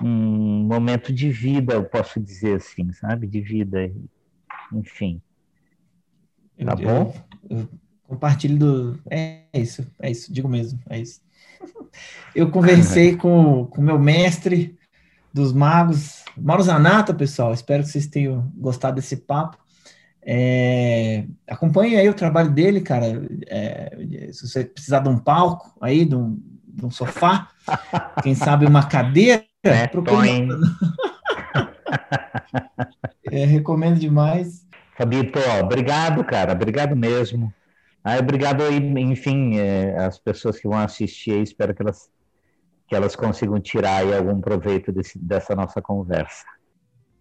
um 0.00 0.64
momento 0.64 1.12
de 1.12 1.30
vida, 1.30 1.74
eu 1.74 1.84
posso 1.84 2.18
dizer 2.18 2.56
assim, 2.56 2.92
sabe? 2.92 3.26
De 3.26 3.40
vida. 3.40 3.92
Enfim. 4.72 5.20
Tá 6.64 6.76
bom? 6.76 7.14
Eu 7.48 7.68
compartilho 8.06 8.58
do. 8.58 8.98
É 9.10 9.42
isso, 9.54 9.86
é 10.00 10.10
isso, 10.10 10.32
digo 10.32 10.48
mesmo, 10.48 10.78
é 10.88 11.00
isso. 11.00 11.20
Eu 12.34 12.50
conversei 12.50 13.16
com 13.16 13.62
o 13.64 13.80
meu 13.80 13.98
mestre 13.98 14.76
dos 15.32 15.52
magos, 15.52 16.24
Mauro 16.36 16.62
Zanata, 16.62 17.14
pessoal. 17.14 17.52
Espero 17.52 17.82
que 17.82 17.88
vocês 17.88 18.06
tenham 18.06 18.50
gostado 18.56 18.96
desse 18.96 19.16
papo. 19.16 19.56
É, 20.24 21.24
acompanhe 21.48 21.96
aí 21.96 22.08
o 22.08 22.14
trabalho 22.14 22.50
dele, 22.50 22.80
cara. 22.80 23.06
É, 23.46 23.96
se 24.32 24.46
você 24.48 24.64
precisar 24.64 25.00
de 25.00 25.08
um 25.08 25.18
palco 25.18 25.74
aí, 25.80 26.04
de 26.04 26.14
um, 26.14 26.38
de 26.66 26.86
um 26.86 26.90
sofá, 26.90 27.48
quem 28.22 28.34
sabe 28.34 28.66
uma 28.66 28.86
cadeira, 28.86 29.44
é, 29.62 29.86
procure. 29.86 30.48
é, 33.30 33.44
recomendo 33.44 33.98
demais. 33.98 34.66
Fabito, 34.96 35.38
obrigado, 35.60 36.22
cara. 36.24 36.52
Obrigado 36.52 36.94
mesmo. 36.94 37.52
Ah, 38.04 38.18
obrigado 38.18 38.64
enfim, 38.70 39.58
é, 39.58 39.96
as 39.96 40.18
pessoas 40.18 40.58
que 40.58 40.66
vão 40.66 40.78
assistir 40.78 41.32
aí, 41.32 41.42
espero 41.42 41.72
que 41.72 41.82
elas, 41.82 42.10
que 42.88 42.96
elas 42.96 43.14
consigam 43.14 43.60
tirar 43.60 44.04
algum 44.12 44.40
proveito 44.40 44.90
desse, 44.90 45.18
dessa 45.18 45.54
nossa 45.54 45.80
conversa. 45.80 46.44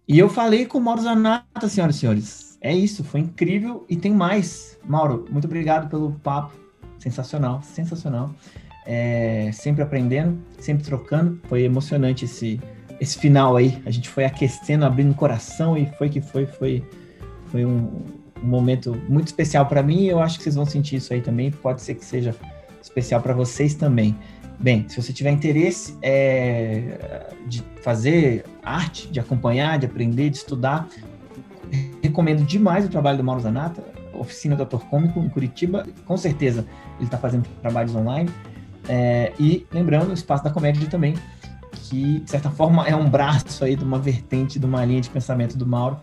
E 0.08 0.18
eu 0.18 0.28
falei 0.28 0.66
com 0.66 0.78
o 0.78 0.80
Mauro 0.80 1.02
Zanata, 1.02 1.68
senhoras 1.68 1.96
e 1.96 1.98
senhores. 2.00 2.58
É 2.60 2.74
isso, 2.74 3.04
foi 3.04 3.20
incrível 3.20 3.84
e 3.88 3.96
tem 3.96 4.12
mais. 4.12 4.78
Mauro, 4.84 5.26
muito 5.30 5.46
obrigado 5.46 5.88
pelo 5.88 6.12
papo. 6.12 6.52
Sensacional, 6.98 7.62
sensacional. 7.62 8.34
É, 8.84 9.50
sempre 9.52 9.82
aprendendo, 9.82 10.40
sempre 10.58 10.84
trocando. 10.84 11.40
Foi 11.48 11.62
emocionante 11.62 12.24
esse, 12.24 12.60
esse 13.00 13.18
final 13.18 13.56
aí. 13.56 13.80
A 13.86 13.90
gente 13.90 14.08
foi 14.08 14.24
aquecendo, 14.24 14.84
abrindo 14.84 15.12
o 15.12 15.14
coração 15.14 15.76
e 15.76 15.86
foi 15.86 16.08
que 16.08 16.20
foi, 16.20 16.46
foi, 16.46 16.84
foi 17.52 17.66
um, 17.66 18.02
um 18.42 18.46
momento 18.46 18.96
muito 19.08 19.28
especial 19.28 19.66
para 19.66 19.82
mim. 19.82 20.04
E 20.04 20.08
eu 20.08 20.20
acho 20.20 20.38
que 20.38 20.44
vocês 20.44 20.56
vão 20.56 20.64
sentir 20.64 20.96
isso 20.96 21.12
aí 21.12 21.20
também. 21.20 21.50
Pode 21.50 21.82
ser 21.82 21.94
que 21.94 22.04
seja 22.04 22.34
especial 22.80 23.20
para 23.20 23.34
vocês 23.34 23.74
também. 23.74 24.16
Bem, 24.58 24.88
se 24.88 25.00
você 25.00 25.12
tiver 25.12 25.30
interesse 25.30 25.96
é, 26.02 27.26
de 27.46 27.62
fazer 27.82 28.44
arte, 28.64 29.08
de 29.08 29.20
acompanhar, 29.20 29.78
de 29.78 29.86
aprender, 29.86 30.30
de 30.30 30.38
estudar, 30.38 30.88
recomendo 32.02 32.44
demais 32.44 32.84
o 32.84 32.88
trabalho 32.88 33.18
do 33.18 33.24
Mauro 33.24 33.40
Zanata, 33.40 33.84
oficina 34.14 34.56
do 34.56 34.62
ator 34.62 34.84
cômico 34.86 35.20
em 35.20 35.28
Curitiba. 35.28 35.86
Com 36.06 36.16
certeza 36.16 36.64
ele 36.96 37.04
está 37.04 37.18
fazendo 37.18 37.46
trabalhos 37.60 37.94
online. 37.94 38.30
É, 38.88 39.32
e 39.38 39.66
lembrando 39.72 40.10
o 40.10 40.14
Espaço 40.14 40.42
da 40.42 40.50
Comédia 40.50 40.88
também, 40.88 41.14
que 41.72 42.20
de 42.20 42.30
certa 42.30 42.50
forma 42.50 42.86
é 42.86 42.94
um 42.94 43.08
braço 43.08 43.64
aí 43.64 43.76
de 43.76 43.84
uma 43.84 43.98
vertente, 43.98 44.58
de 44.58 44.66
uma 44.66 44.84
linha 44.84 45.00
de 45.00 45.10
pensamento 45.10 45.56
do 45.56 45.66
Mauro 45.66 46.00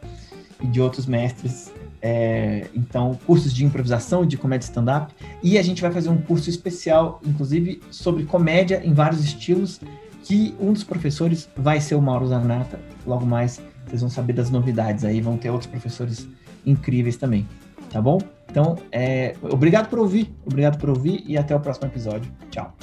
e 0.61 0.68
de 0.68 0.81
outros 0.81 1.06
mestres 1.06 1.72
é, 2.02 2.68
então, 2.73 3.19
cursos 3.26 3.53
de 3.53 3.65
improvisação, 3.65 4.26
de 4.26 4.38
comédia 4.38 4.65
stand-up. 4.65 5.14
E 5.44 5.57
a 5.57 5.61
gente 5.61 5.81
vai 5.81 5.91
fazer 5.91 6.10
um 6.10 6.18
curso 6.18 6.49
especial, 6.49 7.19
inclusive, 7.26 7.81
sobre 7.91 8.23
comédia 8.23 8.81
em 8.84 8.94
vários 8.94 9.23
estilos, 9.23 9.81
que 10.23 10.56
um 10.60 10.73
dos 10.73 10.84
professores 10.84 11.49
vai 11.56 11.81
ser 11.81 11.95
o 11.95 12.02
Mauro 12.02 12.27
Zanata. 12.27 12.80
Logo 13.06 13.26
mais, 13.26 13.61
vocês 13.86 14.02
vão 14.02 14.10
saber 14.10 14.34
das 14.34 14.49
novidades 14.49 15.03
aí, 15.03 15.22
vão 15.22 15.38
ter 15.38 15.49
outros 15.49 15.69
professores 15.69 16.27
incríveis 16.65 17.18
também, 17.18 17.48
tá 17.90 18.02
bom? 18.02 18.19
Então, 18.49 18.77
é, 18.91 19.36
obrigado 19.41 19.90
por 19.90 19.99
ouvir, 19.99 20.34
obrigado 20.45 20.77
por 20.77 20.90
ouvir 20.90 21.23
e 21.26 21.38
até 21.38 21.56
o 21.56 21.60
próximo 21.60 21.88
episódio. 21.88 22.31
Tchau. 22.49 22.76